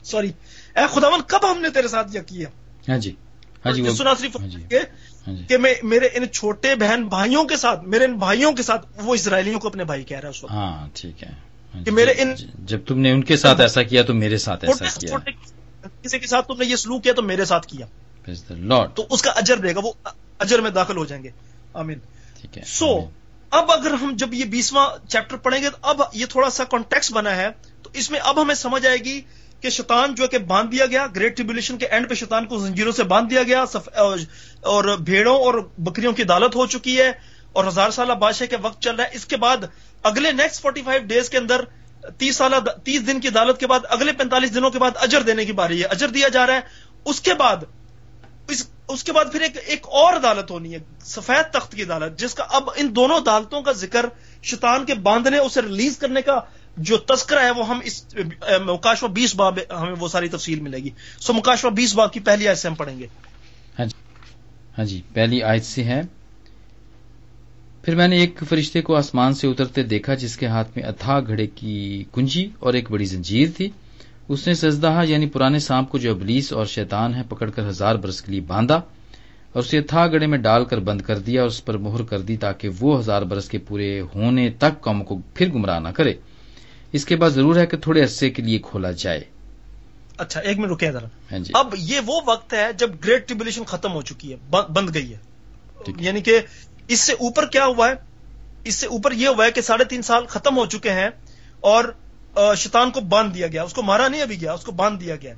سوری 0.05 0.31
اے 0.77 0.87
خداون 0.91 1.21
کب 1.27 1.51
ہم 1.51 1.61
نے 1.61 1.71
تیرے 1.71 1.89
ساتھ 1.89 2.17
یہ 2.17 2.21
کیا 2.27 2.49
ہاں 2.89 2.99
جی 2.99 3.15
ہاں 3.65 3.73
جی 3.73 3.91
سنا 3.93 4.15
صرف 4.15 4.37
ہاں 4.37 4.49
جی۔ 4.49 4.63
ہاں 5.27 5.35
جی۔ 5.35 5.45
کہ 5.45 5.57
میں 5.59 5.75
میرے 5.85 6.09
ان 6.15 6.29
چھوٹے 6.31 6.75
بہن 6.75 7.07
بھائیوں 7.09 7.45
کے 7.45 7.57
ساتھ 7.57 7.85
میرے 7.87 8.05
ان 8.05 8.17
بھائیوں 8.19 8.53
کے 8.53 8.63
ساتھ 8.63 8.87
وہ 8.99 9.15
اسرائیلیوں 9.15 9.61
کو 9.61 9.69
اپنے 9.69 9.85
بھائی 9.85 10.05
کہہ 10.05 10.21
رہا 10.21 10.29
ہے 10.31 10.47
ہاں 10.51 10.89
ٹھیک 10.95 11.23
ہے 11.23 11.33
کہ 11.85 11.91
میرے 11.91 12.11
ان 12.11 12.35
جب 12.59 12.81
تم 12.87 12.99
نے 12.99 13.13
ان 13.13 13.25
کے 13.25 13.37
ساتھ 13.37 13.61
ایسا 13.61 13.83
کیا 13.83 14.03
تو 14.03 14.15
میرے 14.15 14.39
ساتھ 14.39 14.65
ایسا 14.65 15.01
کیا۔ 15.01 15.17
کسی 16.03 16.19
کے 16.19 16.27
ساتھ 16.27 16.49
تم 16.49 16.55
نے 16.59 16.65
یہ 16.65 16.77
سلوک 16.77 17.05
کیا 17.05 17.13
تو 17.13 17.23
میرے 17.23 17.45
ساتھ 17.45 17.67
کیا۔ 17.67 17.87
تو 18.87 19.07
اس 19.11 19.23
کا 19.23 19.31
اجر 19.31 19.57
دے 19.57 19.75
گا 19.75 19.81
وہ 19.85 19.93
اجر 20.39 20.59
میں 20.59 20.71
داخل 20.71 20.97
ہو 20.97 21.05
جائیں 21.05 21.25
گے۔ 21.25 21.31
آمین۔ 21.75 21.99
ٹھیک 22.41 22.59
ہے 22.59 22.63
سو 22.67 22.99
اب 23.51 23.73
اگر 23.73 23.91
ہم 23.91 24.13
جب 24.17 24.35
یہ 24.35 24.45
بیسواں 24.45 25.09
چیپٹر 25.09 25.37
پڑھیں 25.37 25.63
گے 25.63 25.71
تو 25.71 25.77
اب 25.83 26.03
یہ 26.13 26.27
تھوڑا 26.27 26.51
سا 26.51 26.65
کانٹیکس 26.65 27.13
بنا 27.13 27.37
ہے 27.37 27.49
تو 27.83 27.91
اس 27.93 28.11
میں 28.11 28.21
اب 28.23 28.43
ہمیں 28.43 28.55
سمجھ 28.55 28.87
آئے 28.87 28.99
گی 28.99 29.21
کہ 29.61 29.71
شیطان 29.71 30.15
جو 30.15 30.27
کہ 30.27 30.39
باندھ 30.39 30.71
دیا 30.71 30.87
گیا 30.87 31.07
گریٹ 31.15 31.37
ٹریبولیشن 31.37 31.79
کے 31.79 31.87
اینڈ 31.87 32.09
پہ 32.09 32.15
شیطان 32.15 32.47
کو 32.47 32.59
زنجیروں 32.59 32.93
سے 32.93 33.05
باندھ 33.05 33.31
دیا 33.31 33.43
گیا 33.43 33.65
اور 34.61 34.99
بھیڑوں 34.99 35.37
اور 35.37 35.55
بکریوں 35.79 36.13
کی 36.13 36.23
عدالت 36.23 36.57
ہو 36.57 36.67
چکی 36.67 37.01
ہے۔ 37.01 37.13
اور 37.53 37.65
ہزار 37.65 37.91
سالہ 37.91 38.13
بادشاہ 38.13 38.47
کے 38.47 38.57
وقت 38.63 38.83
چل 38.83 38.95
رہا 38.95 39.05
ہے۔ 39.05 39.09
اس 39.13 39.27
کے 39.27 39.37
بعد 39.37 39.57
اگلے 40.03 40.33
نیکسٹ 40.33 40.63
فورٹی 40.63 40.83
فائیو 40.83 41.03
ڈیز 41.07 41.31
کے 41.31 41.39
اندر 41.39 41.65
تیس 42.19 42.37
سالہ 42.37 42.57
تیس 42.85 43.07
دن 43.07 43.21
کی 43.21 43.29
عدالت 43.29 43.59
کے 43.61 43.67
بعد 43.67 43.81
اگلے 43.89 44.13
پینتالیس 44.13 44.55
دنوں 44.55 44.71
کے 44.71 44.79
بعد 44.79 44.91
اجر 44.95 45.23
دینے 45.23 45.45
کی 45.45 45.53
باری 45.53 45.81
ہے۔ 45.81 45.87
اجر 45.87 46.09
دیا 46.09 46.29
جا 46.29 46.47
رہا 46.47 46.55
ہے۔ 46.55 46.61
اس 47.05 47.21
کے 47.21 47.35
بعد 47.35 47.57
اس 48.49 48.67
اس 48.89 49.05
کے 49.05 49.13
بعد 49.13 49.25
پھر 49.33 49.41
ایک 49.41 49.57
ایک 49.67 49.87
اور 49.87 50.15
عدالت 50.15 50.51
ہونی 50.51 50.75
ہے۔ 50.75 50.79
سفید 51.01 51.53
تخت 51.53 51.73
کی 51.73 51.83
عدالت، 51.83 52.19
جس 52.19 52.35
کا 52.35 52.45
اب 52.49 52.71
ان 52.77 52.97
دونوں 52.97 53.17
عدالتوں 53.17 53.63
کا 53.63 53.73
ذکر 53.73 54.07
شیطان 54.43 54.85
کے 54.85 54.95
باندھنے 54.95 55.39
اسے 55.39 55.63
ریلیز 55.63 55.99
کرنے 55.99 56.23
کا 56.23 56.41
جو 56.77 56.97
تذکرہ 56.97 57.39
ہے 57.39 57.51
وہ 57.51 57.69
ہم 57.69 57.81
اس 57.85 58.05
مکاشوہ 58.63 59.09
بیس 59.09 59.35
باب 59.35 59.59
ہمیں 59.71 59.95
وہ 59.99 60.09
ساری 60.09 60.29
تفصیل 60.29 60.61
ملے 60.61 60.79
گی۔ 60.79 60.91
سو 61.21 61.33
مکاشوہ 61.33 61.71
بیس 61.71 61.95
باب 61.95 62.13
کی 62.13 62.21
پہلی 62.21 62.49
آیت 62.49 62.59
سے 62.59 62.69
ہم 62.69 62.75
پڑھیں 62.75 62.99
گے۔ 62.99 63.07
ہاں 63.79 63.87
جی۔ 63.87 63.99
ہاں 64.79 64.85
جی۔ 64.85 65.03
پہلی 65.15 65.43
آیت 65.43 65.65
سے 65.65 65.85
ہے۔ 65.85 66.03
پھر 67.91 67.97
میں 67.97 68.09
نے 68.09 68.17
ایک 68.17 68.43
فرشتے 68.49 68.83
کو 68.83 68.97
آسمان 68.97 69.35
سے 69.35 69.49
اترتے 69.49 69.83
دیکھا 69.83 70.15
جس 70.15 70.37
کے 70.37 70.47
ہاتھ 70.47 70.71
میں 70.77 70.85
اتھا 70.85 71.21
گھڑے 71.21 71.47
کی 71.47 72.05
کنجی 72.13 72.49
اور 72.59 72.75
ایک 72.75 72.91
بڑی 72.91 73.05
زنجیر 73.05 73.49
تھی۔ 73.57 73.71
اس 74.29 74.47
نے 74.47 74.55
سزدہ 74.55 75.01
یعنی 75.07 75.27
پرانے 75.27 75.59
سانپ 75.59 75.89
کو 75.89 75.99
جو 75.99 76.11
ابلیس 76.11 76.53
اور 76.53 76.67
شیطان 76.67 77.15
ہے 77.15 77.23
پکڑ 77.29 77.51
کر 77.51 77.69
ہزار 77.69 77.95
برس 77.95 78.23
کے 78.23 78.33
لیے 78.33 78.41
باندھا 78.41 78.75
اور 79.53 79.63
اسے 79.63 79.79
اتھا 79.79 80.07
گڑے 80.07 80.27
میں 80.27 80.39
ڈال 80.39 80.65
کر 80.65 80.79
بند 80.79 81.01
کر 81.01 81.19
دیا 81.19 81.41
اور 81.41 81.49
اس 81.49 81.65
پر 81.65 81.77
مہر 81.79 82.03
کر 82.03 82.21
دی 82.21 82.37
تاکہ 82.37 82.69
وہ 82.81 82.99
ہزار 82.99 83.23
برس 83.23 83.49
کے 83.49 83.59
پورے 83.59 84.01
ہونے 84.01 84.51
تک 84.51 84.81
قوم 84.81 85.05
کو 85.05 85.21
پھر 85.35 85.53
گمراہ 85.53 85.79
نہ 85.79 85.89
کرے۔ 85.89 86.15
اس 86.93 87.05
کے 87.05 87.17
بعد 87.17 87.31
ضرور 87.31 87.57
ہے 87.57 87.67
کہ 87.67 87.77
تھوڑے 87.77 88.03
عرصے 88.03 88.31
کے 88.31 88.43
لیے 88.43 88.59
کھولا 88.59 88.91
جائے۔ 88.91 89.21
اچھا 90.19 90.41
ایک 90.41 90.59
منٹ 90.59 90.71
رکے 90.71 90.93
ذرا۔ 90.93 91.07
ہاں 91.33 91.39
جی۔ 91.39 91.53
اب 91.55 91.75
یہ 91.79 92.01
وہ 92.07 92.21
وقت 92.27 92.55
ہے 92.55 92.73
جب 92.79 92.91
گریٹ 93.05 93.29
ٹریبولیشن 93.29 93.65
ختم 93.65 93.93
ہو 93.93 94.03
چکی 94.03 94.33
ہے 94.33 94.37
بند 94.73 94.95
گئی 94.95 95.13
ہے۔ 95.13 95.31
یعنی 95.99 96.21
کہ 96.21 96.39
اس 96.91 97.01
سے 97.01 97.13
اوپر 97.13 97.47
کیا 97.47 97.65
ہوا 97.67 97.89
ہے؟ 97.89 97.95
اس 98.65 98.75
سے 98.75 98.87
اوپر 98.87 99.13
یہ 99.13 99.29
ہوا 99.29 99.45
ہے 99.45 99.51
کہ 99.51 99.61
ساڑھے 99.61 99.85
تین 99.85 100.03
سال 100.03 100.27
ختم 100.27 100.57
ہو 100.57 100.67
چکے 100.67 100.93
ہیں 100.93 101.09
اور 101.61 101.85
شیطان 102.57 102.91
کو 102.91 103.01
باندھ 103.01 103.35
دیا 103.35 103.47
گیا۔ 103.47 103.63
اس 103.63 103.73
کو 103.73 103.83
مارا 103.83 104.09
نہیں 104.09 104.23
ابھی 104.23 104.41
گیا 104.41 104.53
اس 104.53 104.65
کو 104.65 104.73
باندھ 104.73 105.01
دیا 105.01 105.17
گیا۔ 105.17 105.35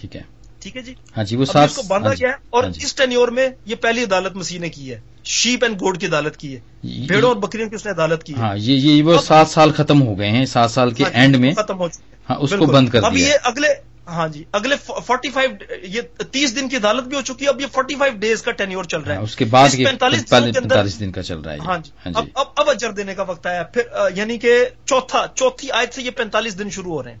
ٹھیک 0.00 0.16
ہے۔ 0.16 0.22
ٹھیک 0.60 0.76
ہے 0.76 0.82
جی؟ 0.82 0.94
ہاں 1.16 1.24
جی 1.24 1.36
وہ 1.36 1.42
اس 1.42 1.76
کو 1.76 1.82
باندھا 1.82 2.08
ہاں 2.08 2.16
جی، 2.16 2.22
گیا 2.22 2.30
ہے 2.30 2.36
اور 2.50 2.64
ہاں 2.64 2.70
جی۔ 2.70 2.84
اس 2.84 2.94
ٹینیور 2.94 3.28
میں 3.28 3.48
یہ 3.66 3.74
پہلی 3.74 4.04
عدالت 4.04 4.36
مسیح 4.36 4.60
نے 4.60 4.68
کی 4.68 4.92
ہے۔ 4.92 5.00
شیپ 5.24 5.64
اینڈ 5.64 5.80
گوڈ 5.80 5.98
کی 6.00 6.06
عدالت 6.06 6.36
کی 6.36 6.54
ہے۔ 6.56 6.60
بھیڑوں 7.06 7.28
اور 7.28 7.36
بکریوں 7.36 7.68
کی 7.68 7.76
اس 7.76 7.84
نے 7.86 7.92
عدالت 7.92 8.24
کی 8.24 8.34
ہاں 8.34 8.54
یہ 8.56 9.02
وہ 9.02 9.18
سات 9.18 9.48
سال 9.48 9.72
ختم 9.72 10.02
ہو 10.02 10.18
گئے 10.18 10.30
ہیں 10.30 10.44
سات 10.46 10.70
سال 10.70 10.90
کے 10.90 11.04
اینڈ 11.12 11.36
میں۔ 11.36 11.52
ختم 11.54 11.78
ہو 11.78 11.88
چکے 11.88 12.16
ہاں 12.30 12.36
اس 12.36 12.54
کو 12.58 12.66
بند 12.66 12.88
کر 12.88 13.00
دیا۔ 13.00 13.08
اب 13.08 13.16
یہ 13.16 13.32
اگلے 13.42 13.68
ہاں 14.06 14.28
جی 14.28 14.44
اگلے 14.52 14.76
فورٹی 15.06 15.30
فائیو 15.30 15.50
یہ 15.82 16.00
تیس 16.30 16.56
دن 16.56 16.68
کی 16.68 16.76
عدالت 16.76 17.04
بھی 17.04 17.16
ہو 17.16 17.20
چکی 17.20 17.44
ہے 17.44 17.48
اب 17.48 17.60
یہ 17.60 17.66
فورٹی 17.72 17.94
فائیو 17.94 18.14
ڈیز 18.18 18.42
کا 18.42 18.50
ٹینیور 18.50 18.84
چل 18.84 19.00
رہا 19.00 19.12
ہے۔ 19.12 19.16
ہاں، 19.16 19.24
اس 19.24 19.36
کے 19.36 19.44
بعد 19.44 19.68
پینتالیس 19.76 21.00
دن 21.00 21.12
کا 21.12 21.22
چل 21.22 21.38
رہا 21.38 21.52
ہے 21.52 21.58
ہاں 21.58 21.78
جی, 21.78 21.90
ہاں 22.06 22.12
جی۔ 22.12 22.30
اب 22.34 22.48
اب 22.56 22.70
اجر 22.70 22.90
دینے 22.90 23.14
کا 23.14 23.22
وقت 23.22 23.46
آیا۔ 23.46 23.62
پھر 23.62 23.82
یعنی 24.14 24.38
کہ 24.38 24.64
چوتھا 24.84 25.26
چوتھی 25.34 25.70
آیت 25.70 25.94
سے 25.94 26.02
یہ 26.02 26.10
پینتالیس 26.10 26.58
دن 26.58 26.70
شروع 26.70 26.92
ہو 26.92 27.02
رہے 27.02 27.10
ہیں۔ 27.10 27.18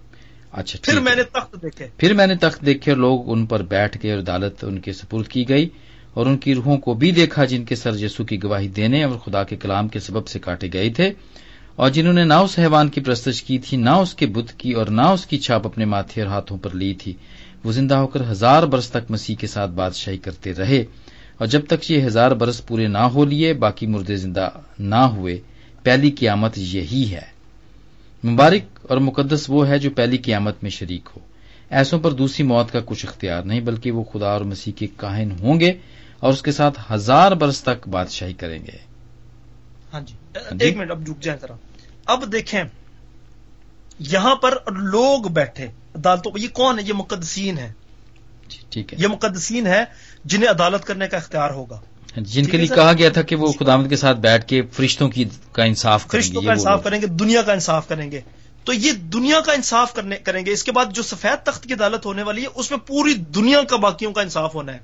اچھا 0.52 0.78
پھر 0.82 1.00
میں 1.00 1.16
نے 1.16 1.22
تخت 1.22 1.62
دیکھے۔ 1.62 1.88
پھر 1.96 2.14
میں 2.14 2.26
نے 2.26 2.36
تخت 2.36 2.66
دیکھے 2.66 2.92
اور 2.92 2.98
لوگ 2.98 3.32
ان 3.32 3.46
پر 3.46 3.62
بیٹھ 3.62 3.98
کے 3.98 4.12
اور 4.12 4.18
عدالت 4.20 4.64
ان 4.64 4.78
کے 4.80 4.92
سپرد 4.92 5.28
کی 5.28 5.48
گئی 5.48 5.68
اور 6.14 6.26
ان 6.26 6.36
کی 6.36 6.54
روحوں 6.54 6.76
کو 6.78 6.94
بھی 6.94 7.10
دیکھا 7.10 7.44
جن 7.44 7.64
کے 7.64 7.76
سر 7.76 7.96
جسو 7.96 8.24
کی 8.24 8.42
گواہی 8.42 8.68
دینے 8.68 9.04
اور 9.04 9.18
خدا 9.18 9.42
کے 9.44 9.56
کلام 9.56 9.88
کے 9.88 10.00
سبب 10.00 10.28
سے 10.28 10.38
کاٹے 10.38 10.68
گئے 10.72 10.90
تھے۔ 10.90 11.12
اور 11.76 11.90
جنہوں 11.90 12.12
نے 12.12 12.24
نہ 12.24 12.34
اس 12.34 12.58
حیوان 12.58 12.88
کی 12.88 13.00
پرستش 13.00 13.42
کی 13.42 13.58
تھی، 13.58 13.76
نہ 13.76 13.90
اس 13.90 14.14
کے 14.14 14.26
بت 14.26 14.58
کی 14.58 14.72
اور 14.72 14.86
نہ 14.86 15.02
اس 15.02 15.26
کی 15.26 15.38
چھاپ 15.38 15.66
اپنے 15.66 15.84
ماتھے 15.84 16.22
اور 16.22 16.30
ہاتھوں 16.30 16.58
پر 16.58 16.74
لی 16.74 16.94
تھی۔ 16.94 17.12
وہ 17.64 17.72
زندہ 17.72 17.94
ہو 17.94 18.06
کر 18.06 18.20
ہزار 18.30 18.62
برس 18.62 18.90
تک 18.90 19.10
مسیح 19.10 19.36
کے 19.36 19.46
ساتھ 19.46 19.70
بادشاہی 19.70 20.18
کرتے 20.18 20.54
رہے 20.54 20.84
اور 21.38 21.46
جب 21.46 21.60
تک 21.68 21.90
یہ 21.90 22.06
ہزار 22.06 22.30
برس 22.30 22.66
پورے 22.66 22.86
نہ 22.86 22.98
ہو 22.98 23.24
لیے، 23.24 23.52
باقی 23.52 23.86
مردے 23.86 24.16
زندہ 24.16 24.48
نہ 24.78 24.94
ہوئے۔ 24.94 25.40
پہلی 25.82 26.10
قیامت 26.10 26.58
یہی 26.58 27.14
ہے۔ 27.14 27.34
مبارک 28.26 28.86
اور 28.88 28.96
مقدس 28.96 29.44
وہ 29.48 29.68
ہے 29.68 29.78
جو 29.78 29.90
پہلی 29.90 30.16
قیامت 30.16 30.54
میں 30.62 30.70
شریک 30.70 31.08
ہو۔ 31.16 31.20
ایسوں 31.70 31.98
پر 31.98 32.12
دوسری 32.12 32.46
موت 32.46 32.72
کا 32.72 32.80
کچھ 32.84 33.06
اختیار 33.06 33.42
نہیں، 33.42 33.60
بلکہ 33.60 33.90
وہ 33.90 34.04
خدا 34.04 34.26
اور 34.26 34.40
مسیح 34.40 34.72
کے 34.76 34.86
کاہن 34.96 35.30
ہوں 35.40 35.60
گے 35.60 35.72
اور 36.20 36.32
اس 36.32 36.42
کے 36.42 36.52
ساتھ 36.52 36.92
ہزار 36.92 37.32
برس 37.32 37.62
تک 37.62 37.88
بادشاہی 37.88 38.32
کریں 38.32 38.58
گے۔ 38.58 38.93
ہاں 39.94 40.00
جی۔ 40.00 40.14
جی۔ 40.34 40.64
ایک 40.64 40.76
منٹ 40.76 40.90
اب 40.90 41.02
رک 41.10 41.20
جائیں 41.20 41.40
ذرا۔ 41.40 41.54
اب 42.06 42.32
دیکھیں 42.32 42.62
یہاں 43.98 44.34
پر 44.34 44.54
لوگ 44.72 45.28
بیٹھے۔ 45.28 45.66
عدالتوں 45.94 46.32
یہ 46.36 46.48
کون 46.52 46.78
ہے؟ 46.78 46.84
یہ 46.84 46.92
مقدسین 46.92 47.58
ہے 47.58 47.72
جی، 48.48 48.58
ٹھیک 48.70 48.94
ہے۔ 48.94 48.98
یہ 49.02 49.06
مقدسین 49.06 49.66
ہے 49.66 49.84
جنہیں 50.24 50.50
عدالت 50.50 50.84
کرنے 50.84 51.08
کا 51.08 51.16
اختیار 51.16 51.50
ہوگا۔ 51.50 51.80
جن 52.16 52.22
ٹھیک 52.22 52.50
کے 52.50 52.52
ہے 52.52 52.56
لیے؟ 52.56 52.76
کہا 52.76 52.92
گیا 52.98 53.08
تھا 53.08 53.22
کہ 53.22 53.36
وہ 53.36 53.52
خداوند 53.52 53.88
کے 53.88 53.96
ساتھ 53.96 54.18
بیٹھ 54.18 54.46
کے 54.46 54.62
فرشتوں 54.72 55.08
کی 55.08 55.24
کا 55.52 55.64
انصاف 55.64 56.06
فرشتوں 56.06 56.42
کا 56.42 56.52
انصاف۔ 56.52 56.84
کریں 56.84 57.02
گے 57.02 57.06
دنیا 57.06 57.42
کا 57.42 57.52
انصاف 57.52 57.88
کریں 57.88 58.10
گے۔ 58.10 58.20
تو 58.64 58.72
یہ 58.72 58.92
دنیا 58.92 59.40
کا 59.40 59.52
انصاف 59.52 59.94
کرنے 59.94 60.16
کریں 60.16 60.46
گے۔ 60.46 60.52
اس 60.52 60.64
کے 60.64 60.72
بعد 60.72 60.86
جو 60.94 61.02
سفید 61.02 61.46
تخت 61.46 61.64
کی 61.64 61.72
عدالت 61.72 62.06
ہونے 62.06 62.22
والی 62.22 62.42
ہے 62.42 62.46
اس 62.54 62.70
میں 62.70 62.78
پوری 62.78 63.14
دنیا 63.14 63.62
کا 63.62 63.76
باقیوں 63.76 64.12
کا 64.12 64.20
انصاف 64.22 64.54
ہونا 64.54 64.72
ہے۔ 64.72 64.78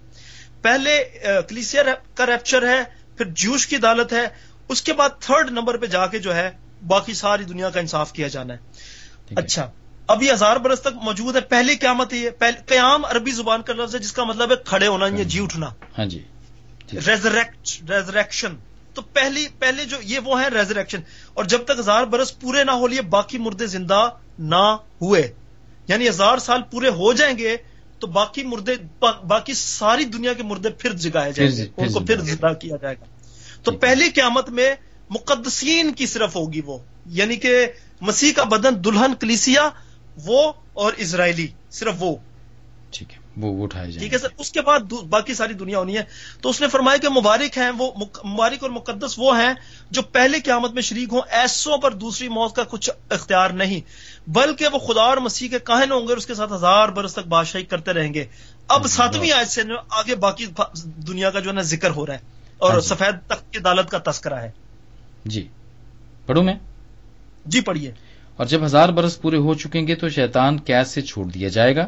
پہلے 0.62 1.04
کلیسیا 1.48 1.82
کا 2.14 2.26
ریپچر 2.26 2.68
ہے 2.68 3.00
پھر 3.16 3.26
جوش 3.26 3.66
کی 3.66 3.76
عدالت 3.76 4.12
ہے 4.12 4.49
اس 4.70 4.82
کے 4.82 4.92
بعد 4.92 5.08
تھرڈ 5.20 5.50
نمبر 5.50 5.76
پہ 5.76 5.86
جا 5.86 6.06
کے 6.06 6.18
جو 6.18 6.34
ہے 6.34 6.50
باقی 6.86 7.14
ساری 7.14 7.44
دنیا 7.44 7.70
کا 7.70 7.80
انصاف 7.80 8.12
کیا 8.12 8.28
جانا 8.28 8.54
ہے۔ 8.54 8.58
اچھا 9.36 9.70
اب 10.06 10.22
یہ 10.22 10.32
ہزار 10.32 10.56
برس 10.56 10.80
تک 10.80 10.96
موجود 11.02 11.36
ہے۔ 11.36 11.40
پہلی 11.40 11.76
قیامت 11.76 12.12
یہ 12.12 12.30
قیام 12.66 13.04
عربی 13.04 13.30
زبان 13.30 13.62
کا 13.62 13.72
لفظ 13.72 13.94
ہے 13.94 14.00
جس 14.00 14.12
کا 14.12 14.24
مطلب 14.24 14.50
ہے 14.50 14.56
کھڑے 14.64 14.86
ہونا 14.86 15.06
یا 15.06 15.22
جی 15.22 15.42
اٹھنا۔ 15.42 15.66
ہاں 15.98 16.06
جی۔ 16.06 16.24
جی۔ 16.86 16.98
ریزریکٹ 17.06 17.90
ریزریکشن 17.90 18.54
تو 18.94 19.02
پہلی 19.02 19.46
پہلے 19.58 19.84
جو 19.84 19.96
یہ 20.02 20.18
وہ 20.18 20.42
ہے 20.42 20.48
ریزریکشن 20.48 21.00
اور 21.34 21.44
جب 21.44 21.64
تک 21.64 21.78
ہزار 21.78 22.04
برس 22.04 22.40
پورے 22.40 22.64
نہ 22.64 22.70
ہو 22.70 22.86
لیے 22.86 23.02
باقی 23.02 23.38
مردے 23.38 23.66
زندہ 23.66 24.10
نہ 24.38 24.76
ہوئے۔ 25.02 25.32
یعنی 25.88 26.08
ہزار 26.08 26.38
سال 26.38 26.62
پورے 26.70 26.88
ہو 26.88 27.12
جائیں 27.12 27.38
گے 27.38 27.56
تو 27.98 28.06
باقی 28.06 28.42
مردے 28.42 28.72
با- 29.00 29.22
باقی 29.22 29.54
ساری 29.54 30.04
دنیا 30.04 30.32
کے 30.32 30.42
مردے 30.42 30.68
پھر 30.68 30.92
جگائے 30.92 31.32
جائیں 31.32 31.50
گے۔ 31.50 31.64
پھر 31.74 31.86
ان 31.86 31.92
کو 31.92 32.00
پھر 32.06 32.16
زندہ 32.20 32.52
کیا 32.60 32.76
جائے 32.82 32.94
گا۔ 33.00 33.04
تو۔ 33.62 33.72
پہلی 33.72 34.10
قیامت 34.10 34.50
میں 34.50 34.74
مقدسین 35.10 35.92
کی 35.92 36.06
صرف 36.06 36.36
ہوگی 36.36 36.60
وہ۔ 36.66 36.78
یعنی 37.06 37.36
کہ 37.36 37.66
مسیح 38.00 38.32
کا 38.32 38.44
بدن 38.44 38.84
دلہن 38.84 39.14
کلیسیا 39.20 39.68
وہ 40.24 40.52
اور 40.72 40.92
اسرائیلی 40.96 41.46
صرف 41.70 41.94
وہ۔ 41.98 42.16
ٹھیک 42.90 43.12
ہے 43.12 43.18
وہ 43.36 43.64
اٹھائے 43.64 43.86
جائیں۔ 43.86 43.98
ٹھیک 43.98 44.12
ہے 44.12 44.18
سر 44.18 44.28
اس 44.38 44.52
کے 44.52 44.60
بعد 44.60 44.80
باقی 44.80 45.34
ساری 45.34 45.54
دنیا 45.54 45.78
ہونی 45.78 45.98
ہے۔ 45.98 46.02
تو 46.40 46.48
اس 46.48 46.60
نے 46.60 46.68
فرمایا 46.68 46.96
کہ 46.96 47.08
مبارک 47.08 47.58
ہیں 47.58 47.70
وہ 47.78 47.90
مبارک 48.24 48.62
اور 48.62 48.70
مقدس 48.70 49.14
وہ 49.16 49.40
ہیں 49.40 49.54
جو 49.90 50.02
پہلے 50.02 50.40
قیامت 50.40 50.70
میں 50.70 50.82
شریک 50.82 51.08
ہوں 51.12 51.20
ایسوں 51.28 51.78
پر 51.78 51.94
دوسری 51.94 52.28
موت 52.28 52.56
کا 52.56 52.62
کچھ 52.64 52.90
اختیار 53.10 53.50
نہیں۔ 53.50 53.80
بلکہ 54.30 54.68
وہ 54.72 54.78
خدا 54.78 55.02
اور 55.02 55.16
مسیح 55.16 55.48
کے 55.48 55.58
کاہن 55.58 55.92
ہوں 55.92 56.08
گے 56.08 56.12
اس 56.12 56.26
کے 56.26 56.34
ساتھ 56.34 56.52
ہزار 56.52 56.88
برس 56.88 57.12
تک 57.12 57.26
بادشاہی 57.26 57.64
کرتے 57.64 57.92
رہیں 57.92 58.14
گے۔ 58.14 58.24
اب 58.68 58.82
جی، 58.82 58.88
ساتویں 58.88 59.28
بہت- 59.28 59.38
آیت 59.38 59.48
سے 59.48 59.62
آگے 59.90 60.14
باقی 60.14 60.46
دنیا 60.84 61.30
کا 61.30 61.40
جو 61.40 61.50
ہے 61.50 61.54
نا 61.54 61.62
ذکر 61.62 61.90
ہو 61.90 62.06
رہا 62.06 62.14
ہے۔ 62.14 62.39
اور 62.60 62.72
ہاں 62.72 62.80
جی۔ 62.80 62.86
سفید 62.86 63.14
تخت 63.26 63.52
کی 63.52 63.58
عدالت 63.58 63.90
کا 63.90 64.10
تذکرہ 64.10 64.34
ہے۔ 64.34 64.50
جی۔ 65.24 65.48
پڑھوں 66.26 66.44
میں؟ 66.44 66.54
جی 67.46 67.60
پڑھیے۔ 67.60 67.92
اور 68.36 68.46
جب 68.46 68.64
ہزار 68.64 68.88
برس 68.88 69.20
پورے 69.22 69.36
ہو 69.36 69.54
چکیں 69.54 69.86
گے 69.86 69.94
تو 69.94 70.08
شیطان 70.08 70.56
قید 70.56 70.86
سے 70.86 71.00
چھوڑ 71.00 71.24
دیا 71.26 71.48
جائے 71.48 71.76
گا 71.76 71.86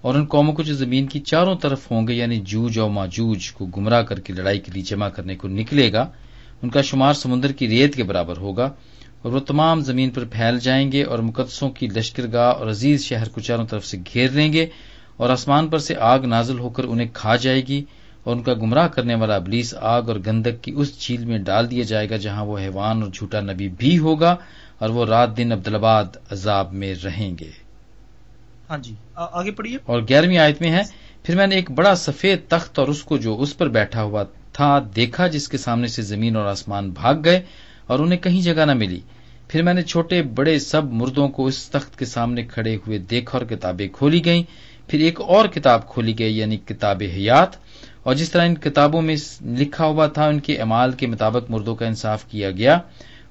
اور 0.00 0.14
ان 0.14 0.24
قوموں 0.24 0.54
کو 0.54 0.62
جو 0.62 0.74
زمین 0.74 1.06
کی 1.06 1.20
چاروں 1.20 1.56
طرف 1.56 1.90
ہوں 1.90 2.06
گے 2.08 2.12
یعنی 2.14 2.40
جوج 2.40 2.78
اور 2.78 2.90
ماجوج 2.90 3.52
کو 3.52 3.66
گمراہ 3.66 4.02
کر 4.02 4.20
کے 4.20 4.32
لڑائی 4.32 4.58
کے 4.58 4.72
لیے 4.72 4.82
جمع 4.82 5.08
کرنے 5.08 5.36
کو 5.36 5.48
نکلے 5.48 5.92
گا 5.92 6.10
ان 6.62 6.70
کا 6.70 6.82
شمار 6.82 7.14
سمندر 7.14 7.52
کی 7.52 7.68
ریت 7.68 7.94
کے 7.94 8.02
برابر 8.02 8.36
ہوگا 8.36 8.70
اور 9.22 9.32
وہ 9.32 9.40
تمام 9.40 9.80
زمین 9.80 10.10
پر 10.10 10.24
پھیل 10.24 10.58
جائیں 10.58 10.92
گے 10.92 11.02
اور 11.02 11.18
مقدسوں 11.18 11.70
کی 11.70 11.86
لشکرگاہ 11.86 12.52
اور 12.52 12.66
عزیز 12.66 13.04
شہر 13.04 13.28
کو 13.28 13.40
چاروں 13.40 13.66
طرف 13.66 13.86
سے 13.86 13.96
گھیر 14.12 14.30
لیں 14.30 14.52
گے 14.52 14.66
اور 15.16 15.30
آسمان 15.30 15.68
پر 15.68 15.78
سے 15.78 15.94
آگ 15.96 16.18
نازل 16.18 16.58
ہو 16.58 16.68
کر 16.68 16.84
انہیں 16.84 17.08
کھا 17.12 17.36
جائے 17.36 17.62
گی۔ 17.66 17.84
اور 18.24 18.36
ان 18.36 18.42
کا 18.42 18.54
گمراہ 18.54 18.88
کرنے 18.88 19.14
والا 19.14 19.34
ابلیس 19.34 19.74
آگ 19.80 20.02
اور 20.02 20.16
گندک 20.26 20.62
کی 20.62 20.72
اس 20.76 21.00
جھیل 21.00 21.24
میں 21.24 21.38
ڈال 21.38 21.70
دیا 21.70 21.82
جائے 21.82 22.10
گا 22.10 22.16
جہاں 22.16 22.44
وہ 22.44 22.58
حیوان 22.58 23.02
اور 23.02 23.10
جھوٹا 23.14 23.40
نبی 23.40 23.68
بھی 23.68 23.98
ہوگا 23.98 24.36
اور 24.78 24.88
وہ 24.88 25.06
رات 25.06 25.36
دن 25.36 25.52
عبدالباد 25.52 26.04
عذاب 26.30 26.72
میں 26.72 26.94
رہیں 27.04 27.34
گے۔ 27.40 27.50
ہاں 28.70 28.78
جی 28.78 28.94
آگے 29.14 29.50
پڑھیے۔ 29.50 29.78
اور 29.86 30.02
گیارہویں 30.08 30.38
آیت 30.38 30.60
میں 30.60 30.70
ہے 30.70 30.82
پھر 31.22 31.36
میں 31.36 31.46
نے 31.46 31.54
ایک 31.54 31.70
بڑا 31.70 31.94
سفید 31.94 32.38
تخت 32.48 32.78
اور 32.78 32.88
اس 32.88 33.02
کو 33.02 33.16
جو 33.16 33.40
اس 33.40 33.58
پر 33.58 33.68
بیٹھا 33.68 34.02
ہوا 34.02 34.22
تھا 34.52 34.78
دیکھا 34.96 35.26
جس 35.26 35.48
کے 35.48 35.58
سامنے 35.58 35.86
سے 35.86 36.02
زمین 36.02 36.36
اور 36.36 36.46
آسمان 36.46 36.90
بھاگ 36.90 37.14
گئے 37.24 37.42
اور 37.86 37.98
انہیں 37.98 38.18
کہیں 38.18 38.42
جگہ 38.42 38.64
نہ 38.64 38.74
ملی۔ 38.74 39.00
پھر 39.48 39.62
میں 39.62 39.74
نے 39.74 39.82
چھوٹے 39.82 40.22
بڑے 40.22 40.58
سب 40.58 40.92
مردوں 40.92 41.28
کو 41.28 41.46
اس 41.46 41.70
تخت 41.70 41.98
کے 41.98 42.04
سامنے 42.04 42.42
کھڑے 42.42 42.76
ہوئے 42.76 42.98
دیکھا 42.98 43.38
اور 43.38 43.46
کتابیں 43.46 43.88
کھولی 43.88 44.24
گئیں۔ 44.24 44.42
پھر 44.88 44.98
ایک 45.00 45.20
اور 45.20 45.48
کتاب 45.48 45.88
کھولی 45.88 46.18
گئی 46.18 46.38
یعنی 46.38 46.56
کتاب 46.56 47.02
حیات۔ 47.16 47.56
اور 48.08 48.16
جس 48.16 48.30
طرح 48.30 48.44
ان 48.44 48.54
کتابوں 48.54 49.02
میں 49.02 49.16
لکھا 49.42 49.84
ہوا 49.84 50.06
تھا، 50.06 50.26
ان 50.26 50.40
کے 50.40 50.56
اعمال 50.56 50.92
کے 50.92 51.06
مطابق 51.06 51.50
مردوں 51.50 51.74
کا 51.74 51.86
انصاف 51.86 52.24
کیا 52.24 52.50
گیا 52.50 52.78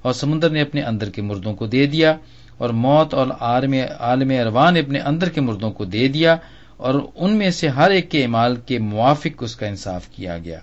اور 0.02 0.14
سمندر 0.14 0.50
نے 0.50 0.62
اپنے 0.62 0.82
اندر 0.82 1.10
کے 1.10 1.22
مردوں 1.22 1.54
کو 1.54 1.68
دے 1.68 1.86
دیا 1.86 2.14
اور 2.58 2.70
موت 2.70 3.14
اور 3.14 3.28
عالم 3.40 4.32
اروا 4.40 4.70
نے 4.70 4.80
اپنے 4.80 5.00
اندر 5.00 5.30
کے 5.30 5.42
مردوں 5.42 5.72
کو 5.72 5.86
دے 5.86 6.08
دیا 6.08 6.36
اور 6.78 6.94
ان 7.16 7.34
میں 7.34 7.50
سے 7.50 7.68
ہر 7.68 7.92
ایک 7.92 8.12
کے 8.12 8.24
اعمال 8.24 8.56
کے 8.56 8.80
موافق 8.80 9.44
اس 9.44 9.56
کا 9.56 9.68
انصاف 9.68 10.08
کیا 10.08 10.38
گیا۔ 10.38 10.60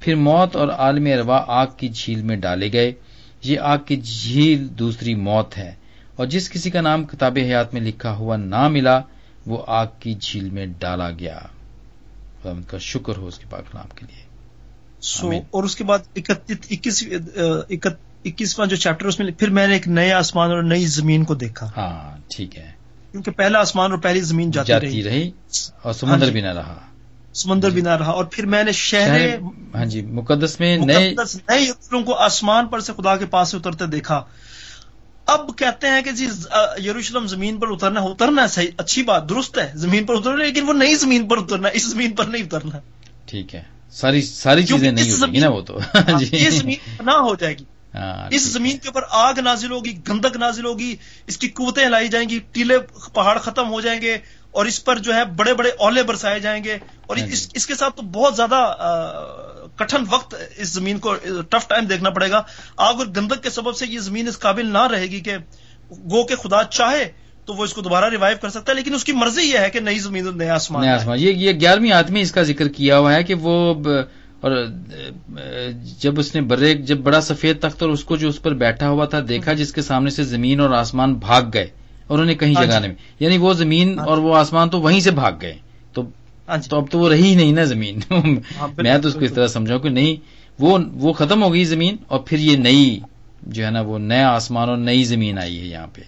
پھر 0.00 0.14
موت 0.14 0.56
اور 0.56 0.68
عالم 0.68 1.06
اروا 1.06 1.44
آگ 1.46 1.66
کی 1.76 1.88
جھیل 1.88 2.22
میں 2.22 2.36
ڈالے 2.36 2.72
گئے۔ 2.72 2.92
یہ 3.42 3.58
آگ 3.58 3.78
کی 3.86 3.96
جھیل 3.96 4.68
دوسری 4.78 5.14
موت 5.14 5.58
ہے 5.58 5.72
اور 6.16 6.26
جس 6.26 6.50
کسی 6.50 6.70
کا 6.70 6.80
نام 6.80 7.04
کتاب 7.04 7.38
حیات 7.42 7.74
میں 7.74 7.80
لکھا 7.80 8.12
ہوا 8.12 8.36
نہ 8.36 8.68
ملا، 8.68 9.00
وہ 9.46 9.64
آگ 9.66 9.86
کی 10.00 10.14
جھیل 10.20 10.50
میں 10.50 10.66
ڈالا 10.78 11.10
گیا۔ 11.10 11.38
خداوند 12.46 12.64
کا 12.64 12.78
شکر 12.78 13.16
ہو 13.16 13.26
اس 13.26 13.38
کے 13.38 13.46
پاک 13.50 13.74
نام 13.74 13.88
کے 13.94 14.06
لیے۔ 14.06 14.22
سو 15.00 15.26
آمین۔ 15.26 15.42
اور 15.50 15.64
اس 15.64 15.76
کے 15.76 15.84
بعد 15.84 15.98
اکیسواں 18.24 18.66
جو 18.66 18.76
چیپٹر 18.76 19.06
اس 19.06 19.18
میں 19.18 19.30
پھر 19.38 19.50
میں 19.50 19.66
نے 19.66 19.72
ایک 19.72 19.88
نئے 19.88 20.12
آسمان 20.12 20.50
اور 20.50 20.62
نئی 20.62 20.86
زمین 20.86 21.24
کو 21.24 21.34
دیکھا۔ 21.34 21.70
ہاں 21.76 22.16
ٹھیک 22.36 22.56
ہے۔ 22.56 22.72
کیونکہ 23.10 23.30
پہلا 23.30 23.58
آسمان 23.60 23.90
اور 23.90 23.98
پہلی 23.98 24.20
زمین 24.20 24.50
جاتی, 24.50 24.68
جاتی 24.68 24.86
رہی۔ 24.86 25.04
رہی 25.04 25.30
اور 25.82 25.92
سمندر 25.92 26.26
جی۔ 26.26 26.32
بھی 26.32 26.40
نہ 26.40 26.52
رہا۔ 26.52 26.80
سمندر 27.34 27.70
بھی 27.70 27.80
نہ 27.80 27.88
رہا۔ 27.88 28.10
اور 28.10 28.24
پھر 28.24 28.46
میں 28.46 28.64
نے 28.64 28.72
شہر 28.72 29.36
ہاں 29.74 29.84
جی 29.84 30.02
مقدس 30.02 30.60
میں 30.60 30.76
نئے 30.76 31.10
مقدس 31.10 31.36
نئے 31.36 32.02
کو 32.02 32.14
آسمان 32.14 32.66
پر 32.66 32.80
سے 32.80 32.92
خدا 32.96 33.16
کے 33.16 33.26
پاس 33.26 33.48
سے 33.48 33.56
اترتے 33.56 33.86
دیکھا۔ 33.86 34.24
اب 35.26 35.56
کہتے 35.58 35.88
ہیں 35.88 36.02
کہ 36.02 36.10
جی 36.12 36.26
یروشلم 36.86 37.26
زمین 37.26 37.58
پر 37.58 37.68
اترنا 37.68 38.00
اترنا 38.00 38.42
ہے 38.42 38.48
صحیح 38.48 38.68
اچھی 38.76 39.02
بات 39.02 39.28
درست 39.28 39.58
ہے 39.58 39.70
زمین 39.74 40.04
پر 40.04 40.14
اترنا 40.14 40.44
لیکن 40.44 40.68
وہ 40.68 40.72
نئی 40.72 40.94
زمین 40.94 41.28
پر 41.28 41.38
اترنا 41.38 41.68
اس 41.68 41.86
زمین 41.86 42.14
پر 42.14 42.24
نہیں 42.24 42.42
اترنا۔ 42.42 42.78
ٹھیک 43.26 43.54
ہے۔ 43.54 43.62
ساری 43.90 44.22
ساری 44.22 44.62
چیزیں 44.66 44.90
نہیں 44.90 45.12
اس 45.12 45.22
ہوتی 45.22 45.38
نا 45.38 45.48
وہ 45.48 45.60
تو۔ 45.60 45.78
ہاں، 45.94 46.18
جی۔ 46.18 46.28
یہ 46.32 46.50
زمین 46.50 46.96
پناہ 46.96 47.18
ہو 47.18 47.34
جائے 47.34 47.58
گی۔ 47.58 47.64
ہاں، 47.94 48.28
اس 48.30 48.42
زمین 48.42 48.78
کے 48.78 48.88
اوپر 48.88 49.02
آگ 49.10 49.38
نازل 49.38 49.70
ہوگی 49.70 49.92
گندک 50.08 50.36
نازل 50.36 50.64
ہوگی 50.64 50.96
اس 51.26 51.38
کی 51.38 51.48
قوتیں 51.48 51.88
لائی 51.88 52.08
جائیں 52.08 52.28
گی 52.28 52.38
ٹیلے 52.52 52.78
پہاڑ 53.14 53.38
ختم 53.38 53.70
ہو 53.70 53.80
جائیں 53.80 54.00
گے 54.00 54.16
اور 54.50 54.66
اس 54.66 54.84
پر 54.84 54.98
جو 54.98 55.14
ہے 55.14 55.24
بڑے 55.24 55.54
بڑے 55.54 55.70
اولے 55.78 56.02
برسائے 56.02 56.40
جائیں 56.40 56.64
گے 56.64 56.78
اور 57.06 57.16
ہاں 57.16 57.26
اس 57.26 57.42
جی۔ 57.42 57.48
اس 57.54 57.66
کے 57.66 57.74
ساتھ 57.74 57.96
تو 57.96 58.02
بہت 58.02 58.36
زیادہ 58.36 58.60
کٹھن 59.76 60.04
وقت 60.10 60.34
اس 60.56 60.68
زمین 60.68 60.98
کو 60.98 61.14
ٹف 61.50 61.68
ٹائم 61.68 61.84
دیکھنا 61.84 62.10
پڑے 62.10 62.30
گا 62.30 62.42
آگ 62.76 62.94
اور 62.94 63.06
گندک 63.16 63.42
کے 63.42 63.50
سبب 63.50 63.76
سے 63.76 63.86
یہ 63.86 63.98
زمین 63.98 64.28
اس 64.28 64.38
قابل 64.38 64.66
نہ 64.66 64.86
رہے 64.86 65.06
گی 65.06 65.20
کہ 65.20 65.36
گو 66.10 66.22
کہ 66.24 66.36
خدا 66.36 66.62
چاہے 66.70 67.04
تو 67.44 67.54
وہ 67.54 67.64
اس 67.64 67.72
کو 67.74 67.80
دوبارہ 67.80 68.08
ریوائو 68.10 68.36
کر 68.40 68.48
سکتا 68.48 68.72
ہے 68.72 68.76
لیکن 68.76 68.94
اس 68.94 69.04
کی 69.04 69.12
مرضی 69.12 69.42
یہ 69.42 69.58
ہے 69.58 69.70
کہ 69.70 69.80
نئی 69.80 69.98
زمین 69.98 70.26
اور 70.26 70.34
نیا 70.34 70.54
آسمان 70.54 70.82
نیا۔ 70.82 70.94
آسمان 70.94 71.18
یہ 71.18 71.32
یہ 71.38 71.52
گیارہویں 71.52 71.90
آدمی 71.92 72.20
اس 72.20 72.32
کا 72.32 72.42
ذکر 72.42 72.68
کیا 72.68 72.98
ہوا 72.98 73.14
ہے 73.14 73.22
کہ 73.24 73.34
وہ 73.34 73.74
اور 74.40 74.52
جب 76.00 76.18
اس 76.18 76.34
نے 76.34 76.40
برے 76.40 76.72
جب 76.82 76.98
بڑا 76.98 77.20
سفید 77.20 77.60
تخت 77.60 77.82
اور 77.82 77.90
اس 77.90 78.04
کو 78.04 78.16
جو 78.16 78.28
اس 78.28 78.42
پر 78.42 78.54
بیٹھا 78.54 78.88
ہوا 78.88 79.04
تھا 79.04 79.20
دیکھا 79.28 79.52
جس 79.52 79.72
کے 79.72 79.82
سامنے 79.82 80.10
سے 80.10 80.22
زمین 80.24 80.60
اور 80.60 80.70
آسمان 80.70 81.14
بھاگ 81.18 81.42
گئے 81.52 81.66
اور 82.06 82.18
انہیں 82.18 82.36
کہیں 82.36 82.54
ہاں 82.56 82.64
جگہ 82.64 82.72
جی۔ 82.72 82.86
ملی۔ 82.88 82.94
یعنی 83.20 83.38
وہ 83.38 83.52
زمین 83.52 83.98
ہاں 83.98 84.06
اور 84.06 84.18
وہ 84.18 84.36
آسمان 84.36 84.70
تو 84.70 84.80
وہیں 84.80 85.00
سے 85.00 85.10
بھاگ 85.12 85.32
گئے 85.40 85.54
تو 86.46 86.52
ہاں 86.52 86.58
جی 86.58 86.68
تو 86.68 86.76
اب 86.76 86.90
تو 86.90 86.98
وہ 86.98 87.08
رہی 87.08 87.34
نہیں 87.34 87.52
نا 87.52 87.64
زمین۔ 87.64 88.00
ہاں، 88.10 88.68
میں 88.82 88.98
تو 88.98 89.08
اس 89.08 89.14
کو 89.14 89.20
اس۔ 89.20 89.32
طرح 89.32 89.46
سمجھاؤں 89.46 89.80
کہ 89.80 89.88
نہیں 89.88 90.16
وہ 90.58 90.78
وہ 90.92 91.12
ختم 91.12 91.42
ہو 91.42 91.52
گئی 91.52 91.64
زمین 91.64 91.96
اور 92.06 92.20
پھر 92.20 92.38
یہ 92.38 92.56
نئی 92.56 93.00
جو 93.42 93.64
ہے 93.64 93.70
نا 93.70 93.80
وہ 93.80 93.98
نیا 93.98 94.28
آسمان 94.28 94.68
اور 94.68 94.76
نئی 94.76 95.04
زمین 95.04 95.38
آئی 95.38 95.60
ہے 95.60 95.64
یہاں 95.64 95.86
پہ۔ 95.92 96.00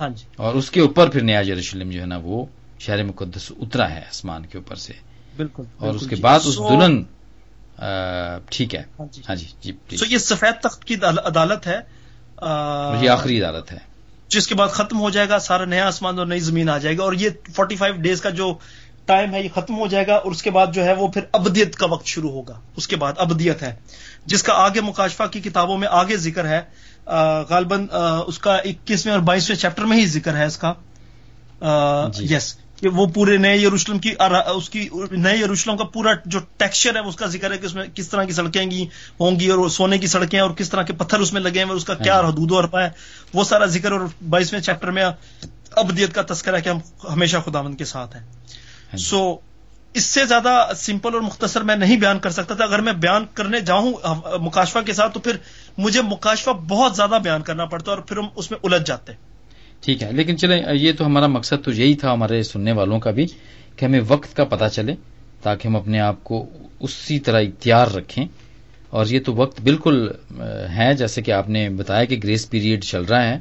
ہاں 0.00 0.08
جی۔ 0.08 0.24
اور 0.36 0.54
اس 0.54 0.70
کے 0.70 0.80
اوپر 0.80 1.10
پھر 1.10 1.22
نیا 1.22 1.40
یروشلم 1.40 1.90
جو 1.90 2.00
ہے 2.00 2.06
نا 2.06 2.18
وہ 2.22 2.44
شہر 2.78 3.04
مقدس 3.04 3.52
اترا 3.60 3.90
ہے 3.90 3.98
آسمان 3.98 4.46
کے 4.46 4.58
اوپر 4.58 4.74
سے۔ 4.74 4.92
بالکل 5.36 5.62
اور 5.76 5.94
اس 5.94 6.06
کے 6.06 6.16
جی۔ 6.16 6.22
بعد 6.22 6.40
اس 6.44 6.58
دلہن 6.58 7.02
ٹھیک 8.50 8.74
ہے۔ 8.74 8.82
ہاں 9.28 9.34
جی۔ 9.34 9.72
جی۔ 9.88 9.96
سو 9.96 10.04
یہ 10.08 10.18
سفید 10.18 10.62
تخت 10.62 10.84
کی 10.84 10.94
عدال- 10.94 11.24
عدالت 11.24 11.66
ہے۔ 11.66 11.80
یہ 13.02 13.10
آخری 13.10 13.42
عدالت 13.42 13.72
ہے۔ 13.72 13.92
جس 14.28 14.46
کے 14.46 14.54
بعد 14.54 14.68
ختم 14.68 15.00
ہو 15.00 15.10
جائے 15.10 15.28
گا 15.28 15.38
سارا 15.38 15.64
نیا 15.64 15.86
آسمان 15.86 16.18
اور 16.18 16.26
نئی 16.26 16.40
زمین 16.40 16.68
آ 16.68 16.78
جائے 16.78 16.98
گا 16.98 17.02
اور 17.02 17.12
یہ 17.12 17.30
45 17.54 17.96
ڈیز 18.02 18.20
کا 18.20 18.30
جو 18.30 18.54
ٹائم 19.06 19.34
ہے 19.34 19.42
یہ 19.42 19.48
ختم 19.54 19.78
ہو 19.78 19.86
جائے 19.86 20.06
گا 20.06 20.14
اور 20.14 20.30
اس 20.30 20.42
کے 20.42 20.50
بعد 20.50 20.66
جو 20.72 20.84
ہے 20.84 20.92
وہ 20.92 21.08
پھر 21.08 21.22
ابدیت 21.32 21.74
کا 21.76 21.86
وقت 21.86 22.06
شروع 22.06 22.30
ہوگا۔ 22.30 22.60
اس 22.76 22.88
کے 22.88 22.96
بعد 22.96 23.12
ابدیت 23.16 23.62
ہے۔ 23.62 23.74
جس 24.26 24.42
کا 24.42 24.52
آگے 24.52 24.80
مکاشفہ 24.80 25.22
کی 25.22 25.40
کتابوں 25.40 25.78
میں 25.78 25.88
آگے 25.90 26.16
ذکر 26.16 26.48
ہے 26.48 26.60
غالباً 27.48 27.86
اس 28.26 28.38
کا 28.38 28.56
اکیسویں 28.56 29.14
اور 29.14 29.22
بائیسویں 29.22 29.56
چیپٹر 29.56 29.84
میں 29.84 29.96
ہی 29.96 30.06
ذکر 30.06 30.36
ہے 30.36 30.44
اس 30.44 30.58
کا۔ 30.58 30.72
جی۔ 32.14 32.34
یس 32.34 32.56
کہ 32.76 32.88
وہ 32.88 33.06
پورے 33.06 33.36
نئے 33.36 33.56
یروشلم 33.56 33.98
کی 33.98 34.14
اس 34.56 34.70
کی 34.70 34.88
نئے 35.10 35.36
یروشلم 35.36 35.76
کا 35.76 35.84
پورا 35.84 36.10
جو 36.26 36.38
ٹیکسچر 36.56 36.94
ہے 36.94 37.00
اس 37.00 37.16
کا 37.16 37.26
ذکر 37.26 37.50
ہے 37.50 37.58
کہ 37.58 37.66
اس 37.66 37.74
میں 37.74 37.84
کس 37.94 38.08
طرح 38.08 38.24
کی 38.24 38.32
سڑکیں 38.32 38.70
گی 38.70 38.86
ہوں 39.20 39.40
گی 39.40 39.48
اور 39.48 39.68
سونے 39.68 39.98
کی 39.98 40.06
سڑکیں 40.06 40.40
اور 40.40 40.50
کس 40.50 40.70
طرح 40.70 40.82
کے 40.82 40.92
پتھر 40.92 41.18
اس 41.18 41.32
میں 41.32 41.40
لگے 41.40 41.64
ہیں 41.64 41.70
اس 41.70 41.84
کا 41.84 41.94
کیا 41.94 42.20
ہاں۔ 42.20 42.28
حدود 42.28 42.50
و 42.50 42.60
عرفہ 42.60 42.76
ہے۔ 42.76 42.88
وہ 43.34 43.44
سارا 43.44 43.66
ذکر 43.66 43.92
اور 43.92 44.00
بائیسویں 44.30 44.60
چیپٹر 44.60 44.90
میں 44.90 45.04
ابدیت 45.70 46.14
کا 46.14 46.22
تذکرہ 46.34 46.56
ہے 46.56 46.60
کہ 46.60 46.68
ہم 46.68 46.78
ہمیشہ 47.12 47.36
خداوند 47.46 47.74
کے 47.78 47.84
ساتھ 47.84 48.16
ہیں۔ 48.16 48.26
سو 48.98 49.18
ہاں 49.18 49.34
جی۔ 49.34 49.50
اس 49.94 50.04
سے 50.04 50.24
زیادہ 50.26 50.68
سمپل 50.76 51.12
اور 51.12 51.20
مختصر 51.20 51.60
میں 51.60 51.76
نہیں 51.76 51.96
بیان 51.96 52.18
کر 52.18 52.30
سکتا 52.30 52.54
تھا۔ 52.54 52.64
اگر 52.64 52.80
میں 52.80 52.92
بیان 52.92 53.24
کرنے 53.34 53.60
جاؤں 53.60 53.92
مکاشفہ 54.40 54.78
کے 54.78 54.92
ساتھ 54.92 55.14
تو 55.14 55.20
پھر 55.20 55.36
مجھے 55.78 56.02
مکاشفہ 56.02 56.50
بہت 56.50 56.96
زیادہ 56.96 57.18
بیان 57.22 57.42
کرنا 57.42 57.64
پڑتا 57.64 57.90
اور 57.90 57.98
پھر 57.98 58.16
ہم 58.16 58.26
اس 58.36 58.50
میں 58.50 58.58
الجھ 58.62 58.82
جاتے۔ 58.86 59.12
ٹھیک 59.80 60.02
ہے 60.02 60.12
لیکن 60.12 60.38
چلیں 60.38 60.62
یہ 60.72 60.92
تو 60.98 61.06
ہمارا 61.06 61.26
مقصد 61.26 61.64
تو 61.64 61.72
یہی 61.72 61.94
تھا 61.94 62.12
ہمارے 62.12 62.42
سننے 62.42 62.72
والوں 62.72 63.00
کا 63.00 63.10
بھی 63.10 63.26
کہ 63.76 63.84
ہمیں 63.84 64.00
وقت 64.08 64.36
کا 64.36 64.44
پتہ 64.44 64.64
چلے 64.72 64.94
تاکہ 65.42 65.68
ہم 65.68 65.76
اپنے 65.76 66.00
آپ 66.00 66.24
کو 66.24 66.46
اسی 66.80 67.18
طرح 67.20 67.40
اختیار 67.40 67.86
رکھیں۔ 67.86 68.26
اور 68.90 69.06
یہ 69.06 69.20
تو 69.20 69.34
وقت 69.34 69.60
بالکل 69.60 70.08
ہے 70.76 70.94
جیسے 70.94 71.22
کہ 71.22 71.30
آپ 71.30 71.48
نے 71.48 71.68
بتایا 71.68 72.04
کہ 72.04 72.20
گریس 72.24 72.50
پیریڈ 72.50 72.84
چل 72.84 73.02
رہا 73.02 73.24
ہے 73.24 73.38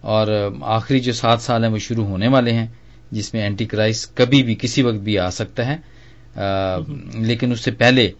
اور 0.00 0.50
آخری 0.62 1.00
جو 1.00 1.12
سات 1.12 1.42
سال 1.42 1.64
ہیں 1.64 1.72
وہ 1.72 1.78
شروع 1.78 2.04
ہونے 2.04 2.28
والے 2.28 2.52
ہیں۔ 2.52 2.66
جس 3.12 3.32
میں 3.34 3.42
اینٹی 3.42 3.64
کرائس 3.64 4.06
کبھی 4.14 4.42
بھی 4.42 4.54
کسی 4.54 4.82
وقت 4.82 5.00
بھی 5.00 5.18
آ 5.18 5.30
سکتا 5.30 5.66
ہے 5.66 5.76
لیکن 7.22 7.52
اس 7.52 7.60
سے 7.60 7.70
پہلے 7.76 8.10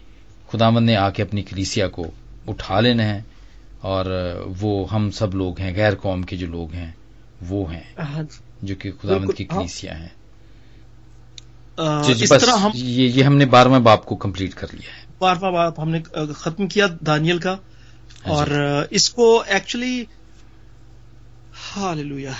خدامند 0.49 0.87
نے 0.87 0.97
آ 0.97 1.09
کے 1.11 1.23
اپنی 1.23 1.43
کلیسیا 1.43 1.89
کو 1.89 2.11
اٹھا 2.47 2.81
لینا 2.81 3.05
ہے 3.05 3.21
اور 3.83 4.07
وہ 4.61 4.73
ہم 4.93 5.11
سب 5.11 5.35
لوگ 5.35 5.61
ہیں 5.61 5.73
غیر 5.77 5.95
قوم 6.01 6.23
کے 6.23 6.37
جو 6.37 6.47
لوگ 6.49 6.73
ہیں 6.73 6.91
وہ 7.43 7.71
ہیں 7.73 7.83
ہاں 8.01 8.23
جی۔ 8.23 8.39
جو 8.63 8.75
کہ 8.75 8.91
خدامند 9.03 9.33
کی 9.33 9.45
ہاں۔ 9.45 9.59
کلیسیا 9.59 9.99
ہیں 9.99 10.09
جی، 12.75 13.05
یہ 13.07 13.23
ہم 13.25 13.37
نے 13.37 13.47
بارہواں 13.47 13.81
باپ 13.81 14.05
کو 14.05 14.17
کمپلیٹ 14.17 14.55
کر 14.55 14.67
لیا 14.73 14.91
ہے 14.91 15.05
بارہواں 15.19 15.53
باپ 15.53 15.81
ہم 15.81 15.91
نے 15.91 16.01
ختم 16.35 16.67
کیا 16.67 16.87
دانیل 17.07 17.39
کا 17.39 17.51
ہاں 17.51 17.57
جی۔ 18.25 18.31
اور 18.31 18.85
اس 18.91 19.09
کو 19.11 19.27
ایکچولی 19.47 20.05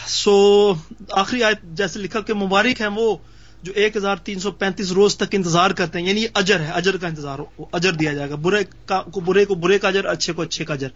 سو 0.07 0.75
آخری 1.11 1.43
آیت 1.45 1.63
جیسے 1.63 1.99
لکھا 1.99 2.21
کہ 2.21 2.35
مبارک 2.35 2.81
ہیں 2.81 2.89
وہ 2.89 3.17
جو 3.63 3.73
ایک 3.75 3.97
ہزار 3.97 4.17
تین 4.17 4.41
سو 4.41 4.51
پینتیس 4.51 4.93
روز 4.93 5.17
تک 5.17 5.35
انتظار 5.35 5.71
کرتے 5.71 5.99
ہیں 5.99 6.07
یعنی 6.07 6.25
اجر 6.35 6.61
ہے، 6.61 6.71
اجر 6.71 6.97
کا 6.97 7.09
انتظار 7.09 7.39
اجر 7.73 7.93
دیا 7.93 8.13
جائے 8.13 8.31
گا۔ 8.31 8.35
برے 8.35 8.65
کو 8.87 9.21
برے 9.21 9.45
کو 9.45 9.55
برے 9.55 9.79
کا 9.79 9.89
اجر، 9.89 10.05
اچھے 10.05 10.33
کو 10.33 10.43
اچھے 10.43 10.65
کا 10.65 10.75
اجر۔ 10.75 10.89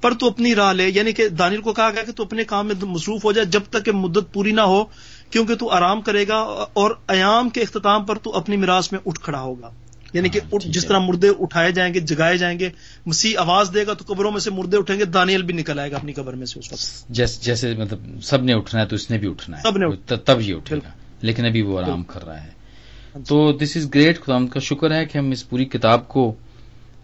پر 0.00 0.14
تو 0.14 0.26
اپنی 0.26 0.54
راہ 0.54 0.72
لے 0.72 0.88
یعنی 0.88 1.12
کہ 1.12 1.28
دانیل 1.28 1.60
کو 1.60 1.72
کہا 1.72 1.90
گیا 1.90 2.02
کہ 2.02 2.12
تو 2.12 2.22
اپنے 2.22 2.44
کام 2.44 2.66
میں 2.66 2.74
مصروف 2.82 3.24
ہو 3.24 3.32
جائے 3.32 3.46
جب 3.46 3.60
تک 3.70 3.84
کہ 3.84 3.92
مدت 3.92 4.32
پوری 4.32 4.52
نہ 4.52 4.60
ہو، 4.60 4.84
کیونکہ 5.30 5.54
تو 5.54 5.70
آرام 5.70 6.00
کرے 6.00 6.28
گا 6.28 6.38
اور 6.72 6.90
ایام 7.08 7.48
کے 7.48 7.60
اختتام 7.60 8.04
پر 8.04 8.18
تو 8.18 8.36
اپنی 8.36 8.56
میراث 8.56 8.92
میں 8.92 9.00
اٹھ 9.06 9.20
کھڑا 9.20 9.40
ہوگا۔ 9.40 9.70
یعنی 10.12 10.28
کہ 10.28 10.40
جس 10.64 10.86
طرح 10.86 10.98
مردے 10.98 11.28
اٹھائے 11.40 11.72
جائیں 11.72 11.94
گے 11.94 12.00
جگائے 12.00 12.36
جائیں 12.36 12.58
گے 12.58 12.68
مسیح 13.06 13.38
آواز 13.38 13.70
دے 13.74 13.86
گا 13.86 13.92
تو 13.92 14.04
قبروں 14.06 14.32
میں 14.32 14.40
سے 14.40 14.50
مردے 14.50 14.76
اٹھیں 14.76 14.98
گے 14.98 15.04
دانیل 15.04 15.42
بھی 15.42 15.54
نکل 15.54 15.78
آئے 15.78 15.90
گا 15.90 15.96
اپنی 15.96 16.12
قبر 16.12 16.32
میں 16.32 16.46
سے 16.46 16.60
اس 16.60 16.72
وقت۔ 16.72 17.10
جیسے 17.42 17.74
مطلب 17.74 17.98
سب 18.22 18.42
نے 18.42 18.54
اٹھنا 18.54 18.80
ہے 18.80 18.86
تو 18.86 18.94
اس 18.94 19.10
نے 19.10 19.18
بھی 19.18 19.28
اٹھنا 19.28 19.56
ہے۔ 19.56 19.62
سب 19.62 19.78
نے 19.78 20.16
تب 20.16 20.40
یہ 20.40 20.54
اٹھے 20.54 20.76
گا۔ 20.76 20.90
لیکن 21.20 21.46
ابھی 21.46 21.62
وہ 21.62 21.78
آرام 21.78 22.02
کر 22.02 22.24
رہا 22.24 22.44
ہے۔ 22.44 22.48
ہاں 22.48 23.18
جی۔ 23.18 23.24
تو 23.28 23.52
دس 23.52 23.76
از 23.76 23.94
گریٹ 23.94 24.20
خدا 24.20 24.46
کا 24.46 24.60
شکر 24.60 24.94
ہے 24.94 25.04
کہ 25.04 25.18
ہم 25.18 25.30
اس 25.30 25.50
پوری 25.50 25.64
کتاب 25.64 26.08
کو 26.08 26.34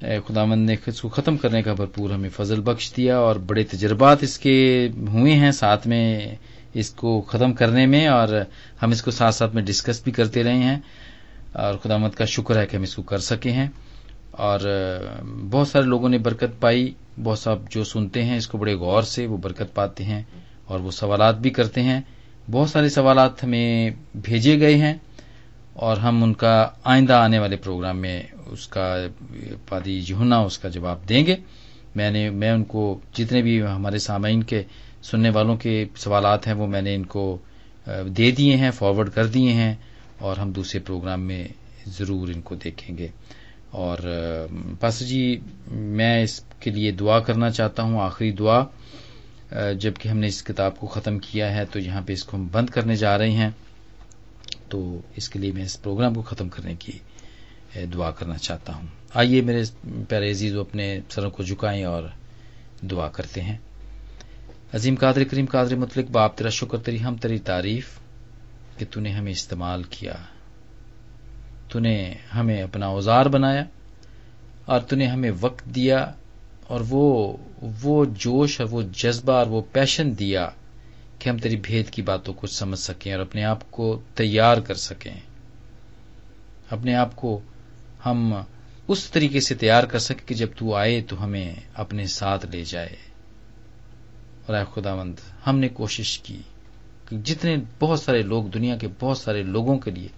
خدا 0.00 0.44
مند 0.44 0.70
نے 0.70 0.76
اس 0.86 1.00
کو 1.00 1.08
ختم 1.08 1.36
کرنے 1.36 1.62
کا 1.62 1.72
بھرپور 1.72 2.10
ہمیں 2.10 2.30
فضل 2.36 2.60
بخش 2.60 2.92
دیا 2.96 3.18
اور 3.18 3.36
بڑے 3.36 3.64
تجربات 3.64 4.22
اس 4.22 4.38
کے 4.38 4.88
ہوئے 5.08 5.32
ہیں 5.32 5.50
ساتھ 5.50 5.86
میں 5.86 6.34
اس 6.74 6.90
کو 6.90 7.20
ختم 7.20 7.52
کرنے 7.52 7.86
میں 7.86 8.06
اور 8.06 8.28
ہم 8.82 8.90
اس 8.90 9.02
کو 9.02 9.10
ساتھ 9.10 9.34
ساتھ 9.34 9.54
میں 9.54 9.62
ڈسکس 9.62 10.02
بھی 10.02 10.12
کرتے 10.12 10.42
رہے 10.42 10.58
ہیں۔ 10.58 10.78
اور 11.52 11.74
خدا 11.74 11.96
مت 11.96 12.16
کا 12.16 12.24
شکر 12.24 12.60
ہے 12.60 12.66
کہ 12.66 12.76
ہم 12.76 12.82
اس 12.82 12.94
کو 12.94 13.02
کر 13.02 13.18
سکے 13.18 13.50
ہیں۔ 13.50 13.68
اور 14.30 14.60
بہت 15.50 15.68
سارے 15.68 15.84
لوگوں 15.84 16.08
نے 16.08 16.18
برکت 16.18 16.60
پائی۔ 16.60 16.92
بہت 17.22 17.38
سب 17.38 17.56
جو 17.70 17.84
سنتے 17.84 18.24
ہیں، 18.24 18.36
اس 18.36 18.48
کو 18.48 18.58
بڑے 18.58 18.74
غور 18.74 19.02
سے 19.02 19.26
وہ 19.26 19.36
برکت 19.36 19.74
پاتے 19.74 20.04
ہیں 20.04 20.22
اور 20.64 20.80
وہ 20.80 20.90
سوالات 20.90 21.38
بھی 21.38 21.50
کرتے 21.50 21.82
ہیں۔ 21.82 22.00
بہت 22.50 22.70
سارے 22.70 22.88
سوالات 22.88 23.44
ہمیں 23.44 23.90
بھیجے 24.14 24.60
گئے 24.60 24.76
ہیں 24.76 24.94
اور 25.72 25.96
ہم 25.96 26.22
ان 26.22 26.34
کا 26.34 26.68
آئندہ 26.84 27.12
آنے 27.12 27.38
والے 27.38 27.56
پروگرام 27.56 27.98
میں 27.98 28.22
اس 28.46 28.68
کا 28.68 28.96
پادی 29.68 30.00
جہنا 30.00 30.38
اس 30.38 30.58
کا 30.58 30.68
جواب 30.68 31.08
دیں 31.08 31.26
گے۔ 31.26 31.36
میں 31.96 32.10
نے، 32.10 32.30
میں 32.30 32.50
ان 32.50 32.64
کو 32.64 33.00
جتنے 33.12 33.42
بھی 33.42 33.62
ہمارے 33.62 33.98
سامعین 33.98 34.42
کے 34.42 34.62
سننے 35.02 35.30
والوں 35.30 35.56
کے 35.56 35.84
سوالات 35.96 36.46
ہیں، 36.46 36.54
وہ 36.54 36.66
میں 36.66 36.82
نے 36.82 36.94
ان 36.94 37.04
کو 37.04 37.38
دے 37.86 38.30
دیے 38.30 38.56
ہیں، 38.56 38.70
فارورڈ 38.70 39.10
کر 39.10 39.26
دیے 39.26 39.52
ہیں۔ 39.52 39.74
اور 40.18 40.36
ہم 40.36 40.50
دوسرے 40.50 40.80
پروگرام 40.80 41.20
میں 41.20 41.48
ضرور 41.86 42.28
ان 42.28 42.40
کو 42.40 42.54
دیکھیں 42.54 42.98
گے۔ 42.98 43.08
اور 43.70 43.98
پاس 44.80 45.08
جی 45.08 45.40
میں 45.66 46.22
اس 46.22 46.40
کے 46.60 46.70
لیے 46.70 46.90
دعا 46.90 47.20
کرنا 47.20 47.50
چاہتا 47.50 47.82
ہوں، 47.82 48.00
آخری 48.00 48.30
دعا۔ 48.30 48.64
جبکہ 49.78 50.08
ہم 50.08 50.18
نے 50.18 50.26
اس 50.26 50.42
کتاب 50.42 50.80
کو 50.80 50.86
ختم 50.86 51.18
کیا 51.18 51.56
ہے 51.56 51.64
تو 51.64 51.78
یہاں 51.78 52.00
پہ 52.06 52.12
اس 52.12 52.24
کو 52.24 52.36
ہم 52.36 52.48
بند 52.52 52.70
کرنے 52.70 52.96
جا 52.96 53.18
رہے 53.18 53.30
ہیں۔ 53.30 53.50
تو 54.68 55.00
اس 55.16 55.28
کے 55.28 55.38
لیے 55.38 55.52
میں 55.52 55.62
اس 55.62 55.82
پروگرام 55.82 56.14
کو 56.14 56.22
ختم 56.22 56.48
کرنے 56.48 56.74
کی 56.78 56.92
دعا 57.94 58.10
کرنا 58.10 58.38
چاہتا 58.38 58.74
ہوں۔ 58.74 58.86
آئیے 59.14 59.40
میرے 59.40 59.62
پیارے 60.08 60.30
عزیز 60.30 60.56
اپنے 60.56 61.00
سروں 61.08 61.30
کو 61.30 61.42
جھکائیں 61.42 61.84
اور 61.84 62.02
دعا 62.82 63.08
کرتے 63.08 63.42
ہیں۔ 63.42 63.56
عظیم 64.72 64.94
قادر 64.94 65.24
کریم، 65.24 65.44
قادر 65.44 65.76
مطلق، 65.76 66.10
باپ، 66.10 66.38
تیرا 66.38 66.50
شکر 66.50 66.78
تری 66.78 67.02
ہم 67.02 67.16
تری 67.16 67.38
تعریف۔ 67.38 67.88
کہ 68.78 68.86
تو 68.90 69.00
نے 69.00 69.10
ہمیں 69.10 69.32
استعمال 69.32 69.82
کیا۔ 69.82 70.14
تو 71.68 71.78
نے 71.78 72.14
ہمیں 72.34 72.62
اپنا 72.62 72.86
اوزار 72.86 73.26
بنایا 73.26 73.64
اور 74.64 74.80
تو 74.80 74.96
نے 74.96 75.06
ہمیں 75.06 75.30
وقت 75.40 75.64
دیا 75.64 76.12
اور 76.66 76.80
وہ 76.88 77.36
وہ 77.82 78.04
جوش 78.04 78.60
اور 78.60 78.68
وہ 78.70 78.82
جذبہ 78.92 79.32
اور 79.32 79.46
وہ 79.46 79.62
پیشن 79.72 80.18
دیا 80.18 80.48
کہ 81.18 81.28
ہم 81.28 81.38
تیری 81.38 81.56
بھید 81.56 81.90
کی 81.90 82.02
باتوں 82.02 82.34
کو 82.34 82.46
سمجھ 82.46 82.78
سکیں 82.78 83.12
اور 83.12 83.20
اپنے 83.20 83.44
آپ 83.44 83.70
کو 83.70 84.02
تیار 84.14 84.56
کر 84.56 84.74
سکیں۔ 84.74 85.14
اپنے 86.70 86.94
آپ 86.94 87.16
کو 87.16 87.40
ہم 88.06 88.34
اس 88.88 89.10
طریقے 89.10 89.40
سے 89.40 89.54
تیار 89.54 89.84
کر 89.84 89.98
سکیں 89.98 90.28
کہ 90.28 90.34
جب 90.34 90.48
تو 90.56 90.74
آئے 90.74 91.00
تو 91.00 91.24
ہمیں 91.24 91.54
اپنے 91.74 92.06
ساتھ 92.06 92.46
لے 92.46 92.64
جائے۔ 92.64 92.96
اور 94.46 94.56
اے 94.56 94.64
خدا 94.74 94.94
مند 94.94 95.14
ہم 95.46 95.58
نے 95.58 95.68
کوشش 95.68 96.18
کی۔ 96.18 96.42
جتنے 97.10 97.56
بہت 97.80 98.00
سارے 98.00 98.22
لوگ 98.22 98.44
دنیا 98.44 98.76
کے 98.76 98.88
بہت 99.00 99.18
سارے 99.18 99.42
لوگوں 99.42 99.78
کے 99.78 99.90
لیے، 99.90 100.08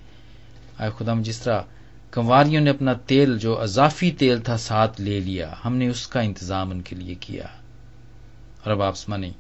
آئے 0.79 0.91
خدا 0.99 1.13
جس 1.21 1.41
طرح 1.41 1.61
کنواریوں 2.11 2.63
نے 2.63 2.71
اپنا 2.71 2.93
تیل، 2.93 3.39
جو 3.39 3.61
اضافی 3.61 4.11
تیل 4.11 4.41
تھا، 4.41 4.57
ساتھ 4.57 5.01
لے 5.01 5.21
لیا، 5.21 5.55
ہم 5.65 5.77
نے 5.77 5.89
اس 5.89 6.07
کا 6.07 6.21
انتظام 6.21 6.71
ان 6.71 6.81
کے 6.81 6.97
لیے 6.97 7.15
کیا۔ 7.15 7.45
اور 8.65 8.71
اب 8.71 8.83
آپ 8.83 8.97
سمانی 8.97 9.33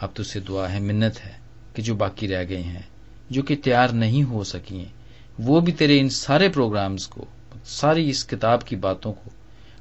اب 0.00 0.08
تو 0.14 0.22
سے 0.22 0.40
دعا 0.40 0.72
ہے، 0.72 0.80
منت 0.80 1.26
ہے 1.26 1.32
کہ 1.74 1.82
جو 1.82 1.94
باقی 1.94 2.28
رہ 2.28 2.44
گئے 2.48 2.62
ہیں، 2.62 2.82
جو 3.30 3.42
کہ 3.42 3.56
تیار 3.56 3.88
نہیں 3.88 4.22
ہو 4.22 4.44
سکی 4.44 4.84
وہ 5.38 5.60
بھی 5.60 5.72
تیرے 5.72 6.00
ان 6.00 6.08
سارے 6.08 6.48
پروگرامز 6.48 7.08
کو، 7.08 7.24
ساری 7.64 8.10
اس 8.10 8.24
کتاب 8.24 8.66
کی 8.66 8.76
باتوں 8.76 9.12
کو، 9.12 9.30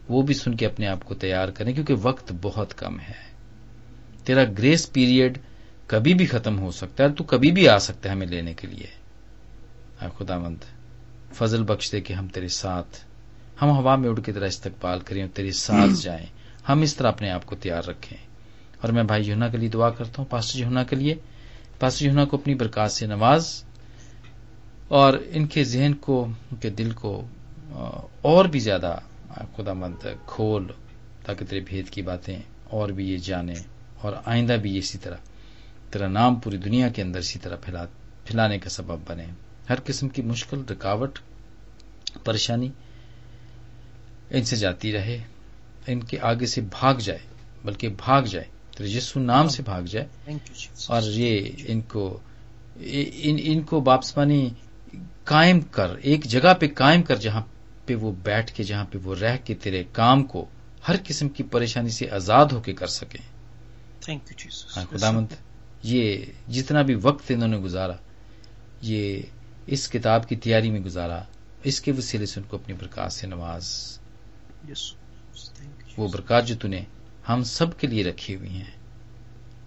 وہ 0.10 0.22
بھی 0.22 0.34
سن 0.34 0.56
کے 0.56 0.66
اپنے 0.66 0.88
آپ 0.88 1.06
کو 1.06 1.16
تیار 1.16 1.48
کریں، 1.48 1.74
کیونکہ 1.74 1.94
وقت 2.02 2.34
بہت 2.42 2.78
کم 2.78 3.00
ہے۔ 3.00 3.32
تیرا 4.26 4.44
گریس 4.44 4.94
پیریڈ 4.94 5.38
کبھی 5.92 6.14
بھی 6.14 6.26
ختم 6.26 6.60
ہو 6.60 6.72
سکتا 6.72 7.04
ہے 7.04 7.10
تو 7.10 7.24
کبھی 7.24 7.52
بھی 7.52 7.70
آ 7.70 7.78
سکتا 7.78 8.10
ہے 8.10 8.16
ہمیں 8.16 8.28
لینے 8.28 8.54
کے 8.54 8.68
لیے۔ 8.68 8.88
خدا 10.18 10.38
مند 10.38 10.58
فضل 11.34 11.64
بخش 11.64 11.92
دے 11.92 12.02
کہ 12.02 12.14
ہم 12.14 12.28
تیرے 12.28 12.48
ساتھ 12.48 12.98
ہم 13.62 13.70
ہوا 13.70 13.96
میں 13.96 14.10
اڑ 14.10 14.20
کے 14.20 14.32
طرح 14.32 14.48
استقبال 14.48 15.00
کریں 15.00 15.22
اور 15.22 15.36
تیرے 15.36 15.52
ساتھ 15.52 15.92
جائیں۔ 16.02 16.26
ہم 16.70 16.82
اس 16.82 16.96
طرح 16.96 17.08
اپنے 17.08 17.32
آپ 17.32 17.46
کو 17.46 17.56
تیار 17.56 17.84
رکھیں۔ 17.84 18.18
اور 18.82 18.92
میں 18.92 19.04
بھائی 19.04 19.24
جونا 19.24 19.48
کے 19.48 19.58
لیے 19.58 19.70
دعا 19.70 19.90
کرتا 19.90 20.14
ہوں 20.18 20.26
پاسٹر 20.26 20.60
جونا 20.60 20.84
کے 20.84 20.96
لیے۔ 20.96 21.16
پاسٹر 21.80 22.06
جونا 22.06 22.26
کو 22.26 22.38
اپنی 22.38 22.56
برکات 22.56 22.92
سے 22.92 23.08
نواز۔ 23.08 23.64
اور 24.88 25.14
ان 25.30 25.48
کے 25.48 25.64
ذہن 25.64 25.94
کو 25.94 26.26
ان 26.52 26.58
کے 26.58 26.70
دل 26.70 26.92
کو 26.92 27.28
اور 28.22 28.46
بھی 28.46 28.60
زیادہ 28.60 28.98
خدا 29.28 29.74
مند 29.74 30.06
کھول 30.26 30.68
تاکہ 31.26 31.46
تیرے 31.46 31.62
بھید 31.66 31.90
کی 31.90 32.02
باتیں 32.02 32.40
اور 32.64 32.90
بھی 32.90 33.12
یہ 33.12 33.18
جانے 33.18 33.54
اور 34.02 34.14
آئندہ 34.26 34.54
بھی 34.54 34.78
اسی 34.78 34.98
طرح۔ 34.98 35.18
تیرا 35.92 36.08
نام 36.08 36.36
پوری 36.36 36.58
دنیا 36.58 36.90
کے 36.90 37.02
اندر 37.02 37.20
اسی 37.20 37.40
طرح 37.40 37.56
پھیلانے 38.26 38.60
کا 38.60 38.70
سبب 38.70 39.00
بنے۔ 39.08 39.26
ہر 39.70 39.76
قسم 39.86 40.10
کی 40.10 40.22
مشکل 40.22 40.66
رکاوٹ 40.66 41.20
پریشانی 42.24 42.70
ان 44.30 44.44
سے 44.44 44.56
جاتی 44.56 44.94
رہے 44.94 45.24
ان 45.88 46.00
کے 46.00 46.20
آگے 46.22 46.46
سے 46.46 46.62
بھاگ 46.62 46.96
جائے 46.96 47.20
بلکہ 47.64 47.90
بھاگ 47.90 48.24
جائے۔ 48.24 48.46
تیرے 48.78 48.90
جسو 48.90 49.20
نام 49.20 49.48
سے 49.48 49.64
بھاگ 49.64 49.82
جائے۔ 49.82 50.08
اور 50.88 51.02
یہ 51.02 51.52
ان 51.68 51.82
کو 51.82 52.20
ان, 52.76 53.38
ان 53.40 53.62
کو 53.62 53.80
باپسمانی 53.80 54.50
قائم 55.24 55.62
کر 55.62 55.96
ایک 55.96 56.24
جگہ 56.26 56.54
پہ 56.60 56.68
قائم 56.76 57.02
کر 57.02 57.16
جہاں 57.16 57.42
پہ 57.86 57.96
وہ 57.96 58.12
بیٹھ 58.12 58.54
کے 58.54 58.64
جہاں 58.64 58.86
پہ 58.86 58.98
وہ 59.04 59.16
رہ 59.16 59.38
کے 59.44 59.56
تیرے 59.56 59.84
کام 59.92 60.24
کو 60.24 60.46
ہر 60.88 60.96
قسم 61.04 61.30
کی 61.30 61.44
پریشانی 61.44 61.90
سے 61.90 62.10
آزاد 62.10 62.46
ہو 62.46 62.60
کے 62.60 62.74
کر 62.74 62.88
سکیں 62.88 63.22
خدا 64.74 65.12
مند 65.12 65.28
یہ 65.84 66.26
جتنا 66.50 66.82
بھی 66.82 66.96
وقت 66.96 67.32
انہوں 67.32 67.48
نے 67.48 67.58
گزارا 67.58 67.94
یہ 68.82 69.22
اس 69.66 69.90
کتاب 69.90 70.30
کی 70.30 70.36
تیاری 70.36 70.72
میں 70.72 70.80
گزارا 70.80 71.24
اس 71.64 71.82
کے 71.82 71.92
وسیلے 71.92 72.26
سے 72.26 72.40
ان 72.40 72.46
کو 72.50 72.58
اپنی 72.58 72.74
برکات 72.74 73.14
سے 73.14 73.28
نواز۔ 73.28 74.00
وہ 75.98 76.08
برکات 76.08 76.48
جو 76.48 76.56
تنے 76.56 76.84
ہم 77.30 77.44
سب 77.44 77.80
کے 77.80 77.88
لیے 77.88 78.04
رکھی 78.04 78.36
ہوئی 78.36 78.50
ہیں 78.50 78.72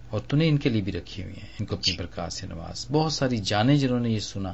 اور 0.09 0.19
تنے 0.19 0.47
ان 0.47 0.57
کے 0.57 0.69
لیے 0.69 0.81
بھی 0.81 0.91
رکھی 0.91 1.23
ہوئی 1.23 1.35
ہیں 1.37 1.49
ان 1.59 1.65
کو 1.65 1.75
اپنی 1.75 1.97
برکات 1.97 2.33
سے 2.33 2.47
نواز۔ 2.47 2.87
بہت 2.91 3.13
ساری 3.13 3.37
جانے 3.37 3.77
جنہوں 3.77 3.99
نے 3.99 4.09
یہ 4.09 4.19
سنا 4.19 4.53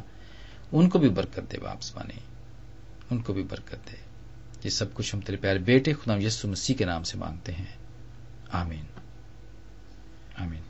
ان 0.72 0.90
کو 0.90 1.00
بھی 1.00 1.10
برکت 1.10 1.52
دے 1.52 1.58
واپس 1.62 1.94
پانے 1.94 2.20
ان 3.10 3.22
کو 3.22 3.34
بھی 3.34 3.44
برکت 3.44 3.92
دے۔ 3.92 3.98
یہ 4.64 4.70
سب 4.70 4.94
کچھ 4.94 5.16
ہم 5.16 5.22
تیرے 5.22 5.38
پیارے 5.38 5.60
بیٹے 5.60 5.94
خدا 5.94 6.18
یسو 6.18 6.48
مسیح 6.48 6.76
کے 6.76 6.86
نام 6.86 7.04
سے 7.04 7.18
مانگتے 7.18 7.52
ہیں۔ 7.52 7.66
آمین۔ 8.52 8.86
آمین۔ 10.36 10.62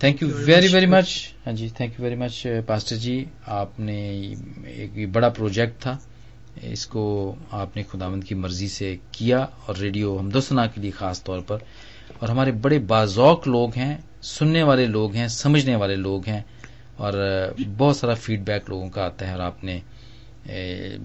Thank 0.00 0.22
you 0.22 0.28
very 0.46 0.68
very 0.72 0.86
much 0.86 1.08
ہاں 1.46 1.52
جی 1.52 1.68
thank 1.68 1.98
you 1.98 2.04
very 2.04 2.16
much 2.16 2.46
pastor 2.66 2.96
جی 2.96 3.24
آپ 3.52 3.80
نے 3.80 4.00
ایک 4.66 5.08
بڑا 5.12 5.28
پروجیکٹ 5.28 5.80
تھا 5.80 5.96
اس 6.62 6.86
کو 6.86 7.02
آپ 7.50 7.76
نے 7.76 7.82
خداوند 7.82 8.24
کی 8.24 8.34
مرضی 8.34 8.68
سے 8.68 8.96
کیا 9.10 9.38
اور 9.66 9.76
ریڈیو 9.76 10.18
ہمدوسنا 10.20 10.66
کے 10.66 10.80
لیے 10.80 10.90
خاص 10.90 11.22
طور 11.24 11.40
پر 11.40 11.58
اور 12.18 12.28
ہمارے 12.28 12.52
بڑے 12.52 12.78
باذوق 12.78 13.48
لوگ 13.48 13.76
ہیں 13.76 13.96
سننے 14.22 14.62
والے 14.62 14.86
لوگ 14.86 15.14
ہیں 15.14 15.28
سمجھنے 15.28 15.76
والے 15.76 15.96
لوگ 15.96 16.28
ہیں 16.28 16.40
اور 16.96 17.12
بہت 17.76 17.96
سارا 17.96 18.14
فیڈ 18.14 18.40
بیک 18.40 18.70
لوگوں 18.70 18.88
کا 18.90 19.04
آتا 19.04 19.26
ہے 19.26 19.32
اور 19.32 19.40
آپ 19.40 19.64
نے 19.64 19.78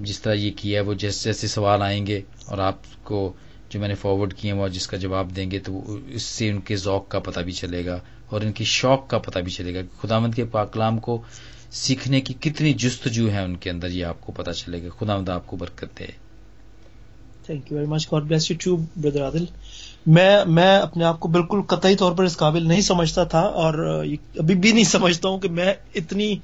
جس 0.02 0.22
طرح 0.22 0.34
یہ 0.34 0.52
کیا 0.56 0.80
ہے 0.80 0.86
وہ 0.86 0.94
جیسے 0.94 1.30
جیسے 1.30 1.48
سوال 1.48 1.82
آئیں 1.82 2.06
گے 2.08 2.22
اور 2.46 2.58
آپ 2.60 2.76
کو 3.04 3.32
جو 3.74 3.80
میں 3.80 3.88
نے 3.88 3.96
فارورڈ 3.96 4.34
کیے 4.34 4.54
وہ 4.54 4.68
جس 4.68 4.88
کا 4.88 4.98
جواب 4.98 5.36
دیں 5.36 5.52
گے 5.52 5.60
تو 5.60 5.98
اس 6.08 6.24
سے 6.24 6.50
ان 6.50 6.60
کے 6.62 6.76
ذوق 6.76 7.10
کا 7.10 7.20
پتہ 7.20 7.40
بھی 7.40 7.52
چلے 7.52 7.86
گا 7.86 8.00
اور 8.30 8.42
ان 8.42 8.52
کی 8.52 8.64
شوق 8.64 9.08
کا 9.08 9.18
پتہ 9.18 9.40
بھی 9.40 9.52
چلے 9.52 9.74
گا 9.76 9.80
خدا 10.02 10.20
مند 10.20 10.34
کے 10.34 10.46
پاکلام 10.46 10.98
کو 10.98 11.22
سیکھنے 11.72 12.22
کی 12.22 12.34
کتنی 12.34 12.74
جستجو 12.74 13.30
ہے 13.32 13.44
ان 13.44 13.56
کے 13.56 13.70
اندر، 13.70 13.90
یہ 13.90 14.06
آپ 14.06 14.22
کو 14.22 14.32
پتہ 14.32 14.52
چلے 14.52 14.84
گا۔ 14.84 14.90
خدا 15.00 15.18
مند 15.18 15.30
آپ 15.30 15.48
کو 15.48 15.58
برکت 15.58 16.00
دے۔ 16.00 16.06
Thank 17.46 17.72
you 17.72 17.78
very 17.78 17.90
much 17.90 18.12
God 18.12 18.24
bless 18.24 18.52
you 18.52 18.58
too 18.64 18.78
brother 18.96 19.24
Adil 19.24 19.46
میں 20.08 20.46
میں 20.46 20.78
اپنے 20.78 21.06
آپ 21.06 21.20
کو 21.20 21.28
بالکل 21.28 21.62
قطعی 21.62 21.96
طور 21.96 22.12
پر 22.12 22.24
اس 22.24 22.38
قابل 22.38 22.68
نہیں 22.68 22.82
سمجھتا 22.82 23.24
تھا 23.24 23.40
اور 23.40 24.04
ابھی 24.40 24.56
بھی 24.56 24.72
نہیں 24.72 24.84
سمجھتا 24.84 25.30
ہوں 25.30 25.40
کہ 25.40 25.50
میں 25.50 25.74
اتنی 25.96 26.36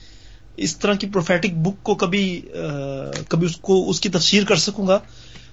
اس 0.58 0.78
طرح 0.78 0.94
کی 0.94 1.08
پروفیٹک 1.08 1.54
بک 1.54 1.84
کو 1.84 1.96
کبھی 1.96 2.42
کبھی 3.28 3.48
اس 3.48 3.58
کو، 3.58 3.90
اس 3.90 4.00
کی 4.00 4.10
تفسیر 4.10 4.44
کر 4.44 4.56
سکوں 4.56 4.88
گا۔ 4.88 5.00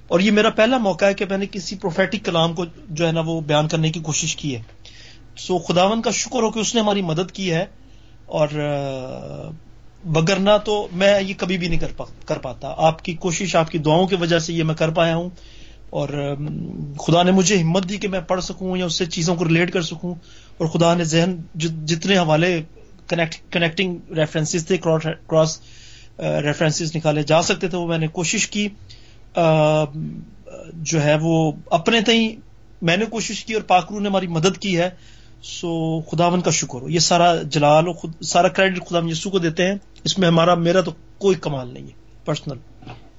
اور 0.08 0.20
یہ 0.20 0.30
میرا 0.30 0.50
پہلا 0.50 0.78
موقع 0.78 1.04
ہے 1.04 1.14
کہ 1.14 1.24
میں 1.30 1.38
نے 1.38 1.46
کسی 1.46 1.76
پروفیٹک 1.76 2.24
کلام 2.24 2.52
کو 2.52 2.64
جو 2.88 3.06
ہے 3.06 3.12
نا 3.12 3.20
وہ 3.20 3.40
بیان 3.40 3.68
کرنے 3.68 3.90
کی 3.90 4.00
کوشش 4.00 4.36
کی 4.36 4.54
ہے۔ 4.56 4.62
سو 5.36 5.58
خداون 5.58 6.02
کا 6.02 6.10
شکر 6.10 6.42
ہو 6.42 6.50
کہ 6.50 6.58
اس 6.58 6.74
نے 6.74 6.80
ہماری 6.80 7.02
مدد 7.02 7.30
کی 7.32 7.52
ہے 7.52 7.64
اور 8.26 8.48
بگرنا 10.04 10.56
تو 10.56 10.88
میں 10.92 11.20
یہ 11.20 11.34
کبھی 11.36 11.58
بھی 11.58 11.68
نہیں 11.68 11.80
کر 12.26 12.38
پاتا۔ 12.38 12.74
آپ 12.76 13.04
کی 13.04 13.14
کوشش، 13.14 13.56
آپ 13.56 13.70
کی 13.70 13.78
دعاؤں 13.78 14.06
کی 14.06 14.16
وجہ 14.16 14.38
سے 14.38 14.52
یہ 14.52 14.64
میں 14.64 14.74
کر 14.74 14.90
پایا 14.90 15.16
ہوں 15.16 15.28
اور 15.90 16.08
خدا 16.98 17.22
نے 17.22 17.30
مجھے 17.30 17.58
ہمت 17.62 17.88
دی 17.88 17.96
کہ 17.96 18.08
میں 18.08 18.20
پڑھ 18.20 18.42
سکوں 18.44 18.76
یا 18.76 18.84
اس 18.84 18.94
سے 18.94 19.06
چیزوں 19.06 19.36
کو 19.36 19.44
ریلیٹ 19.44 19.72
کر 19.72 19.82
سکوں 19.82 20.14
اور 20.58 20.66
خدا 20.66 20.94
نے 20.94 21.04
ذہن 21.04 21.36
جتنے 21.54 22.18
حوالے 22.18 22.62
کنیکٹنگ 23.08 24.12
ریفرنسز 24.16 24.66
تھے 24.66 24.76
کراس 24.76 25.60
ریفرنسز 26.18 26.96
نکالے 26.96 27.22
جا 27.22 27.42
سکتے 27.42 27.68
تھے 27.68 27.78
وہ 27.78 27.86
میں 27.86 27.98
نے 27.98 28.06
کوشش 28.06 28.48
کی۔ 28.48 28.68
جو 30.74 31.02
ہے 31.02 31.16
وہ 31.20 31.52
اپنے 31.70 32.00
تئیں 32.00 32.36
میں 32.82 32.96
نے 32.96 33.04
کوشش 33.04 33.44
کی 33.44 33.54
اور 33.54 33.62
پاکرو 33.62 34.00
نے 34.00 34.08
ہماری 34.08 34.26
مدد 34.26 34.58
کی 34.58 34.78
ہے 34.78 34.90
سو 35.42 36.00
خداون 36.00 36.40
کا 36.40 36.50
شکر 36.50 36.80
ہو۔ 36.82 36.90
یہ 36.90 36.98
سارا 36.98 37.42
جلال 37.42 37.92
خود 37.92 38.22
سارا 38.22 38.48
کریڈٹ 38.48 38.86
خدا 38.86 38.98
یسو 39.10 39.30
کو 39.30 39.38
دیتے 39.38 39.66
ہیں۔ 39.66 39.74
اس 40.04 40.18
میں 40.18 40.28
ہمارا 40.28 40.54
میرا 40.54 40.80
تو 40.80 40.90
کوئی 41.18 41.36
کمال 41.36 41.74
نہیں 41.74 41.84
ہے 41.84 42.24
پرسنل 42.24 42.58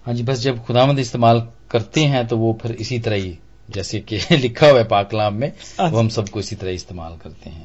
ہاں 0.08 0.14
جی 0.14 0.24
بس 0.24 0.44
جب 0.44 0.56
خداوند 0.68 1.00
استعمال 1.00 1.40
کرتے 1.68 2.08
ہیں 2.08 2.24
تو 2.24 2.40
وہ 2.40 2.54
پھر 2.54 2.70
اسی 2.70 3.00
طرح 3.00 3.16
ہی 3.16 3.34
جیسے 3.70 4.02
کہ 4.02 4.18
لکھا 4.32 4.72
ہوا 4.72 4.80
ہے 4.80 4.84
پاکلام 4.84 5.40
میں 5.40 5.50
وہ 5.80 6.00
ہم 6.00 6.10
سب 6.10 6.30
کو 6.30 6.40
اسی 6.40 6.56
طرح 6.56 6.70
استعمال 6.70 7.14
کرتے 7.24 7.50
ہیں۔ 7.50 7.64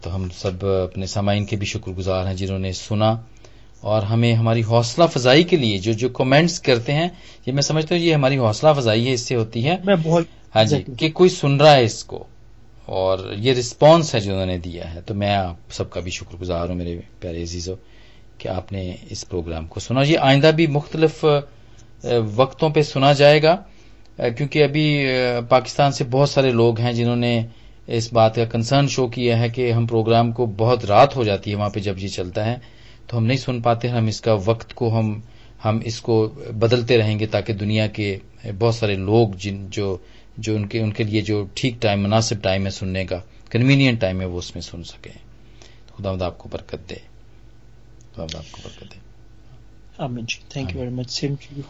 تو 0.00 0.14
ہم 0.14 0.28
سب 0.36 0.66
اپنے 0.66 1.06
سامعین 1.06 1.44
کے 1.44 1.56
بھی 1.56 1.66
شکر 1.66 1.92
گزار 1.92 2.26
ہیں 2.26 2.34
جنہوں 2.34 2.58
نے 2.58 2.72
سنا۔ 2.72 3.16
اور 3.82 4.02
ہمیں 4.02 4.32
ہماری 4.34 4.62
حوصلہ 4.62 5.04
فضائی 5.06 5.42
کے 5.42 5.56
لیے 5.56 5.78
جو 5.78 5.92
جو 5.92 6.08
کمنٹس 6.08 6.60
کرتے 6.60 6.92
ہیں 6.92 7.08
یہ 7.46 7.52
میں 7.52 7.62
سمجھتا 7.62 7.94
ہوں 7.94 8.02
یہ 8.02 8.14
ہماری 8.14 8.38
حوصلہ 8.38 8.68
فضائی 8.80 9.08
ہے 9.08 9.12
اس 9.12 9.20
سے 9.20 9.36
ہوتی 9.36 9.64
ہے 9.66 9.76
میں 9.84 9.96
بہت 10.02 10.24
ہاں 10.56 10.64
جی 10.64 10.82
کہ 10.98 11.10
کوئی 11.10 11.30
سن 11.30 11.56
رہا 11.56 11.74
ہے 11.74 11.84
اس 11.84 12.04
کو 12.04 12.24
اور 12.86 13.18
یہ 13.38 13.52
رسپانس 13.52 14.14
ہے 14.14 14.20
جو 14.20 14.32
انہوں 14.32 14.46
نے 14.46 14.58
دیا 14.58 14.94
ہے۔ 14.94 15.00
تو 15.06 15.14
میں 15.14 15.34
آپ 15.34 15.72
سب 15.72 15.90
کا 15.90 16.00
بھی 16.00 16.10
شکر 16.10 16.36
گزار 16.40 16.68
ہوں 16.68 16.74
میرے 16.74 17.00
پیارے 17.20 17.42
عزیزوں 17.42 17.76
کہ 18.38 18.48
آپ 18.48 18.72
نے 18.72 18.96
اس 19.10 19.28
پروگرام 19.28 19.66
کو 19.66 19.80
سنا۔ 19.80 20.02
یہ 20.02 20.18
آئندہ 20.18 20.50
بھی 20.56 20.66
مختلف 20.66 21.24
وقتوں 22.36 22.70
پہ 22.70 22.82
سنا 22.82 23.12
جائے 23.12 23.42
گا 23.42 23.56
کیونکہ 24.36 24.64
ابھی 24.64 25.06
پاکستان 25.48 25.92
سے 25.92 26.04
بہت 26.10 26.30
سارے 26.30 26.50
لوگ 26.50 26.80
ہیں 26.80 26.92
جنہوں 26.92 27.16
نے 27.16 27.46
اس 27.86 28.12
بات 28.12 28.34
کا 28.34 28.44
کنسرن 28.44 28.88
شو 28.88 29.06
کیا 29.06 29.38
ہے 29.38 29.48
کہ 29.48 29.72
ہم 29.72 29.86
پروگرام 29.86 30.32
کو 30.32 30.46
بہت 30.46 30.84
رات 30.84 31.16
ہو 31.16 31.24
جاتی 31.24 31.50
ہے 31.50 31.56
وہاں 31.56 31.70
پہ 31.70 31.80
جب 31.80 31.98
یہ 31.98 32.08
چلتا 32.08 32.46
ہے۔ 32.46 32.56
تو 33.12 33.18
ہم 33.18 33.26
نہیں 33.26 33.36
سن 33.36 33.62
پاتے، 33.62 33.88
ہم 33.88 34.06
اس 34.06 34.20
کا 34.20 34.32
وقت 34.44 34.74
کو 34.74 34.98
ہم 34.98 35.20
ہم 35.64 35.78
اس 35.84 36.00
کو 36.00 36.26
بدلتے 36.60 36.98
رہیں 36.98 37.18
گے 37.18 37.26
تاکہ 37.26 37.52
دنیا 37.52 37.86
کے 37.86 38.18
بہت 38.58 38.74
سارے 38.74 38.94
لوگ 38.94 39.28
جن 39.28 39.66
جو 39.70 39.96
جو 40.36 40.56
ان 40.56 40.66
کے 40.66 40.80
ان 40.80 40.92
کے 40.92 41.04
لیے 41.04 41.20
جو 41.20 41.46
ٹھیک 41.54 41.74
ٹائم، 41.80 42.00
مناسب 42.00 42.36
ٹائم 42.42 42.64
ہے 42.64 42.70
سننے 42.70 43.04
کا 43.04 43.20
کنوینئنٹ 43.50 44.00
ٹائم 44.00 44.20
ہے، 44.20 44.26
وہ 44.26 44.38
اس 44.38 44.54
میں 44.54 44.62
سن 44.62 44.82
سکیں۔ 44.82 45.12
خدا 45.96 46.12
مد 46.12 46.22
آپ 46.22 46.38
کو 46.38 46.48
برکت 46.52 46.90
دے۔ 46.90 46.94
خدا 48.12 48.22
آپ 48.22 48.52
کو 48.52 48.60
برکت 48.64 48.94
دے۔ 48.94 48.98
آمین 49.98 50.24
جی۔ 50.24 50.42
Thank 50.48 50.72
you 50.72 50.80
very 50.80 50.90
much 50.90 51.10
same 51.10 51.34
to 51.34 51.54
you 51.56 51.62